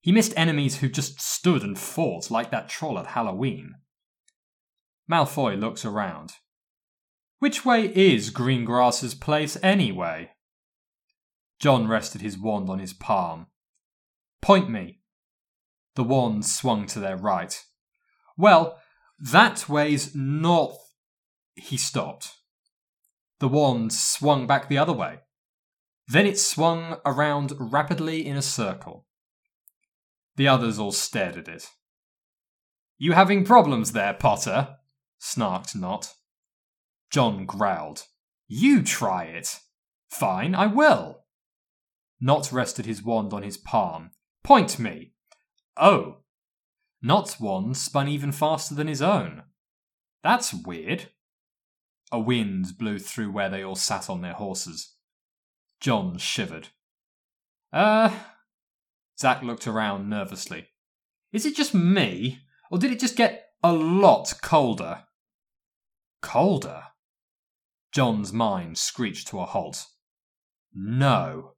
He 0.00 0.12
missed 0.12 0.34
enemies 0.36 0.76
who 0.76 0.88
just 0.88 1.20
stood 1.20 1.64
and 1.64 1.76
fought 1.76 2.30
like 2.30 2.52
that 2.52 2.68
troll 2.68 2.96
at 2.96 3.08
Halloween. 3.08 3.74
Malfoy 5.10 5.58
looks 5.58 5.84
around. 5.84 6.34
Which 7.38 7.64
way 7.64 7.92
is 7.94 8.30
Greengrass's 8.30 9.14
place 9.14 9.58
anyway? 9.62 10.30
John 11.58 11.86
rested 11.88 12.20
his 12.20 12.38
wand 12.38 12.70
on 12.70 12.78
his 12.78 12.92
palm. 12.92 13.46
Point 14.40 14.70
me. 14.70 15.00
The 15.94 16.04
wand 16.04 16.44
swung 16.44 16.86
to 16.86 17.00
their 17.00 17.16
right. 17.16 17.62
Well, 18.36 18.78
that 19.18 19.68
way's 19.68 20.14
north. 20.14 20.78
He 21.54 21.76
stopped. 21.76 22.32
The 23.40 23.48
wand 23.48 23.92
swung 23.92 24.46
back 24.46 24.68
the 24.68 24.78
other 24.78 24.92
way. 24.92 25.20
Then 26.08 26.26
it 26.26 26.38
swung 26.38 26.96
around 27.06 27.52
rapidly 27.58 28.26
in 28.26 28.36
a 28.36 28.42
circle. 28.42 29.06
The 30.36 30.48
others 30.48 30.78
all 30.78 30.92
stared 30.92 31.36
at 31.36 31.48
it. 31.48 31.70
You 32.98 33.12
having 33.12 33.44
problems 33.44 33.92
there, 33.92 34.14
Potter? 34.14 34.76
Snarked 35.24 35.74
Nott. 35.74 36.14
John 37.10 37.46
growled. 37.46 38.04
You 38.46 38.82
try 38.82 39.24
it. 39.24 39.60
Fine, 40.10 40.54
I 40.54 40.66
will. 40.66 41.24
Nott 42.20 42.52
rested 42.52 42.84
his 42.86 43.02
wand 43.02 43.32
on 43.32 43.42
his 43.42 43.56
palm. 43.56 44.10
Point 44.42 44.78
me. 44.78 45.14
Oh. 45.76 46.18
Nott's 47.02 47.40
wand 47.40 47.76
spun 47.76 48.08
even 48.08 48.32
faster 48.32 48.74
than 48.74 48.86
his 48.86 49.02
own. 49.02 49.42
That's 50.22 50.54
weird. 50.54 51.10
A 52.12 52.20
wind 52.20 52.78
blew 52.78 52.98
through 52.98 53.32
where 53.32 53.48
they 53.48 53.62
all 53.62 53.76
sat 53.76 54.08
on 54.10 54.20
their 54.20 54.34
horses. 54.34 54.94
John 55.80 56.18
shivered. 56.18 56.68
Uh. 57.72 58.10
Zack 59.18 59.42
looked 59.42 59.66
around 59.66 60.08
nervously. 60.08 60.68
Is 61.32 61.46
it 61.46 61.56
just 61.56 61.74
me, 61.74 62.40
or 62.70 62.78
did 62.78 62.92
it 62.92 63.00
just 63.00 63.16
get 63.16 63.48
a 63.62 63.72
lot 63.72 64.34
colder? 64.42 65.04
Colder? 66.24 66.84
John's 67.92 68.32
mind 68.32 68.78
screeched 68.78 69.28
to 69.28 69.40
a 69.40 69.44
halt. 69.44 69.84
No. 70.72 71.52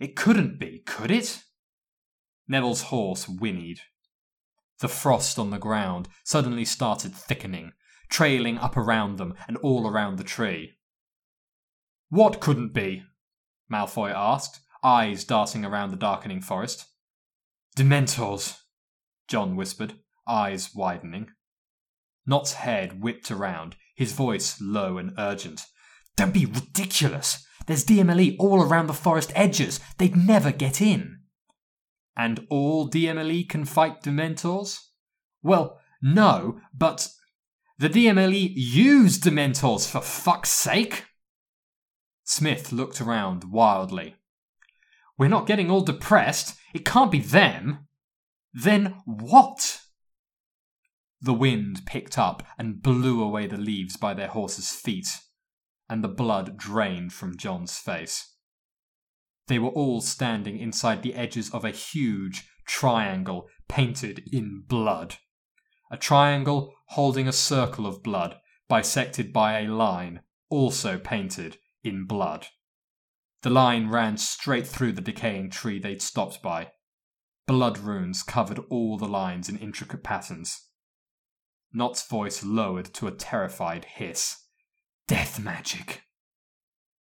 It 0.00 0.16
couldn't 0.16 0.58
be, 0.58 0.82
could 0.86 1.10
it? 1.10 1.44
Neville's 2.48 2.84
horse 2.84 3.28
whinnied. 3.28 3.80
The 4.80 4.88
frost 4.88 5.38
on 5.38 5.50
the 5.50 5.58
ground 5.58 6.08
suddenly 6.24 6.64
started 6.64 7.14
thickening, 7.14 7.72
trailing 8.08 8.56
up 8.56 8.74
around 8.74 9.18
them 9.18 9.34
and 9.46 9.58
all 9.58 9.86
around 9.86 10.16
the 10.16 10.24
tree. 10.24 10.78
What 12.08 12.40
couldn't 12.40 12.72
be? 12.72 13.04
Malfoy 13.70 14.12
asked, 14.12 14.60
eyes 14.82 15.24
darting 15.24 15.64
around 15.64 15.90
the 15.90 15.96
darkening 15.96 16.40
forest. 16.40 16.86
Dementors, 17.76 18.60
John 19.28 19.56
whispered, 19.56 20.00
eyes 20.26 20.74
widening. 20.74 21.28
Nott's 22.26 22.54
head 22.54 23.02
whipped 23.02 23.30
around, 23.30 23.76
his 24.00 24.12
voice 24.12 24.58
low 24.62 24.96
and 24.96 25.12
urgent. 25.18 25.66
Don't 26.16 26.32
be 26.32 26.46
ridiculous! 26.46 27.46
There's 27.66 27.84
DMLE 27.84 28.36
all 28.38 28.62
around 28.62 28.86
the 28.86 28.94
forest 28.94 29.30
edges. 29.34 29.78
They'd 29.98 30.16
never 30.16 30.52
get 30.52 30.80
in. 30.80 31.18
And 32.16 32.46
all 32.48 32.88
DMLE 32.88 33.46
can 33.50 33.66
fight 33.66 34.02
Dementors? 34.02 34.78
Well, 35.42 35.78
no, 36.00 36.60
but 36.72 37.08
the 37.78 37.90
DMLE 37.90 38.50
use 38.54 39.18
Dementors 39.18 39.86
for 39.86 40.00
fuck's 40.00 40.48
sake! 40.48 41.04
Smith 42.24 42.72
looked 42.72 43.02
around 43.02 43.44
wildly. 43.52 44.16
We're 45.18 45.28
not 45.28 45.46
getting 45.46 45.70
all 45.70 45.82
depressed. 45.82 46.58
It 46.72 46.86
can't 46.86 47.12
be 47.12 47.20
them. 47.20 47.86
Then 48.54 48.94
what? 49.04 49.82
The 51.20 51.34
wind 51.34 51.82
picked 51.86 52.18
up 52.18 52.42
and 52.58 52.82
blew 52.82 53.22
away 53.22 53.46
the 53.46 53.58
leaves 53.58 53.96
by 53.96 54.14
their 54.14 54.28
horses' 54.28 54.72
feet, 54.72 55.20
and 55.88 56.02
the 56.02 56.08
blood 56.08 56.56
drained 56.56 57.12
from 57.12 57.36
John's 57.36 57.76
face. 57.76 58.34
They 59.48 59.58
were 59.58 59.70
all 59.70 60.00
standing 60.00 60.58
inside 60.58 61.02
the 61.02 61.14
edges 61.14 61.50
of 61.50 61.64
a 61.64 61.70
huge 61.70 62.48
triangle 62.66 63.48
painted 63.68 64.22
in 64.32 64.62
blood 64.66 65.16
a 65.90 65.96
triangle 65.96 66.72
holding 66.86 67.26
a 67.26 67.32
circle 67.32 67.86
of 67.86 68.02
blood, 68.02 68.36
bisected 68.68 69.32
by 69.32 69.60
a 69.60 69.68
line, 69.68 70.20
also 70.48 70.98
painted 70.98 71.58
in 71.82 72.06
blood. 72.06 72.46
The 73.42 73.50
line 73.50 73.88
ran 73.88 74.16
straight 74.16 74.66
through 74.66 74.92
the 74.92 75.00
decaying 75.00 75.50
tree 75.50 75.80
they'd 75.80 76.02
stopped 76.02 76.42
by. 76.42 76.70
Blood 77.46 77.78
runes 77.78 78.22
covered 78.22 78.60
all 78.70 78.96
the 78.96 79.08
lines 79.08 79.48
in 79.48 79.58
intricate 79.58 80.04
patterns. 80.04 80.68
Nott's 81.72 82.06
voice 82.06 82.44
lowered 82.44 82.92
to 82.94 83.06
a 83.06 83.12
terrified 83.12 83.84
hiss. 83.84 84.44
Death 85.06 85.38
magic. 85.38 86.02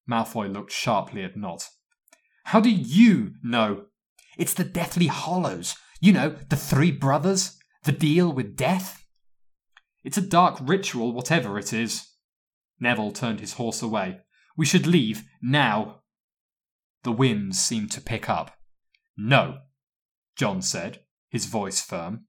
Malfoy 0.09 0.52
looked 0.52 0.72
sharply 0.72 1.22
at 1.22 1.36
Nott. 1.36 1.68
How 2.44 2.60
do 2.60 2.70
you 2.70 3.35
know? 3.43 3.86
It's 4.36 4.55
the 4.55 4.64
Deathly 4.64 5.09
Hallows. 5.09 5.76
You 6.01 6.12
know, 6.12 6.36
the 6.48 6.56
three 6.56 6.90
brothers. 6.93 7.59
The 7.85 7.93
deal 7.93 8.32
with 8.32 8.56
death? 8.56 9.05
It's 10.05 10.16
a 10.16 10.22
dark 10.22 10.59
ritual, 10.60 11.12
whatever 11.12 11.59
it 11.59 11.72
is. 11.72 12.09
Neville 12.80 13.12
turned 13.12 13.40
his 13.40 13.55
horse 13.55 13.82
away. 13.82 14.20
We 14.56 14.64
should 14.64 14.86
leave 14.86 15.24
now. 15.43 16.01
The 17.02 17.12
winds 17.12 17.60
seemed 17.60 17.90
to 17.93 18.01
pick 18.01 18.28
up. 18.28 18.56
No, 19.16 19.59
John 20.36 20.62
said, 20.62 21.01
his 21.28 21.47
voice 21.47 21.80
firm. 21.80 22.27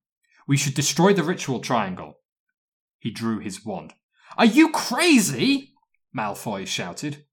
We 0.49 0.57
should 0.57 0.73
destroy 0.73 1.13
the 1.13 1.21
ritual 1.21 1.59
triangle. 1.59 2.21
He 2.97 3.11
drew 3.11 3.37
his 3.37 3.63
wand. 3.63 3.93
Are 4.35 4.45
you 4.45 4.71
crazy? 4.71 5.75
Malfoy 6.11 6.65
shouted. 6.65 7.23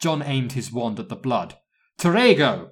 John 0.00 0.24
aimed 0.24 0.52
his 0.52 0.72
wand 0.72 0.98
at 0.98 1.08
the 1.08 1.14
blood. 1.14 1.54
Tergeo! 2.00 2.70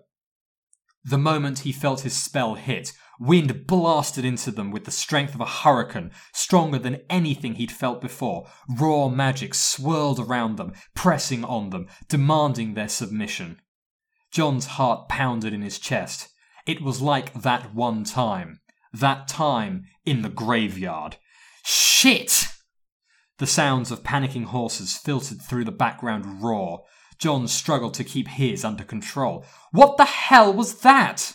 The 1.05 1.19
moment 1.19 1.61
he 1.61 1.71
felt 1.71 2.01
his 2.01 2.21
spell 2.21 2.57
hit, 2.57 2.95
wind 3.21 3.69
blasted 3.69 4.25
into 4.25 4.51
them 4.51 4.73
with 4.73 4.87
the 4.87 4.91
strength 4.91 5.37
of 5.37 5.41
a 5.41 5.47
hurricane, 5.47 6.11
stronger 6.35 6.81
than 6.81 7.03
anything 7.09 7.55
he'd 7.55 7.71
felt 7.71 8.01
before. 8.01 8.49
Raw 8.69 9.09
magic 9.09 9.55
swirled 9.55 10.19
around 10.19 10.57
them, 10.57 10.73
pressing 10.97 11.45
on 11.45 11.71
them, 11.71 11.87
demanding 12.09 12.75
their 12.75 12.89
submission. 12.89 13.61
John's 14.33 14.67
heart 14.67 15.09
pounded 15.09 15.53
in 15.53 15.63
his 15.63 15.79
chest. 15.79 16.29
It 16.67 16.83
was 16.83 17.01
like 17.01 17.33
that 17.35 17.73
one 17.73 18.03
time. 18.03 18.59
That 19.01 19.29
time 19.29 19.85
in 20.07 20.23
the 20.23 20.31
graveyard. 20.31 21.17
Shit! 21.65 22.47
The 23.39 23.47
sounds 23.47 23.91
of 23.91 24.03
panicking 24.03 24.45
horses 24.45 24.97
filtered 24.97 25.43
through 25.43 25.65
the 25.65 25.73
background 25.73 26.43
roar. 26.43 26.85
John 27.19 27.47
struggled 27.47 27.93
to 27.95 28.05
keep 28.05 28.29
his 28.29 28.65
under 28.65 28.85
control. 28.85 29.45
What 29.73 29.99
the 29.99 30.07
hell 30.07 30.53
was 30.53 30.81
that? 30.81 31.35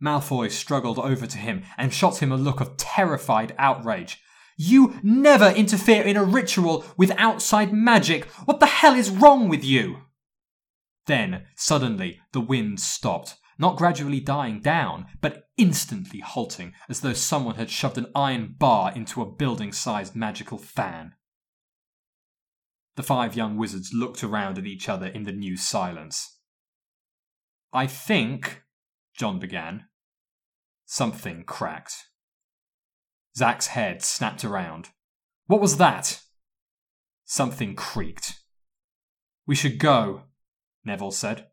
Malfoy 0.00 0.52
struggled 0.52 1.00
over 1.00 1.26
to 1.26 1.38
him 1.38 1.64
and 1.76 1.92
shot 1.92 2.22
him 2.22 2.30
a 2.30 2.36
look 2.36 2.60
of 2.60 2.76
terrified 2.76 3.54
outrage. 3.58 4.20
You 4.56 5.00
never 5.02 5.48
interfere 5.48 6.02
in 6.02 6.16
a 6.16 6.22
ritual 6.24 6.84
with 6.96 7.10
outside 7.16 7.72
magic. 7.72 8.26
What 8.44 8.60
the 8.60 8.66
hell 8.66 8.94
is 8.94 9.10
wrong 9.10 9.48
with 9.48 9.64
you? 9.64 10.02
Then, 11.06 11.46
suddenly, 11.56 12.20
the 12.32 12.40
wind 12.40 12.78
stopped, 12.78 13.36
not 13.58 13.76
gradually 13.76 14.20
dying 14.20 14.60
down, 14.60 15.06
but 15.20 15.48
instantly 15.56 16.20
halting, 16.20 16.72
as 16.88 17.00
though 17.00 17.12
someone 17.12 17.56
had 17.56 17.70
shoved 17.70 17.98
an 17.98 18.06
iron 18.14 18.54
bar 18.56 18.92
into 18.94 19.20
a 19.20 19.30
building 19.30 19.72
sized 19.72 20.14
magical 20.14 20.58
fan. 20.58 21.12
The 22.96 23.02
five 23.02 23.36
young 23.36 23.56
wizards 23.56 23.92
looked 23.92 24.22
around 24.22 24.58
at 24.58 24.66
each 24.66 24.88
other 24.88 25.06
in 25.06 25.24
the 25.24 25.32
new 25.32 25.56
silence. 25.56 26.38
I 27.72 27.86
think, 27.86 28.62
John 29.16 29.38
began. 29.38 29.86
Something 30.86 31.44
cracked. 31.44 32.06
Zack's 33.36 33.68
head 33.68 34.02
snapped 34.02 34.44
around. 34.44 34.88
What 35.46 35.60
was 35.60 35.76
that? 35.76 36.20
Something 37.24 37.74
creaked. 37.74 38.40
We 39.46 39.54
should 39.54 39.78
go, 39.78 40.22
Neville 40.84 41.10
said. 41.10 41.48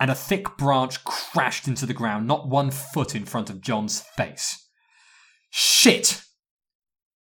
And 0.00 0.10
a 0.10 0.14
thick 0.14 0.56
branch 0.56 1.04
crashed 1.04 1.68
into 1.68 1.84
the 1.84 1.94
ground, 1.94 2.26
not 2.26 2.48
one 2.48 2.70
foot 2.70 3.14
in 3.14 3.26
front 3.26 3.50
of 3.50 3.60
John's 3.60 4.00
face. 4.00 4.66
Shit! 5.50 6.22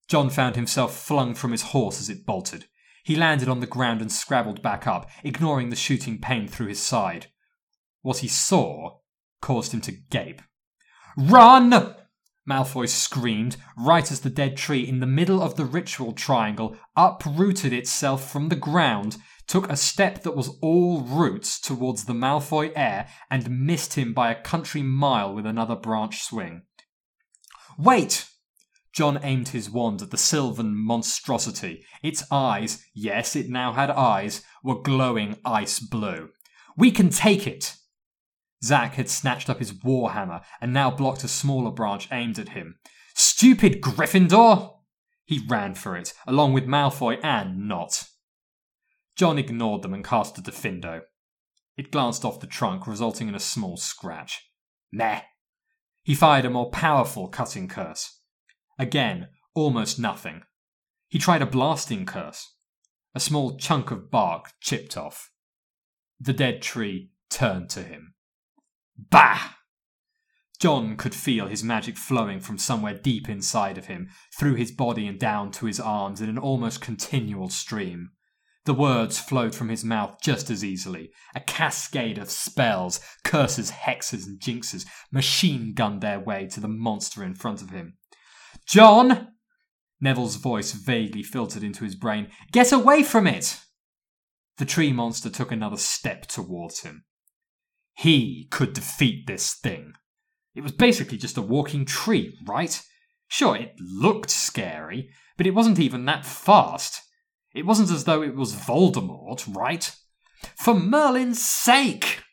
John 0.08 0.30
found 0.30 0.56
himself 0.56 0.96
flung 0.96 1.36
from 1.36 1.52
his 1.52 1.62
horse 1.62 2.00
as 2.00 2.10
it 2.10 2.26
bolted. 2.26 2.66
He 3.04 3.16
landed 3.16 3.50
on 3.50 3.60
the 3.60 3.68
ground 3.68 4.02
and 4.02 4.12
scrabbled 4.12 4.62
back 4.62 4.88
up, 4.88 5.10
ignoring 5.24 5.70
the 5.70 5.76
shooting 5.76 6.20
pain 6.20 6.48
through 6.48 6.68
his 6.68 6.80
side. 6.80 7.28
What 8.02 8.20
he 8.20 8.28
saw 8.28 9.00
caused 9.42 9.74
him 9.74 9.82
to 9.82 9.92
gape. 9.92 10.42
Run! 11.18 11.96
Malfoy 12.48 12.88
screamed, 12.88 13.58
right 13.78 14.12
as 14.12 14.22
the 14.22 14.30
dead 14.30 14.58
tree 14.58 14.88
in 14.88 15.02
the 15.02 15.06
middle 15.06 15.42
of 15.42 15.56
the 15.56 15.66
ritual 15.66 16.14
triangle 16.14 16.76
uprooted 16.96 17.74
itself 17.74 18.32
from 18.32 18.50
the 18.50 18.56
ground, 18.56 19.18
took 19.50 19.68
a 19.68 19.76
step 19.76 20.22
that 20.22 20.36
was 20.36 20.58
all 20.62 21.02
roots 21.02 21.60
towards 21.60 22.06
the 22.06 22.14
Malfoy 22.14 22.72
heir, 22.76 23.08
and 23.32 23.66
missed 23.66 23.96
him 23.96 24.14
by 24.14 24.32
a 24.32 24.42
country 24.42 24.84
mile 24.84 25.34
with 25.34 25.46
another 25.46 25.76
branch 25.76 26.22
swing. 26.22 26.62
Wait! 27.78 28.28
John 28.94 29.20
aimed 29.24 29.50
his 29.50 29.70
wand 29.70 30.02
at 30.04 30.12
the 30.12 30.18
sylvan 30.18 30.76
monstrosity. 30.76 31.84
Its 32.04 32.24
eyes, 32.32 32.86
yes, 32.94 33.36
it 33.36 33.50
now 33.50 33.74
had 33.74 33.90
eyes, 33.90 34.44
were 34.64 34.82
glowing 34.82 35.38
ice 35.44 35.80
blue. 35.80 36.30
We 36.78 36.92
can 36.92 37.10
take 37.10 37.48
it! 37.48 37.76
Zack 38.64 38.96
had 38.96 39.10
snatched 39.10 39.50
up 39.50 39.60
his 39.60 39.74
warhammer 39.74 40.44
and 40.62 40.74
now 40.74 40.92
blocked 40.92 41.24
a 41.24 41.28
smaller 41.28 41.72
branch 41.72 42.08
aimed 42.12 42.38
at 42.38 42.50
him. 42.50 42.78
Stupid 43.16 43.82
Gryffindor! 43.82 44.76
He 45.26 45.46
ran 45.48 45.74
for 45.74 45.96
it, 45.96 46.14
along 46.28 46.54
with 46.54 46.66
Malfoy 46.66 47.20
and 47.24 47.68
Nott. 47.68 48.09
John 49.20 49.38
ignored 49.38 49.82
them 49.82 49.94
and 49.94 50.02
cast 50.02 50.38
a 50.38 50.42
Diffindo. 50.42 51.02
It 51.76 51.92
glanced 51.92 52.24
off 52.24 52.40
the 52.40 52.48
trunk, 52.48 52.88
resulting 52.88 53.28
in 53.28 53.36
a 53.36 53.40
small 53.40 53.76
scratch. 53.76 54.50
Meh. 54.94 55.24
He 56.04 56.16
fired 56.16 56.46
a 56.46 56.50
more 56.50 56.72
powerful 56.72 57.28
cutting 57.28 57.68
curse. 57.68 58.22
Again, 58.78 59.28
almost 59.54 60.00
nothing. 60.00 60.44
He 61.10 61.20
tried 61.20 61.42
a 61.42 61.46
blasting 61.46 62.06
curse. 62.06 62.56
A 63.14 63.20
small 63.20 63.58
chunk 63.58 63.92
of 63.92 64.10
bark 64.10 64.54
chipped 64.62 64.96
off. 64.96 65.32
The 66.18 66.32
dead 66.32 66.62
tree 66.62 67.12
turned 67.30 67.70
to 67.72 67.84
him. 67.84 68.14
Bah! 68.98 69.56
John 70.62 70.96
could 70.96 71.14
feel 71.14 71.48
his 71.48 71.62
magic 71.62 71.98
flowing 71.98 72.40
from 72.40 72.58
somewhere 72.58 72.98
deep 72.98 73.28
inside 73.28 73.78
of 73.78 73.88
him, 73.88 74.12
through 74.38 74.56
his 74.56 74.72
body 74.72 75.06
and 75.08 75.20
down 75.20 75.52
to 75.52 75.66
his 75.66 75.82
arms 75.82 76.22
in 76.22 76.30
an 76.30 76.38
almost 76.38 76.80
continual 76.80 77.50
stream. 77.50 78.12
The 78.70 78.76
words 78.76 79.18
flowed 79.18 79.56
from 79.56 79.70
his 79.70 79.84
mouth 79.84 80.18
just 80.22 80.52
as 80.52 80.64
easily. 80.64 81.10
A 81.34 81.40
cascade 81.40 82.20
of 82.20 82.30
spells, 82.30 83.00
curses, 83.24 83.72
hexes, 83.72 84.28
and 84.28 84.40
jinxes 84.40 84.86
machine 85.12 85.74
gunned 85.74 86.02
their 86.02 86.20
way 86.20 86.46
to 86.52 86.60
the 86.60 86.68
monster 86.68 87.24
in 87.24 87.34
front 87.34 87.64
of 87.64 87.72
him. 87.72 87.98
John! 88.68 89.30
Neville's 90.00 90.36
voice 90.36 90.74
vaguely 90.74 91.24
filtered 91.24 91.64
into 91.64 91.84
his 91.84 91.96
brain. 91.96 92.28
Get 92.52 92.72
away 92.72 93.02
from 93.02 93.26
it! 93.26 93.60
The 94.60 94.66
tree 94.66 94.94
monster 94.94 95.32
took 95.32 95.52
another 95.52 95.78
step 95.78 96.28
towards 96.28 96.82
him. 96.82 97.06
He 97.96 98.48
could 98.52 98.74
defeat 98.74 99.26
this 99.26 99.56
thing. 99.56 99.94
It 100.54 100.62
was 100.62 100.74
basically 100.74 101.18
just 101.18 101.38
a 101.38 101.42
walking 101.42 101.86
tree, 101.86 102.38
right? 102.46 102.80
Sure, 103.30 103.56
it 103.56 103.74
looked 103.80 104.30
scary, 104.30 105.10
but 105.38 105.48
it 105.48 105.56
wasn't 105.56 105.80
even 105.80 106.06
that 106.06 106.24
fast. 106.24 107.02
It 107.54 107.66
wasn't 107.66 107.92
as 107.92 108.04
though 108.04 108.22
it 108.22 108.36
was 108.36 108.56
Voldemort, 108.56 109.46
right? 109.56 109.96
For 110.56 110.74
Merlin's 110.74 111.42
sake! 111.42 112.24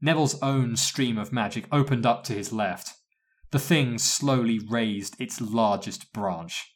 Neville's 0.00 0.40
own 0.42 0.76
stream 0.76 1.18
of 1.18 1.32
magic 1.32 1.66
opened 1.72 2.06
up 2.06 2.24
to 2.24 2.32
his 2.32 2.52
left. 2.52 2.92
The 3.50 3.58
thing 3.58 3.98
slowly 3.98 4.58
raised 4.58 5.20
its 5.20 5.40
largest 5.40 6.12
branch. 6.12 6.74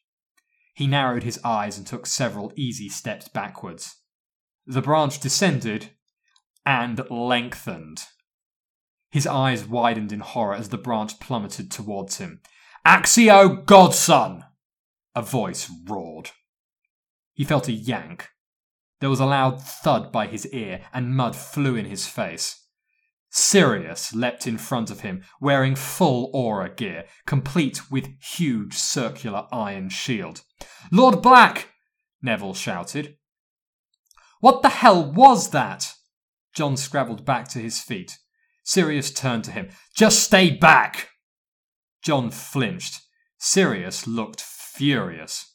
He 0.75 0.87
narrowed 0.87 1.23
his 1.23 1.39
eyes 1.45 1.77
and 1.77 1.87
took 1.87 2.07
several 2.07 2.53
easy 2.57 2.89
steps 2.89 3.29
backwards. 3.29 3.97
The 4.67 4.81
branch 4.81 5.21
descended 5.21 5.91
and 6.65 7.01
lengthened. 7.11 8.05
His 9.11 9.27
eyes 9.27 9.67
widened 9.67 10.13
in 10.13 10.21
horror 10.21 10.55
as 10.55 10.71
the 10.71 10.79
branch 10.79 11.21
plummeted 11.21 11.71
towards 11.71 12.19
him. 12.19 12.41
Accio 12.87 13.67
Godson! 13.67 14.45
A 15.15 15.21
voice 15.21 15.71
roared. 15.87 16.31
He 17.35 17.45
felt 17.45 17.69
a 17.69 17.73
yank. 17.73 18.29
There 19.01 19.11
was 19.11 19.21
a 19.21 19.27
loud 19.27 19.61
thud 19.61 20.13
by 20.13 20.27
his 20.27 20.47
ear, 20.49 20.83
and 20.93 21.17
mud 21.17 21.35
flew 21.35 21.75
in 21.75 21.87
his 21.87 22.07
face. 22.07 22.67
Sirius 23.31 24.15
leapt 24.15 24.47
in 24.47 24.59
front 24.59 24.91
of 24.91 25.01
him, 25.01 25.23
wearing 25.41 25.75
full 25.75 26.31
Auror 26.33 26.77
gear, 26.77 27.07
complete 27.27 27.91
with 27.91 28.11
huge 28.21 28.75
circular 28.75 29.49
iron 29.51 29.89
shield. 29.89 30.43
Lord 30.91 31.23
Black! 31.23 31.71
Neville 32.21 32.55
shouted. 32.55 33.17
What 34.41 34.63
the 34.63 34.69
hell 34.69 35.11
was 35.11 35.51
that? 35.51 35.95
John 36.55 36.77
scrabbled 36.77 37.25
back 37.25 37.49
to 37.49 37.59
his 37.59 37.81
feet. 37.81 38.19
Sirius 38.65 39.11
turned 39.11 39.45
to 39.45 39.51
him. 39.51 39.71
Just 39.97 40.23
stay 40.23 40.51
back! 40.51 41.09
John 42.03 42.31
flinched. 42.31 43.01
Sirius 43.39 44.07
looked 44.07 44.41
furious. 44.41 45.52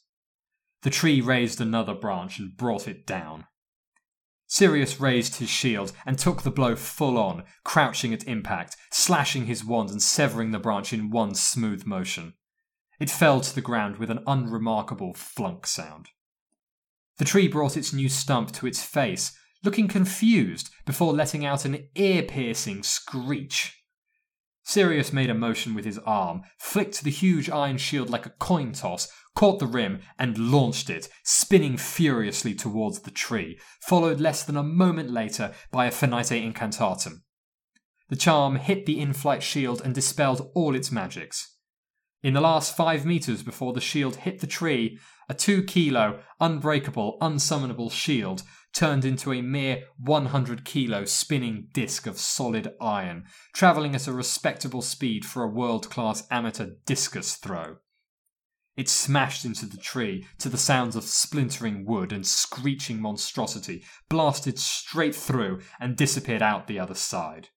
The 0.82 0.90
tree 0.90 1.20
raised 1.20 1.60
another 1.60 1.94
branch 1.94 2.38
and 2.38 2.56
brought 2.56 2.86
it 2.86 3.06
down. 3.06 3.46
Sirius 4.46 4.98
raised 4.98 5.36
his 5.36 5.50
shield 5.50 5.92
and 6.06 6.18
took 6.18 6.42
the 6.42 6.50
blow 6.50 6.74
full 6.74 7.18
on, 7.18 7.44
crouching 7.64 8.14
at 8.14 8.26
impact, 8.26 8.76
slashing 8.90 9.46
his 9.46 9.64
wand 9.64 9.90
and 9.90 10.02
severing 10.02 10.52
the 10.52 10.58
branch 10.58 10.92
in 10.92 11.10
one 11.10 11.34
smooth 11.34 11.84
motion. 11.84 12.32
It 12.98 13.10
fell 13.10 13.40
to 13.42 13.54
the 13.54 13.60
ground 13.60 13.98
with 13.98 14.10
an 14.10 14.20
unremarkable 14.26 15.12
flunk 15.12 15.66
sound. 15.66 16.08
The 17.18 17.24
tree 17.24 17.48
brought 17.48 17.76
its 17.76 17.92
new 17.92 18.08
stump 18.08 18.52
to 18.52 18.66
its 18.66 18.82
face, 18.82 19.36
looking 19.62 19.88
confused 19.88 20.70
before 20.86 21.12
letting 21.12 21.44
out 21.44 21.64
an 21.64 21.88
ear 21.94 22.22
piercing 22.22 22.82
screech. 22.82 23.82
Sirius 24.62 25.12
made 25.12 25.30
a 25.30 25.34
motion 25.34 25.74
with 25.74 25.84
his 25.84 25.98
arm, 25.98 26.42
flicked 26.58 27.02
the 27.02 27.10
huge 27.10 27.50
iron 27.50 27.78
shield 27.78 28.10
like 28.10 28.26
a 28.26 28.30
coin 28.30 28.72
toss, 28.72 29.08
caught 29.38 29.60
the 29.60 29.66
rim, 29.68 30.00
and 30.18 30.36
launched 30.36 30.90
it, 30.90 31.08
spinning 31.22 31.76
furiously 31.76 32.52
towards 32.52 32.98
the 33.02 33.10
tree, 33.12 33.56
followed 33.80 34.18
less 34.18 34.42
than 34.42 34.56
a 34.56 34.64
moment 34.64 35.08
later 35.08 35.54
by 35.70 35.86
a 35.86 35.92
Finite 35.92 36.32
Incantatum. 36.32 37.22
The 38.08 38.16
charm 38.16 38.56
hit 38.56 38.84
the 38.84 38.98
in 38.98 39.12
flight 39.12 39.44
shield 39.44 39.80
and 39.84 39.94
dispelled 39.94 40.50
all 40.56 40.74
its 40.74 40.90
magics. 40.90 41.54
In 42.20 42.34
the 42.34 42.40
last 42.40 42.76
five 42.76 43.06
meters 43.06 43.44
before 43.44 43.72
the 43.72 43.80
shield 43.80 44.16
hit 44.16 44.40
the 44.40 44.48
tree, 44.48 44.98
a 45.28 45.34
two 45.34 45.62
kilo, 45.62 46.18
unbreakable, 46.40 47.16
unsummonable 47.20 47.92
shield 47.92 48.42
turned 48.74 49.04
into 49.04 49.32
a 49.32 49.40
mere 49.40 49.84
100 49.98 50.64
kilo 50.64 51.04
spinning 51.04 51.68
disc 51.72 52.08
of 52.08 52.18
solid 52.18 52.74
iron, 52.80 53.22
travelling 53.54 53.94
at 53.94 54.08
a 54.08 54.12
respectable 54.12 54.82
speed 54.82 55.24
for 55.24 55.44
a 55.44 55.48
world 55.48 55.88
class 55.90 56.26
amateur 56.28 56.70
discus 56.86 57.36
throw. 57.36 57.76
It 58.78 58.88
smashed 58.88 59.44
into 59.44 59.66
the 59.66 59.76
tree 59.76 60.24
to 60.38 60.48
the 60.48 60.56
sounds 60.56 60.94
of 60.94 61.02
splintering 61.02 61.84
wood 61.84 62.12
and 62.12 62.24
screeching 62.24 63.02
monstrosity, 63.02 63.84
blasted 64.08 64.56
straight 64.56 65.16
through, 65.16 65.62
and 65.80 65.96
disappeared 65.96 66.42
out 66.42 66.68
the 66.68 66.78
other 66.78 66.94
side. 66.94 67.48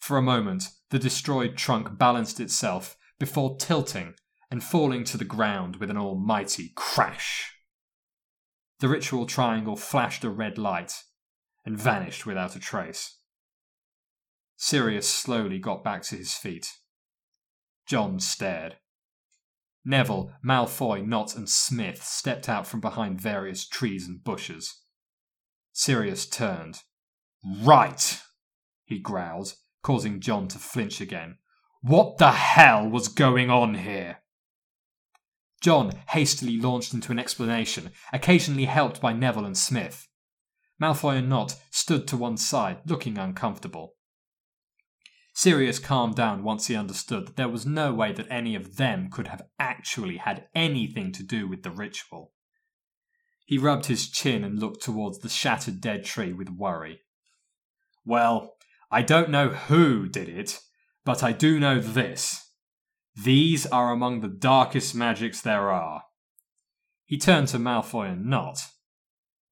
For 0.00 0.18
a 0.18 0.22
moment, 0.22 0.64
the 0.90 0.98
destroyed 0.98 1.56
trunk 1.56 1.96
balanced 1.96 2.40
itself 2.40 2.96
before 3.20 3.56
tilting 3.56 4.14
and 4.50 4.64
falling 4.64 5.04
to 5.04 5.16
the 5.16 5.24
ground 5.24 5.76
with 5.76 5.90
an 5.90 5.96
almighty 5.96 6.72
crash. 6.74 7.52
The 8.80 8.88
ritual 8.88 9.26
triangle 9.26 9.76
flashed 9.76 10.24
a 10.24 10.28
red 10.28 10.58
light 10.58 11.04
and 11.64 11.78
vanished 11.78 12.26
without 12.26 12.56
a 12.56 12.58
trace. 12.58 13.18
Sirius 14.56 15.08
slowly 15.08 15.60
got 15.60 15.84
back 15.84 16.02
to 16.02 16.16
his 16.16 16.34
feet. 16.34 16.78
John 17.86 18.18
stared. 18.18 18.78
Neville, 19.84 20.32
Malfoy, 20.42 21.06
Nott, 21.06 21.36
and 21.36 21.48
Smith 21.48 22.02
stepped 22.02 22.48
out 22.48 22.66
from 22.66 22.80
behind 22.80 23.20
various 23.20 23.66
trees 23.66 24.08
and 24.08 24.22
bushes. 24.22 24.82
Sirius 25.72 26.26
turned. 26.26 26.82
Right! 27.62 28.22
he 28.84 28.98
growled, 28.98 29.54
causing 29.82 30.20
John 30.20 30.48
to 30.48 30.58
flinch 30.58 31.00
again. 31.00 31.38
What 31.82 32.18
the 32.18 32.30
hell 32.32 32.88
was 32.88 33.08
going 33.08 33.50
on 33.50 33.74
here? 33.74 34.22
John 35.60 35.92
hastily 36.10 36.58
launched 36.58 36.94
into 36.94 37.12
an 37.12 37.18
explanation, 37.18 37.90
occasionally 38.12 38.66
helped 38.66 39.00
by 39.00 39.12
Neville 39.12 39.46
and 39.46 39.56
Smith. 39.56 40.08
Malfoy 40.80 41.18
and 41.18 41.28
Nott 41.28 41.56
stood 41.70 42.06
to 42.08 42.16
one 42.16 42.36
side, 42.36 42.78
looking 42.86 43.18
uncomfortable. 43.18 43.94
Sirius 45.36 45.80
calmed 45.80 46.14
down 46.14 46.44
once 46.44 46.68
he 46.68 46.76
understood 46.76 47.26
that 47.26 47.36
there 47.36 47.48
was 47.48 47.66
no 47.66 47.92
way 47.92 48.12
that 48.12 48.30
any 48.30 48.54
of 48.54 48.76
them 48.76 49.10
could 49.10 49.26
have 49.28 49.42
actually 49.58 50.18
had 50.18 50.46
anything 50.54 51.10
to 51.10 51.24
do 51.24 51.48
with 51.48 51.64
the 51.64 51.72
ritual. 51.72 52.32
He 53.44 53.58
rubbed 53.58 53.86
his 53.86 54.08
chin 54.08 54.44
and 54.44 54.60
looked 54.60 54.82
towards 54.82 55.18
the 55.18 55.28
shattered 55.28 55.80
dead 55.80 56.04
tree 56.04 56.32
with 56.32 56.50
worry. 56.50 57.00
Well, 58.06 58.54
I 58.92 59.02
don't 59.02 59.28
know 59.28 59.48
who 59.48 60.08
did 60.08 60.28
it, 60.28 60.60
but 61.04 61.24
I 61.24 61.32
do 61.32 61.58
know 61.58 61.80
this. 61.80 62.50
These 63.16 63.66
are 63.66 63.90
among 63.90 64.20
the 64.20 64.28
darkest 64.28 64.94
magics 64.94 65.40
there 65.40 65.70
are. 65.70 66.04
He 67.04 67.18
turned 67.18 67.48
to 67.48 67.58
Malfoy 67.58 68.12
and 68.12 68.26
Nott. 68.26 68.68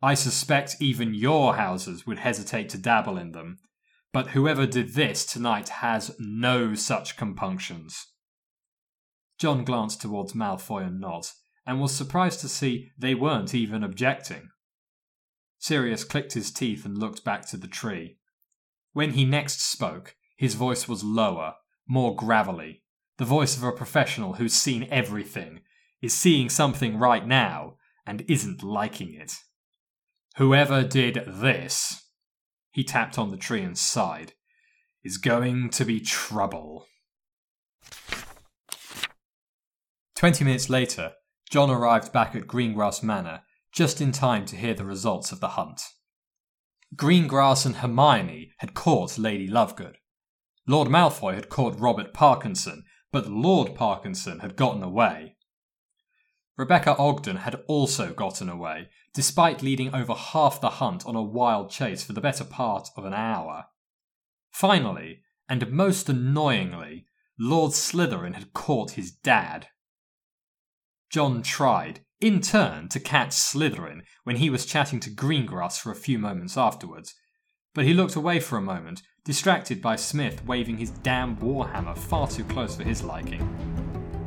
I 0.00 0.14
suspect 0.14 0.76
even 0.80 1.12
your 1.12 1.56
houses 1.56 2.06
would 2.06 2.20
hesitate 2.20 2.68
to 2.70 2.78
dabble 2.78 3.18
in 3.18 3.32
them, 3.32 3.58
but 4.12 4.28
whoever 4.28 4.66
did 4.66 4.94
this 4.94 5.24
tonight 5.24 5.68
has 5.68 6.14
no 6.18 6.74
such 6.74 7.16
compunctions. 7.16 8.08
John 9.38 9.64
glanced 9.64 10.00
towards 10.00 10.34
Malfoy 10.34 10.86
and 10.86 11.00
Nott, 11.00 11.32
and 11.66 11.80
was 11.80 11.94
surprised 11.94 12.40
to 12.40 12.48
see 12.48 12.90
they 12.98 13.14
weren't 13.14 13.54
even 13.54 13.82
objecting. 13.82 14.50
Sirius 15.58 16.04
clicked 16.04 16.32
his 16.32 16.50
teeth 16.50 16.84
and 16.84 16.98
looked 16.98 17.24
back 17.24 17.46
to 17.48 17.56
the 17.56 17.68
tree. 17.68 18.18
When 18.92 19.12
he 19.12 19.24
next 19.24 19.62
spoke, 19.62 20.16
his 20.36 20.54
voice 20.54 20.88
was 20.88 21.04
lower, 21.04 21.54
more 21.88 22.16
gravelly, 22.16 22.82
the 23.18 23.24
voice 23.24 23.56
of 23.56 23.62
a 23.62 23.72
professional 23.72 24.34
who's 24.34 24.54
seen 24.54 24.88
everything, 24.90 25.60
is 26.00 26.12
seeing 26.12 26.48
something 26.48 26.98
right 26.98 27.26
now 27.26 27.76
and 28.04 28.24
isn't 28.28 28.62
liking 28.62 29.14
it. 29.14 29.34
Whoever 30.36 30.82
did 30.82 31.22
this, 31.26 32.02
he 32.72 32.82
tapped 32.82 33.18
on 33.18 33.30
the 33.30 33.36
tree 33.36 33.62
and 33.62 33.78
sighed, 33.78 34.32
is 35.04 35.18
going 35.18 35.70
to 35.70 35.84
be 35.84 36.00
trouble. 36.00 36.86
Twenty 40.16 40.44
minutes 40.44 40.70
later, 40.70 41.12
John 41.50 41.70
arrived 41.70 42.12
back 42.12 42.34
at 42.34 42.46
Greengrass 42.46 43.02
Manor 43.02 43.42
just 43.72 44.00
in 44.00 44.12
time 44.12 44.44
to 44.46 44.56
hear 44.56 44.74
the 44.74 44.84
results 44.84 45.32
of 45.32 45.40
the 45.40 45.48
hunt. 45.48 45.82
Greengrass 46.94 47.64
and 47.64 47.76
Hermione 47.76 48.52
had 48.58 48.74
caught 48.74 49.18
Lady 49.18 49.48
Lovegood. 49.48 49.94
Lord 50.66 50.88
Malfoy 50.88 51.34
had 51.34 51.48
caught 51.48 51.80
Robert 51.80 52.12
Parkinson 52.12 52.84
but 53.12 53.28
Lord 53.28 53.74
Parkinson 53.74 54.40
had 54.40 54.56
gotten 54.56 54.82
away. 54.82 55.36
Rebecca 56.56 56.96
Ogden 56.96 57.36
had 57.36 57.62
also 57.66 58.12
gotten 58.12 58.48
away, 58.48 58.88
despite 59.14 59.62
leading 59.62 59.94
over 59.94 60.14
half 60.14 60.60
the 60.60 60.70
hunt 60.70 61.06
on 61.06 61.16
a 61.16 61.22
wild 61.22 61.70
chase 61.70 62.04
for 62.04 62.12
the 62.12 62.20
better 62.20 62.44
part 62.44 62.88
of 62.96 63.04
an 63.04 63.14
hour. 63.14 63.66
Finally, 64.50 65.22
and 65.48 65.70
most 65.70 66.08
annoyingly, 66.08 67.06
Lord 67.38 67.72
Slytherin 67.72 68.34
had 68.34 68.52
caught 68.52 68.92
his 68.92 69.10
dad. 69.10 69.68
John 71.10 71.42
tried, 71.42 72.00
in 72.20 72.40
turn, 72.40 72.88
to 72.90 73.00
catch 73.00 73.32
Slytherin 73.32 74.02
when 74.24 74.36
he 74.36 74.50
was 74.50 74.66
chatting 74.66 75.00
to 75.00 75.10
Greengrass 75.10 75.78
for 75.78 75.90
a 75.90 75.96
few 75.96 76.18
moments 76.18 76.56
afterwards, 76.56 77.14
but 77.74 77.84
he 77.84 77.94
looked 77.94 78.16
away 78.16 78.40
for 78.40 78.58
a 78.58 78.62
moment 78.62 79.02
distracted 79.24 79.80
by 79.80 79.96
Smith 79.96 80.44
waving 80.46 80.76
his 80.76 80.90
damn 80.90 81.36
warhammer 81.36 81.96
far 81.96 82.26
too 82.26 82.44
close 82.44 82.76
for 82.76 82.82
his 82.82 83.02
liking. 83.02 83.40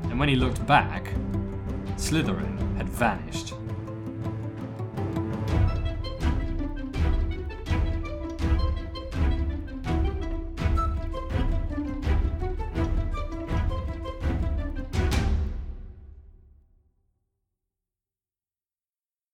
And 0.03 0.19
when 0.19 0.29
he 0.29 0.35
looked 0.35 0.65
back, 0.65 1.11
Slytherin 1.97 2.77
had 2.77 2.89
vanished. 2.89 3.53